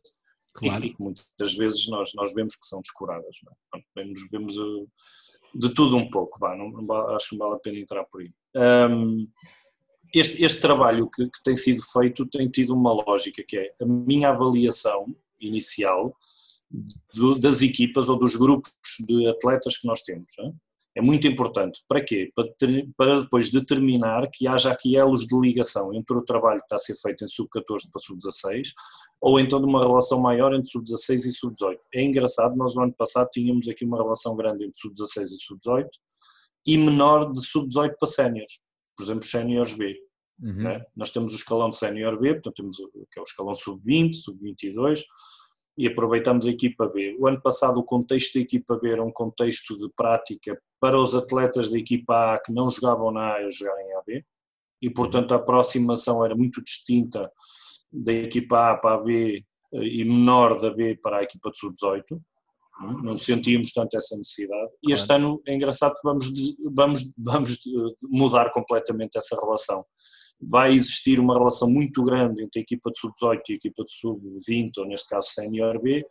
claro. 0.53 0.85
e, 0.85 0.93
que 0.93 1.01
muitas 1.01 1.53
vezes 1.55 1.87
nós, 1.87 2.11
nós 2.15 2.33
vemos 2.33 2.55
que 2.55 2.65
são 2.65 2.81
descuradas. 2.81 3.35
É? 3.75 3.79
Vemos, 3.95 4.27
vemos 4.29 4.57
uh, 4.57 4.87
de 5.55 5.73
tudo 5.73 5.97
um 5.97 6.09
pouco, 6.09 6.37
não, 6.39 6.69
não, 6.69 7.15
acho 7.15 7.29
que 7.29 7.37
não 7.37 7.45
vale 7.45 7.57
a 7.57 7.59
pena 7.59 7.79
entrar 7.79 8.03
por 8.05 8.21
aí. 8.21 8.31
Um, 8.55 9.27
este, 10.13 10.43
este, 10.43 10.61
trabalho 10.61 11.09
que, 11.09 11.25
que 11.25 11.43
tem 11.43 11.55
sido 11.55 11.81
feito 11.81 12.27
tem 12.27 12.47
tido 12.49 12.73
uma 12.73 12.91
lógica 12.91 13.43
que 13.47 13.57
é 13.57 13.73
a 13.81 13.85
minha 13.85 14.29
avaliação 14.29 15.07
inicial 15.39 16.15
do, 17.13 17.37
das 17.39 17.61
equipas 17.61 18.09
ou 18.09 18.17
dos 18.17 18.35
grupos 18.35 18.71
de 19.07 19.27
atletas 19.27 19.77
que 19.77 19.87
nós 19.87 20.01
temos. 20.01 20.31
É? 20.39 20.51
é 20.95 21.01
muito 21.01 21.27
importante. 21.27 21.83
Para 21.87 22.03
quê? 22.03 22.31
Para, 22.35 22.47
ter, 22.57 22.89
para, 22.97 23.21
depois 23.21 23.49
determinar 23.49 24.29
que 24.31 24.47
haja 24.47 24.71
aqui 24.71 24.95
elos 24.95 25.25
de 25.25 25.39
ligação 25.39 25.93
entre 25.93 26.17
o 26.17 26.23
trabalho 26.23 26.59
que 26.59 26.65
está 26.65 26.75
a 26.75 26.79
ser 26.79 26.95
feito 27.01 27.23
em 27.23 27.27
sub-14 27.27 27.89
para 27.91 28.01
sub-16 28.01 28.69
ou 29.21 29.39
então 29.39 29.59
de 29.59 29.65
uma 29.65 29.79
relação 29.79 30.19
maior 30.19 30.53
entre 30.53 30.69
sub-16 30.69 31.15
e 31.27 31.31
sub-18. 31.31 31.77
É 31.95 32.03
engraçado, 32.03 32.55
nós 32.55 32.75
no 32.75 32.83
ano 32.83 32.93
passado 32.93 33.29
tínhamos 33.31 33.67
aqui 33.69 33.85
uma 33.85 33.97
relação 33.97 34.35
grande 34.35 34.65
entre 34.65 34.77
sub-16 34.77 35.23
e 35.23 35.37
sub-18 35.37 35.87
e 36.65 36.77
menor 36.77 37.31
de 37.31 37.41
sub-18 37.45 37.93
para 37.97 38.07
séniores, 38.07 38.59
por 38.95 39.03
exemplo, 39.03 39.23
séniores 39.23 39.73
B. 39.73 39.95
Uhum. 40.41 40.67
É? 40.67 40.85
Nós 40.95 41.09
temos 41.11 41.31
o 41.31 41.35
escalão 41.35 41.69
de 41.69 41.77
sénior 41.77 42.19
B, 42.19 42.33
portanto 42.33 42.55
temos 42.55 42.79
o, 42.79 42.89
que 42.89 43.17
é 43.17 43.21
o 43.21 43.23
escalão 43.23 43.53
sub-20, 43.53 44.13
sub-22, 44.13 45.03
e 45.77 45.87
aproveitamos 45.87 46.45
a 46.45 46.49
equipa 46.49 46.87
B. 46.87 47.15
O 47.19 47.27
ano 47.27 47.41
passado 47.41 47.79
o 47.79 47.83
contexto 47.83 48.35
da 48.35 48.41
equipa 48.41 48.77
B 48.77 48.91
era 48.91 49.03
um 49.03 49.11
contexto 49.11 49.77
de 49.77 49.89
prática 49.95 50.59
para 50.79 50.99
os 50.99 51.15
atletas 51.15 51.69
da 51.69 51.77
equipa 51.77 52.33
A 52.33 52.39
que 52.39 52.53
não 52.53 52.69
jogavam 52.69 53.11
na 53.11 53.33
A 53.33 53.49
jogarem 53.49 53.87
em 53.87 53.95
AB 53.95 54.25
e 54.81 54.89
portanto 54.89 55.33
a 55.33 55.37
aproximação 55.37 56.23
era 56.23 56.35
muito 56.35 56.63
distinta 56.63 57.31
da 57.91 58.13
equipa 58.13 58.71
A 58.71 58.77
para 58.77 58.95
a 58.95 58.97
B 59.01 59.43
eh, 59.73 59.83
e 59.83 60.03
menor 60.03 60.59
da 60.59 60.69
B 60.69 60.97
para 61.01 61.17
a 61.17 61.23
equipa 61.23 61.49
de 61.49 61.57
sub-18 61.57 62.19
não 63.03 63.17
sentíamos 63.17 63.71
tanto 63.71 63.95
essa 63.95 64.17
necessidade. 64.17 64.71
E 64.83 64.91
este 64.91 65.11
ano 65.13 65.41
é 65.47 65.53
engraçado 65.53 65.93
que 65.93 66.01
vamos, 66.03 66.25
vamos, 66.73 67.13
vamos 67.17 67.59
mudar 68.09 68.51
completamente 68.51 69.17
essa 69.17 69.39
relação 69.39 69.85
vai 70.49 70.73
existir 70.73 71.19
uma 71.19 71.33
relação 71.33 71.69
muito 71.69 72.03
grande 72.03 72.43
entre 72.43 72.59
a 72.59 72.63
equipa 72.63 72.89
de 72.89 72.99
sub-18 72.99 73.41
e 73.49 73.53
a 73.53 73.55
equipa 73.55 73.83
de 73.83 73.91
sub-20, 73.91 74.71
ou 74.77 74.85
neste 74.85 75.09
caso 75.09 75.29
Senior 75.29 75.81
B, 75.81 76.05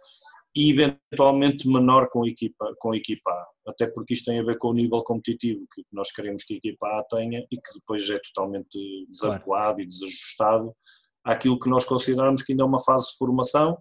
e 0.54 0.70
eventualmente 0.70 1.66
menor 1.66 2.08
com 2.10 2.24
a, 2.24 2.28
equipa, 2.28 2.74
com 2.78 2.92
a 2.92 2.96
equipa 2.96 3.30
A, 3.30 3.70
até 3.70 3.86
porque 3.86 4.12
isto 4.12 4.26
tem 4.26 4.38
a 4.38 4.44
ver 4.44 4.58
com 4.58 4.68
o 4.68 4.74
nível 4.74 5.02
competitivo 5.02 5.66
que 5.72 5.82
nós 5.90 6.12
queremos 6.12 6.44
que 6.44 6.54
a 6.54 6.56
equipa 6.58 6.86
A 6.86 7.04
tenha 7.04 7.40
e 7.50 7.56
que 7.56 7.74
depois 7.74 8.08
é 8.10 8.18
totalmente 8.18 9.06
desadequado 9.08 9.80
e 9.80 9.86
desajustado 9.86 10.74
àquilo 11.24 11.58
que 11.58 11.70
nós 11.70 11.84
consideramos 11.84 12.42
que 12.42 12.52
ainda 12.52 12.64
é 12.64 12.66
uma 12.66 12.82
fase 12.82 13.08
de 13.08 13.16
formação 13.16 13.78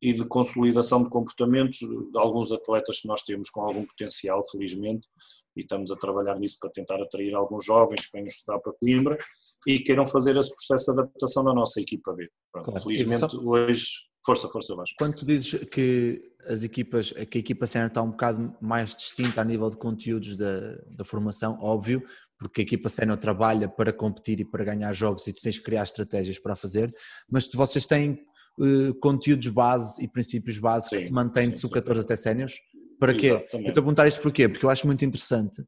e 0.00 0.12
de 0.12 0.24
consolidação 0.26 1.02
de 1.02 1.10
comportamentos 1.10 1.78
de 1.78 2.18
alguns 2.18 2.52
atletas 2.52 3.00
que 3.00 3.08
nós 3.08 3.22
temos 3.22 3.48
com 3.50 3.62
algum 3.62 3.84
potencial, 3.84 4.42
felizmente, 4.50 5.08
e 5.56 5.60
estamos 5.60 5.90
a 5.90 5.96
trabalhar 5.96 6.38
nisso 6.38 6.56
para 6.60 6.70
tentar 6.70 7.00
atrair 7.02 7.34
alguns 7.34 7.64
jovens 7.64 8.06
que 8.06 8.12
venham 8.12 8.26
estudar 8.26 8.58
para 8.60 8.72
Coimbra 8.74 9.18
e 9.66 9.78
queiram 9.78 10.06
fazer 10.06 10.36
esse 10.36 10.54
processo 10.54 10.92
de 10.92 11.00
adaptação 11.00 11.42
na 11.42 11.54
nossa 11.54 11.80
equipa 11.80 12.12
B. 12.12 12.28
Pronto, 12.52 12.66
claro. 12.66 12.82
Felizmente 12.82 13.32
só... 13.32 13.38
hoje, 13.38 13.86
força, 14.24 14.48
força, 14.48 14.74
Vasco. 14.74 14.94
Quando 14.98 15.16
tu 15.16 15.26
dizes 15.26 15.64
que 15.68 16.20
as 16.46 16.62
equipas, 16.62 17.12
que 17.12 17.38
a 17.38 17.40
equipa 17.40 17.66
sénior 17.66 17.88
está 17.88 18.02
um 18.02 18.10
bocado 18.10 18.54
mais 18.60 18.94
distinta 18.94 19.40
a 19.40 19.44
nível 19.44 19.70
de 19.70 19.76
conteúdos 19.76 20.36
da, 20.36 20.76
da 20.90 21.04
formação, 21.04 21.56
óbvio, 21.60 22.02
porque 22.38 22.62
a 22.62 22.64
equipa 22.64 22.88
sénior 22.88 23.16
trabalha 23.16 23.68
para 23.68 23.92
competir 23.92 24.40
e 24.40 24.44
para 24.44 24.64
ganhar 24.64 24.92
jogos 24.92 25.26
e 25.26 25.32
tu 25.32 25.42
tens 25.42 25.58
que 25.58 25.64
criar 25.64 25.84
estratégias 25.84 26.38
para 26.38 26.56
fazer, 26.56 26.92
mas 27.30 27.48
vocês 27.52 27.86
têm 27.86 28.24
uh, 28.58 28.94
conteúdos 29.00 29.48
base 29.48 30.02
e 30.02 30.08
princípios 30.08 30.58
base 30.58 30.88
sim, 30.88 30.96
que 30.96 31.02
se 31.04 31.12
mantêm 31.12 31.50
de 31.50 31.58
sub-14 31.58 32.00
até 32.00 32.16
séniores? 32.16 32.54
Para 33.02 33.14
quê? 33.14 33.26
Exatamente. 33.26 33.54
Eu 33.54 33.68
estou 33.70 33.70
a 33.70 33.84
perguntar 33.84 34.06
isto 34.06 34.22
porquê? 34.22 34.48
Porque 34.48 34.64
eu 34.64 34.70
acho 34.70 34.86
muito 34.86 35.04
interessante 35.04 35.60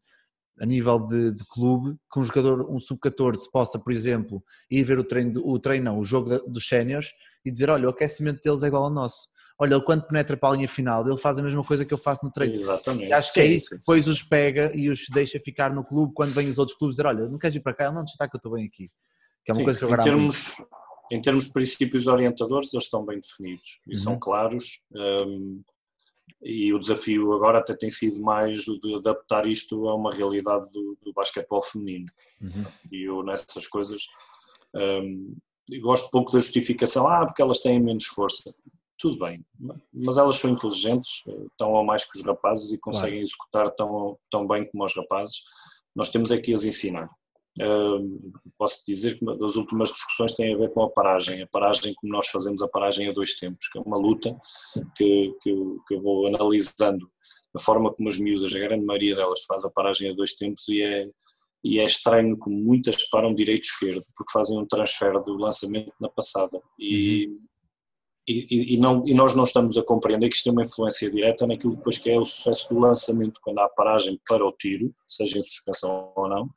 a 0.60 0.64
nível 0.64 1.00
de, 1.00 1.32
de 1.32 1.44
clube 1.46 1.96
que 2.12 2.20
um 2.20 2.22
jogador, 2.22 2.70
um 2.70 2.78
sub-14 2.78 3.50
possa, 3.52 3.76
por 3.76 3.92
exemplo, 3.92 4.40
ir 4.70 4.84
ver 4.84 5.00
o 5.00 5.04
treino, 5.04 5.42
o 5.44 5.58
treino 5.58 5.86
não, 5.86 5.98
o 5.98 6.04
jogo 6.04 6.38
dos 6.48 6.68
séniores 6.68 7.08
e 7.44 7.50
dizer, 7.50 7.70
olha, 7.70 7.88
o 7.88 7.90
aquecimento 7.90 8.40
deles 8.40 8.62
é 8.62 8.68
igual 8.68 8.84
ao 8.84 8.90
nosso. 8.90 9.26
Olha, 9.58 9.74
ele 9.74 9.82
quando 9.82 10.06
penetra 10.06 10.36
para 10.36 10.50
a 10.50 10.56
linha 10.56 10.68
final, 10.68 11.04
ele 11.08 11.16
faz 11.16 11.36
a 11.36 11.42
mesma 11.42 11.64
coisa 11.64 11.84
que 11.84 11.92
eu 11.92 11.98
faço 11.98 12.24
no 12.24 12.30
treino. 12.30 12.54
Exatamente. 12.54 13.08
E 13.08 13.12
acho 13.12 13.32
que 13.32 13.40
é 13.40 13.46
isso 13.46 13.70
que 13.70 13.76
depois 13.78 14.06
os 14.06 14.22
pega 14.22 14.70
e 14.72 14.88
os 14.88 15.06
deixa 15.12 15.40
ficar 15.40 15.74
no 15.74 15.84
clube 15.84 16.12
quando 16.14 16.32
vêm 16.32 16.48
os 16.48 16.58
outros 16.58 16.78
clubes 16.78 16.94
dizer, 16.94 17.08
olha, 17.08 17.28
não 17.28 17.38
queres 17.38 17.56
ir 17.56 17.60
para 17.60 17.74
cá? 17.74 17.86
Ele 17.86 17.94
não, 17.94 18.04
está 18.04 18.28
que 18.28 18.36
eu 18.36 18.38
estou 18.38 18.52
bem 18.52 18.64
aqui. 18.64 18.88
Que 19.44 19.50
é 19.50 19.54
uma 19.54 19.58
sim, 19.58 19.64
coisa 19.64 19.78
que 19.78 19.84
agora 19.84 20.02
em 20.02 20.04
termos, 20.04 20.54
em 21.10 21.20
termos 21.20 21.46
de 21.46 21.52
princípios 21.52 22.06
orientadores, 22.06 22.72
eles 22.72 22.84
estão 22.84 23.04
bem 23.04 23.18
definidos 23.18 23.80
e 23.88 23.90
uhum. 23.90 23.96
são 23.96 24.18
claros. 24.18 24.82
Um, 24.92 25.62
e 26.44 26.72
o 26.74 26.78
desafio 26.78 27.32
agora 27.32 27.58
até 27.58 27.74
tem 27.74 27.90
sido 27.90 28.20
mais 28.20 28.68
o 28.68 28.78
de 28.78 28.94
adaptar 28.94 29.46
isto 29.46 29.88
a 29.88 29.94
uma 29.94 30.10
realidade 30.10 30.70
do, 30.72 30.96
do 31.02 31.12
basquetebol 31.12 31.62
feminino. 31.62 32.06
Uhum. 32.40 32.64
E 32.92 33.04
eu 33.04 33.22
nessas 33.22 33.66
coisas 33.66 34.02
um, 34.74 35.36
gosto 35.80 36.10
pouco 36.10 36.32
da 36.32 36.38
justificação, 36.38 37.08
ah, 37.08 37.24
porque 37.24 37.40
elas 37.40 37.60
têm 37.60 37.80
menos 37.80 38.04
força. 38.06 38.54
Tudo 38.98 39.18
bem, 39.18 39.44
mas 39.92 40.18
elas 40.18 40.36
são 40.36 40.50
inteligentes, 40.50 41.22
estão 41.50 41.76
a 41.76 41.82
mais 41.82 42.04
que 42.04 42.18
os 42.18 42.24
rapazes 42.24 42.72
e 42.72 42.80
conseguem 42.80 43.14
claro. 43.14 43.24
executar 43.24 43.70
tão, 43.70 44.18
tão 44.30 44.46
bem 44.46 44.68
como 44.70 44.84
os 44.84 44.94
rapazes. 44.94 45.42
Nós 45.94 46.10
temos 46.10 46.30
é 46.30 46.38
que 46.38 46.54
as 46.54 46.64
ensinar 46.64 47.10
posso 48.58 48.82
dizer 48.86 49.18
que 49.18 49.24
das 49.24 49.56
últimas 49.56 49.92
discussões 49.92 50.34
tem 50.34 50.52
a 50.52 50.56
ver 50.56 50.72
com 50.72 50.82
a 50.82 50.90
paragem, 50.90 51.42
a 51.42 51.46
paragem 51.46 51.94
como 51.94 52.12
nós 52.12 52.28
fazemos 52.28 52.60
a 52.62 52.68
paragem 52.68 53.08
a 53.08 53.12
dois 53.12 53.34
tempos, 53.34 53.68
que 53.68 53.78
é 53.78 53.82
uma 53.82 53.96
luta 53.96 54.36
que, 54.96 55.34
que, 55.40 55.50
eu, 55.50 55.78
que 55.86 55.94
eu 55.94 56.02
vou 56.02 56.26
analisando 56.26 57.08
a 57.56 57.60
forma 57.60 57.92
como 57.92 58.08
as 58.08 58.18
miúdas, 58.18 58.54
a 58.54 58.58
grande 58.58 58.84
maioria 58.84 59.14
delas 59.14 59.44
faz 59.44 59.64
a 59.64 59.70
paragem 59.70 60.10
a 60.10 60.14
dois 60.14 60.34
tempos 60.34 60.68
e 60.68 60.82
é, 60.82 61.08
e 61.62 61.78
é 61.78 61.84
estranho 61.84 62.36
como 62.36 62.56
muitas 62.56 63.08
param 63.08 63.34
direito-esquerdo, 63.34 64.02
porque 64.16 64.32
fazem 64.32 64.58
um 64.58 64.66
transfer 64.66 65.12
do 65.20 65.36
lançamento 65.36 65.92
na 66.00 66.08
passada 66.08 66.60
e, 66.78 67.28
uhum. 67.28 67.38
e, 68.28 68.74
e, 68.74 68.76
não, 68.76 69.02
e 69.06 69.14
nós 69.14 69.34
não 69.34 69.44
estamos 69.44 69.78
a 69.78 69.84
compreender 69.84 70.28
que 70.28 70.34
isto 70.34 70.44
tem 70.44 70.52
uma 70.52 70.62
influência 70.62 71.08
direta 71.08 71.46
naquilo 71.46 71.76
depois 71.76 71.98
que 71.98 72.10
é 72.10 72.18
o 72.18 72.24
sucesso 72.24 72.74
do 72.74 72.80
lançamento, 72.80 73.40
quando 73.42 73.60
há 73.60 73.68
paragem 73.68 74.20
para 74.28 74.44
o 74.44 74.52
tiro, 74.52 74.92
seja 75.06 75.38
em 75.38 75.42
suspensão 75.42 76.12
ou 76.16 76.28
não, 76.28 76.50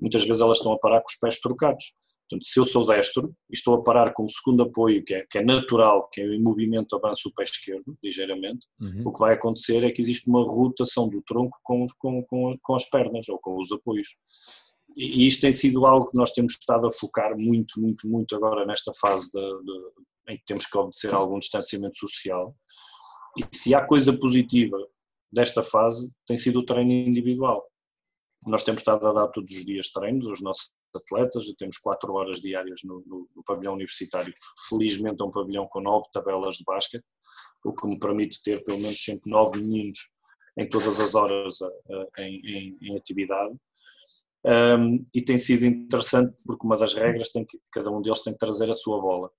muitas 0.00 0.24
vezes 0.24 0.40
elas 0.42 0.58
estão 0.58 0.72
a 0.72 0.78
parar 0.78 1.00
com 1.00 1.08
os 1.08 1.18
pés 1.18 1.40
trocados. 1.40 1.92
Portanto, 2.28 2.46
se 2.46 2.60
eu 2.60 2.64
sou 2.66 2.84
destro 2.84 3.34
e 3.50 3.54
estou 3.54 3.74
a 3.74 3.82
parar 3.82 4.12
com 4.12 4.24
o 4.24 4.28
segundo 4.28 4.62
apoio, 4.62 5.02
que 5.02 5.14
é, 5.14 5.26
que 5.30 5.38
é 5.38 5.42
natural, 5.42 6.08
que 6.10 6.20
é 6.20 6.26
em 6.26 6.42
movimento 6.42 6.94
avanço 6.94 7.30
o 7.30 7.34
pé 7.34 7.44
esquerdo, 7.44 7.96
ligeiramente, 8.04 8.66
uhum. 8.78 9.02
o 9.06 9.12
que 9.12 9.18
vai 9.18 9.32
acontecer 9.32 9.82
é 9.82 9.90
que 9.90 10.02
existe 10.02 10.28
uma 10.28 10.44
rotação 10.44 11.08
do 11.08 11.22
tronco 11.22 11.58
com, 11.62 11.86
com, 11.98 12.22
com, 12.24 12.56
com 12.62 12.74
as 12.74 12.84
pernas 12.90 13.26
ou 13.30 13.38
com 13.38 13.58
os 13.58 13.72
apoios. 13.72 14.08
E, 14.94 15.22
e 15.22 15.26
isto 15.26 15.40
tem 15.40 15.52
sido 15.52 15.86
algo 15.86 16.10
que 16.10 16.18
nós 16.18 16.32
temos 16.32 16.52
estado 16.52 16.86
a 16.86 16.90
focar 16.90 17.34
muito, 17.34 17.80
muito, 17.80 18.06
muito 18.06 18.36
agora 18.36 18.66
nesta 18.66 18.92
fase 19.00 19.30
de, 19.32 19.40
de, 19.40 20.32
em 20.34 20.36
que 20.36 20.44
temos 20.44 20.66
que 20.66 20.76
obedecer 20.76 21.14
algum 21.14 21.38
distanciamento 21.38 21.96
social. 21.96 22.54
E 23.38 23.56
se 23.56 23.74
há 23.74 23.82
coisa 23.86 24.12
positiva 24.12 24.76
desta 25.32 25.62
fase, 25.62 26.12
tem 26.26 26.36
sido 26.36 26.58
o 26.58 26.64
treino 26.66 26.92
individual. 26.92 27.64
Nós 28.46 28.62
temos 28.62 28.80
estado 28.80 29.06
a 29.06 29.12
dar 29.12 29.28
todos 29.28 29.50
os 29.50 29.64
dias 29.64 29.90
treinos 29.90 30.26
aos 30.26 30.40
nossos 30.40 30.70
atletas, 30.94 31.52
temos 31.58 31.78
quatro 31.78 32.12
horas 32.14 32.40
diárias 32.40 32.80
no, 32.84 33.02
no, 33.06 33.28
no, 33.34 33.44
pavilhão 33.44 33.74
universitário. 33.74 34.32
Felizmente 34.68 35.22
é 35.22 35.24
um 35.24 35.30
pavilhão 35.30 35.66
com 35.66 35.80
nove 35.80 36.06
tabelas 36.12 36.56
de 36.56 36.64
basquete, 36.64 37.04
o 37.64 37.74
que 37.74 37.86
me 37.86 37.98
permite 37.98 38.42
ter 38.42 38.62
pelo 38.64 38.78
menos 38.78 39.02
sempre 39.02 39.30
nove 39.30 39.58
meninos 39.58 40.10
em 40.56 40.68
todas 40.68 40.98
as 41.00 41.14
horas 41.14 41.60
a, 41.62 41.66
a, 41.66 42.22
em, 42.22 42.40
em, 42.46 42.78
em, 42.82 42.96
atividade. 42.96 43.56
Um, 44.44 45.04
e 45.14 45.20
tem 45.22 45.36
sido 45.36 45.66
interessante 45.66 46.42
porque 46.46 46.64
uma 46.64 46.76
das 46.76 46.94
regras 46.94 47.30
tem 47.30 47.44
que 47.44 47.58
cada 47.72 47.90
um 47.90 48.00
deles 48.00 48.22
tem 48.22 48.32
que 48.32 48.38
trazer 48.38 48.70
a 48.70 48.74
sua 48.74 49.00
bola. 49.00 49.30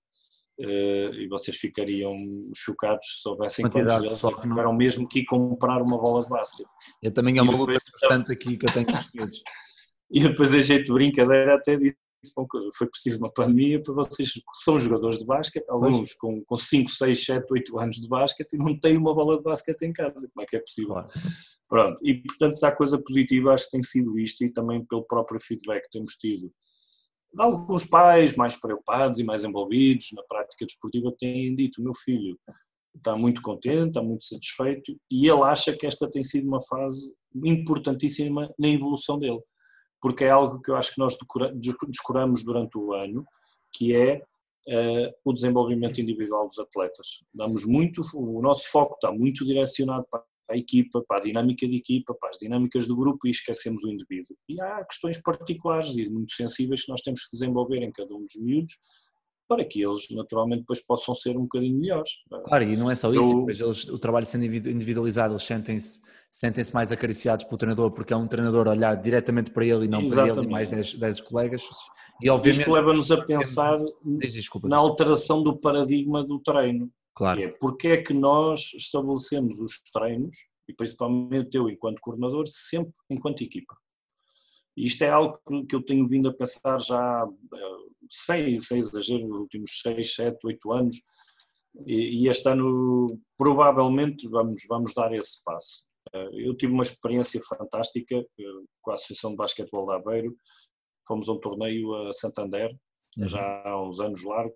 Uh, 0.59 1.13
e 1.13 1.27
vocês 1.29 1.55
ficariam 1.55 2.13
chocados 2.53 3.05
se 3.05 3.21
soubessem 3.21 3.69
quantos 3.69 3.97
deles 3.97 4.21
é 4.21 4.41
tiveram 4.41 4.73
mesmo 4.73 5.07
que 5.07 5.19
ir 5.19 5.25
comprar 5.25 5.81
uma 5.81 5.97
bola 5.97 6.21
de 6.21 6.29
basquete. 6.29 6.67
Eu 7.01 7.13
também 7.13 7.37
é 7.37 7.41
uma 7.41 7.55
luta 7.55 7.79
constante 7.91 8.33
aqui 8.33 8.57
que 8.57 8.65
eu 8.65 8.73
tenho 8.73 8.85
com 8.85 8.91
os 8.91 9.13
medos. 9.13 9.41
E 10.11 10.21
depois 10.21 10.51
a 10.55 10.59
jeito 10.59 10.85
de 10.85 10.91
brincadeira 10.91 11.53
até 11.53 11.75
disse, 11.75 11.95
bom, 12.35 12.47
foi 12.75 12.87
preciso 12.87 13.19
uma 13.19 13.31
pandemia 13.31 13.79
para 13.79 13.93
vocês 13.93 14.33
que 14.33 14.41
são 14.55 14.75
jogadores 14.75 15.19
de 15.19 15.25
basquete, 15.25 15.69
alguns 15.69 16.15
com, 16.15 16.43
com 16.45 16.57
5, 16.57 16.89
6, 16.89 17.25
7, 17.25 17.45
8 17.47 17.79
anos 17.79 17.97
de 17.97 18.07
basquete 18.07 18.53
e 18.53 18.57
não 18.57 18.77
têm 18.79 18.97
uma 18.97 19.13
bola 19.13 19.37
de 19.37 19.43
basquete 19.43 19.83
em 19.83 19.93
casa, 19.93 20.27
como 20.33 20.43
é 20.43 20.45
que 20.47 20.57
é 20.57 20.59
possível? 20.59 20.93
Claro. 20.93 21.07
Pronto, 21.69 21.99
e 22.03 22.15
portanto 22.23 22.55
se 22.55 22.65
há 22.65 22.75
coisa 22.75 22.99
positiva 22.99 23.53
acho 23.53 23.65
que 23.65 23.71
tem 23.71 23.83
sido 23.83 24.17
isto 24.17 24.43
e 24.43 24.51
também 24.51 24.83
pelo 24.83 25.05
próprio 25.05 25.39
feedback 25.39 25.83
que 25.83 25.91
temos 25.91 26.15
tido 26.15 26.51
alguns 27.37 27.85
pais 27.85 28.35
mais 28.35 28.59
preocupados 28.59 29.19
e 29.19 29.23
mais 29.23 29.43
envolvidos 29.43 30.07
na 30.13 30.23
prática 30.23 30.65
desportiva 30.65 31.13
têm 31.17 31.55
dito: 31.55 31.81
meu 31.83 31.93
filho 31.93 32.37
está 32.95 33.15
muito 33.15 33.41
contente, 33.41 33.89
está 33.89 34.01
muito 34.01 34.23
satisfeito 34.23 34.95
e 35.11 35.27
ele 35.27 35.43
acha 35.43 35.75
que 35.75 35.85
esta 35.85 36.09
tem 36.09 36.23
sido 36.23 36.47
uma 36.47 36.61
fase 36.61 37.15
importantíssima 37.43 38.53
na 38.57 38.67
evolução 38.67 39.19
dele, 39.19 39.39
porque 40.01 40.25
é 40.25 40.29
algo 40.29 40.61
que 40.61 40.71
eu 40.71 40.75
acho 40.75 40.93
que 40.93 40.99
nós 40.99 41.15
descuramos 41.87 42.43
durante 42.43 42.77
o 42.77 42.93
ano, 42.93 43.23
que 43.71 43.95
é 43.95 44.17
uh, 44.17 45.13
o 45.23 45.33
desenvolvimento 45.33 46.01
individual 46.01 46.47
dos 46.47 46.57
atletas. 46.57 47.23
Damos 47.33 47.65
muito, 47.65 48.01
o 48.15 48.41
nosso 48.41 48.69
foco 48.69 48.95
está 48.95 49.11
muito 49.11 49.45
direcionado 49.45 50.05
para 50.09 50.23
a 50.49 50.57
equipa, 50.57 51.03
para 51.07 51.17
a 51.17 51.21
dinâmica 51.21 51.67
de 51.67 51.75
equipa, 51.75 52.13
para 52.13 52.29
as 52.29 52.37
dinâmicas 52.37 52.87
do 52.87 52.95
grupo 52.95 53.27
e 53.27 53.31
esquecemos 53.31 53.83
o 53.83 53.89
indivíduo. 53.89 54.35
E 54.47 54.59
há 54.61 54.83
questões 54.83 55.21
particulares 55.21 55.95
e 55.97 56.09
muito 56.09 56.31
sensíveis 56.31 56.83
que 56.83 56.91
nós 56.91 57.01
temos 57.01 57.25
que 57.25 57.31
desenvolver 57.31 57.81
em 57.83 57.91
cada 57.91 58.13
um 58.15 58.21
dos 58.21 58.35
miúdos 58.35 58.73
para 59.47 59.65
que 59.65 59.81
eles 59.83 60.07
naturalmente 60.11 60.59
depois 60.59 60.79
possam 60.85 61.15
ser 61.15 61.35
um 61.35 61.41
bocadinho 61.41 61.79
melhores. 61.79 62.11
Claro, 62.45 62.63
e 62.63 62.77
não 62.77 62.89
é 62.89 62.95
só 62.95 63.11
isso, 63.11 63.45
Eu... 63.47 63.67
eles, 63.67 63.89
o 63.89 63.97
trabalho 63.97 64.25
sendo 64.25 64.45
individualizado, 64.45 65.33
eles 65.33 65.43
sentem-se 65.43 66.01
sentem-se 66.31 66.71
mais 66.73 66.91
acariciados 66.91 67.43
pelo 67.45 67.57
treinador 67.57 67.91
porque 67.91 68.13
é 68.13 68.15
um 68.15 68.27
treinador 68.27 68.67
a 68.67 68.71
olhar 68.71 68.95
diretamente 68.95 69.49
para 69.49 69.65
ele 69.65 69.85
e 69.85 69.87
não 69.87 70.01
Exatamente. 70.01 70.33
para 70.33 70.41
ele 70.43 70.47
e 70.47 70.51
mais 70.51 70.69
10, 70.69 70.93
10 70.93 71.21
colegas. 71.21 71.63
E 72.21 72.29
obviamente, 72.29 72.59
Isto 72.59 72.71
leva-nos 72.71 73.11
a 73.11 73.25
pensar 73.25 73.79
na 74.63 74.77
alteração 74.77 75.41
do 75.41 75.57
paradigma 75.57 76.23
do 76.23 76.39
treino. 76.39 76.91
Claro. 77.15 77.39
Que 77.39 77.45
é 77.45 77.53
porque 77.59 77.87
é 77.87 77.97
que 78.01 78.13
nós 78.13 78.71
estabelecemos 78.75 79.59
os 79.59 79.81
treinos, 79.91 80.37
e 80.69 80.73
principalmente 80.73 81.57
eu 81.57 81.67
enquanto 81.67 81.99
coordenador, 81.99 82.45
sempre 82.47 82.93
enquanto 83.09 83.41
equipa. 83.41 83.75
E 84.77 84.85
isto 84.85 85.03
é 85.03 85.09
algo 85.09 85.39
que 85.67 85.75
eu 85.75 85.83
tenho 85.83 86.07
vindo 86.07 86.29
a 86.29 86.33
pensar 86.33 86.79
já, 86.79 87.27
eh, 87.55 87.91
sem, 88.09 88.59
sem 88.59 88.79
exagero, 88.79 89.27
nos 89.27 89.39
últimos 89.39 89.79
6, 89.81 90.13
7, 90.13 90.37
8 90.45 90.71
anos, 90.71 90.95
e, 91.87 92.23
e 92.23 92.27
este 92.29 92.47
ano 92.49 93.19
provavelmente 93.35 94.27
vamos, 94.27 94.61
vamos 94.69 94.93
dar 94.93 95.11
esse 95.13 95.43
passo. 95.43 95.83
Eh, 96.13 96.47
eu 96.47 96.55
tive 96.55 96.71
uma 96.71 96.83
experiência 96.83 97.41
fantástica 97.41 98.15
eh, 98.15 98.43
com 98.81 98.91
a 98.91 98.93
Associação 98.93 99.31
de 99.31 99.37
Basquetebol 99.37 99.87
de 99.87 99.93
Aveiro, 99.93 100.37
fomos 101.07 101.27
a 101.27 101.33
um 101.33 101.39
torneio 101.39 102.07
a 102.07 102.13
Santander, 102.13 102.71
uhum. 103.17 103.27
já 103.27 103.63
há 103.65 103.81
uns 103.83 103.99
anos 103.99 104.23
largos, 104.23 104.55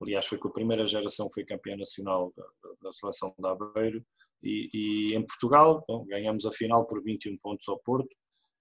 aliás 0.00 0.26
foi 0.26 0.38
com 0.38 0.48
a 0.48 0.52
primeira 0.52 0.84
geração 0.84 1.28
foi 1.32 1.44
campeã 1.44 1.76
nacional 1.76 2.32
da, 2.36 2.44
da 2.82 2.92
seleção 2.92 3.34
de 3.38 3.48
Aveiro 3.48 4.04
e, 4.42 4.68
e 4.72 5.14
em 5.14 5.24
Portugal 5.24 5.84
bom, 5.88 6.04
ganhamos 6.06 6.44
a 6.46 6.52
final 6.52 6.86
por 6.86 7.02
21 7.02 7.36
pontos 7.38 7.68
ao 7.68 7.78
Porto 7.80 8.14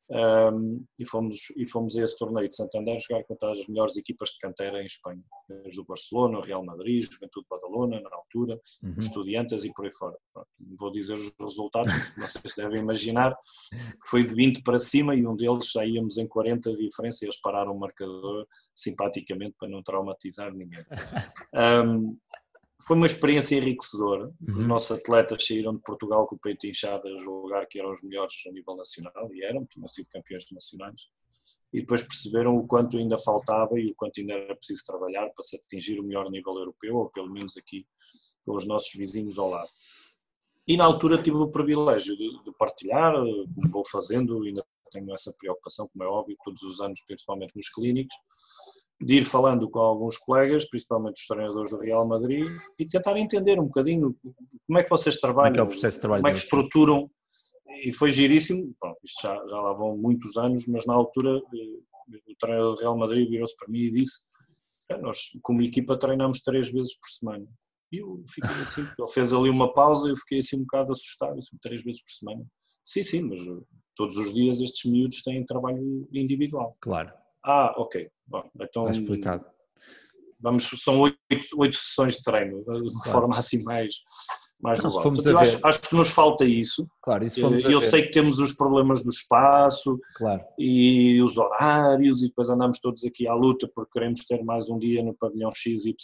Um, 0.08 0.86
e, 1.00 1.06
fomos, 1.06 1.50
e 1.58 1.66
fomos 1.68 1.98
a 1.98 2.04
esse 2.04 2.16
torneio 2.16 2.48
de 2.48 2.56
Santander 2.56 3.00
jogar 3.00 3.24
contra 3.24 3.52
as 3.52 3.66
melhores 3.68 3.98
equipas 3.98 4.30
de 4.30 4.38
cantera 4.40 4.82
em 4.82 4.86
Espanha, 4.86 5.24
desde 5.50 5.80
o 5.80 5.86
Barcelona, 5.86 6.38
o 6.38 6.42
Real 6.42 6.64
Madrid, 6.64 7.04
Juventude 7.04 7.46
de 7.46 7.50
Badalona, 7.50 8.00
na 8.00 8.16
altura, 8.16 8.60
uhum. 8.84 8.96
Estudiantes 9.00 9.64
e 9.64 9.74
por 9.74 9.86
aí 9.86 9.92
fora. 9.92 10.16
Vou 10.80 10.92
dizer 10.92 11.14
os 11.14 11.34
resultados, 11.40 11.92
vocês 12.18 12.54
devem 12.56 12.82
imaginar 12.82 13.36
foi 14.06 14.24
de 14.24 14.34
20 14.34 14.62
para 14.62 14.78
cima 14.78 15.16
e 15.16 15.26
um 15.26 15.36
deles 15.36 15.72
já 15.72 15.86
íamos 15.86 16.18
em 16.18 16.28
40 16.28 16.72
de 16.72 16.88
diferença 16.88 17.24
e 17.24 17.28
eles 17.28 17.40
pararam 17.42 17.74
o 17.74 17.80
marcador 17.80 18.46
simpaticamente 18.74 19.56
para 19.58 19.70
não 19.70 19.82
traumatizar 19.82 20.54
ninguém. 20.54 20.86
Um, 21.56 22.18
foi 22.82 22.98
uma 22.98 23.06
experiência 23.06 23.56
enriquecedora. 23.56 24.32
Os 24.48 24.62
uhum. 24.62 24.68
nossos 24.68 24.98
atletas 24.98 25.46
saíram 25.46 25.76
de 25.76 25.82
Portugal 25.82 26.28
com 26.28 26.36
o 26.36 26.40
peito 26.40 26.68
inchado 26.68 27.08
a 27.08 27.18
julgar 27.18 27.66
que 27.68 27.80
eram 27.80 27.92
os 27.92 28.02
melhores 28.02 28.34
a 28.48 28.52
nível 28.52 28.76
nacional, 28.76 29.34
e 29.34 29.44
eram, 29.44 29.66
tinham 29.66 29.88
sido 29.88 30.08
campeões 30.10 30.46
nacionais. 30.52 31.02
E 31.74 31.82
depois 31.82 32.02
perceberam 32.02 32.56
o 32.56 32.68
quanto 32.68 32.98
ainda 32.98 33.18
faltava 33.18 33.80
e 33.80 33.92
o 33.92 33.96
quanto 33.96 34.20
ainda 34.20 34.34
era 34.34 34.56
preciso 34.56 34.86
trabalhar 34.86 35.30
para 35.30 35.44
se 35.44 35.58
atingir 35.58 36.00
o 36.00 36.04
melhor 36.04 36.30
nível 36.30 36.54
europeu, 36.54 36.96
ou 36.96 37.10
pelo 37.10 37.30
menos 37.30 37.58
aqui 37.58 37.86
com 38.46 38.56
os 38.56 38.66
nossos 38.66 38.92
vizinhos 38.94 39.40
ao 39.40 39.50
lado. 39.50 39.70
E 40.68 40.78
na 40.78 40.86
altura 40.86 41.22
tive 41.22 41.38
o 41.38 41.52
privilégio 41.52 42.16
de, 42.16 42.44
de 42.44 42.52
partilhar, 42.58 43.14
como 43.14 43.72
vou 43.72 43.86
fazendo, 43.88 44.44
ainda 44.44 44.66
tenho 44.92 45.14
essa 45.14 45.34
preocupação, 45.38 45.88
como 45.92 46.04
é 46.04 46.08
óbvio, 46.08 46.38
todos 46.44 46.62
os 46.64 46.80
anos, 46.80 47.02
principalmente 47.06 47.56
nos 47.56 47.70
clínicos, 47.70 48.16
de 49.02 49.16
ir 49.16 49.26
falando 49.26 49.70
com 49.70 49.80
alguns 49.80 50.18
colegas, 50.18 50.68
principalmente 50.70 51.20
os 51.20 51.28
treinadores 51.28 51.72
do 51.72 51.78
Real 51.78 52.08
Madrid, 52.08 52.46
e 52.80 52.88
tentar 52.88 53.18
entender 53.18 53.60
um 53.60 53.66
bocadinho 53.66 54.16
como 54.66 54.80
é 54.80 54.84
que 54.84 54.90
vocês 54.90 55.20
trabalham, 55.20 55.54
como 55.54 55.54
é, 55.54 55.54
que, 55.54 55.60
é 55.60 55.64
o 55.64 55.68
processo 55.68 55.98
de 55.98 56.02
trabalho 56.02 56.22
como 56.22 56.30
é 56.30 56.34
que 56.34 56.40
estruturam, 56.40 57.12
e 57.84 57.92
foi 57.92 58.12
giríssimo, 58.12 58.74
bom, 58.82 58.94
isto 59.04 59.22
já, 59.22 59.36
já 59.48 59.60
lá 59.60 59.74
vão 59.74 59.98
muitos 59.98 60.38
anos, 60.38 60.66
mas 60.68 60.86
na 60.86 60.94
altura 60.94 61.38
eh, 61.38 62.20
o 62.28 62.36
treinador 62.40 62.76
do 62.76 62.82
Real 62.82 62.98
Madrid 62.98 63.30
virou-se 63.30 63.56
para 63.58 63.68
mim 63.68 63.80
e 63.80 63.92
disse, 63.92 64.30
nós 65.02 65.30
como 65.42 65.62
equipa 65.62 65.98
treinamos 65.98 66.40
três 66.40 66.72
vezes 66.72 66.98
por 66.98 67.10
semana, 67.10 67.46
e 67.92 67.98
eu 67.98 68.24
fiquei 68.30 68.62
assim, 68.62 68.88
ele 68.98 69.08
fez 69.10 69.34
ali 69.34 69.50
uma 69.50 69.74
pausa 69.74 70.08
e 70.08 70.12
eu 70.12 70.18
fiquei 70.18 70.40
assim 70.40 70.58
um 70.58 70.62
bocado 70.62 70.92
assustado, 70.92 71.38
assim, 71.38 71.58
três 71.62 71.84
vezes 71.84 72.02
por 72.02 72.12
semana, 72.12 72.46
sim, 72.84 73.04
sim, 73.04 73.24
mas 73.24 73.42
todos 73.96 74.18
os 74.18 74.34
dias 74.34 74.60
estes 74.62 74.90
miúdos 74.90 75.22
têm 75.22 75.46
trabalho 75.46 76.08
individual. 76.14 76.78
Claro. 76.80 77.12
Ah, 77.44 77.74
ok. 77.78 78.10
Bom, 78.28 78.44
então. 78.60 78.88
Está 78.88 79.00
explicado. 79.00 79.46
Vamos, 80.40 80.70
são 80.80 81.00
oito, 81.00 81.18
oito 81.58 81.76
sessões 81.76 82.18
de 82.18 82.24
treino, 82.24 82.60
de 82.60 82.66
claro. 82.66 83.12
forma 83.12 83.38
assim 83.38 83.64
mais, 83.64 83.96
mais 84.62 84.80
não, 84.80 84.90
global. 84.90 85.14
Portanto, 85.14 85.38
acho, 85.38 85.68
acho, 85.68 85.82
que 85.82 85.96
nos 85.96 86.10
falta 86.10 86.46
isso. 86.46 86.88
Claro, 87.02 87.24
isso 87.24 87.42
fomos 87.42 87.64
Eu 87.64 87.80
sei 87.82 88.04
que 88.04 88.12
temos 88.12 88.38
os 88.40 88.54
problemas 88.54 89.02
do 89.02 89.10
espaço 89.10 90.00
claro. 90.16 90.44
e 90.60 91.22
os 91.22 91.38
horários, 91.38 92.22
e 92.22 92.28
depois 92.28 92.50
andamos 92.50 92.80
todos 92.80 93.04
aqui 93.04 93.28
à 93.28 93.34
luta 93.34 93.68
porque 93.74 93.92
queremos 93.94 94.26
ter 94.26 94.44
mais 94.44 94.70
um 94.70 94.78
dia 94.78 95.04
no 95.04 95.16
pavilhão 95.16 95.50
XYZ. 95.52 95.96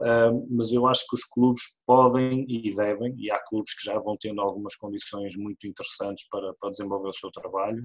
Uh, 0.00 0.46
mas 0.50 0.72
eu 0.72 0.86
acho 0.86 1.06
que 1.06 1.14
os 1.14 1.24
clubes 1.24 1.62
podem 1.86 2.46
e 2.48 2.74
devem, 2.74 3.14
e 3.18 3.30
há 3.30 3.38
clubes 3.38 3.74
que 3.74 3.84
já 3.84 3.98
vão 3.98 4.16
tendo 4.18 4.40
algumas 4.40 4.74
condições 4.74 5.36
muito 5.36 5.66
interessantes 5.66 6.26
para, 6.30 6.54
para 6.58 6.70
desenvolver 6.70 7.10
o 7.10 7.12
seu 7.12 7.30
trabalho, 7.30 7.82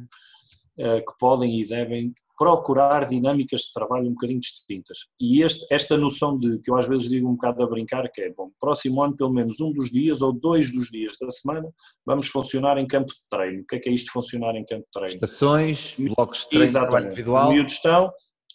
que 0.78 1.14
podem 1.20 1.62
e 1.62 1.68
devem 1.68 2.14
procurar 2.38 3.08
dinâmicas 3.08 3.62
de 3.62 3.74
trabalho 3.74 4.08
um 4.08 4.12
bocadinho 4.12 4.40
distintas. 4.40 4.98
E 5.20 5.42
este, 5.42 5.66
esta 5.74 5.98
noção 5.98 6.38
de, 6.38 6.60
que 6.60 6.70
eu 6.70 6.78
às 6.78 6.86
vezes 6.86 7.10
digo 7.10 7.30
um 7.30 7.34
bocado 7.34 7.64
a 7.64 7.68
brincar, 7.68 8.10
que 8.12 8.22
é, 8.22 8.34
bom, 8.34 8.52
próximo 8.60 9.02
ano 9.02 9.16
pelo 9.16 9.32
menos 9.32 9.60
um 9.62 9.72
dos 9.72 9.90
dias 9.90 10.22
ou 10.22 10.34
dois 10.34 10.72
dos 10.72 10.90
dias 10.90 11.14
da 11.20 11.30
semana 11.32 11.70
vamos 12.06 12.28
funcionar 12.28 12.78
em 12.78 12.86
campo 12.86 13.12
de 13.12 13.28
treino. 13.30 13.62
O 13.62 13.66
que 13.66 13.76
é 13.78 13.80
que 13.80 13.90
é 13.90 13.94
isto 13.94 14.12
funcionar 14.12 14.56
em 14.56 14.66
campo 14.66 14.84
de 14.84 14.92
treino? 14.92 15.16
Estações, 15.16 15.96
blocos 15.98 16.40
de 16.40 16.50
treino, 16.50 16.66
Exatamente. 16.66 16.90
trabalho 16.90 17.06
individual. 17.08 17.50
Miúdos 17.52 17.74
estão, 17.74 18.12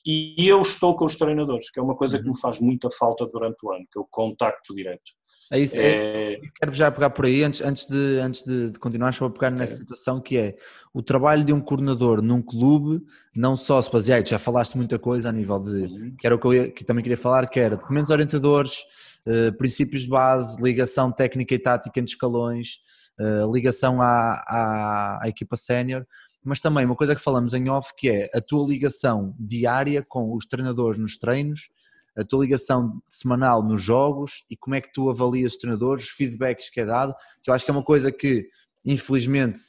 e 0.06 0.48
eu 0.48 0.60
estou 0.60 0.94
com 0.94 1.04
os 1.04 1.16
treinadores, 1.16 1.70
que 1.70 1.78
é 1.78 1.82
uma 1.82 1.96
coisa 1.96 2.16
uhum. 2.16 2.22
que 2.22 2.28
me 2.28 2.40
faz 2.40 2.60
muita 2.60 2.90
falta 2.90 3.26
durante 3.26 3.64
o 3.64 3.72
ano, 3.72 3.86
que 3.90 3.98
é 3.98 4.02
o 4.02 4.06
contacto 4.10 4.74
direto. 4.74 5.12
É 5.50 5.58
isso, 5.58 5.78
é... 5.78 6.34
é. 6.34 6.40
Quero 6.54 6.72
já 6.72 6.90
pegar 6.90 7.10
por 7.10 7.26
aí, 7.26 7.42
antes, 7.42 7.60
antes, 7.60 7.86
de, 7.86 8.18
antes 8.18 8.44
de, 8.44 8.70
de 8.70 8.78
continuar, 8.78 9.12
só 9.12 9.26
vou 9.26 9.30
pegar 9.30 9.50
nessa 9.50 9.74
situação 9.74 10.20
que 10.20 10.38
é 10.38 10.56
o 10.94 11.02
trabalho 11.02 11.44
de 11.44 11.52
um 11.52 11.60
coordenador 11.60 12.22
num 12.22 12.40
clube, 12.40 13.04
não 13.34 13.56
só 13.56 13.82
se 13.82 13.90
basear, 13.90 14.24
já 14.24 14.38
falaste 14.38 14.76
muita 14.76 14.98
coisa 14.98 15.28
a 15.28 15.32
nível 15.32 15.58
de, 15.58 15.70
uhum. 15.70 16.14
que 16.16 16.26
era 16.26 16.36
o 16.36 16.38
que 16.38 16.46
eu 16.46 16.72
que 16.72 16.84
também 16.84 17.02
queria 17.02 17.18
falar, 17.18 17.48
que 17.48 17.58
era 17.58 17.76
documentos 17.76 18.10
orientadores, 18.10 18.78
uh, 19.26 19.52
princípios 19.56 20.02
de 20.02 20.08
base, 20.08 20.62
ligação 20.62 21.10
técnica 21.10 21.54
e 21.54 21.58
tática 21.58 21.98
entre 21.98 22.12
escalões, 22.12 22.78
uh, 23.18 23.52
ligação 23.52 24.00
à, 24.00 24.44
à, 24.46 25.20
à 25.24 25.28
equipa 25.28 25.56
sénior, 25.56 26.06
mas 26.44 26.60
também 26.60 26.86
uma 26.86 26.96
coisa 26.96 27.14
que 27.14 27.20
falamos 27.20 27.54
em 27.54 27.68
off 27.68 27.92
que 27.96 28.08
é 28.08 28.30
a 28.32 28.40
tua 28.40 28.66
ligação 28.66 29.34
diária 29.38 30.04
com 30.08 30.34
os 30.34 30.46
treinadores 30.46 30.98
nos 30.98 31.18
treinos, 31.18 31.68
a 32.16 32.24
tua 32.24 32.44
ligação 32.44 33.00
semanal 33.08 33.62
nos 33.62 33.82
jogos 33.82 34.44
e 34.50 34.56
como 34.56 34.74
é 34.74 34.80
que 34.80 34.92
tu 34.92 35.08
avalias 35.08 35.52
os 35.52 35.58
treinadores, 35.58 36.04
os 36.04 36.10
feedbacks 36.10 36.68
que 36.70 36.80
é 36.80 36.84
dado, 36.84 37.14
que 37.42 37.50
eu 37.50 37.54
acho 37.54 37.64
que 37.64 37.70
é 37.70 37.74
uma 37.74 37.84
coisa 37.84 38.10
que, 38.10 38.48
infelizmente, 38.84 39.60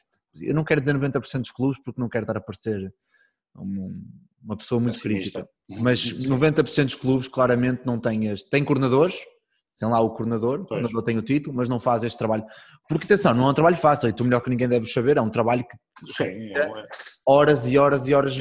eu 0.42 0.54
não 0.54 0.64
quero 0.64 0.80
dizer 0.80 0.96
90% 0.96 1.40
dos 1.40 1.52
clubes 1.52 1.82
porque 1.84 2.00
não 2.00 2.10
quero 2.10 2.24
estar 2.24 2.38
a 2.38 2.42
parecer 2.42 2.94
uma 3.56 4.58
pessoa 4.58 4.80
muito 4.80 5.00
crítica, 5.00 5.48
mas 5.70 6.14
90% 6.14 6.86
dos 6.86 6.96
clubes 6.96 7.28
claramente 7.28 7.86
não 7.86 8.00
têm 8.00 8.28
este, 8.28 8.50
têm 8.50 8.64
coordenadores, 8.64 9.16
tem 9.78 9.90
lá 9.90 10.00
o 10.00 10.12
coordenador, 10.12 10.62
o 10.62 10.66
coordenador 10.66 11.04
tem 11.04 11.18
o 11.18 11.22
título, 11.22 11.56
mas 11.56 11.68
não 11.68 11.80
faz 11.80 12.04
este 12.04 12.18
trabalho. 12.18 12.46
Porque 12.88 13.06
atenção, 13.06 13.34
não 13.34 13.48
é 13.48 13.50
um 13.50 13.54
trabalho 13.54 13.78
fácil, 13.78 14.10
e 14.10 14.14
tu 14.14 14.24
melhor 14.24 14.42
que 14.42 14.50
ninguém 14.50 14.70
deves 14.70 14.94
saber, 14.94 15.18
é 15.18 15.22
um 15.22 15.30
trabalho 15.30 15.66
que 15.66 16.12
Sim, 16.12 16.56
é 16.56 16.88
horas 17.26 17.68
e 17.68 17.78
horas 17.78 18.08
e 18.08 18.14
horas 18.14 18.36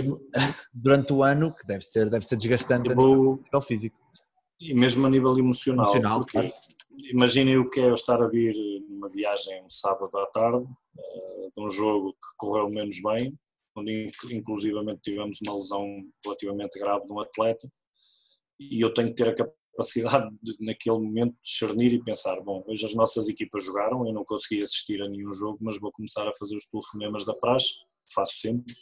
durante 0.72 1.12
o 1.12 1.22
ano, 1.22 1.54
que 1.54 1.66
deve 1.66 1.82
ser, 1.82 2.10
deve 2.10 2.26
ser 2.26 2.36
desgastante 2.36 2.88
tipo, 2.88 3.00
a 3.00 3.06
nível 3.06 3.60
físico. 3.62 3.98
E 4.60 4.74
mesmo 4.74 5.06
a 5.06 5.10
nível 5.10 5.38
emocional, 5.38 5.86
emocional 5.86 6.18
porque 6.18 6.38
claro. 6.38 6.52
imaginem 7.10 7.56
o 7.56 7.70
que 7.70 7.80
é 7.80 7.88
eu 7.88 7.94
estar 7.94 8.22
a 8.22 8.28
vir 8.28 8.54
numa 8.88 9.08
viagem 9.08 9.64
um 9.64 9.70
sábado 9.70 10.18
à 10.18 10.26
tarde, 10.26 10.64
eh, 10.98 11.48
de 11.56 11.64
um 11.64 11.70
jogo 11.70 12.12
que 12.12 12.36
correu 12.36 12.68
menos 12.68 13.00
bem, 13.00 13.34
onde 13.74 14.08
inclusivamente 14.30 15.00
tivemos 15.02 15.38
uma 15.42 15.54
lesão 15.54 15.86
relativamente 16.22 16.78
grave 16.78 17.06
de 17.06 17.12
um 17.12 17.20
atleta, 17.20 17.66
e 18.58 18.84
eu 18.84 18.92
tenho 18.92 19.08
que 19.08 19.14
ter 19.14 19.28
a 19.28 19.34
capacidade 19.80 20.28
de, 20.42 20.56
naquele 20.60 20.98
momento, 20.98 21.36
discernir 21.42 21.92
e 21.92 22.02
pensar: 22.02 22.40
bom, 22.42 22.62
hoje 22.66 22.84
as 22.84 22.94
nossas 22.94 23.28
equipas 23.28 23.64
jogaram, 23.64 24.06
eu 24.06 24.12
não 24.12 24.24
consegui 24.24 24.62
assistir 24.62 25.02
a 25.02 25.08
nenhum 25.08 25.32
jogo, 25.32 25.58
mas 25.60 25.78
vou 25.80 25.90
começar 25.90 26.28
a 26.28 26.32
fazer 26.34 26.56
os 26.56 26.66
telefonemas 26.66 27.24
da 27.24 27.34
praxe, 27.34 27.70
faço 28.14 28.34
sempre, 28.36 28.74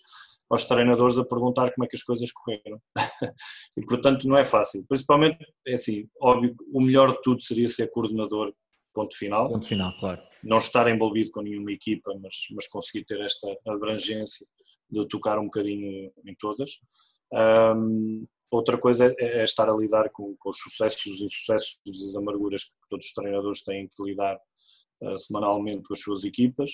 aos 0.51 0.65
treinadores 0.65 1.19
a 1.19 1.25
perguntar 1.25 1.73
como 1.73 1.85
é 1.85 1.89
que 1.89 1.97
as 1.97 2.03
coisas 2.03 2.31
correram. 2.33 2.81
e 3.77 3.87
portanto 3.87 4.27
não 4.27 4.37
é 4.37 4.45
fácil. 4.45 4.85
Principalmente, 4.89 5.39
é 5.67 5.75
assim, 5.75 6.09
óbvio, 6.21 6.55
o 6.73 6.81
melhor 6.81 7.13
de 7.13 7.23
tudo 7.23 7.41
seria 7.43 7.69
ser 7.69 7.91
coordenador, 7.91 8.53
ponto 8.93 9.17
final. 9.17 9.49
Ponto 9.49 9.67
final, 9.67 9.97
claro. 9.99 10.21
Não 10.43 10.59
estar 10.59 10.89
envolvido 10.89 11.31
com 11.31 11.43
nenhuma 11.43 11.73
equipa, 11.73 12.13
mas, 12.23 12.35
mas 12.55 12.67
conseguir 12.69 13.05
ter 13.05 13.21
esta 13.21 13.49
abrangência 13.67 14.47
de 14.91 15.07
tocar 15.07 15.39
um 15.39 15.45
bocadinho 15.45 16.11
em 16.25 16.35
todas. 16.39 16.71
Um, 17.77 18.27
Outra 18.51 18.79
coisa 18.79 19.15
é, 19.19 19.41
é 19.41 19.45
estar 19.45 19.69
a 19.69 19.77
lidar 19.77 20.11
com, 20.11 20.35
com, 20.39 20.51
os 20.51 20.59
sucessos 20.59 21.21
e 21.21 21.25
insucessos 21.25 21.79
e 21.85 21.91
as 21.91 22.17
amarguras 22.17 22.65
que 22.65 22.75
todos 22.89 23.07
os 23.07 23.13
treinadores 23.13 23.63
têm 23.63 23.89
que 23.89 24.03
lidar 24.03 24.37
uh, 25.03 25.19
semanalmente 25.19 25.83
com 25.83 25.93
as 25.93 26.01
suas 26.01 26.25
equipas 26.25 26.71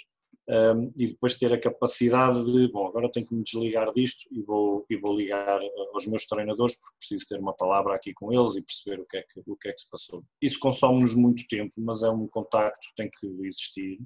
um, 0.49 0.53
ehm, 0.53 0.93
e 0.97 1.07
depois 1.09 1.37
ter 1.37 1.53
a 1.53 1.61
capacidade 1.61 2.45
de, 2.45 2.69
bom, 2.69 2.87
agora 2.87 3.11
tenho 3.11 3.27
que 3.27 3.35
me 3.35 3.43
desligar 3.43 3.89
disto 3.91 4.29
e 4.31 4.43
vou, 4.43 4.85
e 4.89 4.97
vou 4.97 5.17
ligar 5.17 5.59
aos 5.95 6.07
meus 6.07 6.27
treinadores 6.27 6.75
porque 6.75 6.97
preciso 6.99 7.27
ter 7.29 7.41
uma 7.41 7.55
palavra 7.55 7.95
aqui 7.95 8.13
com 8.13 8.33
eles 8.33 8.55
e 8.55 8.63
perceber 8.63 9.01
o 9.01 9.07
que 9.07 9.17
é 9.17 9.23
que, 9.23 9.43
o 9.47 9.57
que, 9.57 9.69
é 9.69 9.73
que 9.73 9.81
se 9.81 9.91
passou. 9.91 10.23
Isso 10.41 10.59
consome-nos 10.61 11.15
muito 11.15 11.45
tempo, 11.49 11.75
mas 11.79 12.03
é 12.03 12.11
um 12.11 12.29
contacto 12.29 12.87
que 12.89 12.95
tem 12.95 13.11
que 13.11 13.27
existir 13.47 13.99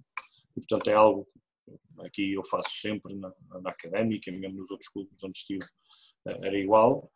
e, 0.57 0.61
portanto, 0.61 0.89
é 0.89 0.95
algo 0.95 1.27
que 1.27 2.07
aqui 2.07 2.33
eu 2.33 2.45
faço 2.45 2.71
sempre 2.71 3.15
na, 3.15 3.33
na 3.63 3.71
académica, 3.71 4.31
mesmo 4.33 4.57
nos 4.57 4.71
outros 4.71 4.89
clubes 4.89 5.23
onde 5.23 5.37
estive, 5.37 5.67
eh, 6.27 6.39
era 6.43 6.59
igual 6.59 7.11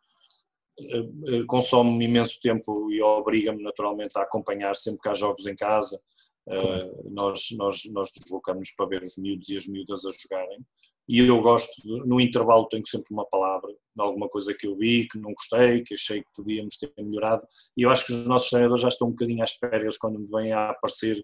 eh, 0.79 1.03
eh, 1.27 1.43
consome 1.47 2.05
imenso 2.05 2.39
tempo 2.41 2.91
e 2.91 3.01
obriga-me 3.01 3.61
naturalmente 3.61 4.17
a 4.17 4.23
acompanhar 4.23 4.75
sempre 4.75 5.01
que 5.01 5.09
há 5.09 5.13
jogos 5.13 5.45
em 5.45 5.55
casa. 5.55 5.99
Uh, 6.45 7.13
nós, 7.13 7.47
nós, 7.57 7.83
nós 7.93 8.11
deslocamos 8.11 8.69
para 8.75 8.85
ver 8.85 9.01
os 9.03 9.15
miúdos 9.15 9.47
e 9.47 9.55
as 9.55 9.65
miúdas 9.65 10.03
a 10.05 10.11
jogarem. 10.11 10.59
E 11.07 11.19
eu 11.19 11.41
gosto, 11.41 11.81
de, 11.81 12.05
no 12.05 12.19
intervalo 12.19 12.67
tenho 12.67 12.85
sempre 12.85 13.07
uma 13.11 13.25
palavra 13.25 13.69
de 13.71 14.01
alguma 14.01 14.27
coisa 14.27 14.53
que 14.53 14.67
eu 14.67 14.75
vi, 14.75 15.07
que 15.07 15.17
não 15.17 15.33
gostei, 15.33 15.83
que 15.83 15.93
achei 15.93 16.21
que 16.21 16.29
podíamos 16.35 16.75
ter 16.77 16.91
melhorado. 16.97 17.43
E 17.77 17.83
eu 17.83 17.89
acho 17.89 18.05
que 18.05 18.13
os 18.13 18.25
nossos 18.25 18.49
treinadores 18.49 18.81
já 18.81 18.87
estão 18.87 19.07
um 19.07 19.11
bocadinho 19.11 19.43
às 19.43 19.53
férias 19.53 19.97
quando 19.97 20.19
me 20.19 20.27
vêm 20.27 20.51
a 20.53 20.71
aparecer, 20.71 21.23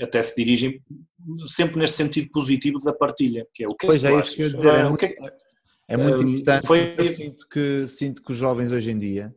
até 0.00 0.20
se 0.20 0.34
dirigem 0.36 0.82
sempre 1.46 1.78
nesse 1.78 1.94
sentido 1.94 2.28
positivo 2.32 2.78
da 2.80 2.92
partilha, 2.92 3.46
que 3.54 3.64
é 3.64 3.68
o 3.68 3.74
que 3.74 3.86
pois 3.86 4.04
é, 4.04 4.18
isso 4.18 4.34
que 4.34 4.42
eu 4.42 4.52
dizer, 4.52 4.74
é, 4.74 4.88
muito, 4.88 5.04
é 5.88 5.96
muito 5.96 6.26
importante. 6.26 6.66
Foi... 6.66 6.94
Eu 6.96 7.12
sinto 7.12 7.48
que, 7.48 7.86
sinto 7.86 8.22
que 8.22 8.32
os 8.32 8.38
jovens 8.38 8.70
hoje 8.70 8.90
em 8.90 8.98
dia, 8.98 9.34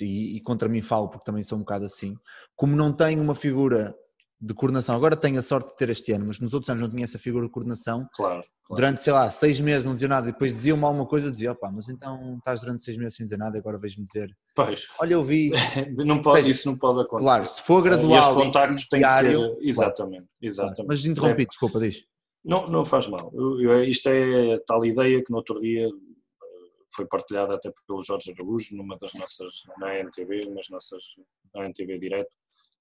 e, 0.00 0.36
e, 0.36 0.40
contra 0.40 0.68
mim 0.68 0.82
falo 0.82 1.08
porque 1.08 1.24
também 1.24 1.42
sou 1.42 1.58
um 1.58 1.62
bocado 1.62 1.84
assim, 1.84 2.14
como 2.54 2.76
não 2.76 2.92
têm 2.92 3.18
uma 3.18 3.34
figura 3.34 3.94
de 4.40 4.54
coordenação. 4.54 4.96
Agora 4.96 5.14
tenho 5.14 5.38
a 5.38 5.42
sorte 5.42 5.68
de 5.68 5.76
ter 5.76 5.90
este 5.90 6.12
ano, 6.12 6.24
mas 6.26 6.40
nos 6.40 6.54
outros 6.54 6.70
anos 6.70 6.82
não 6.82 6.88
tinha 6.88 7.04
essa 7.04 7.18
figura 7.18 7.44
de 7.44 7.52
coordenação. 7.52 8.08
Claro. 8.14 8.42
claro. 8.64 8.80
Durante, 8.80 9.02
sei 9.02 9.12
lá, 9.12 9.28
seis 9.28 9.60
meses 9.60 9.84
não 9.84 9.92
dizia 9.92 10.08
nada 10.08 10.28
e 10.28 10.32
depois 10.32 10.54
dizia-me 10.54 10.82
alguma 10.82 11.06
coisa, 11.06 11.30
dizia, 11.30 11.52
opá, 11.52 11.70
mas 11.70 11.88
então 11.90 12.36
estás 12.38 12.62
durante 12.62 12.82
seis 12.82 12.96
meses 12.96 13.16
sem 13.16 13.26
dizer 13.26 13.36
nada, 13.36 13.58
agora 13.58 13.78
vejo-me 13.78 14.06
dizer. 14.06 14.30
Pois. 14.56 14.88
Olha, 14.98 15.14
eu 15.14 15.22
vi. 15.22 15.50
não 16.06 16.22
pode, 16.22 16.38
seja, 16.38 16.50
isso 16.50 16.70
não 16.70 16.78
pode 16.78 17.02
acontecer. 17.02 17.24
Claro, 17.24 17.46
se 17.46 17.62
for 17.62 17.82
gradual. 17.82 18.14
E 18.14 18.18
os 18.18 18.26
contactos 18.26 18.88
têm 18.88 19.02
que 19.02 19.08
ser. 19.10 19.36
Exatamente, 19.60 20.26
exatamente. 20.40 20.76
Claro. 20.76 20.88
Mas 20.88 21.04
interrompi, 21.04 21.42
é, 21.42 21.46
desculpa, 21.46 21.78
diz. 21.78 22.02
Não, 22.44 22.68
não 22.68 22.84
faz 22.84 23.06
mal. 23.06 23.30
Eu, 23.34 23.60
eu, 23.60 23.84
isto 23.84 24.08
é 24.08 24.58
tal 24.66 24.84
ideia 24.84 25.22
que 25.22 25.30
no 25.30 25.38
outro 25.38 25.60
dia 25.60 25.86
eh, 25.86 25.90
foi 26.94 27.06
partilhada 27.06 27.54
até 27.54 27.70
pelo 27.86 28.02
Jorge 28.02 28.32
Araújo 28.32 28.76
numa 28.76 28.96
das 28.98 29.12
nossas, 29.14 29.52
na 29.78 29.96
NTV, 29.96 30.48
nas 30.50 30.68
nossas, 30.70 31.02
na 31.54 31.66
NTV 31.66 31.98
Direto, 31.98 32.30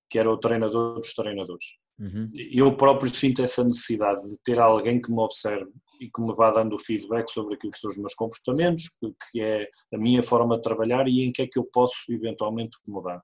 que 0.09 0.17
era 0.17 0.31
o 0.31 0.37
treinador 0.37 0.95
dos 0.95 1.13
treinadores. 1.13 1.65
Uhum. 1.99 2.29
Eu 2.33 2.75
próprio 2.77 3.13
sinto 3.13 3.41
essa 3.41 3.63
necessidade 3.63 4.21
de 4.23 4.39
ter 4.43 4.59
alguém 4.59 5.01
que 5.01 5.11
me 5.11 5.19
observe 5.19 5.69
e 5.99 6.09
que 6.09 6.21
me 6.21 6.33
vá 6.33 6.49
dando 6.51 6.79
feedback 6.79 7.29
sobre 7.29 7.55
aquilo 7.55 7.73
que 7.73 7.79
são 7.79 7.89
os 7.89 7.97
meus 7.97 8.13
comportamentos, 8.13 8.85
que 9.31 9.41
é 9.41 9.67
a 9.93 9.97
minha 9.97 10.23
forma 10.23 10.55
de 10.55 10.61
trabalhar 10.61 11.07
e 11.09 11.25
em 11.25 11.31
que 11.31 11.41
é 11.41 11.47
que 11.47 11.59
eu 11.59 11.65
posso 11.65 12.11
eventualmente 12.13 12.77
mudar. 12.87 13.21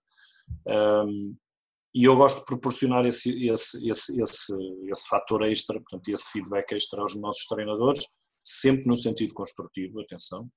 Um, 0.68 1.36
e 1.96 2.04
eu 2.04 2.16
gosto 2.18 2.40
de 2.40 2.46
proporcionar 2.46 3.06
esse, 3.06 3.48
esse, 3.48 3.90
esse, 3.90 4.22
esse, 4.22 4.54
esse 4.92 5.08
fator 5.08 5.42
extra, 5.44 5.80
portanto, 5.80 6.10
esse 6.10 6.30
feedback 6.30 6.74
extra 6.74 7.02
aos 7.02 7.16
nossos 7.16 7.46
treinadores, 7.46 8.04
sempre 8.44 8.86
no 8.86 8.98
sentido 8.98 9.34
construtivo, 9.34 10.02
atenção, 10.02 10.50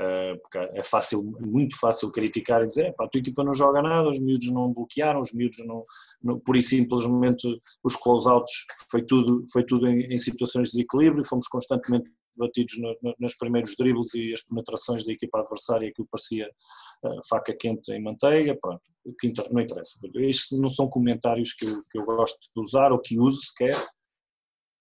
eh, 0.00 0.34
porque 0.42 0.58
é 0.58 0.82
fácil, 0.82 1.22
muito 1.40 1.78
fácil 1.78 2.10
criticar 2.10 2.62
e 2.64 2.66
dizer, 2.66 2.94
a 2.98 3.06
tua 3.06 3.20
equipa 3.20 3.44
não 3.44 3.52
joga 3.52 3.80
nada, 3.80 4.08
os 4.08 4.18
miúdos 4.18 4.50
não 4.50 4.72
bloquearam, 4.72 5.20
os 5.20 5.32
miúdos 5.32 5.64
não, 5.64 5.82
não 6.20 6.40
por 6.40 6.56
e 6.56 6.62
simplesmente 6.62 7.46
os 7.84 7.94
close-outs 7.94 8.52
foi 8.90 9.04
tudo, 9.04 9.44
foi 9.52 9.64
tudo 9.64 9.86
em, 9.86 10.12
em, 10.12 10.18
situações 10.18 10.68
de 10.68 10.78
desequilíbrio, 10.78 11.24
fomos 11.24 11.46
constantemente 11.46 12.10
batidos 12.36 12.78
no, 12.78 12.96
no, 13.02 13.14
nos 13.18 13.34
primeiros 13.36 13.76
dribles 13.76 14.14
e 14.14 14.32
as 14.32 14.42
penetrações 14.42 15.04
da 15.04 15.12
equipa 15.12 15.40
adversária, 15.40 15.88
aquilo 15.88 16.08
parecia 16.10 16.50
uh, 17.04 17.28
faca 17.28 17.54
quente 17.54 17.92
em 17.92 18.02
manteiga, 18.02 18.56
pronto, 18.60 18.82
que 19.18 19.32
não 19.50 19.60
interessa. 19.60 19.98
Estes 20.16 20.58
não 20.58 20.68
são 20.68 20.88
comentários 20.88 21.52
que 21.52 21.64
eu, 21.66 21.82
que 21.90 21.98
eu 21.98 22.04
gosto 22.04 22.38
de 22.54 22.60
usar 22.60 22.92
ou 22.92 23.00
que 23.00 23.18
uso 23.18 23.40
sequer, 23.42 23.76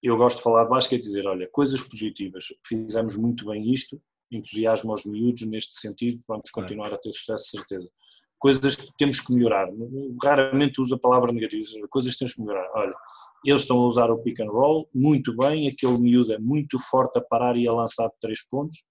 eu 0.01 0.15
gosto 0.15 0.37
de 0.37 0.43
falar 0.43 0.63
de 0.63 0.69
basquete 0.69 1.01
e 1.01 1.03
dizer, 1.03 1.27
olha, 1.27 1.47
coisas 1.51 1.83
positivas, 1.83 2.45
fizemos 2.65 3.17
muito 3.17 3.45
bem 3.45 3.71
isto, 3.71 4.01
entusiasmo 4.31 4.91
aos 4.91 5.05
miúdos 5.05 5.45
neste 5.47 5.77
sentido, 5.79 6.21
vamos 6.27 6.49
continuar 6.51 6.93
a 6.93 6.97
ter 6.97 7.11
sucesso, 7.11 7.49
certeza. 7.49 7.89
Coisas 8.39 8.75
que 8.75 8.87
temos 8.97 9.19
que 9.19 9.33
melhorar, 9.33 9.67
raramente 10.23 10.79
uso 10.79 10.95
a 10.95 10.99
palavra 10.99 11.31
negativa, 11.31 11.63
coisas 11.89 12.13
que 12.13 12.19
temos 12.19 12.33
que 12.33 12.41
melhorar. 12.41 12.69
Olha, 12.73 12.95
eles 13.45 13.61
estão 13.61 13.77
a 13.77 13.85
usar 13.85 14.09
o 14.09 14.17
pick 14.19 14.39
and 14.39 14.49
roll 14.49 14.89
muito 14.93 15.35
bem, 15.35 15.67
aquele 15.67 15.97
miúdo 15.97 16.33
é 16.33 16.39
muito 16.39 16.79
forte 16.79 17.19
a 17.19 17.21
parar 17.21 17.57
e 17.57 17.67
a 17.67 17.73
lançar 17.73 18.07
de 18.07 18.19
três 18.19 18.41
pontos. 18.47 18.83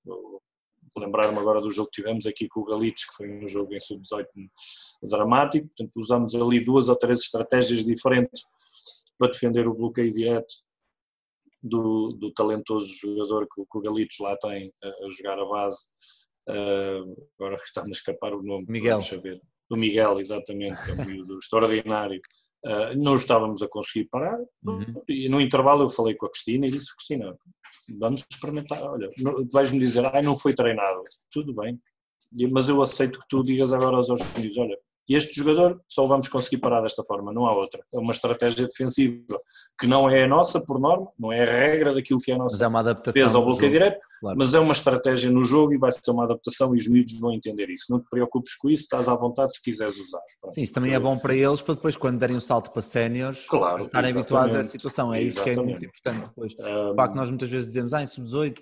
Lembrar-me 0.96 1.38
agora 1.38 1.60
do 1.60 1.70
jogo 1.70 1.90
que 1.90 2.02
tivemos 2.02 2.26
aqui 2.26 2.48
com 2.48 2.60
o 2.60 2.64
Galitos, 2.64 3.04
que 3.04 3.14
foi 3.14 3.30
um 3.30 3.46
jogo 3.46 3.74
em 3.74 3.80
sub-18 3.80 4.26
dramático, 5.02 5.66
portanto 5.68 5.92
usamos 5.96 6.34
ali 6.34 6.64
duas 6.64 6.88
ou 6.88 6.96
três 6.96 7.20
estratégias 7.20 7.84
diferentes 7.84 8.42
para 9.18 9.30
defender 9.30 9.66
o 9.66 9.74
bloqueio 9.74 10.12
direto 10.12 10.54
do, 11.62 12.12
do 12.12 12.32
talentoso 12.32 12.94
jogador 12.94 13.46
que, 13.52 13.62
que 13.62 13.78
o 13.78 13.80
Galitos 13.80 14.16
lá 14.20 14.36
tem 14.36 14.72
a, 14.82 14.88
a 14.88 15.08
jogar 15.16 15.38
a 15.38 15.44
base. 15.44 15.78
Uh, 16.48 17.28
agora 17.38 17.56
está-me 17.56 17.88
a 17.88 17.92
escapar 17.92 18.32
o 18.34 18.42
nome. 18.42 18.64
Miguel. 18.68 19.00
Saber. 19.00 19.38
Do 19.68 19.76
Miguel, 19.76 20.18
exatamente, 20.18 20.82
que 20.82 20.90
é 20.90 20.94
um 20.94 21.26
do 21.26 21.36
extraordinário. 21.38 22.20
Uh, 22.64 22.96
não 22.96 23.14
estávamos 23.14 23.62
a 23.62 23.68
conseguir 23.68 24.08
parar 24.08 24.36
uhum. 24.64 25.00
e 25.08 25.28
no 25.28 25.40
intervalo 25.40 25.84
eu 25.84 25.88
falei 25.88 26.16
com 26.16 26.26
a 26.26 26.30
Cristina 26.30 26.66
e 26.66 26.70
disse, 26.72 26.92
Cristina, 26.96 27.38
vamos 28.00 28.26
experimentar, 28.28 28.82
olha, 28.82 29.08
vais-me 29.52 29.78
dizer, 29.78 30.04
ai 30.12 30.22
não 30.22 30.36
foi 30.36 30.52
treinado, 30.54 31.00
tudo 31.30 31.54
bem, 31.54 31.80
mas 32.50 32.68
eu 32.68 32.82
aceito 32.82 33.20
que 33.20 33.28
tu 33.28 33.44
digas 33.44 33.72
agora 33.72 33.94
aos 33.94 34.08
filhos, 34.34 34.58
olha, 34.58 34.76
este 35.14 35.36
jogador 35.36 35.80
só 35.88 36.04
o 36.04 36.08
vamos 36.08 36.28
conseguir 36.28 36.58
parar 36.58 36.82
desta 36.82 37.02
forma, 37.04 37.32
não 37.32 37.46
há 37.46 37.56
outra, 37.56 37.82
é 37.92 37.98
uma 37.98 38.12
estratégia 38.12 38.66
defensiva 38.66 39.40
que 39.80 39.86
não 39.86 40.10
é 40.10 40.24
a 40.24 40.28
nossa 40.28 40.60
por 40.64 40.80
norma, 40.80 41.08
não 41.18 41.32
é 41.32 41.42
a 41.42 41.46
regra 41.46 41.94
daquilo 41.94 42.18
que 42.18 42.32
é 42.32 42.34
a 42.34 42.38
nossa 42.38 42.56
mas 42.56 42.62
é 42.62 42.66
uma 42.66 42.80
adaptação 42.80 43.12
defesa 43.12 43.38
ao 43.38 43.44
bloqueio 43.44 43.70
direto, 43.70 44.06
claro. 44.20 44.36
mas 44.36 44.54
é 44.54 44.58
uma 44.58 44.72
estratégia 44.72 45.30
no 45.30 45.44
jogo 45.44 45.72
e 45.72 45.78
vai 45.78 45.92
ser 45.92 46.10
uma 46.10 46.24
adaptação 46.24 46.74
e 46.74 46.78
os 46.78 46.88
miúdos 46.88 47.18
vão 47.20 47.32
entender 47.32 47.70
isso. 47.70 47.84
Não 47.88 48.00
te 48.00 48.08
preocupes 48.10 48.56
com 48.56 48.68
isso, 48.68 48.82
estás 48.82 49.08
à 49.08 49.14
vontade 49.14 49.54
se 49.54 49.62
quiseres 49.62 49.96
usar. 49.98 50.20
Pronto. 50.40 50.54
Sim, 50.54 50.62
isso 50.62 50.72
também 50.72 50.94
é 50.94 50.98
bom 50.98 51.16
para 51.16 51.34
eles, 51.34 51.62
para 51.62 51.74
depois 51.74 51.96
quando 51.96 52.18
derem 52.18 52.34
o 52.34 52.38
um 52.38 52.40
salto 52.40 52.72
para 52.72 52.82
séniores, 52.82 53.44
claro, 53.46 53.84
estarem 53.84 54.10
habituados 54.10 54.56
a 54.56 54.58
essa 54.58 54.70
situação. 54.70 55.14
É 55.14 55.22
exatamente. 55.22 55.28
isso 55.28 55.42
que 55.44 55.50
é 55.50 55.62
muito 55.62 55.84
importante 55.84 56.28
depois. 56.28 56.54
Um... 56.58 56.96
Pá, 56.96 57.08
que 57.08 57.16
nós 57.16 57.28
muitas 57.28 57.48
vezes 57.48 57.68
dizemos, 57.68 57.94
ah, 57.94 58.02
em 58.02 58.06
sub-18, 58.06 58.58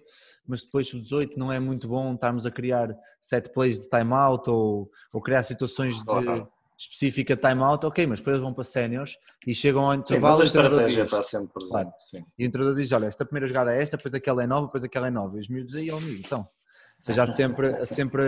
mas 0.48 0.62
depois 0.62 0.88
sub-18 0.88 1.36
não 1.36 1.52
é 1.52 1.58
muito 1.58 1.88
bom 1.88 2.14
estarmos 2.14 2.46
a 2.46 2.50
criar 2.50 2.96
set 3.20 3.52
plays 3.52 3.80
de 3.80 3.88
timeout 3.88 4.48
ou, 4.48 4.90
ou 5.12 5.20
criar 5.20 5.42
situações 5.42 5.96
de 5.96 6.46
específica 6.78 7.36
timeout, 7.36 7.84
ok, 7.86 8.06
mas 8.06 8.18
depois 8.18 8.38
vão 8.38 8.52
para 8.52 8.64
sénios 8.64 9.16
e 9.46 9.54
chegam 9.54 9.86
ao 9.86 9.94
intervalo. 9.94 10.34
Sim, 10.34 10.40
mas 10.40 10.40
a 10.40 10.44
estratégia 10.44 11.02
está 11.04 11.22
sempre 11.22 11.52
presente. 11.54 11.72
Claro. 11.72 12.26
E 12.38 12.46
o 12.46 12.50
treinador 12.50 12.80
diz: 12.80 12.92
olha, 12.92 13.06
esta 13.06 13.24
primeira 13.24 13.46
jogada 13.46 13.74
é 13.74 13.82
esta, 13.82 13.96
depois 13.96 14.14
aquela 14.14 14.42
é 14.42 14.46
nova, 14.46 14.66
depois 14.66 14.84
aquela 14.84 15.06
é 15.06 15.10
nova. 15.10 15.36
E 15.36 15.40
os 15.40 15.48
miúdos 15.48 15.74
aí, 15.74 15.90
oh, 15.90 15.96
amigo, 15.96 16.20
então. 16.24 16.40
Ou 16.40 17.02
seja, 17.02 17.22
há 17.22 17.26
sempre, 17.26 17.68
há 17.68 17.86
sempre 17.86 18.22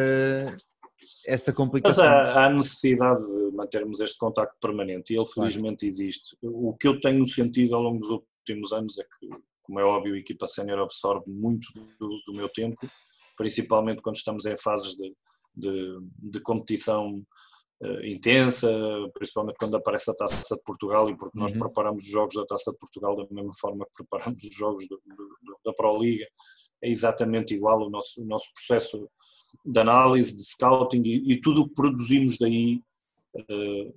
essa 1.27 1.53
complicação. 1.53 2.05
Mas 2.05 2.15
há, 2.15 2.47
há, 2.47 2.51
necessidade 2.51 3.21
de 3.21 3.55
mantermos 3.55 4.01
este 4.01 4.19
contacto 4.19 4.57
permanente 4.61 5.13
e 5.13 5.17
ele 5.17 5.27
felizmente 5.27 5.81
claro. 5.81 5.89
existe. 5.89 6.37
O 6.43 6.75
que 6.75 6.89
eu 6.89 7.01
tenho 7.01 7.27
sentido 7.27 7.75
ao 7.75 7.83
longo 7.83 7.99
dos 7.99 8.11
últimos 8.11 8.73
anos 8.73 8.99
é 8.99 9.05
que, 9.05 9.29
como 9.69 9.81
é 9.81 9.85
óbvio, 9.85 10.15
a 10.15 10.19
equipa 10.19 10.47
sénior 10.47 10.79
absorve 10.79 11.31
muito 11.31 11.67
do, 12.01 12.09
do, 12.27 12.33
meu 12.33 12.49
tempo, 12.49 12.81
principalmente 13.37 14.01
quando 14.01 14.17
estamos 14.17 14.47
em 14.47 14.57
fases 14.57 14.97
de, 14.97 15.15
de, 15.55 15.99
de 16.19 16.41
competição 16.41 17.23
uh, 17.83 18.07
intensa, 18.07 18.67
principalmente 19.13 19.57
quando 19.59 19.77
aparece 19.77 20.11
a 20.11 20.15
Taça 20.15 20.57
de 20.57 20.63
Portugal 20.65 21.11
e 21.11 21.17
porque 21.19 21.39
nós 21.39 21.53
uhum. 21.53 21.59
preparamos 21.59 22.05
os 22.05 22.11
jogos 22.11 22.35
da 22.35 22.47
Taça 22.47 22.73
de 22.73 22.79
Portugal 22.79 23.15
da 23.15 23.27
mesma 23.31 23.53
forma 23.61 23.85
que 23.85 24.03
preparamos 24.03 24.43
os 24.43 24.55
jogos 24.55 24.89
do, 24.89 24.99
do, 25.05 25.59
da 25.63 25.75
Pro 25.75 25.99
Liga, 25.99 26.27
é 26.83 26.89
exatamente 26.89 27.55
igual 27.55 27.87
o 27.87 27.91
nosso, 27.91 28.23
o 28.23 28.27
nosso 28.27 28.51
processo 28.55 29.07
de 29.67 29.81
análise, 29.81 30.35
de 30.35 30.45
scouting 30.45 31.03
e, 31.05 31.33
e 31.33 31.41
tudo 31.43 31.61
o 31.61 31.69
que 31.69 31.75
produzimos 31.75 32.39
daí 32.39 32.81
uh, 33.37 33.95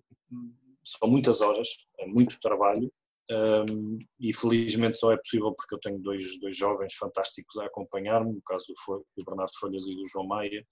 são 0.83 1.09
muitas 1.09 1.39
horas, 1.39 1.69
é 1.97 2.05
muito 2.07 2.37
trabalho 2.41 2.91
um, 3.29 3.99
e 4.19 4.33
felizmente 4.33 4.97
só 4.97 5.11
é 5.11 5.17
possível 5.17 5.53
porque 5.53 5.75
eu 5.75 5.79
tenho 5.79 5.99
dois, 5.99 6.39
dois 6.39 6.55
jovens 6.55 6.95
fantásticos 6.95 7.57
a 7.57 7.65
acompanhar-me, 7.65 8.33
no 8.33 8.41
caso 8.41 8.65
do, 8.67 9.05
do 9.17 9.25
Bernardo 9.25 9.51
Folhas 9.59 9.85
e 9.87 9.95
do 9.95 10.07
João 10.09 10.27
Maia, 10.27 10.65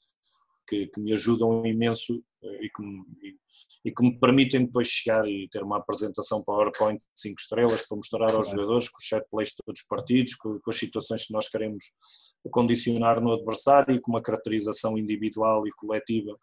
que, 0.67 0.88
que 0.88 0.99
me 0.99 1.13
ajudam 1.13 1.65
imenso 1.65 2.23
eh, 2.43 2.65
e 2.65 2.69
que, 2.69 2.81
me, 2.84 3.03
e, 3.23 3.35
e 3.85 3.91
que, 3.91 4.03
me, 4.03 4.19
permitem 4.19 4.65
depois 4.65 4.88
chegar 4.88 5.27
e 5.27 5.49
ter 5.49 5.63
uma 5.63 5.77
apresentação 5.77 6.43
PowerPoint 6.43 6.99
de 6.99 7.05
5 7.15 7.39
estrelas 7.39 7.88
para 7.88 7.97
mostrar 7.97 8.31
aos 8.31 8.49
jogadores 8.49 8.88
com 8.88 8.97
os 8.97 9.07
set 9.07 9.26
plays 9.31 9.49
de 9.49 9.55
todos 9.65 9.81
os 9.81 9.88
partidos, 9.88 10.35
com, 10.35 10.59
com, 10.59 10.69
as 10.69 10.77
situações 10.77 11.26
que 11.26 11.34
nós 11.34 11.49
queremos 11.49 11.85
condicionar 12.51 13.19
no 13.19 13.34
adversário 13.34 13.95
e 13.95 13.99
com 13.99 14.11
uma 14.11 14.21
caracterização 14.21 14.97
individual 14.97 15.67
e 15.67 15.71
coletiva 15.71 16.38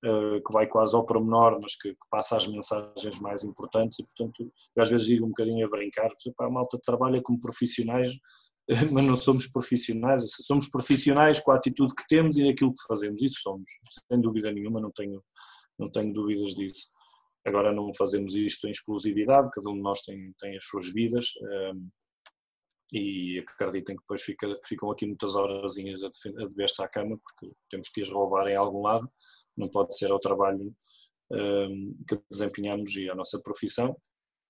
que 0.00 0.52
vai 0.52 0.66
quase 0.66 0.94
ao 0.94 1.04
pormenor, 1.04 1.58
mas 1.60 1.74
que, 1.76 1.90
que, 1.90 2.08
passa 2.10 2.36
as 2.36 2.46
mensagens 2.46 3.18
mais 3.20 3.42
importantes 3.42 3.98
e 3.98 4.04
portanto 4.04 4.52
eu 4.76 4.82
às 4.82 4.88
vezes 4.88 5.06
digo 5.06 5.26
um 5.26 5.30
bocadinho 5.30 5.66
a 5.66 5.68
brincar, 5.68 6.08
a 6.40 6.50
malta 6.50 6.78
trabalha 6.84 7.20
como 7.20 7.40
profissionais 7.40 8.12
mas 8.92 9.04
não 9.04 9.16
somos 9.16 9.46
profissionais, 9.46 10.22
somos 10.42 10.68
profissionais 10.68 11.40
com 11.40 11.50
a 11.52 11.56
atitude 11.56 11.94
que 11.94 12.06
temos 12.06 12.36
e 12.36 12.48
aquilo 12.48 12.72
que 12.72 12.86
fazemos, 12.86 13.22
isso 13.22 13.40
somos, 13.40 13.70
sem 14.10 14.20
dúvida 14.20 14.52
nenhuma, 14.52 14.80
não 14.80 14.90
tenho, 14.92 15.22
não 15.78 15.90
tenho 15.90 16.12
dúvidas 16.12 16.54
disso. 16.54 16.86
Agora 17.46 17.72
não 17.72 17.90
fazemos 17.94 18.34
isto 18.34 18.66
em 18.66 18.70
exclusividade, 18.70 19.48
cada 19.52 19.70
um 19.70 19.74
de 19.74 19.80
nós 19.80 20.02
tem, 20.02 20.34
tem 20.38 20.56
as 20.56 20.64
suas 20.64 20.92
vidas 20.92 21.26
um, 21.40 21.88
e 22.92 23.38
acreditem 23.40 23.96
que 23.96 24.02
depois 24.02 24.22
fica, 24.22 24.58
ficam 24.64 24.90
aqui 24.90 25.06
muitas 25.06 25.34
horas 25.34 25.76
a, 25.76 26.42
a 26.42 26.48
beber-se 26.48 26.82
à 26.82 26.88
cama 26.88 27.18
porque 27.18 27.54
temos 27.70 27.88
que 27.88 28.00
as 28.00 28.10
roubar 28.10 28.48
em 28.48 28.56
algum 28.56 28.82
lado, 28.82 29.10
não 29.56 29.68
pode 29.68 29.96
ser 29.96 30.10
ao 30.10 30.20
trabalho 30.20 30.74
um, 31.30 31.96
que 32.08 32.18
desempenhamos 32.30 32.96
e 32.96 33.10
à 33.10 33.14
nossa 33.14 33.40
profissão 33.42 33.96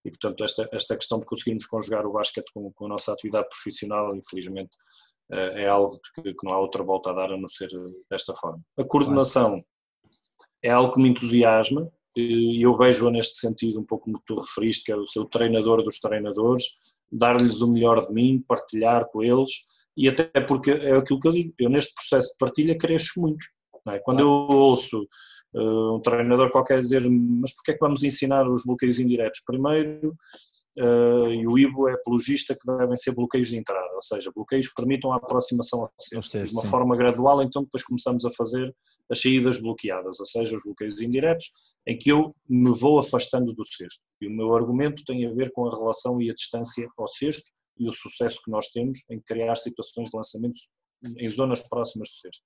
e 0.04 0.10
portanto 0.10 0.44
esta, 0.44 0.68
esta 0.72 0.96
questão 0.96 1.18
de 1.18 1.26
conseguirmos 1.26 1.66
conjugar 1.66 2.06
o 2.06 2.12
basquete 2.12 2.50
com, 2.54 2.72
com 2.72 2.86
a 2.86 2.88
nossa 2.88 3.12
atividade 3.12 3.48
profissional, 3.48 4.14
infelizmente, 4.14 4.70
eh, 5.32 5.64
é 5.64 5.68
algo 5.68 5.98
que, 6.14 6.22
que, 6.22 6.46
não 6.46 6.52
há 6.52 6.60
outra 6.60 6.82
volta 6.82 7.10
a 7.10 7.14
dar 7.14 7.32
a 7.32 7.36
não 7.36 7.48
ser 7.48 7.68
desta 8.10 8.32
forma. 8.34 8.62
A 8.78 8.84
coordenação 8.84 9.62
é 10.62 10.70
algo 10.70 10.92
que 10.92 11.00
me 11.00 11.08
entusiasma 11.08 11.90
e 12.16 12.64
eu 12.64 12.76
vejo-a 12.76 13.10
neste 13.10 13.36
sentido 13.36 13.80
um 13.80 13.84
pouco 13.84 14.04
como 14.04 14.22
tu 14.24 14.34
referiste, 14.40 14.84
que 14.84 14.92
é 14.92 14.96
o 14.96 15.06
seu 15.06 15.24
treinador 15.24 15.82
dos 15.82 15.98
treinadores, 15.98 16.64
dar-lhes 17.10 17.60
o 17.60 17.72
melhor 17.72 18.06
de 18.06 18.12
mim, 18.12 18.44
partilhar 18.46 19.06
com 19.10 19.22
eles 19.22 19.50
e 19.96 20.08
até 20.08 20.40
porque 20.40 20.70
é 20.70 20.96
aquilo 20.96 21.18
que 21.18 21.28
eu 21.28 21.32
digo, 21.32 21.54
eu 21.58 21.68
neste 21.68 21.92
processo 21.94 22.32
de 22.32 22.38
partilha 22.38 22.78
cresço 22.78 23.20
muito. 23.20 23.44
É? 23.90 23.98
Quando 23.98 24.20
eu 24.20 24.28
ouço 24.28 25.06
uh, 25.54 25.96
um 25.96 26.00
treinador 26.00 26.50
qualquer 26.50 26.80
dizer 26.80 27.08
mas 27.08 27.54
porquê 27.54 27.72
é 27.72 27.74
que 27.74 27.80
vamos 27.80 28.02
ensinar 28.02 28.48
os 28.48 28.64
bloqueios 28.64 28.98
indiretos? 28.98 29.40
Primeiro, 29.44 30.14
uh, 30.78 31.28
e 31.28 31.46
o 31.46 31.58
IBO 31.58 31.88
é 31.88 31.94
apologista 31.94 32.54
que 32.54 32.66
devem 32.66 32.96
ser 32.96 33.14
bloqueios 33.14 33.48
de 33.48 33.56
entrada, 33.56 33.94
ou 33.94 34.02
seja, 34.02 34.30
bloqueios 34.34 34.68
que 34.68 34.74
permitam 34.74 35.12
a 35.12 35.16
aproximação 35.16 35.82
ao 35.82 35.92
cesto, 35.98 36.44
de 36.44 36.52
uma 36.52 36.62
sim. 36.62 36.70
forma 36.70 36.96
gradual, 36.96 37.42
então 37.42 37.62
depois 37.62 37.82
começamos 37.82 38.24
a 38.24 38.30
fazer 38.30 38.74
as 39.10 39.20
saídas 39.20 39.60
bloqueadas, 39.60 40.20
ou 40.20 40.26
seja, 40.26 40.56
os 40.56 40.62
bloqueios 40.62 41.00
indiretos, 41.00 41.46
em 41.86 41.98
que 41.98 42.10
eu 42.10 42.34
me 42.48 42.70
vou 42.72 42.98
afastando 42.98 43.52
do 43.52 43.64
cesto. 43.64 44.02
E 44.20 44.26
o 44.26 44.30
meu 44.30 44.54
argumento 44.54 45.02
tem 45.04 45.26
a 45.26 45.32
ver 45.32 45.50
com 45.52 45.66
a 45.66 45.76
relação 45.76 46.20
e 46.20 46.30
a 46.30 46.34
distância 46.34 46.88
ao 46.96 47.08
cesto 47.08 47.50
e 47.78 47.88
o 47.88 47.92
sucesso 47.92 48.40
que 48.44 48.50
nós 48.50 48.68
temos 48.68 49.00
em 49.10 49.20
criar 49.20 49.56
situações 49.56 50.10
de 50.10 50.16
lançamento 50.16 50.58
em 51.16 51.28
zonas 51.30 51.66
próximas 51.68 52.08
do 52.08 52.12
cesto. 52.12 52.42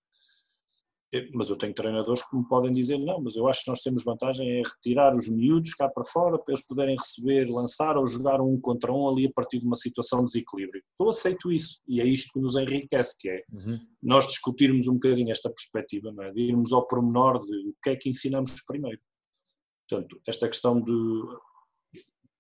Mas 1.35 1.51
eu 1.51 1.57
tenho 1.57 1.75
treinadores 1.75 2.23
que 2.23 2.35
me 2.35 2.47
podem 2.49 2.73
dizer, 2.73 2.99
não, 2.99 3.21
mas 3.21 3.37
eu 3.37 3.47
acho 3.47 3.65
que 3.65 3.71
nós 3.71 3.81
temos 3.81 4.03
vantagem 4.03 4.49
em 4.49 4.63
retirar 4.63 5.15
os 5.15 5.29
miúdos 5.29 5.75
cá 5.75 5.87
para 5.89 6.05
fora 6.05 6.39
para 6.39 6.55
eles 6.55 6.67
poderem 6.67 6.97
receber, 6.97 7.51
lançar 7.51 7.99
ou 7.99 8.07
jogar 8.07 8.41
um 8.41 8.59
contra 8.59 8.91
um 8.91 9.09
ali 9.09 9.27
a 9.27 9.33
partir 9.33 9.59
de 9.59 9.67
uma 9.67 9.77
situação 9.77 10.21
de 10.21 10.33
desequilíbrio. 10.33 10.83
Eu 10.99 11.11
aceito 11.11 11.53
isso 11.53 11.81
e 11.87 12.01
é 12.01 12.07
isto 12.07 12.33
que 12.33 12.41
nos 12.41 12.57
enriquece, 12.57 13.19
que 13.21 13.29
é 13.29 13.43
uhum. 13.53 13.79
nós 14.03 14.27
discutirmos 14.27 14.87
um 14.87 14.95
bocadinho 14.95 15.31
esta 15.31 15.51
perspectiva, 15.51 16.11
não 16.13 16.25
é? 16.25 16.31
de 16.31 16.41
irmos 16.41 16.73
ao 16.73 16.87
pormenor 16.87 17.39
de 17.45 17.69
o 17.69 17.75
que 17.83 17.91
é 17.91 17.97
que 17.97 18.09
ensinamos 18.09 18.63
primeiro. 18.67 19.01
Portanto, 19.87 20.19
esta 20.27 20.49
questão 20.49 20.81
de 20.81 20.93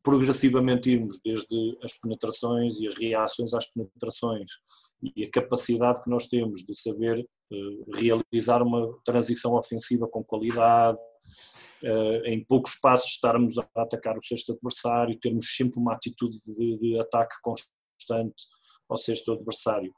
progressivamente 0.02 0.90
irmos 0.90 1.20
desde 1.24 1.78
as 1.82 1.92
penetrações 2.00 2.80
e 2.80 2.86
as 2.86 2.94
reações 2.94 3.54
às 3.54 3.70
penetrações 3.70 4.50
e 5.16 5.24
a 5.24 5.30
capacidade 5.30 6.02
que 6.02 6.10
nós 6.10 6.26
temos 6.26 6.62
de 6.62 6.76
saber 6.76 7.24
realizar 7.94 8.62
uma 8.62 8.98
transição 9.04 9.54
ofensiva 9.54 10.08
com 10.08 10.22
qualidade, 10.22 10.98
uh, 11.84 12.26
em 12.26 12.44
poucos 12.44 12.74
passos 12.76 13.10
estarmos 13.12 13.58
a 13.58 13.68
atacar 13.76 14.16
o 14.16 14.22
sexto 14.22 14.52
adversário, 14.52 15.18
termos 15.20 15.54
sempre 15.54 15.80
uma 15.80 15.94
atitude 15.94 16.36
de, 16.44 16.78
de 16.78 17.00
ataque 17.00 17.34
constante 17.42 18.44
ao 18.88 18.96
sexto 18.96 19.32
adversário. 19.32 19.92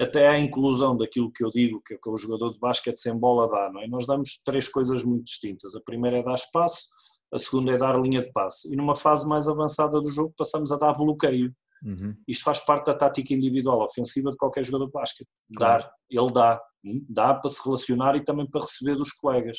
Até 0.00 0.28
a 0.28 0.38
inclusão 0.40 0.96
daquilo 0.96 1.30
que 1.30 1.44
eu 1.44 1.50
digo, 1.50 1.82
que, 1.86 1.94
é 1.94 1.98
que 1.98 2.08
o 2.08 2.16
jogador 2.16 2.50
de 2.50 2.58
basquete 2.58 2.96
sem 2.96 3.18
bola 3.18 3.46
dá, 3.48 3.70
não 3.70 3.82
é? 3.82 3.86
Nós 3.86 4.06
damos 4.06 4.40
três 4.42 4.66
coisas 4.66 5.04
muito 5.04 5.24
distintas. 5.24 5.74
A 5.74 5.80
primeira 5.80 6.18
é 6.18 6.22
dar 6.22 6.34
espaço, 6.34 6.88
a 7.32 7.38
segunda 7.38 7.72
é 7.72 7.76
dar 7.76 8.00
linha 8.00 8.22
de 8.22 8.32
passe. 8.32 8.72
E 8.72 8.76
numa 8.76 8.94
fase 8.94 9.28
mais 9.28 9.46
avançada 9.46 10.00
do 10.00 10.10
jogo 10.10 10.32
passamos 10.36 10.72
a 10.72 10.76
dar 10.76 10.94
bloqueio. 10.94 11.54
Uhum. 11.84 12.14
Isto 12.26 12.44
faz 12.44 12.60
parte 12.60 12.86
da 12.86 12.94
tática 12.94 13.32
individual 13.32 13.82
ofensiva 13.82 14.30
de 14.30 14.36
qualquer 14.36 14.64
jogador 14.64 14.86
de 14.86 14.92
basquete. 14.92 15.28
Claro. 15.56 15.82
Dar, 15.82 15.92
ele 16.10 16.32
dá. 16.32 16.60
Dá 17.08 17.34
para 17.34 17.50
se 17.50 17.62
relacionar 17.62 18.16
e 18.16 18.24
também 18.24 18.48
para 18.48 18.62
receber 18.62 18.94
dos 18.94 19.12
colegas. 19.12 19.58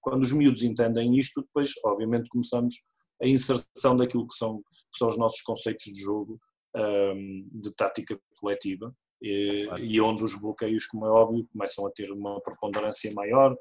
Quando 0.00 0.22
os 0.22 0.32
miúdos 0.32 0.62
entendem 0.62 1.16
isto, 1.16 1.42
depois, 1.42 1.72
obviamente, 1.84 2.28
começamos 2.28 2.74
a 3.20 3.26
inserção 3.26 3.96
daquilo 3.96 4.26
que 4.26 4.34
são, 4.34 4.58
que 4.58 4.98
são 4.98 5.08
os 5.08 5.18
nossos 5.18 5.42
conceitos 5.42 5.84
de 5.84 6.00
jogo, 6.00 6.40
um, 6.76 7.48
de 7.52 7.74
tática 7.74 8.18
coletiva, 8.40 8.94
e, 9.22 9.64
claro. 9.66 9.84
e 9.84 10.00
onde 10.00 10.24
os 10.24 10.40
bloqueios, 10.40 10.86
como 10.86 11.06
é 11.06 11.10
óbvio, 11.10 11.46
começam 11.52 11.86
a 11.86 11.90
ter 11.90 12.10
uma 12.10 12.40
preponderância 12.40 13.12
maior, 13.12 13.54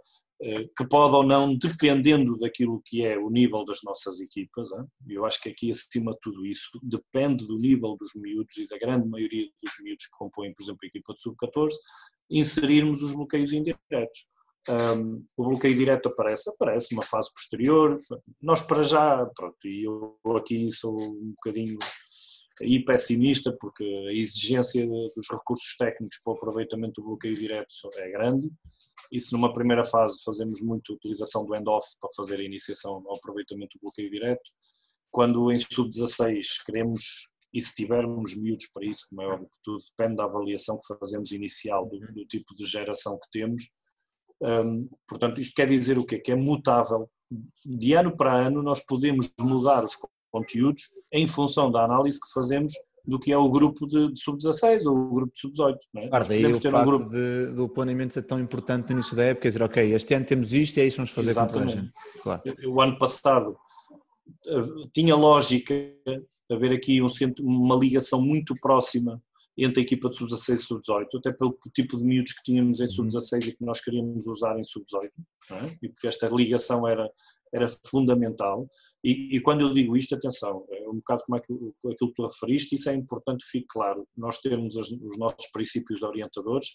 que 0.78 0.88
pode 0.88 1.14
ou 1.14 1.24
não, 1.24 1.54
dependendo 1.58 2.38
daquilo 2.38 2.82
que 2.86 3.04
é 3.04 3.18
o 3.18 3.30
nível 3.30 3.66
das 3.66 3.80
nossas 3.84 4.22
equipas, 4.22 4.70
eu 5.08 5.26
acho 5.26 5.42
que 5.42 5.50
aqui 5.50 5.70
acima 5.70 6.14
de 6.14 6.20
tudo 6.22 6.46
isso 6.46 6.70
depende 6.82 7.46
do 7.46 7.58
nível 7.58 7.98
dos 8.00 8.14
miúdos 8.16 8.58
e 8.58 8.68
da 8.68 8.78
grande 8.78 9.08
maioria 9.08 9.46
dos 9.62 9.74
miúdos 9.82 10.06
que 10.06 10.18
compõem, 10.18 10.54
por 10.54 10.64
exemplo, 10.64 10.80
a 10.84 10.88
equipa 10.88 11.14
de 11.14 11.22
sub-14, 11.22 11.74
inserirmos 12.32 13.02
os 13.02 13.14
bloqueios 13.14 13.52
indiretos. 13.52 14.28
Um, 14.70 15.26
o 15.36 15.50
bloqueio 15.50 15.76
direto 15.76 16.10
aparece, 16.10 16.50
aparece 16.50 16.94
numa 16.94 17.04
fase 17.04 17.34
posterior, 17.34 17.98
nós 18.42 18.62
para 18.62 18.84
já, 18.84 19.26
pronto, 19.36 19.58
e 19.66 19.84
eu 19.84 20.18
aqui 20.38 20.70
sou 20.72 20.96
um 21.02 21.32
bocadinho 21.32 21.78
e 22.62 22.84
pessimista 22.84 23.56
porque 23.60 23.84
a 23.84 24.14
exigência 24.14 24.86
dos 25.16 25.28
recursos 25.32 25.76
técnicos 25.78 26.20
para 26.24 26.34
o 26.34 26.36
aproveitamento 26.36 27.02
do 27.02 27.08
bloqueio 27.08 27.36
direto 27.36 27.74
é 27.98 28.10
grande 28.12 28.52
e 29.12 29.20
se 29.20 29.34
numa 29.34 29.54
primeira 29.54 29.84
fase 29.84 30.22
fazemos 30.24 30.62
muito 30.62 30.94
utilização 30.94 31.46
do 31.46 31.56
end-off 31.56 31.88
para 32.00 32.10
fazer 32.16 32.40
a 32.40 32.44
iniciação 32.44 33.02
ao 33.06 33.16
aproveitamento 33.16 33.78
do 33.78 33.82
bloqueio 33.82 34.10
direto, 34.10 34.44
quando 35.12 35.52
em 35.52 35.58
sub-16 35.58 36.64
queremos, 36.66 37.30
e 37.54 37.62
se 37.62 37.74
tivermos 37.74 38.36
miúdos 38.36 38.68
para 38.68 38.86
isso, 38.86 39.06
como 39.10 39.22
é 39.24 39.28
óbvio 39.28 39.50
que 39.50 39.58
tudo 39.64 39.80
depende 39.90 40.18
da 40.18 40.26
avaliação 40.26 40.78
que 40.78 40.96
fazemos 41.00 41.32
inicial 41.32 41.88
do, 41.88 41.98
do 42.14 42.26
tipo 42.26 42.54
de 42.54 42.66
geração 42.66 43.18
que 43.20 43.40
temos, 43.40 43.72
um, 44.42 44.88
portanto 45.08 45.42
isto 45.42 45.56
quer 45.56 45.68
dizer 45.68 45.98
o 45.98 46.06
quê? 46.06 46.20
Que 46.20 46.32
é 46.32 46.36
mutável, 46.36 47.10
de 47.66 47.94
ano 47.94 48.16
para 48.16 48.34
ano 48.34 48.62
nós 48.62 48.80
podemos 48.86 49.32
mudar 49.40 49.84
os 49.84 49.96
conteúdos 50.32 50.84
em 51.12 51.28
função 51.28 51.72
da 51.72 51.84
análise 51.84 52.20
que 52.20 52.32
fazemos 52.34 52.74
do 53.06 53.20
que 53.20 53.32
é 53.32 53.38
o 53.38 53.50
grupo 53.50 53.88
de, 53.88 54.12
de 54.14 54.22
sub-16 54.22 54.86
ou 54.86 54.96
o 54.96 55.14
grupo 55.14 55.34
de 55.34 55.40
sub-18. 55.40 55.78
É? 55.98 56.08
Claro, 56.10 56.28
daí 56.28 56.46
o 56.46 56.60
ter 56.60 56.76
um 56.76 56.86
grupo... 56.86 57.10
de, 57.10 57.48
do 57.56 57.70
planeamento 57.70 58.14
ser 58.14 58.24
tão 58.24 58.40
importante 58.40 58.90
no 58.90 59.00
início 59.00 59.16
da 59.16 59.24
época, 59.24 59.48
é 59.48 59.50
dizer, 59.50 59.64
ok, 59.64 59.94
este 59.94 60.14
ano 60.14 60.26
temos 60.26 60.54
isto 60.54 60.78
e 60.78 60.82
é 60.82 60.86
isso 60.86 60.96
que 60.96 60.98
vamos 60.98 61.12
fazer 61.12 61.32
Exatamente. 61.32 61.76
com 61.76 62.24
toda 62.24 62.40
a 62.40 62.42
gente. 62.42 62.54
Claro. 62.56 62.72
O 62.72 62.82
ano 62.82 63.00
passado 63.00 63.58
eh, 64.48 64.88
tinha 64.94 65.16
lógica 65.16 65.74
haver 66.52 66.72
aqui 66.72 67.02
um 67.02 67.08
centro, 67.08 67.46
uma 67.46 67.76
ligação 67.76 68.22
muito 68.22 68.56
próxima 68.60 69.22
entre 69.58 69.82
a 69.82 69.84
equipa 69.84 70.10
de 70.10 70.16
sub-16 70.16 70.54
e 70.54 70.58
sub-18, 70.58 71.08
até 71.18 71.34
pelo 71.34 71.58
tipo 71.74 71.98
de 71.98 72.04
miúdos 72.04 72.34
que 72.34 72.44
tínhamos 72.44 72.80
em 72.80 72.84
uhum. 72.84 73.10
sub-16 73.10 73.48
e 73.48 73.52
que 73.52 73.66
nós 73.66 73.82
queríamos 73.82 74.26
usar 74.26 74.58
em 74.58 74.64
sub-18, 74.64 75.10
é? 75.52 75.78
e 75.84 75.90
porque 75.90 76.08
esta 76.08 76.28
ligação 76.30 76.88
era, 76.88 77.10
era 77.54 77.66
fundamental. 77.86 78.68
E, 79.04 79.36
e, 79.36 79.42
quando 79.42 79.62
eu 79.62 79.74
digo 79.74 79.96
isto, 79.96 80.16
atenção, 80.16 80.66
é 80.70 80.90
um 80.90 80.96
bocado 80.96 81.24
como 81.26 81.38
aquilo, 81.38 81.76
aquilo 81.86 82.10
que 82.10 82.16
tu 82.16 82.28
referiste, 82.28 82.76
isso 82.76 82.90
é 82.90 82.94
importante 82.96 83.44
que 83.46 83.52
fique 83.52 83.68
claro. 83.70 84.08
Nós 84.16 84.40
temos 84.40 84.76
os, 84.76 84.92
os 84.92 85.18
nossos 85.18 85.50
princípios 85.52 86.04
orientadores 86.04 86.70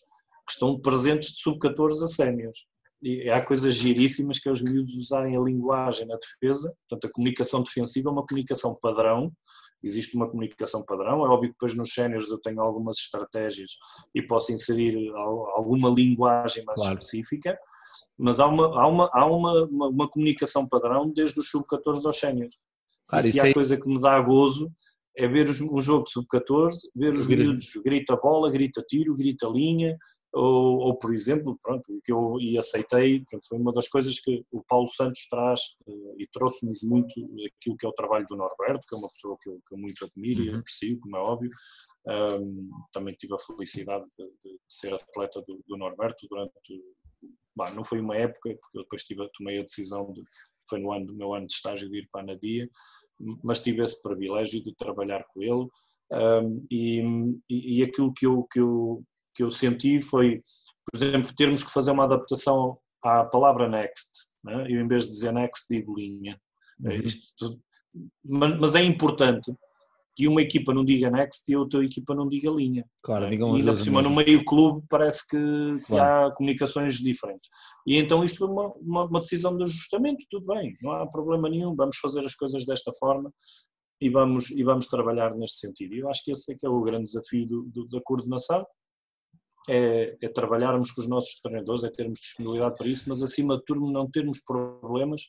que 0.47 0.53
estão 0.53 0.79
presentes 0.81 1.31
de 1.31 1.41
sub-14 1.41 2.03
a 2.03 2.07
séniores. 2.07 2.59
E 3.03 3.29
há 3.29 3.45
coisas 3.45 3.75
giríssimas 3.75 4.39
que 4.39 4.49
é 4.49 4.53
os 4.53 4.63
miúdos 4.63 4.95
usarem 4.95 5.37
a 5.37 5.41
linguagem 5.41 6.07
na 6.07 6.17
defesa, 6.17 6.75
portanto, 6.89 7.11
a 7.11 7.13
comunicação 7.13 7.63
defensiva 7.63 8.09
é 8.09 8.13
uma 8.13 8.25
comunicação 8.25 8.75
padrão, 8.81 9.31
existe 9.83 10.17
uma 10.17 10.29
comunicação 10.29 10.83
padrão, 10.87 11.25
é 11.25 11.29
óbvio 11.29 11.51
que 11.51 11.55
depois 11.55 11.75
nos 11.75 11.93
séniores 11.93 12.31
eu 12.31 12.41
tenho 12.41 12.63
algumas 12.63 12.97
estratégias 12.97 13.73
e 14.15 14.23
posso 14.23 14.53
inserir 14.53 14.97
alguma 15.55 15.91
linguagem 15.91 16.65
mais 16.65 16.81
claro. 16.81 16.99
específica, 16.99 17.59
mas 18.19 18.41
há 18.41 18.47
uma, 18.47 18.67
há 18.81 18.87
uma, 18.87 19.11
há 19.13 19.27
uma, 19.27 19.65
uma, 19.65 19.89
uma 19.89 20.09
comunicação 20.09 20.69
padrão 20.69 21.11
desde 21.11 21.41
os 21.41 21.51
sub-14 21.51 22.07
aos 22.07 22.19
séniores. 22.19 22.55
Claro, 23.09 23.27
e 23.27 23.31
se 23.31 23.41
há 23.41 23.45
aí... 23.45 23.55
coisa 23.55 23.77
que 23.77 23.89
me 23.89 24.01
dá 24.01 24.21
gozo 24.21 24.73
é 25.17 25.29
ver 25.29 25.49
um 25.49 25.81
jogo 25.81 26.05
de 26.05 26.13
sub-14, 26.13 26.75
ver 26.95 27.15
os 27.15 27.27
miúdos, 27.27 27.73
grita 27.85 28.17
bola, 28.17 28.51
grita 28.51 28.83
tiro, 28.83 29.17
grita 29.17 29.47
linha, 29.47 29.97
ou, 30.35 30.79
ou, 30.79 30.99
por 30.99 31.15
exemplo, 31.15 31.57
pronto, 31.63 31.85
que 32.05 32.13
eu 32.13 32.37
e 32.41 32.59
aceitei, 32.59 33.25
pronto, 33.25 33.47
foi 33.49 33.57
uma 33.57 33.71
das 33.71 33.87
coisas 33.87 34.19
que 34.19 34.45
o 34.51 34.65
Paulo 34.65 34.89
Santos 34.89 35.29
traz 35.29 35.61
uh, 35.87 36.17
e 36.19 36.27
trouxe-nos 36.27 36.83
muito 36.83 37.13
aquilo 37.61 37.77
que 37.77 37.87
é 37.87 37.89
o 37.89 37.93
trabalho 37.93 38.27
do 38.29 38.37
Norberto, 38.37 38.85
que 38.89 38.97
é 38.97 38.99
uma 38.99 39.09
pessoa 39.09 39.37
que 39.41 39.49
eu, 39.49 39.61
que 39.67 39.75
eu 39.75 39.79
muito 39.79 40.05
admiro 40.05 40.41
uhum. 40.41 40.47
e 40.47 40.59
aprecio, 40.59 40.99
como 40.99 41.17
é 41.17 41.21
óbvio. 41.21 41.51
Um, 42.07 42.69
também 42.93 43.15
tive 43.15 43.35
a 43.35 43.39
felicidade 43.39 44.05
de, 44.19 44.27
de 44.27 44.59
ser 44.69 44.93
atleta 44.93 45.41
do, 45.47 45.63
do 45.69 45.77
Norberto 45.77 46.27
durante 46.29 46.53
bah, 47.57 47.71
não 47.71 47.85
foi 47.85 48.01
uma 48.01 48.17
época, 48.17 48.51
porque 48.61 48.79
eu 48.79 48.83
depois 48.83 49.05
tive, 49.05 49.29
tomei 49.35 49.59
a 49.59 49.63
decisão 49.63 50.13
de, 50.13 50.23
foi 50.69 50.81
no 50.81 50.93
ano 50.93 51.07
do 51.07 51.15
meu 51.15 51.35
ano 51.35 51.47
de 51.47 51.53
estágio 51.53 51.89
de 51.89 51.99
ir 51.99 52.09
para 52.11 52.23
a 52.23 52.27
Nadia, 52.27 52.69
mas 53.43 53.61
tive 53.61 53.83
esse 53.83 54.03
privilégio 54.03 54.63
de 54.63 54.75
trabalhar 54.75 55.25
com 55.33 55.43
ele 55.43 55.69
um, 56.13 56.63
e, 56.71 57.03
e, 57.49 57.83
aquilo 57.83 58.13
que 58.13 58.27
eu, 58.27 58.45
que, 58.45 58.61
eu, 58.61 59.03
que 59.35 59.43
eu 59.43 59.51
senti 59.51 60.01
foi, 60.01 60.43
por 60.85 60.97
exemplo, 60.97 61.35
termos 61.35 61.63
que 61.63 61.73
fazer 61.73 61.91
uma 61.91 62.05
adaptação 62.05 62.79
à 63.03 63.25
palavra 63.25 63.69
next, 63.69 64.11
né? 64.45 64.67
eu 64.69 64.81
em 64.81 64.89
vez 64.89 65.05
de 65.05 65.11
dizer 65.11 65.33
next 65.33 65.67
digo 65.69 65.99
linha, 65.99 66.39
uhum. 66.81 66.93
Isto, 66.93 67.61
mas 68.25 68.75
é 68.75 68.83
importante 68.83 69.55
que 70.17 70.29
uma 70.29 70.41
equipa 70.41 70.73
não 70.73 70.85
diga 70.85 71.11
next 71.11 71.51
e 71.51 71.55
a 71.55 71.59
outra 71.59 71.85
equipa 71.85 72.15
não 72.15 72.29
diga 72.29 72.51
linha. 72.51 72.85
Claro, 73.03 73.25
é? 73.27 73.31
digam 73.31 73.55
E 73.55 73.61
ainda 73.61 73.73
por 73.73 73.81
cima, 73.81 74.01
no 74.01 74.15
meio 74.15 74.45
clube, 74.45 74.85
parece 74.89 75.27
que, 75.27 75.85
claro. 75.87 76.27
há 76.27 76.35
comunicações 76.35 76.97
diferentes. 76.99 77.49
E 77.87 77.97
então 77.97 78.23
isto 78.23 78.39
foi 78.39 78.49
uma, 78.49 78.73
uma, 78.77 79.05
uma, 79.05 79.21
decisão 79.21 79.57
de 79.57 79.65
ajustamento, 79.65 80.25
tudo 80.31 80.47
bem, 80.47 80.77
não 80.81 80.93
há 80.93 81.07
problema 81.07 81.49
nenhum, 81.49 81.75
vamos 81.75 81.97
fazer 81.97 82.25
as 82.25 82.35
coisas 82.35 82.65
desta 82.65 82.93
forma 82.93 83.33
e 84.01 84.09
vamos, 84.09 84.51
e 84.51 84.63
vamos 84.63 84.87
trabalhar 84.87 85.35
neste 85.35 85.59
sentido. 85.59 85.95
E 85.95 85.99
eu 85.99 86.09
acho 86.09 86.23
que 86.25 86.31
esse 86.31 86.53
é 86.53 86.57
que 86.57 86.67
é 86.67 86.69
o 86.69 86.83
grande 86.83 87.05
desafio 87.05 87.47
do, 87.47 87.63
do, 87.65 87.89
da 87.89 88.01
coordenação, 88.03 88.65
é, 89.69 90.17
é, 90.23 90.29
trabalharmos 90.29 90.91
com 90.91 91.01
os 91.01 91.09
nossos 91.09 91.41
treinadores, 91.41 91.85
é 91.85 91.91
termos 91.91 92.21
disponibilidade 92.21 92.77
para 92.77 92.87
isso, 92.87 93.05
mas 93.09 93.23
acima 93.23 93.57
de 93.57 93.65
tudo 93.65 93.91
não 93.91 94.11
termos 94.11 94.41
problemas 94.45 95.23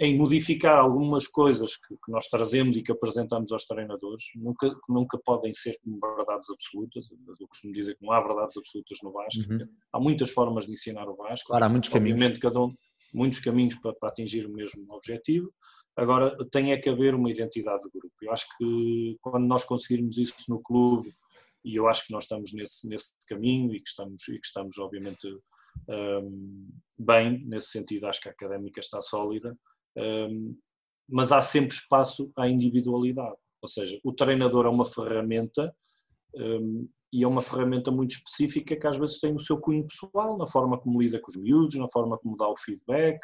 em 0.00 0.18
modificar 0.18 0.78
algumas 0.78 1.26
coisas 1.28 1.76
que, 1.76 1.94
que, 1.94 2.10
nós 2.10 2.26
trazemos 2.26 2.76
e 2.76 2.82
que 2.82 2.90
apresentamos 2.90 3.52
aos 3.52 3.64
treinadores, 3.64 4.24
nunca, 4.34 4.74
nunca 4.88 5.18
podem 5.24 5.52
ser 5.52 5.78
como 5.82 6.00
verdades 6.00 6.50
absolutas. 6.50 7.08
Eu 7.40 7.46
costumo 7.46 7.72
dizer 7.72 7.96
que 7.96 8.04
não 8.04 8.12
há 8.12 8.20
verdades 8.20 8.56
absolutas 8.56 8.98
no 9.02 9.12
Vasco. 9.12 9.52
Uhum. 9.52 9.68
Há 9.92 10.00
muitas 10.00 10.30
formas 10.30 10.66
de 10.66 10.72
ensinar 10.72 11.08
o 11.08 11.14
Vasco. 11.14 11.48
Claro, 11.48 11.64
há 11.64 11.68
muitos 11.68 11.90
Obviamente, 11.90 12.40
caminhos. 12.40 12.40
cada 12.40 12.60
um, 12.60 12.74
muitos 13.12 13.38
caminhos 13.38 13.76
para, 13.76 13.94
para 13.94 14.08
atingir 14.08 14.46
o 14.46 14.52
mesmo 14.52 14.84
objetivo. 14.92 15.52
Agora, 15.96 16.36
tem 16.50 16.72
é 16.72 16.76
que 16.76 16.88
haver 16.88 17.14
uma 17.14 17.30
identidade 17.30 17.84
de 17.84 17.90
grupo. 17.90 18.14
Eu 18.20 18.32
acho 18.32 18.46
que 18.58 19.16
quando 19.20 19.46
nós 19.46 19.64
conseguirmos 19.64 20.18
isso 20.18 20.34
no 20.48 20.60
clube, 20.60 21.14
e 21.64 21.76
eu 21.76 21.88
acho 21.88 22.06
que 22.06 22.12
nós 22.12 22.24
estamos 22.24 22.52
nesse, 22.52 22.88
nesse 22.88 23.14
caminho 23.28 23.72
e 23.72 23.80
que 23.80 23.88
estamos, 23.88 24.26
e 24.28 24.38
que 24.38 24.46
estamos 24.46 24.76
obviamente, 24.78 25.26
um, 25.88 26.68
bem 26.98 27.44
nesse 27.46 27.68
sentido, 27.68 28.06
acho 28.06 28.20
que 28.20 28.28
a 28.28 28.32
académica 28.32 28.80
está 28.80 29.00
sólida, 29.00 29.56
um, 29.96 30.56
mas 31.08 31.32
há 31.32 31.40
sempre 31.40 31.74
espaço 31.74 32.32
à 32.36 32.48
individualidade. 32.48 33.36
Ou 33.60 33.68
seja, 33.68 33.98
o 34.04 34.12
treinador 34.12 34.66
é 34.66 34.68
uma 34.68 34.84
ferramenta 34.84 35.74
um, 36.34 36.88
e 37.12 37.22
é 37.22 37.28
uma 37.28 37.40
ferramenta 37.40 37.90
muito 37.90 38.10
específica 38.10 38.76
que 38.76 38.86
às 38.86 38.96
vezes 38.96 39.20
tem 39.20 39.34
o 39.34 39.38
seu 39.38 39.60
cunho 39.60 39.86
pessoal, 39.86 40.36
na 40.36 40.46
forma 40.46 40.78
como 40.78 41.00
lida 41.00 41.20
com 41.20 41.30
os 41.30 41.36
miúdos, 41.36 41.76
na 41.76 41.88
forma 41.88 42.18
como 42.18 42.36
dá 42.36 42.48
o 42.48 42.56
feedback, 42.56 43.20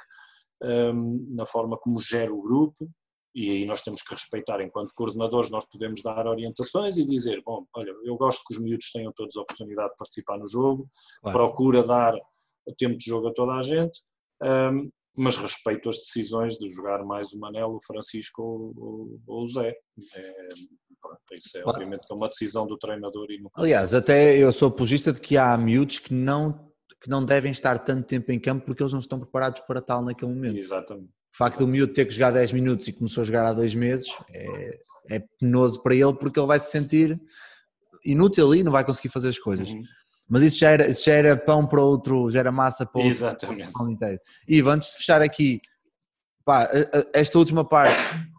um, 0.63 1.27
na 1.35 1.45
forma 1.45 1.77
como 1.77 2.01
gera 2.01 2.33
o 2.33 2.41
grupo, 2.41 2.89
e 3.35 3.51
aí 3.51 3.65
nós 3.65 3.83
temos 3.83 4.03
que 4.03 4.13
respeitar, 4.13 4.61
enquanto 4.61 4.95
coordenadores, 4.95 5.51
nós 5.51 5.65
podemos 5.65 6.03
dar 6.03 6.27
orientações 6.27 6.97
e 6.97 7.07
dizer: 7.07 7.43
bom, 7.45 7.65
olha, 7.75 7.93
eu 8.05 8.17
gosto 8.17 8.43
que 8.47 8.55
os 8.55 8.61
miúdos 8.61 8.91
tenham 8.91 9.13
todos 9.13 9.37
a 9.37 9.43
oportunidade 9.43 9.91
de 9.91 9.97
participar 9.97 10.39
no 10.39 10.49
jogo, 10.49 10.89
claro. 11.21 11.39
procura 11.39 11.85
dar 11.85 12.15
tempo 12.77 12.97
de 12.97 13.05
jogo 13.05 13.29
a 13.29 13.33
toda 13.33 13.53
a 13.53 13.63
gente, 13.63 14.01
um, 14.43 14.91
mas 15.21 15.37
respeito 15.37 15.91
as 15.91 15.99
decisões 15.99 16.57
de 16.57 16.67
jogar 16.71 17.05
mais 17.05 17.33
o 17.33 17.39
Manel, 17.39 17.75
o 17.75 17.85
Francisco 17.87 18.43
ou, 18.43 19.21
ou 19.27 19.43
o 19.43 19.47
Zé. 19.47 19.75
É, 20.17 20.49
pronto, 20.99 21.21
isso 21.35 21.59
é 21.59 21.61
claro. 21.61 21.77
obviamente 21.77 22.07
é 22.11 22.15
uma 22.15 22.29
decisão 22.29 22.67
do 22.67 22.79
treinador. 22.79 23.27
E 23.31 23.39
no... 23.39 23.51
Aliás, 23.55 23.95
até 23.95 24.39
eu 24.39 24.51
sou 24.51 24.69
apologista 24.69 25.13
de 25.13 25.21
que 25.21 25.37
há 25.37 25.55
miúdos 25.59 25.99
que 25.99 26.15
não, 26.15 26.73
que 27.03 27.11
não 27.11 27.23
devem 27.23 27.53
estar 27.53 27.79
tanto 27.81 28.07
tempo 28.07 28.33
em 28.33 28.41
campo 28.41 28.65
porque 28.65 28.83
eles 28.83 28.95
não 28.95 29.01
estão 29.01 29.21
preparados 29.21 29.61
para 29.67 29.83
tal 29.83 30.03
naquele 30.03 30.33
momento. 30.33 30.57
Exatamente. 30.57 31.09
O 31.09 31.37
facto 31.37 31.59
do 31.59 31.69
miúdo 31.69 31.93
ter 31.93 32.07
que 32.07 32.13
jogar 32.13 32.31
10 32.31 32.53
minutos 32.53 32.89
e 32.89 32.93
começou 32.93 33.21
a 33.21 33.25
jogar 33.25 33.47
há 33.47 33.53
dois 33.53 33.75
meses 33.75 34.09
é, 34.31 34.81
é 35.11 35.25
penoso 35.39 35.83
para 35.83 35.95
ele 35.95 36.15
porque 36.15 36.41
ele 36.41 36.47
vai 36.47 36.59
se 36.59 36.71
sentir 36.71 37.21
inútil 38.05 38.55
e 38.55 38.63
não 38.63 38.73
vai 38.73 38.85
conseguir 38.87 39.11
fazer 39.11 39.29
as 39.29 39.39
coisas. 39.39 39.71
Uhum. 39.71 39.83
Mas 40.31 40.45
isso 40.45 40.61
já, 40.61 40.71
era, 40.71 40.89
isso 40.89 41.05
já 41.05 41.15
era 41.15 41.37
pão 41.37 41.67
para 41.67 41.83
outro, 41.83 42.31
já 42.31 42.39
era 42.39 42.53
massa 42.53 42.87
para 42.87 43.01
outro 43.01 43.11
Exatamente. 43.11 43.73
pão 43.73 43.91
inteiro. 43.91 44.21
Ivo, 44.47 44.71
antes 44.71 44.93
de 44.93 44.99
fechar 44.99 45.21
aqui, 45.21 45.61
pá, 46.45 46.71
esta 47.13 47.37
última 47.37 47.69
parte, 47.69 47.97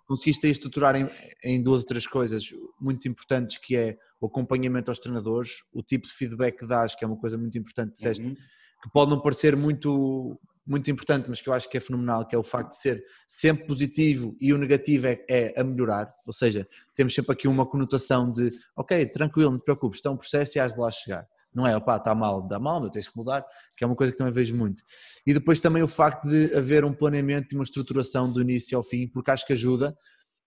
conseguiste 0.08 0.48
estruturar 0.48 0.96
em, 0.96 1.06
em, 1.44 1.62
duas 1.62 1.82
ou 1.82 1.88
três 1.88 2.08
coisas 2.08 2.46
muito 2.80 3.10
importantes, 3.10 3.58
que 3.58 3.76
é 3.76 3.98
o 4.22 4.28
acompanhamento 4.28 4.90
aos 4.90 5.00
treinadores, 5.00 5.64
o 5.74 5.84
tipo 5.84 6.08
de 6.08 6.14
feedback 6.14 6.60
que 6.60 6.66
dás, 6.66 6.96
que 6.96 7.04
é 7.04 7.08
uma 7.08 7.18
coisa 7.18 7.38
muito 7.38 7.58
importante, 7.58 7.92
disseste, 7.92 8.24
uhum. 8.24 8.36
que 8.36 8.90
pode 8.94 9.12
não 9.12 9.20
parecer 9.20 9.58
muito, 9.58 10.40
muito 10.66 10.90
importante, 10.90 11.28
mas 11.28 11.42
que 11.42 11.50
eu 11.50 11.54
acho 11.54 11.70
que 11.70 11.76
é 11.76 11.82
fenomenal, 11.82 12.26
que 12.26 12.34
é 12.34 12.40
o 12.40 12.44
facto 12.44 12.70
de 12.70 12.78
ser 12.78 13.04
sempre 13.28 13.68
positivo 13.68 14.34
e 14.40 14.54
o 14.54 14.58
negativo 14.58 15.08
é, 15.08 15.26
é 15.30 15.60
a 15.60 15.64
melhorar, 15.66 16.10
ou 16.26 16.32
seja, 16.32 16.66
temos 16.96 17.14
sempre 17.14 17.34
aqui 17.34 17.50
uma 17.50 17.66
conotação 17.66 18.32
de, 18.32 18.50
ok, 18.78 19.06
tranquilo, 19.08 19.52
não 19.52 19.60
te 19.60 19.66
preocupes, 19.66 19.98
está 19.98 20.10
um 20.10 20.16
processo 20.16 20.58
e 20.58 20.62
has 20.62 20.74
de 20.74 20.80
lá 20.80 20.90
chegar 20.90 21.28
não 21.54 21.68
é, 21.68 21.76
opá, 21.76 21.98
está 21.98 22.16
mal, 22.16 22.42
dá 22.42 22.60
mal, 22.60 22.90
tens 22.90 23.08
que 23.08 23.18
mudar, 23.18 23.46
que 23.76 23.84
é 23.84 23.88
uma 23.88 23.96
coisa 23.96 24.12
que 24.12 24.18
também 24.18 24.34
vejo 24.34 24.56
muito. 24.56 24.84
E 25.26 25.34
depois 25.34 25.60
também 25.60 25.84
o 25.84 25.88
facto 25.88 26.28
de 26.28 26.56
haver 26.56 26.86
um 26.86 26.94
planeamento 26.94 27.54
e 27.54 27.56
uma 27.56 27.64
estruturação 27.64 28.32
do 28.32 28.42
início 28.42 28.78
ao 28.78 28.84
fim, 28.84 29.08
porque 29.08 29.32
acho 29.32 29.46
que 29.46 29.54
ajuda, 29.54 29.96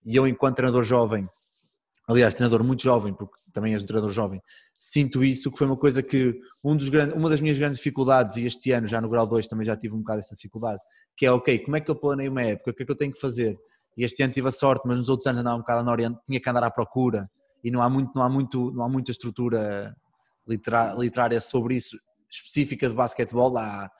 e 0.04 0.16
eu 0.16 0.26
enquanto 0.26 0.56
treinador 0.56 0.82
jovem, 0.84 1.28
aliás, 2.08 2.34
treinador 2.34 2.64
muito 2.64 2.82
jovem, 2.82 3.12
porque 3.14 3.34
também 3.52 3.74
és 3.74 3.82
um 3.82 3.86
treinador 3.86 4.12
jovem, 4.12 4.40
sinto 4.78 5.22
isso, 5.24 5.50
que 5.50 5.58
foi 5.58 5.66
uma 5.66 5.76
coisa 5.76 6.02
que, 6.02 6.38
um 6.62 6.76
dos 6.76 6.88
grandes, 6.88 7.14
uma 7.14 7.28
das 7.28 7.40
minhas 7.40 7.58
grandes 7.58 7.78
dificuldades, 7.78 8.36
e 8.36 8.46
este 8.46 8.72
ano 8.72 8.86
já 8.86 9.00
no 9.00 9.08
grau 9.08 9.26
2 9.26 9.46
também 9.46 9.64
já 9.64 9.76
tive 9.76 9.94
um 9.94 9.98
bocado 9.98 10.20
essa 10.20 10.34
dificuldade, 10.34 10.80
que 11.16 11.26
é, 11.26 11.32
ok, 11.32 11.58
como 11.60 11.76
é 11.76 11.80
que 11.80 11.90
eu 11.90 11.94
planeio 11.94 12.30
uma 12.30 12.42
época, 12.42 12.70
o 12.70 12.74
que 12.74 12.82
é 12.82 12.86
que 12.86 12.92
eu 12.92 12.96
tenho 12.96 13.12
que 13.12 13.20
fazer? 13.20 13.56
E 13.96 14.04
este 14.04 14.22
ano 14.22 14.32
tive 14.32 14.48
a 14.48 14.50
sorte, 14.50 14.82
mas 14.86 14.98
nos 14.98 15.08
outros 15.08 15.26
anos 15.26 15.40
andava 15.40 15.56
um 15.56 15.60
bocado 15.60 15.88
a 15.88 15.92
Oriente, 15.92 16.18
tinha 16.26 16.40
que 16.40 16.50
andar 16.50 16.64
à 16.64 16.70
procura, 16.70 17.30
e 17.62 17.70
não 17.70 17.80
há 17.80 17.88
muito, 17.88 18.10
não 18.14 18.22
há 18.22 18.28
muito, 18.28 18.70
não 18.72 18.84
há 18.84 18.88
muita 18.88 19.10
estrutura 19.10 19.96
literária 20.46 21.40
sobre 21.40 21.76
isso, 21.76 21.98
específica 22.30 22.88
de 22.88 22.94
basquetebol, 22.94 23.56
há 23.56 23.90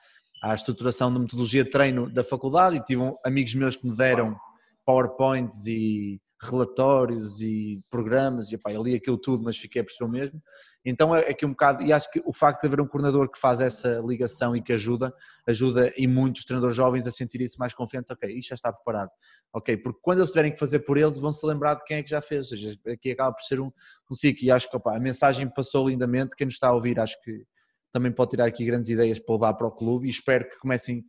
a 0.41 0.53
estruturação 0.53 1.11
da 1.11 1.19
metodologia 1.19 1.63
de 1.63 1.69
treino 1.69 2.09
da 2.09 2.23
faculdade 2.23 2.77
e 2.77 2.83
tive 2.83 3.01
amigos 3.23 3.55
meus 3.55 3.75
que 3.75 3.87
me 3.87 3.95
deram 3.95 4.37
PowerPoints 4.85 5.65
e 5.65 6.21
relatórios 6.41 7.41
e 7.41 7.79
programas 7.89 8.51
e 8.51 8.55
opa, 8.55 8.71
eu 8.71 8.83
li 8.83 8.95
aquilo 8.95 9.17
tudo, 9.17 9.43
mas 9.43 9.57
fiquei 9.57 9.81
a 9.81 9.85
perceber 9.85 10.11
mesmo. 10.11 10.41
Então 10.83 11.15
é 11.15 11.29
aqui 11.29 11.45
um 11.45 11.51
bocado, 11.51 11.83
e 11.83 11.91
acho 11.91 12.11
que 12.11 12.21
o 12.25 12.33
facto 12.33 12.61
de 12.61 12.67
haver 12.67 12.81
um 12.81 12.87
coordenador 12.87 13.29
que 13.29 13.39
faz 13.39 13.61
essa 13.61 14.01
ligação 14.05 14.55
e 14.55 14.61
que 14.61 14.73
ajuda, 14.73 15.13
ajuda 15.47 15.91
e 15.97 16.05
muitos 16.07 16.43
treinadores 16.43 16.75
jovens 16.75 17.07
a 17.07 17.11
sentir 17.11 17.41
isso 17.41 17.57
mais 17.57 17.73
confiantes, 17.73 18.11
ok, 18.11 18.29
isto 18.29 18.49
já 18.49 18.55
está 18.55 18.71
preparado, 18.71 19.09
ok, 19.53 19.77
porque 19.77 19.99
quando 20.01 20.19
eles 20.19 20.29
tiverem 20.29 20.51
que 20.51 20.59
fazer 20.59 20.79
por 20.79 20.97
eles 20.97 21.17
vão 21.17 21.31
se 21.31 21.45
lembrar 21.45 21.75
de 21.75 21.83
quem 21.85 21.97
é 21.97 22.03
que 22.03 22.09
já 22.09 22.21
fez, 22.21 22.51
ou 22.51 22.57
seja, 22.57 22.77
aqui 22.87 23.11
acaba 23.11 23.33
por 23.33 23.43
ser 23.43 23.59
um, 23.59 23.71
um 24.11 24.15
ciclo 24.15 24.45
e 24.45 24.51
acho 24.51 24.69
que 24.69 24.75
opa, 24.75 24.95
a 24.95 24.99
mensagem 24.99 25.49
passou 25.49 25.89
lindamente, 25.89 26.35
quem 26.35 26.45
nos 26.45 26.55
está 26.55 26.67
a 26.67 26.73
ouvir 26.73 26.99
acho 26.99 27.19
que 27.21 27.45
também 27.91 28.11
pode 28.11 28.31
tirar 28.31 28.45
aqui 28.45 28.65
grandes 28.65 28.89
ideias 28.89 29.19
para 29.19 29.35
levar 29.35 29.53
para 29.53 29.67
o 29.67 29.71
clube 29.71 30.05
e 30.05 30.09
espero 30.09 30.47
que 30.49 30.59
comecem 30.59 31.03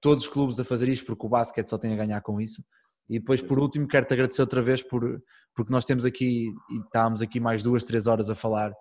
todos 0.00 0.24
os 0.24 0.30
clubes 0.30 0.60
a 0.60 0.64
fazer 0.64 0.88
isto 0.88 1.04
porque 1.04 1.26
o 1.26 1.28
basquete 1.28 1.66
só 1.66 1.76
tem 1.76 1.92
a 1.92 1.96
ganhar 1.96 2.20
com 2.20 2.40
isso 2.40 2.62
e 3.08 3.18
depois, 3.18 3.40
por 3.40 3.58
último, 3.58 3.88
quero-te 3.88 4.12
agradecer 4.12 4.42
outra 4.42 4.60
vez 4.60 4.82
por, 4.82 5.22
porque 5.54 5.72
nós 5.72 5.84
temos 5.84 6.04
aqui, 6.04 6.52
e 6.70 6.78
estávamos 6.84 7.22
aqui 7.22 7.40
mais 7.40 7.62
duas, 7.62 7.82
três 7.82 8.06
horas 8.06 8.28
a 8.28 8.34
falar 8.34 8.72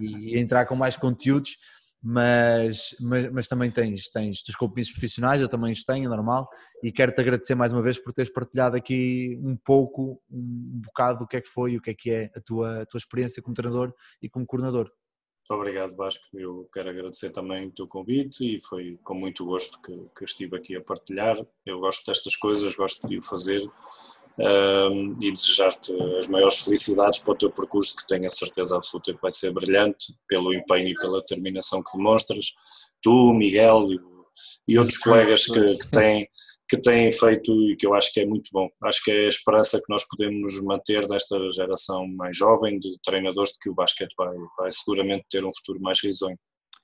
e, 0.00 0.36
a 0.38 0.40
entrar 0.40 0.66
com 0.66 0.76
mais 0.76 0.96
conteúdos, 0.96 1.56
mas, 2.00 2.96
mas, 3.00 3.30
mas, 3.30 3.48
também 3.48 3.70
tens, 3.70 4.08
tens 4.10 4.38
os 4.38 4.42
teus 4.42 4.56
compromissos 4.56 4.92
profissionais, 4.92 5.40
eu 5.40 5.48
também 5.48 5.72
os 5.72 5.84
tenho, 5.84 6.06
é 6.06 6.08
normal, 6.08 6.48
e 6.82 6.90
quero-te 6.90 7.20
agradecer 7.20 7.54
mais 7.54 7.72
uma 7.72 7.82
vez 7.82 7.98
por 7.98 8.12
teres 8.12 8.32
partilhado 8.32 8.76
aqui 8.76 9.38
um 9.42 9.56
pouco, 9.56 10.20
um 10.30 10.80
bocado 10.84 11.20
do 11.20 11.26
que 11.26 11.36
é 11.36 11.40
que 11.40 11.48
foi 11.48 11.72
e 11.72 11.76
o 11.76 11.80
que 11.80 11.90
é 11.90 11.94
que 11.94 12.10
é 12.10 12.30
a 12.36 12.40
tua, 12.40 12.82
a 12.82 12.86
tua 12.86 12.98
experiência 12.98 13.42
como 13.42 13.54
treinador 13.54 13.92
e 14.20 14.28
como 14.28 14.46
coordenador. 14.46 14.90
Obrigado, 15.52 15.94
Vasco. 15.94 16.24
Eu 16.32 16.66
quero 16.72 16.88
agradecer 16.88 17.30
também 17.30 17.66
o 17.66 17.70
teu 17.70 17.86
convite 17.86 18.56
e 18.56 18.60
foi 18.60 18.98
com 19.04 19.14
muito 19.14 19.44
gosto 19.44 19.80
que, 19.82 19.92
que 20.16 20.24
estive 20.24 20.56
aqui 20.56 20.74
a 20.74 20.80
partilhar. 20.80 21.36
Eu 21.66 21.78
gosto 21.78 22.06
destas 22.06 22.34
coisas, 22.36 22.74
gosto 22.74 23.06
de 23.06 23.18
o 23.18 23.22
fazer 23.22 23.62
um, 24.38 25.14
e 25.20 25.30
desejar-te 25.30 25.92
as 26.18 26.26
maiores 26.26 26.60
felicidades 26.60 27.18
para 27.18 27.32
o 27.32 27.36
teu 27.36 27.50
percurso, 27.50 27.94
que 27.94 28.06
tenho 28.06 28.26
a 28.26 28.30
certeza 28.30 28.76
absoluta 28.76 29.12
que 29.12 29.20
vai 29.20 29.30
ser 29.30 29.52
brilhante, 29.52 30.14
pelo 30.26 30.54
empenho 30.54 30.88
e 30.88 30.94
pela 30.94 31.20
determinação 31.20 31.82
que 31.82 31.98
demonstras. 31.98 32.52
Tu, 33.02 33.34
Miguel 33.34 33.92
e, 33.92 34.00
e 34.68 34.78
outros 34.78 34.96
colegas 34.96 35.44
que, 35.44 35.76
que 35.76 35.88
têm 35.90 36.26
que 36.72 36.80
têm 36.80 37.12
feito 37.12 37.52
e 37.70 37.76
que 37.76 37.86
eu 37.86 37.92
acho 37.92 38.10
que 38.14 38.20
é 38.20 38.26
muito 38.26 38.48
bom. 38.50 38.66
Acho 38.84 39.04
que 39.04 39.10
é 39.10 39.26
a 39.26 39.28
esperança 39.28 39.76
que 39.76 39.92
nós 39.92 40.02
podemos 40.08 40.58
manter 40.62 41.06
nesta 41.06 41.38
geração 41.50 42.08
mais 42.08 42.34
jovem 42.34 42.78
de 42.78 42.96
treinadores 43.04 43.52
de 43.52 43.58
que 43.60 43.68
o 43.68 43.74
basquete 43.74 44.14
vai, 44.16 44.34
vai 44.56 44.72
seguramente 44.72 45.26
ter 45.28 45.44
um 45.44 45.50
futuro 45.54 45.82
mais 45.82 46.02
risonho. 46.02 46.38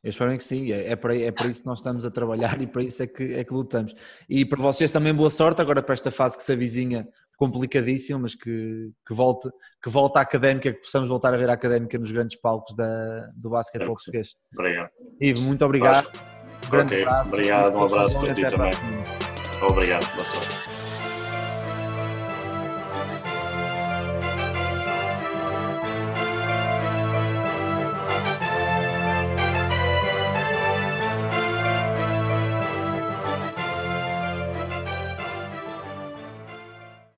Eu 0.04 0.10
espero 0.10 0.36
que 0.36 0.44
sim, 0.44 0.70
é, 0.72 0.90
é 0.90 0.96
para, 0.96 1.16
é 1.16 1.32
para 1.32 1.46
isso 1.46 1.62
que 1.62 1.66
nós 1.66 1.78
estamos 1.78 2.04
a 2.04 2.10
trabalhar 2.10 2.60
e 2.60 2.66
para 2.66 2.82
isso 2.82 3.02
é 3.02 3.06
que, 3.06 3.32
é 3.32 3.42
que 3.42 3.52
lutamos. 3.52 3.94
E 4.28 4.44
para 4.44 4.60
vocês 4.60 4.92
também 4.92 5.14
boa 5.14 5.30
sorte 5.30 5.62
agora 5.62 5.82
para 5.82 5.94
esta 5.94 6.10
fase 6.10 6.36
que 6.36 6.42
se 6.42 6.52
avizinha 6.52 7.08
complicadíssima, 7.38 8.18
mas 8.18 8.34
que, 8.34 8.90
que, 9.06 9.14
volte, 9.14 9.48
que 9.82 9.88
volte 9.88 10.18
à 10.18 10.20
académica, 10.20 10.70
que 10.70 10.80
possamos 10.80 11.08
voltar 11.08 11.32
a 11.32 11.38
ver 11.38 11.48
a 11.48 11.54
académica 11.54 11.98
nos 11.98 12.12
grandes 12.12 12.38
palcos 12.38 12.76
da, 12.76 13.30
do 13.34 13.48
basquetebol 13.48 13.94
português. 13.94 14.34
Obrigado. 14.52 14.90
Ivo, 15.18 15.42
muito 15.44 15.64
obrigado. 15.64 16.12
Um 16.66 16.70
grande 16.70 16.94
okay. 16.94 17.06
abraço. 17.06 17.32
Obrigado, 17.32 17.76
um 17.78 17.84
abraço 17.84 18.20
para 18.20 18.34
ti 18.34 18.46
também. 18.48 19.17
Obrigado, 19.60 20.06
boa 20.14 20.24
sorte. 20.24 20.67